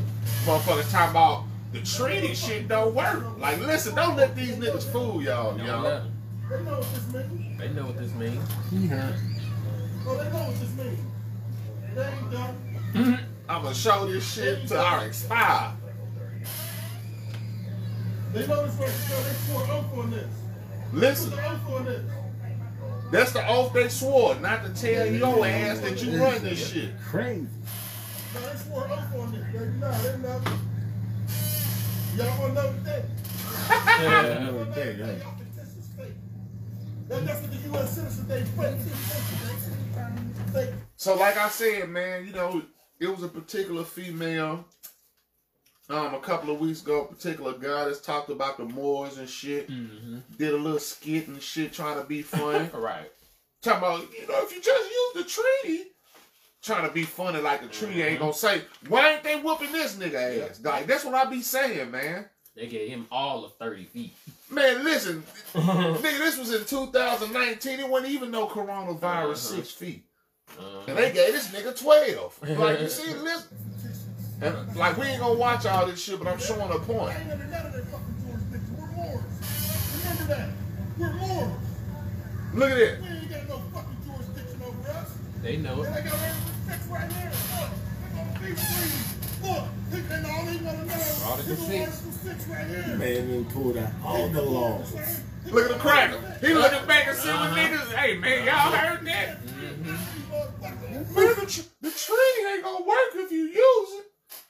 Motherfuckers 0.46 0.92
talking 0.92 1.12
about 1.12 1.44
the 1.74 1.82
treaty 1.82 2.34
shit 2.34 2.68
don't 2.68 2.94
work. 2.94 3.24
Like 3.38 3.60
listen, 3.60 3.96
don't 3.96 4.16
let 4.18 4.36
these 4.36 4.56
niggas 4.56 4.84
fool 4.92 5.22
y'all, 5.22 5.58
Don't 5.58 5.66
y'all. 5.68 6.04
They 6.50 6.64
know 6.64 6.80
what 6.80 6.94
this 6.94 7.14
means. 7.14 7.60
They 7.60 7.70
know 7.70 7.86
what 7.86 7.98
this 7.98 8.14
means. 8.16 8.50
Yeah. 8.72 9.12
Oh, 10.06 10.18
they 10.18 10.30
know 10.32 10.38
what 10.40 10.60
this 10.60 10.76
means. 10.76 11.00
They 11.96 12.04
ain't 12.08 12.32
dumb. 12.32 13.20
I'm 13.48 13.64
gonna 13.64 13.76
show 13.76 14.06
this 14.08 14.34
shit 14.34 14.68
to 14.70 14.80
our 14.80 15.06
expire. 15.06 15.74
They 18.34 18.48
know 18.48 18.66
this 18.66 18.76
right 18.76 18.90
so 18.90 19.24
they 19.24 19.34
swore 19.34 19.64
oath 19.78 19.98
on 19.98 20.12
this. 20.12 20.28
Listen, 20.94 21.32
Put 21.32 21.38
the 21.42 21.48
oath 21.50 21.70
on 21.76 21.86
this. 21.86 22.02
that's 23.12 23.32
the 23.34 23.48
oath 23.48 23.74
they 23.74 23.88
swore, 23.90 24.36
not 24.36 24.64
to 24.64 24.70
tell 24.82 25.06
your 25.06 25.46
ass 25.46 25.80
that 25.80 26.02
you 26.04 26.22
run 26.22 26.42
this 26.44 26.72
shit. 26.72 26.92
Crazy. 27.02 27.48
No, 28.34 28.40
they 28.42 28.58
swore 28.60 28.88
oath 28.90 29.16
on 29.20 29.32
this, 29.34 29.44
baby. 29.54 29.66
Nah, 29.80 29.98
they 30.00 30.18
know. 30.20 30.42
Y'all 32.18 32.42
wanna 32.42 32.54
know 32.54 32.68
what 32.68 32.84
they? 32.84 33.04
Y'all 33.70 34.02
Yeah. 34.04 34.34
wanna 34.40 34.46
know 34.52 34.58
what 34.58 34.76
they? 34.76 34.94
Y'all 34.96 35.08
fictitious 35.38 35.88
fake. 35.98 36.14
That- 37.08 37.26
That's 37.26 37.42
what 37.42 37.52
the 37.52 37.58
U.S. 37.70 37.96
citizens 37.96 38.28
they 38.28 38.44
fake. 38.44 38.80
Fake. 40.54 40.70
So, 40.98 41.16
like 41.16 41.38
I 41.38 41.50
said, 41.50 41.90
man, 41.90 42.26
you 42.28 42.34
know, 42.34 42.62
it 43.00 43.08
was 43.08 43.24
a 43.24 43.28
particular 43.30 43.84
female. 43.84 44.66
Um, 45.92 46.14
a 46.16 46.20
couple 46.20 46.54
of 46.54 46.60
weeks 46.60 46.82
ago, 46.82 47.02
a 47.02 47.14
particular 47.14 47.54
guy 47.54 47.86
that's 47.86 48.00
talked 48.02 48.30
about 48.30 48.58
the 48.58 48.66
Moors 48.66 49.18
and 49.18 49.28
shit. 49.30 49.70
Mm-hmm. 49.70 50.20
Did 50.38 50.54
a 50.54 50.58
little 50.58 50.80
skit 50.80 51.28
and 51.28 51.42
shit, 51.42 51.74
trying 51.74 52.00
to 52.02 52.06
be 52.08 52.22
funny. 52.22 52.70
All 52.74 52.80
right. 52.82 53.12
Talking 53.62 53.78
about, 53.80 54.00
you 54.14 54.28
know, 54.28 54.44
if 54.44 54.52
you 54.56 54.62
just 54.62 54.90
use 54.90 55.14
the 55.26 55.42
treaty, 55.64 55.84
trying 56.64 56.88
to 56.88 56.94
be 56.94 57.04
funny 57.04 57.40
like 57.42 57.62
the 57.62 57.68
treaty 57.68 58.02
ain't 58.02 58.20
gonna 58.20 58.34
say, 58.34 58.62
why 58.88 59.14
ain't 59.14 59.24
they 59.24 59.40
whooping 59.40 59.72
this 59.72 59.96
nigga 59.98 60.50
ass? 60.50 60.62
Like 60.64 60.88
that's 60.88 61.04
what 61.06 61.14
I 61.14 61.26
be 61.30 61.42
saying, 61.42 61.92
man. 61.92 62.26
They 62.56 62.68
gave 62.68 62.90
him 62.90 63.08
all 63.12 63.46
of 63.46 63.54
30 63.58 63.86
feet. 63.86 64.14
Man, 64.50 64.84
listen, 64.84 65.24
nigga, 65.54 66.02
this 66.02 66.38
was 66.38 66.54
in 66.54 66.66
2019. 66.66 67.80
It 67.80 67.88
wasn't 67.88 68.12
even 68.12 68.30
no 68.32 68.48
coronavirus 68.48 69.02
Uh-huh. 69.02 69.36
six 69.36 69.72
feet. 69.72 70.06
Uh, 70.60 70.82
And 70.88 70.98
they 70.98 71.14
gave 71.14 71.32
this 71.34 71.48
nigga 71.50 71.80
12. 71.80 72.58
Like, 72.60 72.82
you 72.82 72.90
see, 72.90 73.14
listen. 73.14 73.58
And, 74.42 74.76
like, 74.76 74.98
we 74.98 75.06
ain't 75.06 75.20
gonna 75.22 75.38
watch 75.38 75.66
all 75.66 75.86
this 75.86 76.02
shit, 76.02 76.18
but 76.20 76.28
I'm 76.28 76.40
showing 76.40 76.72
a 76.72 76.80
point. 76.80 77.14
I 77.16 77.22
ain't 77.22 77.32
under 77.32 77.46
none 77.46 77.66
of 77.68 77.74
that 77.74 77.86
fucking 77.86 78.16
jurisdiction. 78.26 78.78
We're 78.78 78.88
Moors. 78.88 79.24
Remember 80.04 80.24
that. 80.34 80.50
We're 80.98 81.14
Moors. 81.14 81.62
Look 82.56 82.72
at 82.72 82.78
it. 82.78 83.02
We 83.02 83.08
ain't 83.08 83.30
got 83.30 83.48
no 83.50 83.58
fucking 83.74 83.98
jurisdiction 84.06 84.62
over 84.66 84.90
us. 84.90 85.12
they 85.44 85.58
know 85.58 85.84
And 85.84 85.96
it. 85.96 86.00
I 86.00 86.02
got 86.02 86.14
everything 86.14 86.92
right 86.92 87.12
here. 87.12 87.32
Look, 87.54 87.70
they're 88.02 88.16
gonna 88.18 88.40
be 88.40 88.56
free. 88.56 89.48
Look, 89.48 89.64
they- 89.92 90.16
and 90.16 90.26
all 90.26 90.46
they 90.46 90.58
wanna 90.58 90.86
know 90.86 91.30
Article 91.30 91.40
is 91.40 91.46
the 91.46 91.56
six. 91.66 91.92
Article 91.92 92.12
six 92.24 92.48
right 92.48 92.68
here. 92.68 92.96
Man 92.98 93.30
done 93.32 93.46
pulled 93.54 93.78
out 93.78 93.92
all 94.04 94.28
the 94.30 94.42
laws. 94.42 94.94
Look 95.52 95.66
at 95.66 95.72
the 95.72 95.80
cracker. 95.80 96.20
He 96.42 96.54
looking 96.54 96.86
back 96.88 97.08
and 97.08 97.18
see 97.18 97.30
what 97.30 97.38
Uh-huh. 97.42 97.56
niggas. 97.58 97.94
Hey, 97.94 98.18
man, 98.18 98.46
y'all 98.46 98.72
heard 98.72 99.06
that? 99.06 99.38
Man, 99.46 101.36
the, 101.40 101.46
tr- 101.48 101.62
the 101.82 101.90
treaty 101.92 102.54
ain't 102.54 102.64
gonna 102.64 102.86
work 102.86 103.12
if 103.16 103.32
you 103.32 103.44
use 103.46 103.56
it. 103.56 103.91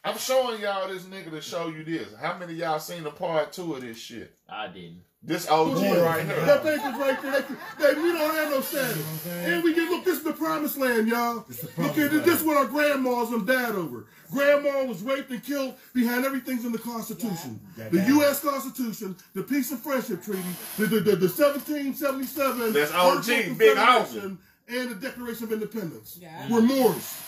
I'm 0.03 0.17
showing 0.17 0.61
y'all 0.61 0.87
this 0.87 1.03
nigga 1.03 1.29
to 1.31 1.41
show 1.41 1.67
you 1.67 1.83
this. 1.83 2.07
How 2.19 2.37
many 2.37 2.53
of 2.53 2.59
y'all 2.59 2.79
seen 2.79 3.03
the 3.03 3.11
part 3.11 3.53
two 3.53 3.75
of 3.75 3.81
this 3.81 3.99
shit? 3.99 4.35
I 4.49 4.67
didn't. 4.67 5.01
This 5.23 5.47
OG 5.47 5.75
right 5.77 6.25
here. 6.25 6.45
That 6.45 6.63
thing 6.63 6.79
is 6.79 6.99
right 6.99 7.21
there. 7.21 7.45
Baby, 7.77 8.01
we 8.01 8.11
don't 8.11 8.33
have 8.33 8.49
no 8.49 8.61
status. 8.61 9.27
And 9.27 9.63
we 9.63 9.75
get, 9.75 9.87
look, 9.87 10.03
this 10.03 10.17
is 10.17 10.23
the 10.23 10.33
promised 10.33 10.77
land, 10.79 11.07
y'all. 11.07 11.45
This 11.47 11.63
Look 11.77 11.95
at 11.99 12.09
this. 12.09 12.25
This 12.25 12.39
is 12.39 12.43
what 12.43 12.57
our 12.57 12.65
grandmas 12.65 13.29
and 13.29 13.45
died 13.45 13.75
over. 13.75 14.07
Grandma 14.31 14.85
was 14.85 15.03
raped 15.03 15.29
and 15.29 15.43
killed 15.43 15.75
behind 15.93 16.25
everything's 16.25 16.65
in 16.65 16.71
the 16.71 16.79
Constitution. 16.79 17.59
Yeah. 17.77 17.89
The 17.89 18.03
U.S. 18.07 18.39
Constitution, 18.39 19.15
the 19.35 19.43
Peace 19.43 19.69
and 19.69 19.79
Friendship 19.79 20.23
Treaty, 20.23 20.41
the, 20.77 20.87
the, 20.87 20.99
the, 21.01 21.15
the 21.17 21.27
1777 21.27 22.73
That's 22.73 22.91
OG, 22.91 22.97
Articles 22.97 23.51
of 23.51 23.57
Big 23.59 23.75
Confederation, 23.75 24.39
and 24.69 24.89
the 24.89 24.95
Declaration 24.95 25.43
of 25.43 25.51
Independence. 25.51 26.17
Yeah. 26.19 26.49
We're 26.49 26.61
Moors. 26.61 27.21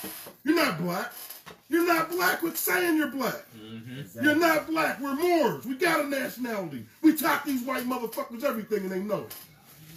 You're 0.43 0.56
not 0.56 0.80
black. 0.80 1.14
You're 1.70 1.88
not 1.88 2.12
black 2.12 2.42
with 2.42 2.58
saying 2.58 2.98
you're 2.98 3.08
black. 3.08 3.44
Mm-hmm. 3.58 4.24
You're 4.24 4.36
not 4.36 4.68
black. 4.68 5.00
We're 5.00 5.16
Moors. 5.16 5.66
We 5.66 5.76
got 5.76 6.06
a 6.06 6.08
nationality. 6.08 6.86
We 7.02 7.16
talk 7.16 7.46
these 7.46 7.64
white 7.64 7.84
motherfuckers 7.84 8.44
everything 8.44 8.84
and 8.84 8.92
they 8.92 9.00
know 9.00 9.22
it. 9.22 9.36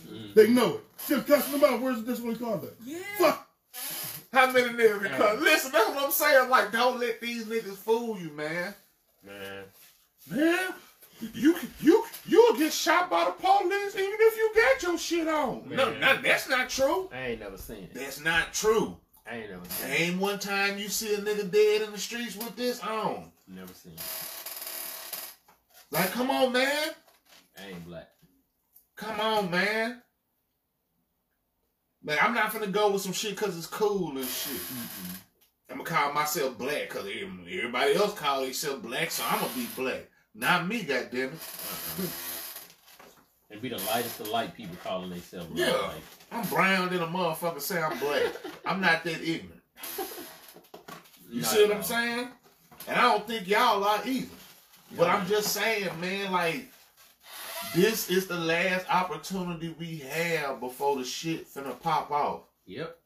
Mm-hmm. 0.09 0.33
They 0.35 0.49
know 0.49 0.75
it. 0.75 0.85
Just 1.07 1.27
cussing 1.27 1.61
them 1.61 1.71
out. 1.71 1.81
Where's 1.81 2.03
this 2.05 2.21
one 2.21 2.37
conduct? 2.37 2.81
Yeah. 2.85 2.99
Fuck. 3.19 3.49
How 4.33 4.51
many 4.51 4.69
niggas? 4.71 5.03
Because 5.03 5.41
listen, 5.41 5.73
that's 5.73 5.89
what 5.91 6.05
I'm 6.05 6.11
saying. 6.11 6.51
Like, 6.51 6.73
don't 6.73 6.99
let 6.99 7.21
these 7.21 7.45
niggas 7.45 7.77
fool 7.77 8.19
you, 8.19 8.31
man. 8.31 8.75
Man. 9.25 9.65
Man, 10.29 10.75
you 11.35 11.57
you 11.81 12.05
you'll 12.27 12.57
get 12.57 12.73
shot 12.73 13.09
by 13.09 13.25
the 13.25 13.31
police 13.31 13.95
even 13.95 14.17
if 14.19 14.37
you 14.37 14.53
got 14.55 14.83
your 14.83 14.99
shit 14.99 15.29
on. 15.29 15.69
No, 15.69 15.95
no, 15.95 16.21
that's 16.21 16.49
not 16.49 16.69
true. 16.69 17.09
I 17.13 17.29
ain't 17.29 17.41
never 17.41 17.57
seen 17.57 17.85
it. 17.85 17.95
That's 17.95 18.21
not 18.21 18.53
true. 18.53 18.97
I 19.31 19.37
ain't 19.37 19.51
never 19.51 19.65
seen 19.69 19.91
it. 19.91 20.01
Ain't 20.01 20.21
one 20.21 20.39
time 20.39 20.79
you 20.79 20.89
see 20.89 21.15
a 21.15 21.19
nigga 21.19 21.51
dead 21.51 21.83
in 21.83 21.93
the 21.93 21.99
streets 21.99 22.37
with 22.37 22.55
this 22.57 22.81
on. 22.83 23.33
Never 23.49 23.73
seen 23.73 23.93
it. 23.95 24.03
Like, 25.91 26.11
come 26.13 26.31
on, 26.31 26.53
man. 26.53 26.91
I 27.59 27.69
ain't 27.69 27.85
black. 27.85 28.09
Come 28.97 29.21
on, 29.21 29.51
man. 29.51 30.03
Man, 32.03 32.19
I'm 32.21 32.35
not 32.35 32.53
finna 32.53 32.71
go 32.71 32.91
with 32.93 33.03
some 33.03 33.13
shit 33.13 33.33
because 33.33 33.57
it's 33.57 33.67
cool 33.67 34.17
and 34.17 34.27
shit. 34.27 34.61
I'm 35.69 35.79
gonna 35.79 35.89
call 35.89 36.13
myself 36.13 36.57
black 36.57 36.89
because 36.89 37.07
everybody 37.07 37.95
else 37.97 38.15
call 38.15 38.43
themselves 38.43 38.83
black, 38.83 39.11
so 39.11 39.25
I'm 39.29 39.41
gonna 39.41 39.53
be 39.55 39.67
black. 39.77 40.09
Not 40.35 40.69
me, 40.69 40.83
goddammit. 40.83 41.33
Uh-uh. 41.33 42.26
And 43.51 43.63
be 43.63 43.69
the 43.69 43.79
lightest 43.79 44.19
of 44.21 44.29
light 44.29 44.57
people 44.57 44.77
calling 44.83 45.11
themselves. 45.11 45.49
Yeah. 45.55 45.71
Like, 45.71 46.03
I'm 46.33 46.49
brown 46.49 46.89
than 46.91 47.01
a 47.01 47.07
motherfucker 47.07 47.61
say 47.61 47.81
I'm 47.81 47.99
black. 47.99 48.33
I'm 48.65 48.81
not 48.81 49.05
that 49.05 49.23
ignorant. 49.23 49.63
You 51.31 51.43
not 51.43 51.51
see 51.51 51.65
what 51.65 51.77
I'm 51.77 51.83
saying? 51.83 52.29
And 52.89 52.97
I 52.97 53.03
don't 53.03 53.27
think 53.27 53.47
y'all 53.49 53.85
are 53.85 54.01
either. 54.05 54.27
But 54.97 55.07
Yeah. 55.07 55.17
I'm 55.17 55.27
just 55.27 55.53
saying, 55.53 55.89
man, 56.01 56.33
like, 56.33 56.69
this 57.75 58.11
is 58.11 58.27
the 58.27 58.39
last 58.39 58.87
opportunity 58.89 59.75
we 59.79 59.99
have 59.99 60.61
before 60.61 60.97
the 60.97 61.05
shit 61.05 61.53
finna 61.53 61.81
pop 61.81 62.11
off. 62.11 62.43
Yep. 62.67 62.99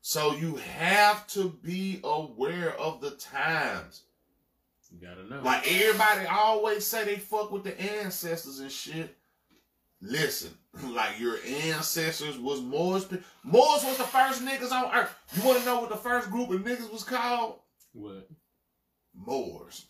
So 0.00 0.34
you 0.36 0.56
have 0.56 1.26
to 1.28 1.48
be 1.62 2.00
aware 2.04 2.78
of 2.78 3.00
the 3.00 3.10
times. 3.12 4.02
You 4.90 5.06
gotta 5.06 5.28
know. 5.28 5.42
Like 5.42 5.70
everybody 5.70 6.26
always 6.26 6.86
say 6.86 7.04
they 7.04 7.16
fuck 7.16 7.50
with 7.50 7.64
the 7.64 7.78
ancestors 7.80 8.60
and 8.60 8.70
shit. 8.70 9.16
Listen, 10.00 10.50
like 10.84 11.18
your 11.18 11.38
ancestors 11.44 12.38
was 12.38 12.60
Moors. 12.60 13.06
Moors 13.42 13.84
was 13.84 13.98
the 13.98 14.04
first 14.04 14.44
niggas 14.44 14.72
on 14.72 14.94
earth. 14.94 15.14
You 15.34 15.42
want 15.42 15.60
to 15.60 15.64
know 15.64 15.80
what 15.80 15.90
the 15.90 15.96
first 15.96 16.30
group 16.30 16.50
of 16.50 16.60
niggas 16.60 16.92
was 16.92 17.04
called? 17.04 17.60
what? 17.92 18.28
Moors. 19.14 19.86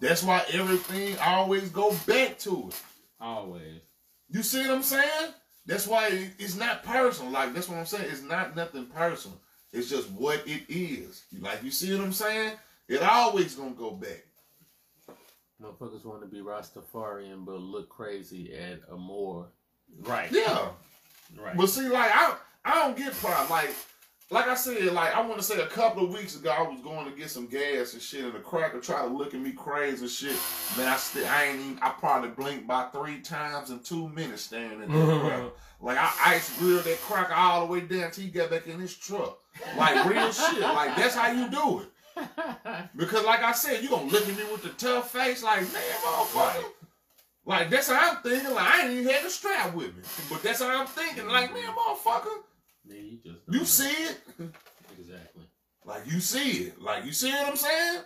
That's 0.00 0.22
why 0.22 0.44
everything 0.52 1.16
always 1.18 1.70
go 1.70 1.94
back 2.06 2.38
to 2.40 2.68
it. 2.68 2.82
Always. 3.20 3.80
You 4.28 4.42
see 4.42 4.60
what 4.60 4.70
I'm 4.70 4.82
saying? 4.82 5.32
That's 5.64 5.86
why 5.86 6.30
it's 6.38 6.56
not 6.56 6.82
personal. 6.82 7.32
Like 7.32 7.54
that's 7.54 7.68
what 7.68 7.78
I'm 7.78 7.86
saying. 7.86 8.06
It's 8.10 8.22
not 8.22 8.56
nothing 8.56 8.86
personal. 8.86 9.40
It's 9.72 9.88
just 9.90 10.10
what 10.10 10.42
it 10.46 10.62
is. 10.68 11.24
Like 11.38 11.62
you 11.62 11.70
see 11.70 11.94
what 11.94 12.04
I'm 12.04 12.12
saying? 12.12 12.52
It 12.88 13.02
always 13.02 13.54
gonna 13.54 13.70
go 13.70 13.90
back. 13.90 14.25
Motherfuckers 15.62 16.04
want 16.04 16.20
to 16.20 16.26
be 16.26 16.40
Rastafarian 16.40 17.44
but 17.44 17.60
look 17.60 17.88
crazy 17.88 18.52
at 18.54 18.80
a 18.90 18.96
Moor. 18.96 19.48
Right. 20.00 20.30
Yeah. 20.30 20.68
Right. 21.38 21.56
But 21.56 21.68
see, 21.68 21.88
like 21.88 22.10
I 22.12 22.36
I 22.64 22.74
don't 22.74 22.96
get 22.96 23.14
pride. 23.14 23.48
Like 23.48 23.70
like 24.28 24.48
I 24.48 24.54
said, 24.54 24.92
like 24.92 25.14
I 25.14 25.20
want 25.20 25.36
to 25.36 25.42
say 25.42 25.60
a 25.60 25.66
couple 25.66 26.04
of 26.04 26.12
weeks 26.12 26.34
ago, 26.34 26.50
I 26.50 26.62
was 26.62 26.80
going 26.80 27.08
to 27.08 27.16
get 27.16 27.30
some 27.30 27.46
gas 27.46 27.92
and 27.92 28.02
shit, 28.02 28.24
and 28.24 28.34
the 28.34 28.40
cracker 28.40 28.80
tried 28.80 29.02
to 29.02 29.14
look 29.14 29.34
at 29.34 29.40
me 29.40 29.52
crazy 29.52 30.02
and 30.02 30.10
shit. 30.10 30.36
Man, 30.76 30.88
I 30.88 30.96
still 30.96 31.26
I 31.26 31.44
ain't 31.44 31.60
even. 31.60 31.78
I 31.80 31.90
probably 31.90 32.30
blinked 32.30 32.66
by 32.66 32.88
three 32.92 33.20
times 33.20 33.70
in 33.70 33.78
two 33.80 34.08
minutes 34.08 34.42
staring 34.42 34.82
at 34.82 34.88
that 34.88 35.20
cracker. 35.20 35.50
Like 35.78 35.98
I 35.98 36.10
ice 36.24 36.58
grilled 36.58 36.84
that 36.84 36.98
cracker 37.02 37.34
all 37.34 37.66
the 37.66 37.70
way 37.70 37.80
down 37.80 38.10
till 38.10 38.24
he 38.24 38.30
got 38.30 38.48
back 38.48 38.66
in 38.66 38.80
his 38.80 38.96
truck. 38.96 39.38
Like 39.76 40.06
real 40.06 40.32
shit. 40.32 40.60
Like 40.60 40.96
that's 40.96 41.14
how 41.14 41.30
you 41.30 41.50
do 41.50 41.80
it. 41.80 41.88
Because 42.96 43.24
like 43.24 43.42
I 43.42 43.52
said, 43.52 43.82
you 43.82 43.90
gonna 43.90 44.10
look 44.10 44.28
at 44.28 44.36
me 44.36 44.42
with 44.50 44.62
the 44.62 44.70
tough 44.70 45.10
face, 45.10 45.42
like 45.42 45.60
man, 45.60 45.82
motherfucker. 46.04 46.64
Like 47.44 47.70
that's 47.70 47.88
how 47.88 48.10
I'm 48.16 48.22
thinking. 48.22 48.54
Like 48.54 48.66
I 48.66 48.82
ain't 48.82 48.92
even 48.92 49.12
had 49.12 49.24
the 49.24 49.30
strap 49.30 49.74
with 49.74 49.94
me, 49.96 50.02
but 50.30 50.42
that's 50.42 50.60
how 50.60 50.80
I'm 50.80 50.86
thinking. 50.86 51.28
Like 51.28 51.52
man, 51.52 51.64
motherfucker, 51.74 52.42
Man, 52.88 53.04
you 53.04 53.18
just. 53.24 53.40
you 53.48 53.64
see 53.64 53.90
it. 54.04 54.20
Exactly. 54.98 55.44
Like 55.84 56.02
you 56.10 56.20
see 56.20 56.64
it. 56.64 56.80
Like 56.82 57.04
you 57.04 57.12
see 57.12 57.30
what 57.30 57.48
I'm 57.48 57.56
saying? 57.56 58.00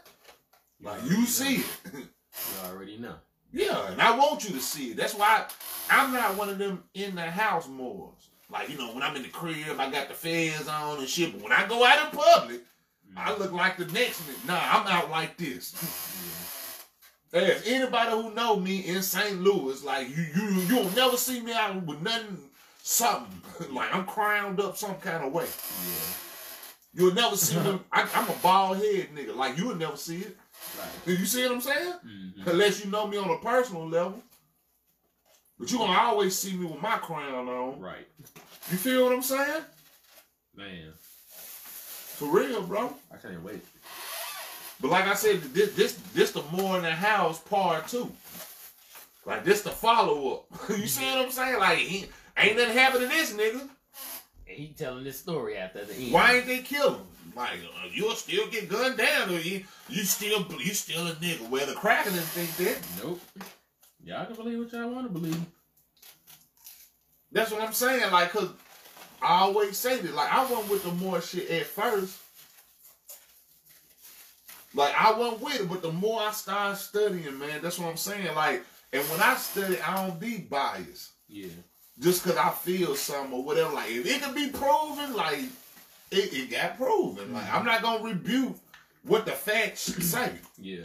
Like 0.83 1.03
you 1.05 1.25
see 1.25 1.57
it. 1.57 1.67
You 1.95 2.69
already 2.69 2.99
know. 2.99 3.15
yeah, 3.53 3.91
and 3.93 4.03
I 4.03 4.17
want 4.19 4.45
you 4.45 4.51
to 4.55 4.61
see 4.61 4.91
it. 4.91 4.97
That's 4.97 5.15
why 5.15 5.45
I'm 5.89 6.13
not 6.13 6.37
one 6.37 6.49
of 6.49 6.59
them 6.59 6.83
in 6.95 7.15
the 7.15 7.23
house 7.23 7.69
Moors. 7.69 8.29
Like 8.51 8.69
you 8.69 8.77
know, 8.77 8.93
when 8.93 9.03
I'm 9.03 9.15
in 9.17 9.23
the 9.23 9.29
crib, 9.29 9.79
I 9.79 9.89
got 9.91 10.09
the 10.09 10.15
fez 10.15 10.69
on 10.69 10.99
and 10.99 11.09
shit. 11.09 11.33
But 11.33 11.43
when 11.43 11.53
I 11.53 11.67
go 11.67 11.85
out 11.85 12.13
in 12.13 12.19
public, 12.19 12.61
I 13.17 13.37
look 13.37 13.53
like 13.53 13.77
the 13.77 13.87
next 13.87 14.23
nigga. 14.23 14.47
Nah, 14.47 14.61
I'm 14.61 14.87
out 14.87 15.11
like 15.11 15.37
this. 15.37 15.75
There's 17.31 17.67
anybody 17.67 18.11
who 18.11 18.35
know 18.35 18.57
me 18.57 18.81
in 18.81 19.03
St. 19.03 19.41
Louis, 19.41 19.85
like 19.85 20.09
you, 20.09 20.23
you, 20.35 20.49
you'll 20.63 20.91
never 20.91 21.17
see 21.17 21.41
me 21.41 21.53
out 21.53 21.81
with 21.85 22.03
nothing, 22.03 22.39
something 22.83 23.41
like 23.75 23.95
I'm 23.95 24.05
crowned 24.05 24.61
up 24.61 24.77
some 24.77 24.97
kind 24.97 25.25
of 25.25 25.33
way. 25.33 25.45
Yeah. 25.45 26.15
You'll 26.93 27.15
never 27.15 27.37
see 27.37 27.59
me. 27.61 27.79
I, 27.93 28.09
I'm 28.15 28.29
a 28.29 28.39
bald 28.43 28.79
head 28.79 29.09
nigga. 29.15 29.37
Like 29.37 29.57
you'll 29.57 29.77
never 29.77 29.97
see 29.97 30.19
it. 30.19 30.37
Right. 30.79 31.19
You 31.19 31.25
see 31.25 31.43
what 31.45 31.53
I'm 31.53 31.61
saying? 31.61 31.95
Mm-hmm. 32.07 32.51
Unless 32.51 32.85
you 32.85 32.91
know 32.91 33.07
me 33.07 33.17
on 33.17 33.31
a 33.31 33.39
personal 33.39 33.89
level. 33.89 34.21
But 35.59 35.71
you're 35.71 35.79
gonna 35.79 35.99
always 35.99 36.37
see 36.37 36.57
me 36.57 36.67
with 36.67 36.81
my 36.81 36.97
crown 36.99 37.49
on. 37.49 37.79
Right. 37.79 38.09
You 38.71 38.77
feel 38.77 39.05
what 39.05 39.13
I'm 39.13 39.23
saying? 39.23 39.63
Man, 40.57 40.93
For 42.21 42.27
real, 42.27 42.61
bro. 42.61 42.93
I 43.11 43.17
can't 43.17 43.43
wait. 43.43 43.65
But 44.79 44.91
like 44.91 45.07
I 45.07 45.15
said, 45.15 45.41
this 45.55 45.73
this 45.73 45.95
this 46.13 46.33
the 46.33 46.43
Moor 46.53 46.77
in 46.77 46.83
the 46.83 46.91
house 46.91 47.41
part 47.41 47.89
two. 47.89 48.13
Like 49.25 49.43
this 49.43 49.63
the 49.63 49.71
follow 49.71 50.35
up. 50.35 50.69
you 50.69 50.87
see 50.87 51.07
what 51.07 51.25
I'm 51.25 51.31
saying? 51.31 51.59
Like 51.59 51.79
he, 51.79 52.05
ain't 52.37 52.59
nothing 52.59 52.77
happened 52.77 53.05
to 53.05 53.09
this 53.09 53.33
nigga. 53.33 53.61
And 53.63 53.71
he 54.59 54.75
telling 54.77 55.03
this 55.03 55.19
story 55.19 55.57
after 55.57 55.83
the 55.83 55.95
end. 55.95 56.13
Why 56.13 56.35
ain't 56.35 56.47
they 56.47 56.59
kill 56.59 56.97
him? 56.97 57.07
Like 57.35 57.53
uh, 57.53 57.89
you'll 57.91 58.15
still 58.15 58.47
get 58.49 58.69
gunned 58.69 58.99
down, 58.99 59.31
or 59.31 59.39
you 59.39 59.65
you 59.89 60.05
still 60.05 60.45
you 60.61 60.75
still 60.75 61.07
a 61.07 61.13
nigga. 61.13 61.49
Where 61.49 61.65
the 61.65 61.73
Kraken 61.73 62.13
didn't 62.13 62.27
think 62.27 62.55
that. 62.69 63.03
Nope. 63.03 63.23
Y'all 64.05 64.27
can 64.27 64.37
believe 64.37 64.59
what 64.59 64.73
y'all 64.75 64.91
want 64.91 65.07
to 65.07 65.13
believe. 65.19 65.41
That's 67.33 67.51
what 67.51 67.63
I'm 67.63 67.73
saying. 67.73 68.13
Like, 68.13 68.31
cause 68.33 68.51
I 69.23 69.41
always 69.41 69.77
say 69.77 70.01
that. 70.01 70.15
Like, 70.15 70.33
I 70.33 70.51
went 70.51 70.69
with 70.71 70.85
the 70.85 70.93
Moor 70.93 71.21
shit 71.21 71.51
at 71.51 71.67
first. 71.67 72.19
Like, 74.75 74.95
I 74.97 75.19
went 75.19 75.41
with 75.41 75.61
it, 75.61 75.69
but 75.69 75.83
the 75.83 75.93
more 75.93 76.21
I 76.21 76.31
started 76.31 76.77
studying, 76.77 77.39
man, 77.39 77.61
that's 77.63 77.79
what 77.79 77.89
I'm 77.89 77.97
saying. 77.97 78.35
Like, 78.35 78.65
and 78.93 79.03
when 79.09 79.21
I 79.21 79.35
study, 79.37 79.81
I 79.81 80.07
don't 80.07 80.21
be 80.21 80.39
biased 80.39 81.11
Yeah. 81.29 81.49
just 81.99 82.23
cause 82.25 82.37
I 82.37 82.51
feel 82.51 82.95
something 82.95 83.33
or 83.33 83.43
whatever. 83.43 83.73
Like, 83.73 83.91
if 83.91 84.07
it 84.07 84.23
can 84.23 84.35
be 84.35 84.49
proven, 84.51 85.15
like, 85.15 85.41
it, 86.11 86.33
it 86.33 86.51
got 86.51 86.77
proven. 86.77 87.33
Like, 87.33 87.45
mm-hmm. 87.45 87.57
I'm 87.57 87.65
not 87.65 87.83
gonna 87.83 88.05
rebuke 88.05 88.57
what 89.03 89.27
the 89.27 89.33
facts 89.33 89.83
say. 90.05 90.33
Yeah. 90.59 90.83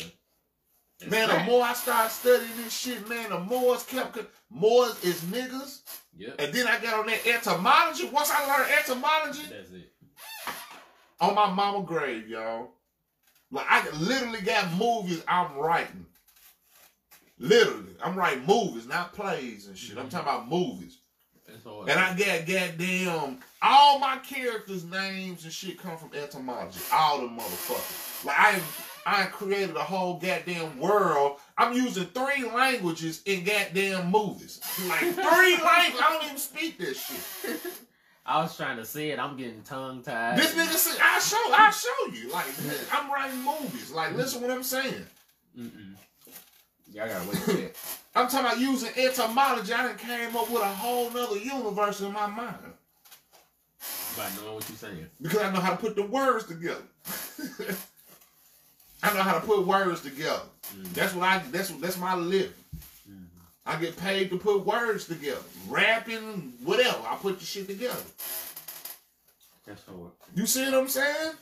That's 1.10 1.28
Man, 1.30 1.46
the 1.46 1.52
more 1.52 1.64
I 1.64 1.74
started 1.74 2.12
studying 2.12 2.50
this 2.58 2.78
shit, 2.78 3.08
man, 3.08 3.30
the 3.30 3.40
more 3.40 3.76
it's 3.76 3.86
kept. 3.86 4.18
More 4.50 4.88
is 5.04 5.22
niggas. 5.24 5.82
Yep. 6.18 6.36
And 6.40 6.54
then 6.54 6.68
I 6.68 6.80
got 6.80 7.00
on 7.00 7.08
that 7.08 7.28
etymology. 7.28 8.08
Once 8.08 8.32
I 8.32 8.46
learned 8.46 8.72
etymology, 8.80 9.44
That's 9.50 9.72
it. 9.72 9.92
on 11.20 11.36
my 11.36 11.50
mama 11.52 11.86
grave, 11.86 12.28
y'all. 12.30 12.72
Like 13.52 13.66
I 13.70 13.90
literally 13.98 14.42
got 14.42 14.74
movies 14.74 15.24
I'm 15.28 15.56
writing. 15.58 16.06
Literally, 17.38 17.96
I'm 18.04 18.16
writing 18.16 18.46
movies, 18.46 18.88
not 18.88 19.14
plays 19.14 19.68
and 19.68 19.78
shit. 19.78 19.98
I'm 19.98 20.10
talking 20.10 20.28
about 20.28 20.50
movies. 20.50 21.00
And 21.48 21.92
I 21.92 22.16
got 22.16 22.46
goddamn 22.48 23.40
all 23.62 24.00
my 24.00 24.18
characters' 24.18 24.84
names 24.84 25.44
and 25.44 25.54
shit 25.54 25.78
come 25.80 25.98
from 25.98 26.12
etymology. 26.14 26.80
All 26.92 27.20
the 27.22 27.28
motherfuckers. 27.28 28.26
Like 28.26 28.38
I 28.38 28.62
I 29.06 29.26
created 29.26 29.76
a 29.76 29.84
whole 29.84 30.16
goddamn 30.16 30.80
world. 30.80 31.38
I'm 31.58 31.74
using 31.74 32.06
three 32.06 32.44
languages 32.50 33.22
in 33.26 33.44
goddamn 33.44 34.10
movies. 34.10 34.60
Like 34.88 35.00
three 35.00 35.14
languages. 35.64 36.02
I 36.02 36.10
don't 36.12 36.24
even 36.26 36.38
speak 36.38 36.78
this 36.80 37.06
shit. 37.06 37.60
I 38.26 38.42
was 38.42 38.58
trying 38.58 38.78
to 38.78 38.86
say 38.86 39.12
it. 39.12 39.20
I'm 39.20 39.38
getting 39.38 39.62
tongue 39.62 40.02
tied. 40.02 40.40
This 40.40 40.56
nigga 40.56 40.74
said, 40.74 41.00
I 41.00 41.20
show, 41.20 41.38
I 41.54 41.70
show 41.70 42.14
you. 42.20 42.32
Like, 42.32 42.48
I'm 42.92 43.12
writing 43.12 43.44
movies. 43.44 43.92
Like, 43.92 44.16
listen 44.16 44.42
what 44.42 44.50
I'm 44.50 44.64
saying. 44.64 45.06
Mm-mm. 45.58 45.94
Y'all 46.92 47.08
gotta 47.08 47.28
wait 47.30 47.38
for 47.38 47.52
that. 47.54 47.76
I'm 48.16 48.28
talking 48.28 48.48
about 48.48 48.60
using 48.60 48.90
etymology. 48.98 49.74
I 49.74 49.84
done 49.84 49.98
came 49.98 50.36
up 50.36 50.50
with 50.50 50.62
a 50.62 50.66
whole 50.66 51.12
nother 51.12 51.38
universe 51.38 52.02
in 52.02 52.12
my 52.14 52.26
mind. 52.26 52.56
By 54.18 54.28
knowing 54.42 54.56
what 54.56 54.70
you're 54.70 54.78
saying. 54.78 55.08
because 55.22 55.40
I 55.40 55.52
know 55.52 55.60
how 55.60 55.72
to 55.72 55.78
put 55.78 55.96
the 55.96 56.04
words 56.04 56.46
together. 56.46 56.82
I 59.06 59.14
know 59.14 59.22
how 59.22 59.34
to 59.40 59.46
put 59.46 59.66
words 59.66 60.02
together. 60.02 60.42
Mm. 60.76 60.94
That's 60.94 61.14
what 61.14 61.28
I. 61.28 61.40
That's 61.52 61.70
what 61.72 61.82
that's 61.82 61.98
my 61.98 62.16
living. 62.16 62.52
Mhm. 63.10 63.26
I 63.66 63.76
get 63.78 63.98
paid 63.98 64.30
to 64.32 64.38
put 64.38 64.66
words 64.66 65.06
together, 65.06 65.42
rapping, 65.68 66.54
whatever. 66.64 67.00
I 67.08 67.16
put 67.16 67.40
the 67.40 67.46
shit 67.46 67.68
together. 67.68 68.02
That's 69.68 69.84
hard. 69.86 70.12
You 70.36 70.46
see 70.46 70.66
what 70.66 70.74
I'm 70.74 70.88
saying? 70.88 71.34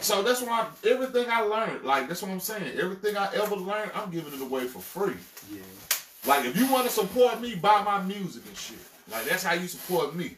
So 0.00 0.22
that's 0.22 0.42
why 0.42 0.66
everything 0.84 1.26
I 1.30 1.42
learned, 1.42 1.84
like 1.84 2.08
that's 2.08 2.22
what 2.22 2.30
I'm 2.32 2.40
saying. 2.40 2.76
Everything 2.78 3.16
I 3.16 3.32
ever 3.34 3.54
learned, 3.54 3.92
I'm 3.94 4.10
giving 4.10 4.32
it 4.32 4.40
away 4.40 4.64
for 4.64 4.80
free. 4.80 5.14
Yeah. 5.52 5.60
Like 6.26 6.44
if 6.44 6.56
you 6.56 6.70
want 6.70 6.86
to 6.86 6.92
support 6.92 7.40
me, 7.40 7.54
buy 7.54 7.82
my 7.82 8.02
music 8.02 8.42
and 8.46 8.56
shit. 8.56 8.78
Like 9.10 9.24
that's 9.26 9.44
how 9.44 9.54
you 9.54 9.68
support 9.68 10.14
me. 10.16 10.36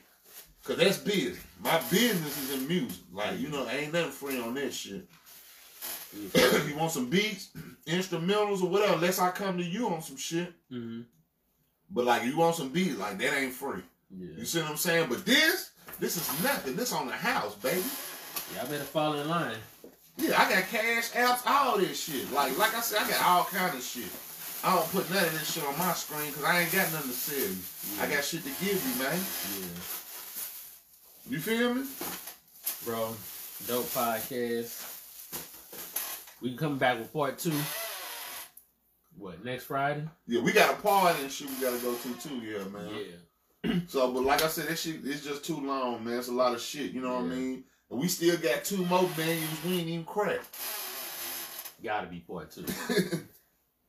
Cause 0.64 0.76
that's 0.78 0.96
business. 0.96 1.44
My 1.62 1.78
business 1.90 2.42
is 2.42 2.54
in 2.54 2.66
music. 2.66 3.02
Like, 3.12 3.38
you 3.38 3.48
know, 3.48 3.68
ain't 3.68 3.92
nothing 3.92 4.10
free 4.10 4.40
on 4.40 4.54
that 4.54 4.72
shit. 4.72 5.06
you 6.14 6.76
want 6.76 6.90
some 6.90 7.10
beats, 7.10 7.50
instrumentals 7.86 8.62
or 8.62 8.70
whatever, 8.70 8.94
unless 8.94 9.18
I 9.18 9.30
come 9.30 9.58
to 9.58 9.64
you 9.64 9.88
on 9.88 10.00
some 10.00 10.16
shit. 10.16 10.52
Mm-hmm. 10.72 11.02
But 11.90 12.06
like 12.06 12.24
you 12.24 12.36
want 12.36 12.56
some 12.56 12.70
beats, 12.70 12.98
like 12.98 13.18
that 13.18 13.36
ain't 13.38 13.52
free. 13.52 13.82
Yeah. 14.10 14.38
You 14.38 14.44
see 14.46 14.60
what 14.60 14.70
I'm 14.70 14.76
saying? 14.78 15.08
But 15.10 15.26
this, 15.26 15.72
this 16.00 16.16
is 16.16 16.42
nothing. 16.42 16.76
This 16.76 16.94
on 16.94 17.08
the 17.08 17.12
house, 17.12 17.54
baby. 17.56 17.82
Y'all 18.56 18.66
better 18.66 18.84
fall 18.84 19.14
in 19.14 19.28
line. 19.28 19.56
Yeah, 20.16 20.40
I 20.40 20.50
got 20.50 20.68
cash 20.70 21.10
apps, 21.10 21.42
all 21.46 21.76
this 21.76 22.04
shit. 22.04 22.32
Like, 22.32 22.56
like 22.56 22.74
I 22.74 22.80
said, 22.80 23.02
I 23.02 23.10
got 23.10 23.22
all 23.22 23.44
kind 23.44 23.76
of 23.76 23.82
shit. 23.82 24.10
I 24.64 24.74
don't 24.74 24.90
put 24.92 25.10
none 25.10 25.24
of 25.24 25.32
this 25.32 25.52
shit 25.52 25.64
on 25.64 25.76
my 25.78 25.92
screen 25.92 26.28
because 26.28 26.44
I 26.44 26.60
ain't 26.60 26.72
got 26.72 26.90
nothing 26.92 27.10
to 27.10 27.16
sell 27.16 27.50
you. 27.50 28.00
I 28.00 28.14
got 28.14 28.24
shit 28.24 28.42
to 28.44 28.64
give 28.64 28.80
you, 28.80 29.02
man. 29.02 29.12
Yeah. 29.12 30.03
You 31.28 31.38
feel 31.38 31.74
me? 31.74 31.84
Bro, 32.84 33.16
dope 33.66 33.86
podcast. 33.86 34.90
We 36.42 36.50
can 36.50 36.58
come 36.58 36.76
back 36.76 36.98
with 36.98 37.12
part 37.12 37.38
two. 37.38 37.52
What, 39.16 39.42
next 39.42 39.64
Friday? 39.64 40.04
Yeah, 40.26 40.42
we 40.42 40.52
got 40.52 40.78
a 40.78 40.82
party 40.82 41.22
and 41.22 41.32
shit 41.32 41.48
we 41.48 41.54
gotta 41.56 41.78
go 41.78 41.94
to 41.94 42.14
too, 42.20 42.36
yeah, 42.40 42.64
man. 42.64 42.90
Yeah. 42.94 43.16
So, 43.88 44.12
but 44.12 44.24
like 44.24 44.42
I 44.42 44.48
said, 44.48 44.68
that 44.68 44.78
shit 44.78 44.96
it's 45.04 45.24
just 45.24 45.42
too 45.44 45.56
long, 45.56 46.04
man. 46.04 46.18
It's 46.18 46.28
a 46.28 46.32
lot 46.32 46.52
of 46.52 46.60
shit, 46.60 46.92
you 46.92 47.00
know 47.00 47.14
what 47.14 47.24
I 47.24 47.28
mean? 47.28 47.64
And 47.90 47.98
we 47.98 48.08
still 48.08 48.36
got 48.36 48.62
two 48.64 48.84
more 48.84 49.04
venues 49.04 49.64
we 49.64 49.78
ain't 49.78 49.88
even 49.88 50.04
cracked. 50.04 50.54
Gotta 51.82 52.06
be 52.06 52.20
part 52.20 52.50
two. 52.50 52.66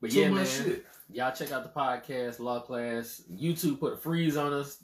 But 0.00 0.12
yeah, 0.12 0.28
man. 0.28 0.46
shit. 0.46 0.84
Y'all 1.10 1.32
check 1.34 1.52
out 1.52 1.62
the 1.62 1.80
podcast, 1.80 2.38
Law 2.38 2.60
Class. 2.60 3.22
YouTube 3.32 3.80
put 3.80 3.94
a 3.94 3.96
freeze 3.96 4.36
on 4.36 4.52
us. 4.52 4.82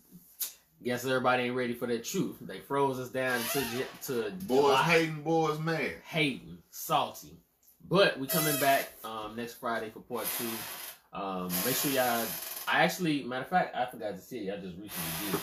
Guess 0.84 1.04
everybody 1.04 1.44
ain't 1.44 1.54
ready 1.54 1.74
for 1.74 1.86
that 1.86 2.04
truth. 2.04 2.36
They 2.40 2.58
froze 2.58 2.98
us 2.98 3.08
down 3.08 3.40
to 3.52 3.84
to 4.06 4.30
Boys 4.46 4.58
July. 4.62 4.82
hating, 4.82 5.22
boys 5.22 5.58
mad. 5.60 5.92
hating, 6.04 6.58
salty. 6.70 7.36
But 7.88 8.18
we 8.18 8.26
coming 8.26 8.58
back 8.58 8.90
um, 9.04 9.36
next 9.36 9.54
Friday 9.54 9.90
for 9.90 10.00
part 10.00 10.26
two. 10.38 10.48
Um, 11.12 11.48
make 11.64 11.76
sure 11.76 11.90
y'all. 11.92 12.26
I 12.66 12.82
actually, 12.84 13.22
matter 13.22 13.42
of 13.42 13.48
fact, 13.48 13.76
I 13.76 13.86
forgot 13.86 14.18
to 14.18 14.28
tell 14.28 14.38
you. 14.38 14.52
I 14.52 14.56
just 14.56 14.76
recently 14.76 15.30
did. 15.32 15.40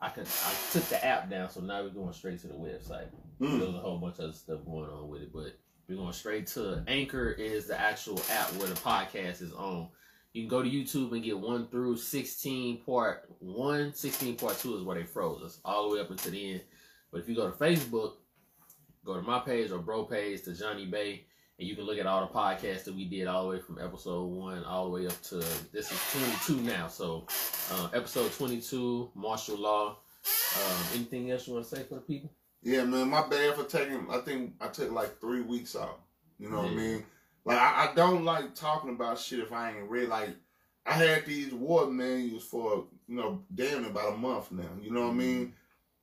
I 0.00 0.08
could. 0.08 0.26
I 0.26 0.54
took 0.72 0.84
the 0.84 1.04
app 1.04 1.30
down, 1.30 1.48
so 1.50 1.60
now 1.60 1.82
we're 1.82 1.90
going 1.90 2.12
straight 2.12 2.40
to 2.40 2.48
the 2.48 2.54
website. 2.54 3.06
Mm. 3.40 3.58
There's 3.60 3.74
a 3.74 3.78
whole 3.78 3.98
bunch 3.98 4.18
of 4.18 4.24
other 4.24 4.32
stuff 4.32 4.64
going 4.64 4.90
on 4.90 5.08
with 5.08 5.22
it, 5.22 5.32
but 5.32 5.56
we're 5.88 5.96
going 5.96 6.12
straight 6.12 6.48
to 6.48 6.82
Anchor. 6.88 7.30
Is 7.30 7.66
the 7.66 7.80
actual 7.80 8.20
app 8.30 8.52
where 8.54 8.68
the 8.68 8.74
podcast 8.74 9.42
is 9.42 9.52
on. 9.52 9.88
You 10.32 10.42
can 10.42 10.48
go 10.48 10.62
to 10.62 10.70
YouTube 10.70 11.12
and 11.12 11.22
get 11.22 11.38
one 11.38 11.66
through 11.68 11.98
16 11.98 12.82
part 12.84 13.24
one, 13.38 13.92
16 13.92 14.36
part 14.36 14.58
two 14.58 14.76
is 14.76 14.82
where 14.82 14.98
they 14.98 15.04
froze 15.04 15.42
us 15.42 15.60
all 15.64 15.88
the 15.88 15.94
way 15.94 16.00
up 16.00 16.10
until 16.10 16.32
the 16.32 16.52
end. 16.52 16.62
But 17.10 17.20
if 17.20 17.28
you 17.28 17.34
go 17.34 17.50
to 17.50 17.56
Facebook, 17.56 18.14
go 19.04 19.14
to 19.14 19.22
my 19.22 19.40
page 19.40 19.70
or 19.70 19.78
bro 19.78 20.04
page 20.04 20.42
to 20.44 20.54
Johnny 20.54 20.86
Bay, 20.86 21.26
and 21.58 21.68
you 21.68 21.76
can 21.76 21.84
look 21.84 21.98
at 21.98 22.06
all 22.06 22.26
the 22.26 22.32
podcasts 22.32 22.84
that 22.84 22.94
we 22.94 23.04
did 23.04 23.26
all 23.26 23.44
the 23.44 23.50
way 23.50 23.60
from 23.60 23.78
episode 23.78 24.24
one 24.24 24.64
all 24.64 24.86
the 24.86 24.90
way 24.90 25.06
up 25.06 25.20
to 25.22 25.36
this 25.72 25.92
is 25.92 26.46
22 26.46 26.62
now. 26.62 26.88
So 26.88 27.26
uh, 27.72 27.88
episode 27.92 28.32
22, 28.32 29.10
martial 29.14 29.58
law. 29.58 29.98
Um, 30.56 30.86
anything 30.94 31.30
else 31.30 31.46
you 31.46 31.54
want 31.54 31.68
to 31.68 31.76
say 31.76 31.82
for 31.82 31.96
the 31.96 32.00
people? 32.00 32.30
Yeah, 32.62 32.84
man, 32.84 33.10
my 33.10 33.26
bad 33.28 33.54
for 33.54 33.64
taking. 33.64 34.06
I 34.10 34.18
think 34.18 34.54
I 34.60 34.68
took 34.68 34.92
like 34.92 35.20
three 35.20 35.42
weeks 35.42 35.74
off. 35.74 35.98
You 36.38 36.48
know 36.48 36.58
what 36.58 36.70
I 36.70 36.74
mean? 36.74 37.04
Like 37.44 37.58
I, 37.58 37.88
I 37.90 37.94
don't 37.94 38.24
like 38.24 38.54
talking 38.54 38.90
about 38.90 39.18
shit 39.18 39.40
if 39.40 39.52
I 39.52 39.70
ain't 39.70 39.90
read. 39.90 40.08
Like 40.08 40.30
I 40.86 40.92
had 40.94 41.26
these 41.26 41.52
water 41.52 41.90
manuals 41.90 42.44
for 42.44 42.86
you 43.08 43.16
know 43.16 43.42
damn 43.54 43.84
about 43.84 44.14
a 44.14 44.16
month 44.16 44.52
now. 44.52 44.68
You 44.80 44.90
know 44.92 45.02
what 45.02 45.12
I 45.12 45.14
mean? 45.14 45.54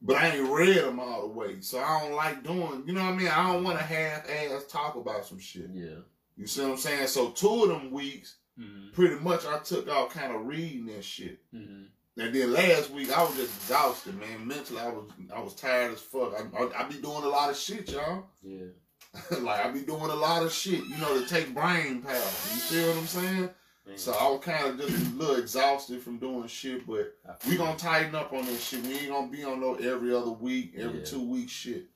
But 0.01 0.15
I 0.17 0.29
ain't 0.29 0.49
read 0.49 0.77
them 0.77 0.99
all 0.99 1.21
the 1.21 1.27
way, 1.33 1.59
so 1.59 1.79
I 1.79 2.01
don't 2.01 2.15
like 2.15 2.43
doing. 2.43 2.83
You 2.85 2.93
know 2.93 3.03
what 3.03 3.13
I 3.13 3.17
mean? 3.17 3.27
I 3.27 3.51
don't 3.51 3.63
want 3.63 3.77
to 3.79 3.83
half 3.83 4.29
ass 4.29 4.65
talk 4.69 4.95
about 4.95 5.25
some 5.25 5.39
shit. 5.39 5.69
Yeah. 5.73 5.99
You 6.37 6.47
see 6.47 6.61
what 6.61 6.71
I'm 6.71 6.77
saying? 6.77 7.07
So 7.07 7.29
two 7.31 7.63
of 7.63 7.69
them 7.69 7.91
weeks, 7.91 8.35
Mm-hmm. 8.59 8.89
pretty 8.91 9.15
much, 9.23 9.45
I 9.45 9.59
took 9.59 9.87
out 9.87 10.09
kind 10.09 10.35
of 10.35 10.45
reading 10.45 10.87
that 10.87 11.01
shit. 11.05 11.39
Mm-hmm. 11.55 11.83
And 12.21 12.35
then 12.35 12.51
last 12.51 12.89
week 12.91 13.09
I 13.09 13.23
was 13.23 13.33
just 13.37 13.55
exhausted, 13.55 14.19
man. 14.19 14.45
Mentally, 14.45 14.81
I 14.81 14.89
was 14.89 15.09
I 15.33 15.39
was 15.39 15.53
tired 15.55 15.93
as 15.93 16.01
fuck. 16.01 16.33
I, 16.33 16.61
I, 16.61 16.83
I 16.83 16.83
be 16.89 16.95
doing 16.95 17.23
a 17.23 17.29
lot 17.29 17.49
of 17.49 17.55
shit, 17.55 17.89
y'all. 17.89 18.25
Yeah. 18.43 18.65
like 19.41 19.65
I 19.65 19.69
be 19.71 19.81
doing 19.81 20.01
a 20.11 20.15
lot 20.15 20.43
of 20.43 20.51
shit, 20.51 20.83
you 20.85 20.97
know, 20.97 21.19
to 21.19 21.27
take 21.27 21.53
brain 21.53 22.01
power. 22.01 22.13
You 22.13 22.59
feel 22.59 22.87
what 22.89 22.97
I'm 22.97 23.07
saying? 23.07 23.49
Man, 23.87 23.97
So 23.97 24.13
I 24.13 24.29
was 24.29 24.41
kind 24.43 24.67
of 24.67 24.77
just 24.77 25.11
a 25.11 25.15
little 25.15 25.35
exhausted 25.37 26.01
from 26.01 26.17
doing 26.19 26.47
shit, 26.47 26.85
but 26.85 27.15
we 27.47 27.57
gonna 27.57 27.77
tighten 27.77 28.13
up 28.15 28.31
on 28.33 28.45
this 28.45 28.63
shit. 28.63 28.83
We 28.83 28.99
ain't 28.99 29.09
gonna 29.09 29.27
be 29.27 29.43
on 29.43 29.59
no 29.61 29.75
every 29.75 30.13
other 30.13 30.29
week, 30.31 30.73
every 30.77 30.99
Yeah. 30.99 31.05
two 31.05 31.21
week 31.27 31.49
shit. 31.49 31.87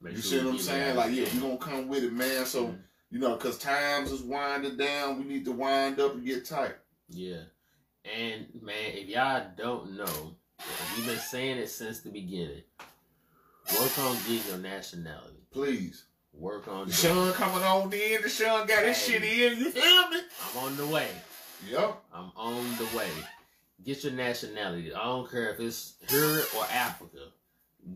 Make 0.00 0.16
You 0.16 0.20
sure 0.22 0.40
see 0.40 0.44
what 0.46 0.54
I'm 0.54 0.58
saying? 0.58 0.96
Like 0.96 1.12
yeah, 1.14 1.28
you 1.32 1.40
gonna 1.40 1.58
come 1.58 1.88
with 1.88 2.02
it, 2.04 2.12
man. 2.12 2.44
So 2.44 2.66
Mhm. 2.66 2.78
you 3.10 3.18
know, 3.20 3.36
cause 3.36 3.56
times 3.56 4.10
is 4.10 4.22
winding 4.22 4.76
down. 4.76 5.18
We 5.18 5.24
need 5.24 5.44
to 5.44 5.52
wind 5.52 6.00
up 6.00 6.14
and 6.14 6.24
get 6.26 6.44
tight. 6.44 6.76
Yeah. 7.08 7.42
And 8.04 8.46
man, 8.60 8.74
if 8.94 9.08
y'all 9.08 9.46
don't 9.56 9.92
know, 9.96 10.36
we've 10.96 11.06
been 11.06 11.18
saying 11.18 11.58
it 11.58 11.68
since 11.68 12.00
the 12.00 12.10
beginning. 12.10 12.62
Work 13.80 13.98
on 14.00 14.16
getting 14.28 14.46
your 14.48 14.58
nationality. 14.58 15.38
Please. 15.50 16.04
Work 16.38 16.68
on. 16.68 16.90
Sean 16.90 17.32
coming 17.32 17.64
on 17.64 17.92
in. 17.92 18.22
The 18.22 18.28
Sean 18.28 18.66
got 18.66 18.84
his 18.84 18.96
Hey. 18.98 19.12
shit 19.12 19.24
in. 19.24 19.58
You 19.58 19.70
feel 19.70 20.08
me? 20.10 20.20
I'm 20.54 20.64
on 20.64 20.76
the 20.76 20.86
way. 20.86 21.08
Yep. 21.68 22.02
I'm 22.12 22.30
on 22.36 22.76
the 22.76 22.96
way. 22.96 23.08
Get 23.84 24.04
your 24.04 24.12
nationality. 24.12 24.92
I 24.92 25.04
don't 25.04 25.30
care 25.30 25.50
if 25.50 25.60
it's 25.60 25.94
here 26.08 26.42
or 26.56 26.64
Africa. 26.70 27.28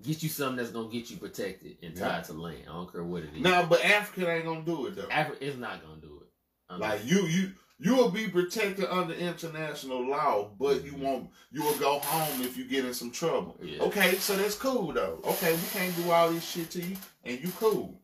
Get 0.03 0.23
you 0.23 0.29
something 0.29 0.57
that's 0.57 0.71
gonna 0.71 0.89
get 0.89 1.11
you 1.11 1.17
protected 1.17 1.77
and 1.83 1.97
tied 1.97 2.19
Yeah. 2.19 2.23
to 2.23 2.33
land. 2.35 2.63
I 2.69 2.73
don't 2.73 2.91
care 2.91 3.03
what 3.03 3.25
it 3.25 3.35
is. 3.35 3.43
Nah, 3.43 3.67
but 3.67 3.85
Africa 3.85 4.31
ain't 4.31 4.45
gonna 4.45 4.63
do 4.63 4.87
it 4.87 4.97
though. 4.97 5.09
Africa 5.11 5.45
is 5.45 5.57
not 5.57 5.83
gonna 5.85 6.01
do 6.01 6.23
it. 6.23 6.29
I'm 6.71 6.81
Like 6.81 7.05
you, 7.05 7.27
you, 7.27 7.53
you 7.79 7.97
will 7.97 8.11
be 8.11 8.29
protected 8.29 8.85
under 8.89 9.15
international 9.15 10.07
law, 10.07 10.51
but 10.59 10.85
you 10.85 10.93
mm-hmm. 10.93 11.03
won't. 11.03 11.31
You 11.51 11.63
will 11.65 11.77
go 11.79 11.99
home 11.99 12.43
if 12.43 12.57
you 12.57 12.65
get 12.65 12.85
in 12.85 12.95
some 12.95 13.11
trouble. 13.11 13.59
Yeah. 13.61 13.83
Okay, 13.83 14.15
so 14.17 14.37
that's 14.37 14.55
cool 14.55 14.93
though. 14.93 15.21
Okay, 15.25 15.53
we 15.53 15.63
can't 15.73 15.97
do 15.97 16.11
all 16.11 16.31
this 16.31 16.49
shit 16.49 16.71
to 16.71 16.83
you, 16.83 16.97
and 17.25 17.41
you 17.41 17.51
cool. 17.59 18.00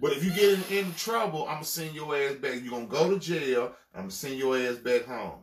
But 0.00 0.12
if 0.12 0.24
you 0.24 0.30
get 0.30 0.70
in, 0.70 0.78
in 0.78 0.94
trouble, 0.94 1.42
I'm 1.46 1.54
gonna 1.56 1.64
send 1.64 1.94
your 1.94 2.16
ass 2.16 2.34
back. 2.36 2.62
You're 2.62 2.70
gonna 2.72 2.86
go 2.86 3.10
to 3.10 3.18
jail. 3.18 3.74
I'm 3.94 4.02
gonna 4.02 4.10
send 4.10 4.36
your 4.38 4.56
ass 4.56 4.76
back 4.76 5.04
home. 5.04 5.40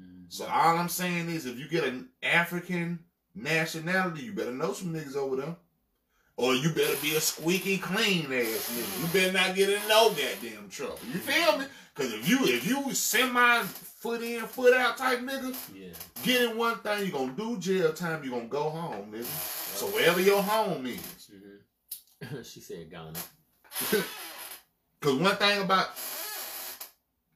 Mhm. 0.00 0.24
So 0.32 0.46
all 0.46 0.78
I'm 0.78 0.88
saying 0.88 1.28
is, 1.28 1.46
if 1.46 1.58
you 1.58 1.68
get 1.68 1.84
an 1.84 2.08
African 2.22 3.00
nationality, 3.34 4.22
you 4.24 4.32
better 4.32 4.52
know 4.52 4.72
some 4.72 4.94
niggas 4.94 5.16
over 5.16 5.36
there. 5.36 5.56
Or 6.38 6.54
you 6.54 6.68
better 6.70 6.96
be 7.00 7.16
a 7.16 7.20
squeaky 7.20 7.78
clean 7.78 8.24
ass 8.32 8.70
nigga. 8.70 9.00
You 9.00 9.06
better 9.12 9.32
not 9.32 9.54
get 9.56 9.70
in 9.70 9.88
no 9.88 10.10
goddamn 10.10 10.68
trouble. 10.68 10.98
You 11.12 11.18
feel 11.18 11.58
me? 11.58 11.64
Cause 11.94 12.12
if 12.12 12.28
you 12.28 12.38
if 12.44 12.66
you 12.66 12.92
semi 12.92 13.62
foot 13.62 14.22
in, 14.22 14.42
foot 14.46 14.74
out 14.74 14.98
type 14.98 15.20
nigga, 15.20 15.56
Yeah. 15.74 15.94
get 16.22 16.42
in 16.50 16.58
one 16.58 16.78
thing, 16.80 17.06
you 17.06 17.14
are 17.16 17.18
gonna 17.26 17.32
do 17.32 17.56
jail 17.58 17.92
time, 17.94 18.22
You 18.22 18.34
are 18.34 18.38
gonna 18.38 18.48
go 18.48 18.68
home, 18.68 19.12
nigga. 19.12 19.24
So 19.78 19.86
wherever 19.86 20.20
your 20.20 20.42
home 20.42 20.84
is. 20.86 21.30
Mhm. 22.22 22.44
she 22.44 22.60
said 22.60 22.90
Ghana. 22.90 23.18
Cause 25.00 25.14
one 25.18 25.36
thing 25.36 25.62
about 25.62 25.88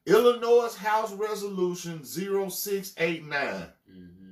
Illinois 0.07 0.75
House 0.77 1.12
Resolution 1.12 2.05
0689, 2.05 3.67
hmm 3.86 4.31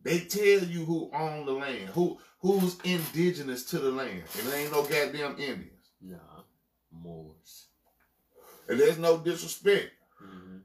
they 0.00 0.20
tell 0.20 0.62
you 0.66 0.84
who 0.84 1.10
own 1.12 1.44
the 1.44 1.52
land, 1.52 1.88
who 1.90 2.18
who's 2.38 2.78
indigenous 2.84 3.64
to 3.64 3.78
the 3.78 3.90
land. 3.90 4.22
And 4.38 4.46
there 4.46 4.60
ain't 4.60 4.72
no 4.72 4.82
goddamn 4.82 5.32
Indians. 5.32 5.90
Nah. 6.00 6.16
Moors. 6.92 7.66
And 8.68 8.78
there's 8.78 8.98
no 8.98 9.18
disrespect. 9.18 9.90
hmm 10.18 10.58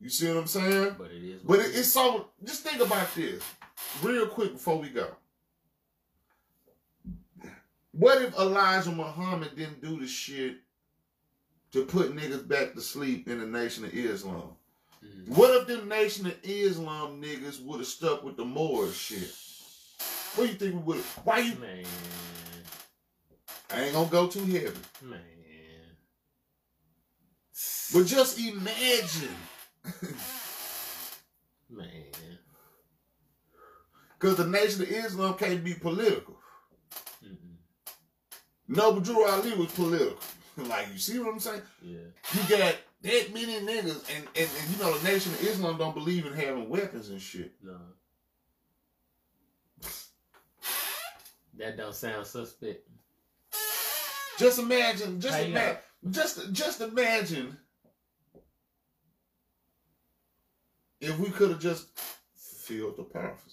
You 0.00 0.10
see 0.10 0.28
what 0.28 0.38
I'm 0.38 0.46
saying? 0.46 0.96
But 0.98 1.12
it 1.12 1.22
is. 1.22 1.42
But 1.42 1.60
it, 1.60 1.76
it's 1.76 1.92
so 1.92 2.30
just 2.44 2.64
think 2.64 2.82
about 2.82 3.14
this 3.14 3.42
real 4.02 4.26
quick 4.26 4.52
before 4.54 4.78
we 4.78 4.88
go. 4.88 5.08
What 7.98 8.20
if 8.22 8.34
Elijah 8.38 8.90
Muhammad 8.92 9.56
didn't 9.56 9.80
do 9.82 9.98
the 9.98 10.06
shit 10.06 10.58
to 11.72 11.84
put 11.86 12.14
niggas 12.14 12.46
back 12.46 12.74
to 12.74 12.80
sleep 12.82 13.26
in 13.28 13.38
the 13.38 13.46
Nation 13.46 13.84
of 13.84 13.94
Islam? 13.94 14.56
Mhm. 15.02 15.28
What 15.28 15.62
if 15.62 15.66
the 15.66 15.84
Nation 15.86 16.26
of 16.26 16.36
Islam 16.42 17.22
niggas 17.22 17.62
would 17.62 17.78
have 17.80 17.86
stuck 17.88 18.22
with 18.22 18.36
the 18.36 18.44
Moors 18.44 18.94
shit? 18.96 19.34
What 20.34 20.46
do 20.46 20.52
you 20.52 20.58
think 20.58 20.74
we 20.74 20.80
would? 20.82 21.04
Why 21.24 21.38
you? 21.38 21.54
Man, 21.56 21.84
I 23.70 23.84
ain't 23.84 23.94
gonna 23.94 24.10
go 24.10 24.26
too 24.28 24.44
heavy. 24.44 24.78
man. 25.02 25.22
But 27.94 28.04
just 28.06 28.38
imagine, 28.38 29.36
Man. 31.70 32.12
because 34.18 34.36
the 34.36 34.46
Nation 34.46 34.82
of 34.82 34.90
Islam 34.90 35.34
can't 35.38 35.64
be 35.64 35.74
political. 35.74 36.36
Noble 38.68 39.00
Drew 39.00 39.24
Ali 39.26 39.54
was 39.54 39.72
political. 39.72 40.18
like 40.56 40.88
you 40.92 40.98
see 40.98 41.18
what 41.18 41.32
I'm 41.32 41.40
saying? 41.40 41.62
Yeah. 41.82 41.98
You 42.34 42.56
got 42.56 42.76
that 43.02 43.34
many 43.34 43.60
niggas, 43.60 44.10
and, 44.16 44.26
and, 44.36 44.48
and 44.48 44.70
you 44.70 44.82
know 44.82 44.96
the 44.96 45.08
Nation 45.08 45.32
of 45.32 45.42
Islam 45.42 45.78
don't 45.78 45.94
believe 45.94 46.26
in 46.26 46.32
having 46.32 46.68
weapons 46.68 47.10
and 47.10 47.20
shit. 47.20 47.52
No. 47.62 47.78
That 51.58 51.76
don't 51.76 51.94
sound 51.94 52.26
suspect. 52.26 52.86
Just 54.38 54.58
imagine, 54.58 55.20
just 55.20 55.40
imagine, 55.40 55.78
just 56.10 56.52
just 56.52 56.80
imagine 56.82 57.56
if 61.00 61.18
we 61.18 61.30
could 61.30 61.50
have 61.50 61.60
just 61.60 61.88
filled 62.36 62.96
the 62.98 63.04
purpose. 63.04 63.45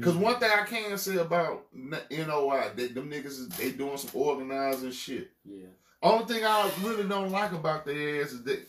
Because 0.00 0.14
Mm-hmm. 0.14 0.22
one 0.22 0.40
thing 0.40 0.50
I 0.50 0.64
can 0.64 0.98
say 0.98 1.16
about 1.16 1.66
NOI, 1.74 2.70
they, 2.74 2.88
them 2.88 3.10
niggas 3.10 3.26
is 3.26 3.48
they 3.50 3.72
doing 3.72 3.98
some 3.98 4.10
organizing 4.14 4.92
shit. 4.92 5.30
Yeah. 5.44 5.66
Only 6.02 6.24
thing 6.26 6.44
I 6.44 6.70
really 6.82 7.06
don't 7.06 7.30
like 7.30 7.52
about 7.52 7.84
their 7.84 8.22
ass 8.22 8.32
is 8.32 8.42
that 8.44 8.66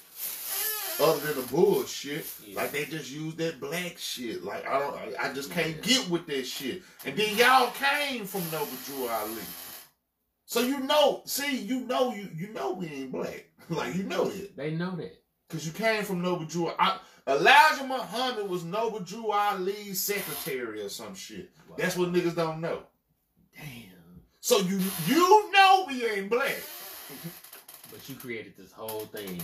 other 1.00 1.20
than 1.34 1.42
the 1.42 1.48
bullshit, 1.52 2.26
Yeah. 2.46 2.56
like 2.58 2.72
they 2.74 2.86
just 2.86 3.10
use 3.12 3.34
that 3.36 3.60
black 3.60 3.98
shit. 3.98 4.44
Like 4.44 4.68
I 4.68 4.80
don't, 4.80 4.96
I, 5.20 5.34
just 5.34 5.52
can't 5.52 5.76
Yeah. 5.78 5.82
get 5.82 6.10
with 6.10 6.28
that 6.28 6.46
shit. 6.46 6.84
And 7.06 7.16
then 7.18 7.36
y'all 7.38 7.72
came 7.72 8.26
from 8.26 8.42
Noble 8.52 8.68
Drew 8.86 9.08
Ali, 9.08 9.42
so 10.46 10.60
you 10.60 10.80
know, 10.82 11.22
see, 11.26 11.58
you 11.58 11.82
know, 11.82 12.14
you 12.14 12.28
you 12.36 12.48
know 12.54 12.74
we 12.74 12.88
ain't 12.88 13.12
black. 13.12 13.46
like 13.70 13.96
you 13.96 14.04
know 14.04 14.26
that 14.26 14.58
They 14.58 14.72
know 14.72 14.96
that. 14.98 15.16
because 15.48 15.66
you 15.66 15.72
came 15.72 16.04
from 16.04 16.22
Noble 16.22 16.46
Drew. 16.46 16.70
I, 16.78 17.00
Elijah 17.28 17.86
Muhammad 17.86 18.50
was 18.50 18.64
Noble 18.64 19.00
Drew 19.00 19.32
Ali's 19.32 20.02
secretary 20.02 20.82
or 20.82 20.90
some 20.90 21.14
shit. 21.14 21.52
Wow. 21.70 21.76
That's 21.78 21.96
what 21.96 22.12
niggas 22.12 22.36
don't 22.36 22.62
know. 22.62 22.84
Damn. 23.56 24.22
So 24.40 24.60
you 24.60 24.80
you 25.08 25.52
know 25.52 25.86
we 25.88 26.06
ain't 26.06 26.30
black. 26.30 26.58
But 27.92 28.08
you 28.08 28.16
created 28.16 28.54
this 28.58 28.72
whole 28.72 29.02
thing. 29.02 29.42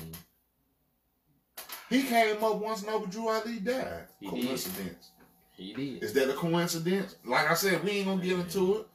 He 1.89 2.03
came 2.03 2.41
up 2.41 2.55
once 2.55 2.85
Noble 2.85 3.07
Drew 3.07 3.27
Ali 3.27 3.59
died. 3.59 4.05
He 4.21 4.29
did. 4.29 4.45
coincidence. 4.45 5.11
He 5.51 5.73
did. 5.73 6.01
Is 6.01 6.13
that 6.13 6.29
a 6.29 6.33
coincidence? 6.33 7.15
Like 7.25 7.51
I 7.51 7.53
said, 7.55 7.83
we 7.83 7.91
ain't 7.91 8.07
gonna 8.07 8.23
get 8.23 8.39
into 8.39 8.77
it 8.77 8.87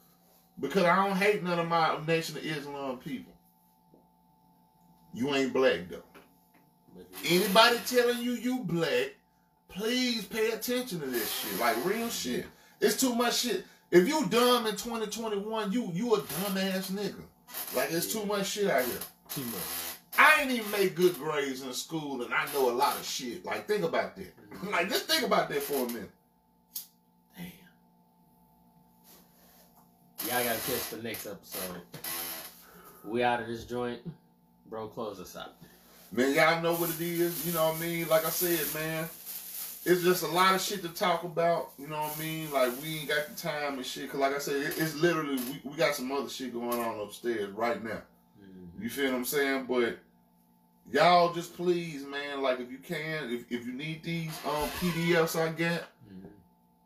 because 0.58 0.84
I 0.84 0.96
don't 1.06 1.16
hate 1.16 1.42
none 1.42 1.58
of 1.58 1.68
my 1.68 1.98
Nation 2.06 2.38
of 2.38 2.44
Islam 2.46 2.98
people. 2.98 3.32
You 5.12 5.34
ain't 5.34 5.52
black 5.52 5.88
though. 5.90 6.02
But 6.94 7.06
he- 7.22 7.36
Anybody 7.42 7.78
telling 7.86 8.18
you 8.22 8.32
you 8.32 8.60
black, 8.64 9.14
please 9.68 10.24
pay 10.24 10.50
attention 10.50 11.00
to 11.00 11.06
this 11.06 11.30
shit. 11.30 11.58
Like 11.60 11.82
real 11.84 12.08
shit. 12.08 12.46
It's 12.80 12.98
too 13.00 13.14
much 13.14 13.38
shit. 13.38 13.64
If 13.90 14.08
you 14.08 14.26
dumb 14.26 14.66
in 14.66 14.72
2021, 14.76 15.72
you 15.72 15.90
you 15.92 16.14
a 16.14 16.20
dumbass 16.20 16.90
nigga. 16.92 17.22
Like 17.76 17.90
it's 17.92 18.12
too 18.12 18.24
much 18.24 18.46
shit 18.46 18.70
out 18.70 18.84
here. 18.84 18.98
Too 19.28 19.42
much. 19.42 19.60
I 20.18 20.42
ain't 20.42 20.50
even 20.50 20.70
make 20.70 20.94
good 20.94 21.14
grades 21.14 21.62
in 21.62 21.72
school, 21.72 22.22
and 22.22 22.34
I 22.34 22.44
know 22.52 22.70
a 22.70 22.72
lot 22.74 22.96
of 22.96 23.04
shit. 23.04 23.46
Like, 23.46 23.66
think 23.66 23.82
about 23.82 24.14
that. 24.16 24.34
Like, 24.70 24.90
just 24.90 25.06
think 25.08 25.22
about 25.24 25.48
that 25.48 25.62
for 25.62 25.86
a 25.86 25.86
minute. 25.86 26.10
Damn. 27.36 27.46
Y'all 30.28 30.44
gotta 30.44 30.60
catch 30.70 30.90
the 30.90 31.02
next 31.02 31.26
episode. 31.26 31.80
We 33.04 33.22
out 33.22 33.40
of 33.40 33.46
this 33.48 33.64
joint. 33.64 34.00
Bro, 34.68 34.88
close 34.88 35.18
us 35.18 35.34
out. 35.36 35.54
Man, 36.12 36.34
y'all 36.34 36.60
know 36.62 36.74
what 36.74 36.90
it 36.90 37.00
is. 37.00 37.46
You 37.46 37.52
know 37.54 37.68
what 37.68 37.76
I 37.76 37.80
mean? 37.80 38.08
Like 38.08 38.26
I 38.26 38.30
said, 38.30 38.60
man, 38.74 39.08
it's 39.84 40.02
just 40.02 40.22
a 40.22 40.28
lot 40.28 40.54
of 40.54 40.60
shit 40.60 40.82
to 40.82 40.88
talk 40.90 41.24
about. 41.24 41.70
You 41.78 41.88
know 41.88 42.00
what 42.02 42.16
I 42.16 42.20
mean? 42.20 42.52
Like, 42.52 42.70
we 42.82 42.98
ain't 43.00 43.08
got 43.08 43.28
the 43.28 43.34
time 43.34 43.74
and 43.78 43.86
shit. 43.86 44.10
Cause, 44.10 44.20
like 44.20 44.34
I 44.34 44.38
said, 44.38 44.56
it- 44.56 44.74
it's 44.78 44.94
literally 44.94 45.36
we, 45.36 45.60
we 45.70 45.76
got 45.76 45.94
some 45.94 46.12
other 46.12 46.28
shit 46.28 46.52
going 46.52 46.78
on 46.78 47.00
upstairs 47.00 47.50
right 47.52 47.82
now. 47.82 48.02
Mhm. 48.42 48.82
You 48.82 48.90
feel 48.90 49.06
what 49.10 49.16
I'm 49.16 49.24
saying? 49.24 49.64
But 49.66 49.98
y'all 50.92 51.32
just 51.32 51.56
please, 51.56 52.04
man. 52.04 52.42
Like, 52.42 52.60
if 52.60 52.70
you 52.70 52.78
can, 52.78 53.30
if, 53.32 53.50
if 53.50 53.66
you 53.66 53.72
need 53.72 54.02
these 54.02 54.32
um 54.44 54.68
PDFs 54.80 55.34
I 55.40 55.48
got, 55.52 55.80
Mhm. 56.12 56.28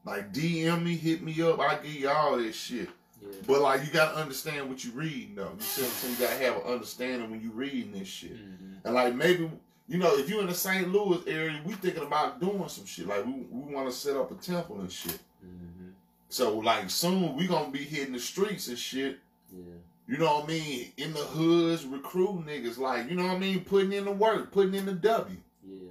like 0.04 0.32
DM 0.32 0.84
me, 0.84 0.96
hit 0.96 1.20
me 1.22 1.42
up. 1.42 1.58
I 1.58 1.76
give 1.78 1.94
y'all 1.96 2.36
this 2.36 2.54
shit. 2.54 2.88
Yeah. 3.20 3.28
But 3.46 3.60
like 3.60 3.84
you 3.84 3.92
gotta 3.92 4.16
understand 4.18 4.68
what 4.68 4.84
you 4.84 4.92
reading 4.92 5.34
though. 5.34 5.50
You 5.56 5.60
see 5.62 5.82
what 5.82 5.90
I'm 5.90 5.96
saying? 5.96 6.14
You 6.14 6.20
gotta 6.20 6.44
have 6.44 6.56
an 6.64 6.72
understanding 6.74 7.30
when 7.30 7.40
you 7.42 7.50
reading 7.50 7.90
this 7.92 8.06
shit. 8.08 8.36
Mhm. 8.36 8.65
And 8.86 8.94
like 8.94 9.14
maybe 9.16 9.50
you 9.88 9.98
know, 9.98 10.16
if 10.16 10.28
you're 10.28 10.40
in 10.40 10.46
the 10.46 10.54
St. 10.54 10.92
Louis 10.92 11.20
area, 11.26 11.60
we 11.64 11.74
thinking 11.74 12.02
about 12.02 12.40
doing 12.40 12.68
some 12.68 12.86
shit. 12.86 13.06
Like 13.06 13.26
we 13.26 13.32
we 13.50 13.74
wanna 13.74 13.90
set 13.90 14.16
up 14.16 14.30
a 14.30 14.34
temple 14.36 14.80
and 14.80 14.90
shit. 14.90 15.18
Mhm. 15.44 15.90
So 16.28 16.58
like 16.58 16.88
soon 16.88 17.34
we 17.36 17.48
gonna 17.48 17.70
be 17.70 17.84
hitting 17.84 18.12
the 18.12 18.20
streets 18.20 18.68
and 18.68 18.78
shit. 18.78 19.18
Yeah. 19.52 19.74
You 20.08 20.18
know 20.18 20.36
what 20.36 20.44
I 20.44 20.46
mean? 20.46 20.92
In 20.98 21.12
the 21.12 21.18
hoods, 21.18 21.84
recruiting 21.84 22.44
niggas, 22.44 22.78
like, 22.78 23.10
you 23.10 23.16
know 23.16 23.24
what 23.24 23.34
I 23.34 23.38
mean? 23.38 23.64
Putting 23.64 23.92
in 23.92 24.04
the 24.04 24.12
work, 24.12 24.52
putting 24.52 24.74
in 24.74 24.86
the 24.86 24.92
W. 24.92 25.36
Yeah. 25.66 25.90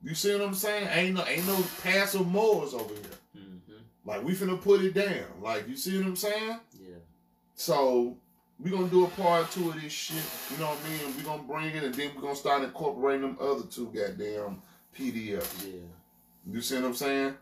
You 0.00 0.14
see 0.14 0.32
what 0.32 0.42
I'm 0.46 0.54
saying? 0.54 0.88
Ain't 0.92 1.16
no 1.16 1.24
ain't 1.26 1.46
no 1.46 1.60
passive 1.82 2.26
Moors 2.26 2.72
over 2.72 2.94
here. 2.94 3.18
Mhm. 3.36 3.80
Like 4.04 4.22
we 4.22 4.32
finna 4.34 4.60
put 4.60 4.82
it 4.82 4.94
down. 4.94 5.26
Like 5.42 5.68
you 5.68 5.76
see 5.76 5.96
what 5.98 6.06
I'm 6.06 6.16
saying? 6.16 6.60
Yeah. 6.80 6.98
So 7.56 8.16
we 8.60 8.70
gonna 8.70 8.88
do 8.88 9.04
a 9.04 9.08
part 9.08 9.50
two 9.50 9.70
of 9.70 9.80
this 9.80 9.92
shit. 9.92 10.22
You 10.50 10.58
know 10.58 10.66
what 10.70 10.78
I 10.84 10.88
mean? 10.88 11.14
We're 11.16 11.24
gonna 11.24 11.42
bring 11.42 11.66
it 11.66 11.84
and 11.84 11.94
then 11.94 12.10
we're 12.14 12.22
gonna 12.22 12.34
start 12.34 12.62
incorporating 12.62 13.22
them 13.22 13.38
other 13.40 13.64
two 13.64 13.86
goddamn 13.86 14.60
PDFs. 14.96 15.66
Yeah. 15.66 16.52
You 16.52 16.60
see 16.60 16.76
what 16.76 16.84
I'm 16.84 16.94
saying? 16.94 17.34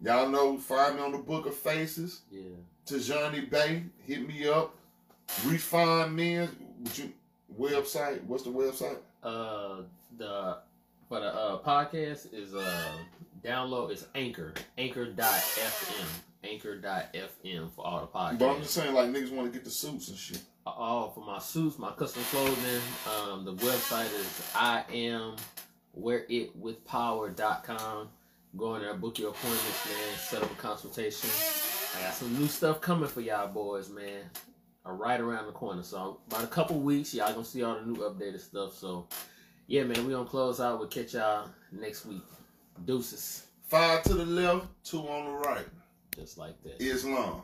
Y'all 0.00 0.28
know, 0.28 0.56
find 0.56 0.96
me 0.96 1.02
on 1.02 1.12
the 1.12 1.18
Book 1.18 1.46
of 1.46 1.54
Faces. 1.54 2.22
Yeah. 2.30 2.42
To 2.86 2.98
Johnny 2.98 3.40
Bay, 3.42 3.84
hit 4.06 4.26
me 4.26 4.48
up. 4.48 4.74
Refine 5.46 6.14
Men, 6.14 6.48
what 6.80 6.98
you 6.98 7.12
website? 7.58 8.24
What's 8.24 8.42
the 8.42 8.50
website? 8.50 8.98
Uh, 9.22 9.82
the 10.18 10.58
for 11.08 11.20
the 11.20 11.26
uh 11.26 11.62
podcast 11.62 12.32
is 12.32 12.54
uh 12.54 12.92
download 13.44 13.92
is 13.92 14.06
Anchor 14.14 14.54
Anchor.fm 14.78 16.31
Anchor.fm 16.44 17.70
for 17.72 17.86
all 17.86 18.00
the 18.00 18.06
podcasts. 18.06 18.38
But 18.38 18.50
I'm 18.50 18.62
just 18.62 18.74
saying, 18.74 18.94
like 18.94 19.10
niggas 19.10 19.30
want 19.32 19.52
to 19.52 19.56
get 19.56 19.64
the 19.64 19.70
suits 19.70 20.08
and 20.08 20.18
shit. 20.18 20.42
all 20.66 21.10
for 21.10 21.20
my 21.24 21.38
suits, 21.38 21.78
my 21.78 21.92
custom 21.92 22.22
clothing. 22.30 22.82
Um, 23.16 23.44
the 23.44 23.54
website 23.54 24.12
is 24.18 24.50
I 24.54 24.84
am 24.92 25.36
where 25.92 26.24
it 26.28 26.54
with 26.56 26.84
power.com. 26.84 28.08
Go 28.56 28.74
in 28.74 28.82
there, 28.82 28.94
book 28.94 29.18
your 29.18 29.30
appointments, 29.30 29.86
man. 29.86 30.18
Set 30.18 30.42
up 30.42 30.50
a 30.50 30.54
consultation. 30.56 31.30
I 31.96 32.02
got 32.02 32.14
some 32.14 32.36
new 32.38 32.46
stuff 32.48 32.80
coming 32.80 33.08
for 33.08 33.20
y'all 33.20 33.48
boys, 33.48 33.88
man. 33.88 34.22
Are 34.84 34.94
right 34.94 35.20
around 35.20 35.46
the 35.46 35.52
corner. 35.52 35.82
So 35.82 36.18
about 36.26 36.44
a 36.44 36.48
couple 36.48 36.80
weeks, 36.80 37.14
y'all 37.14 37.32
gonna 37.32 37.44
see 37.44 37.62
all 37.62 37.76
the 37.76 37.86
new 37.86 37.96
updated 37.96 38.40
stuff. 38.40 38.74
So 38.76 39.06
yeah, 39.68 39.84
man, 39.84 40.04
we 40.06 40.12
gonna 40.12 40.28
close 40.28 40.60
out. 40.60 40.80
We'll 40.80 40.88
catch 40.88 41.14
y'all 41.14 41.48
next 41.70 42.04
week. 42.04 42.24
Deuces. 42.84 43.46
Five 43.68 44.02
to 44.04 44.14
the 44.14 44.26
left, 44.26 44.66
two 44.84 44.98
on 45.00 45.26
the 45.26 45.48
right. 45.48 45.66
Just 46.16 46.38
like 46.38 46.62
that. 46.64 46.80
Islam. 46.80 47.42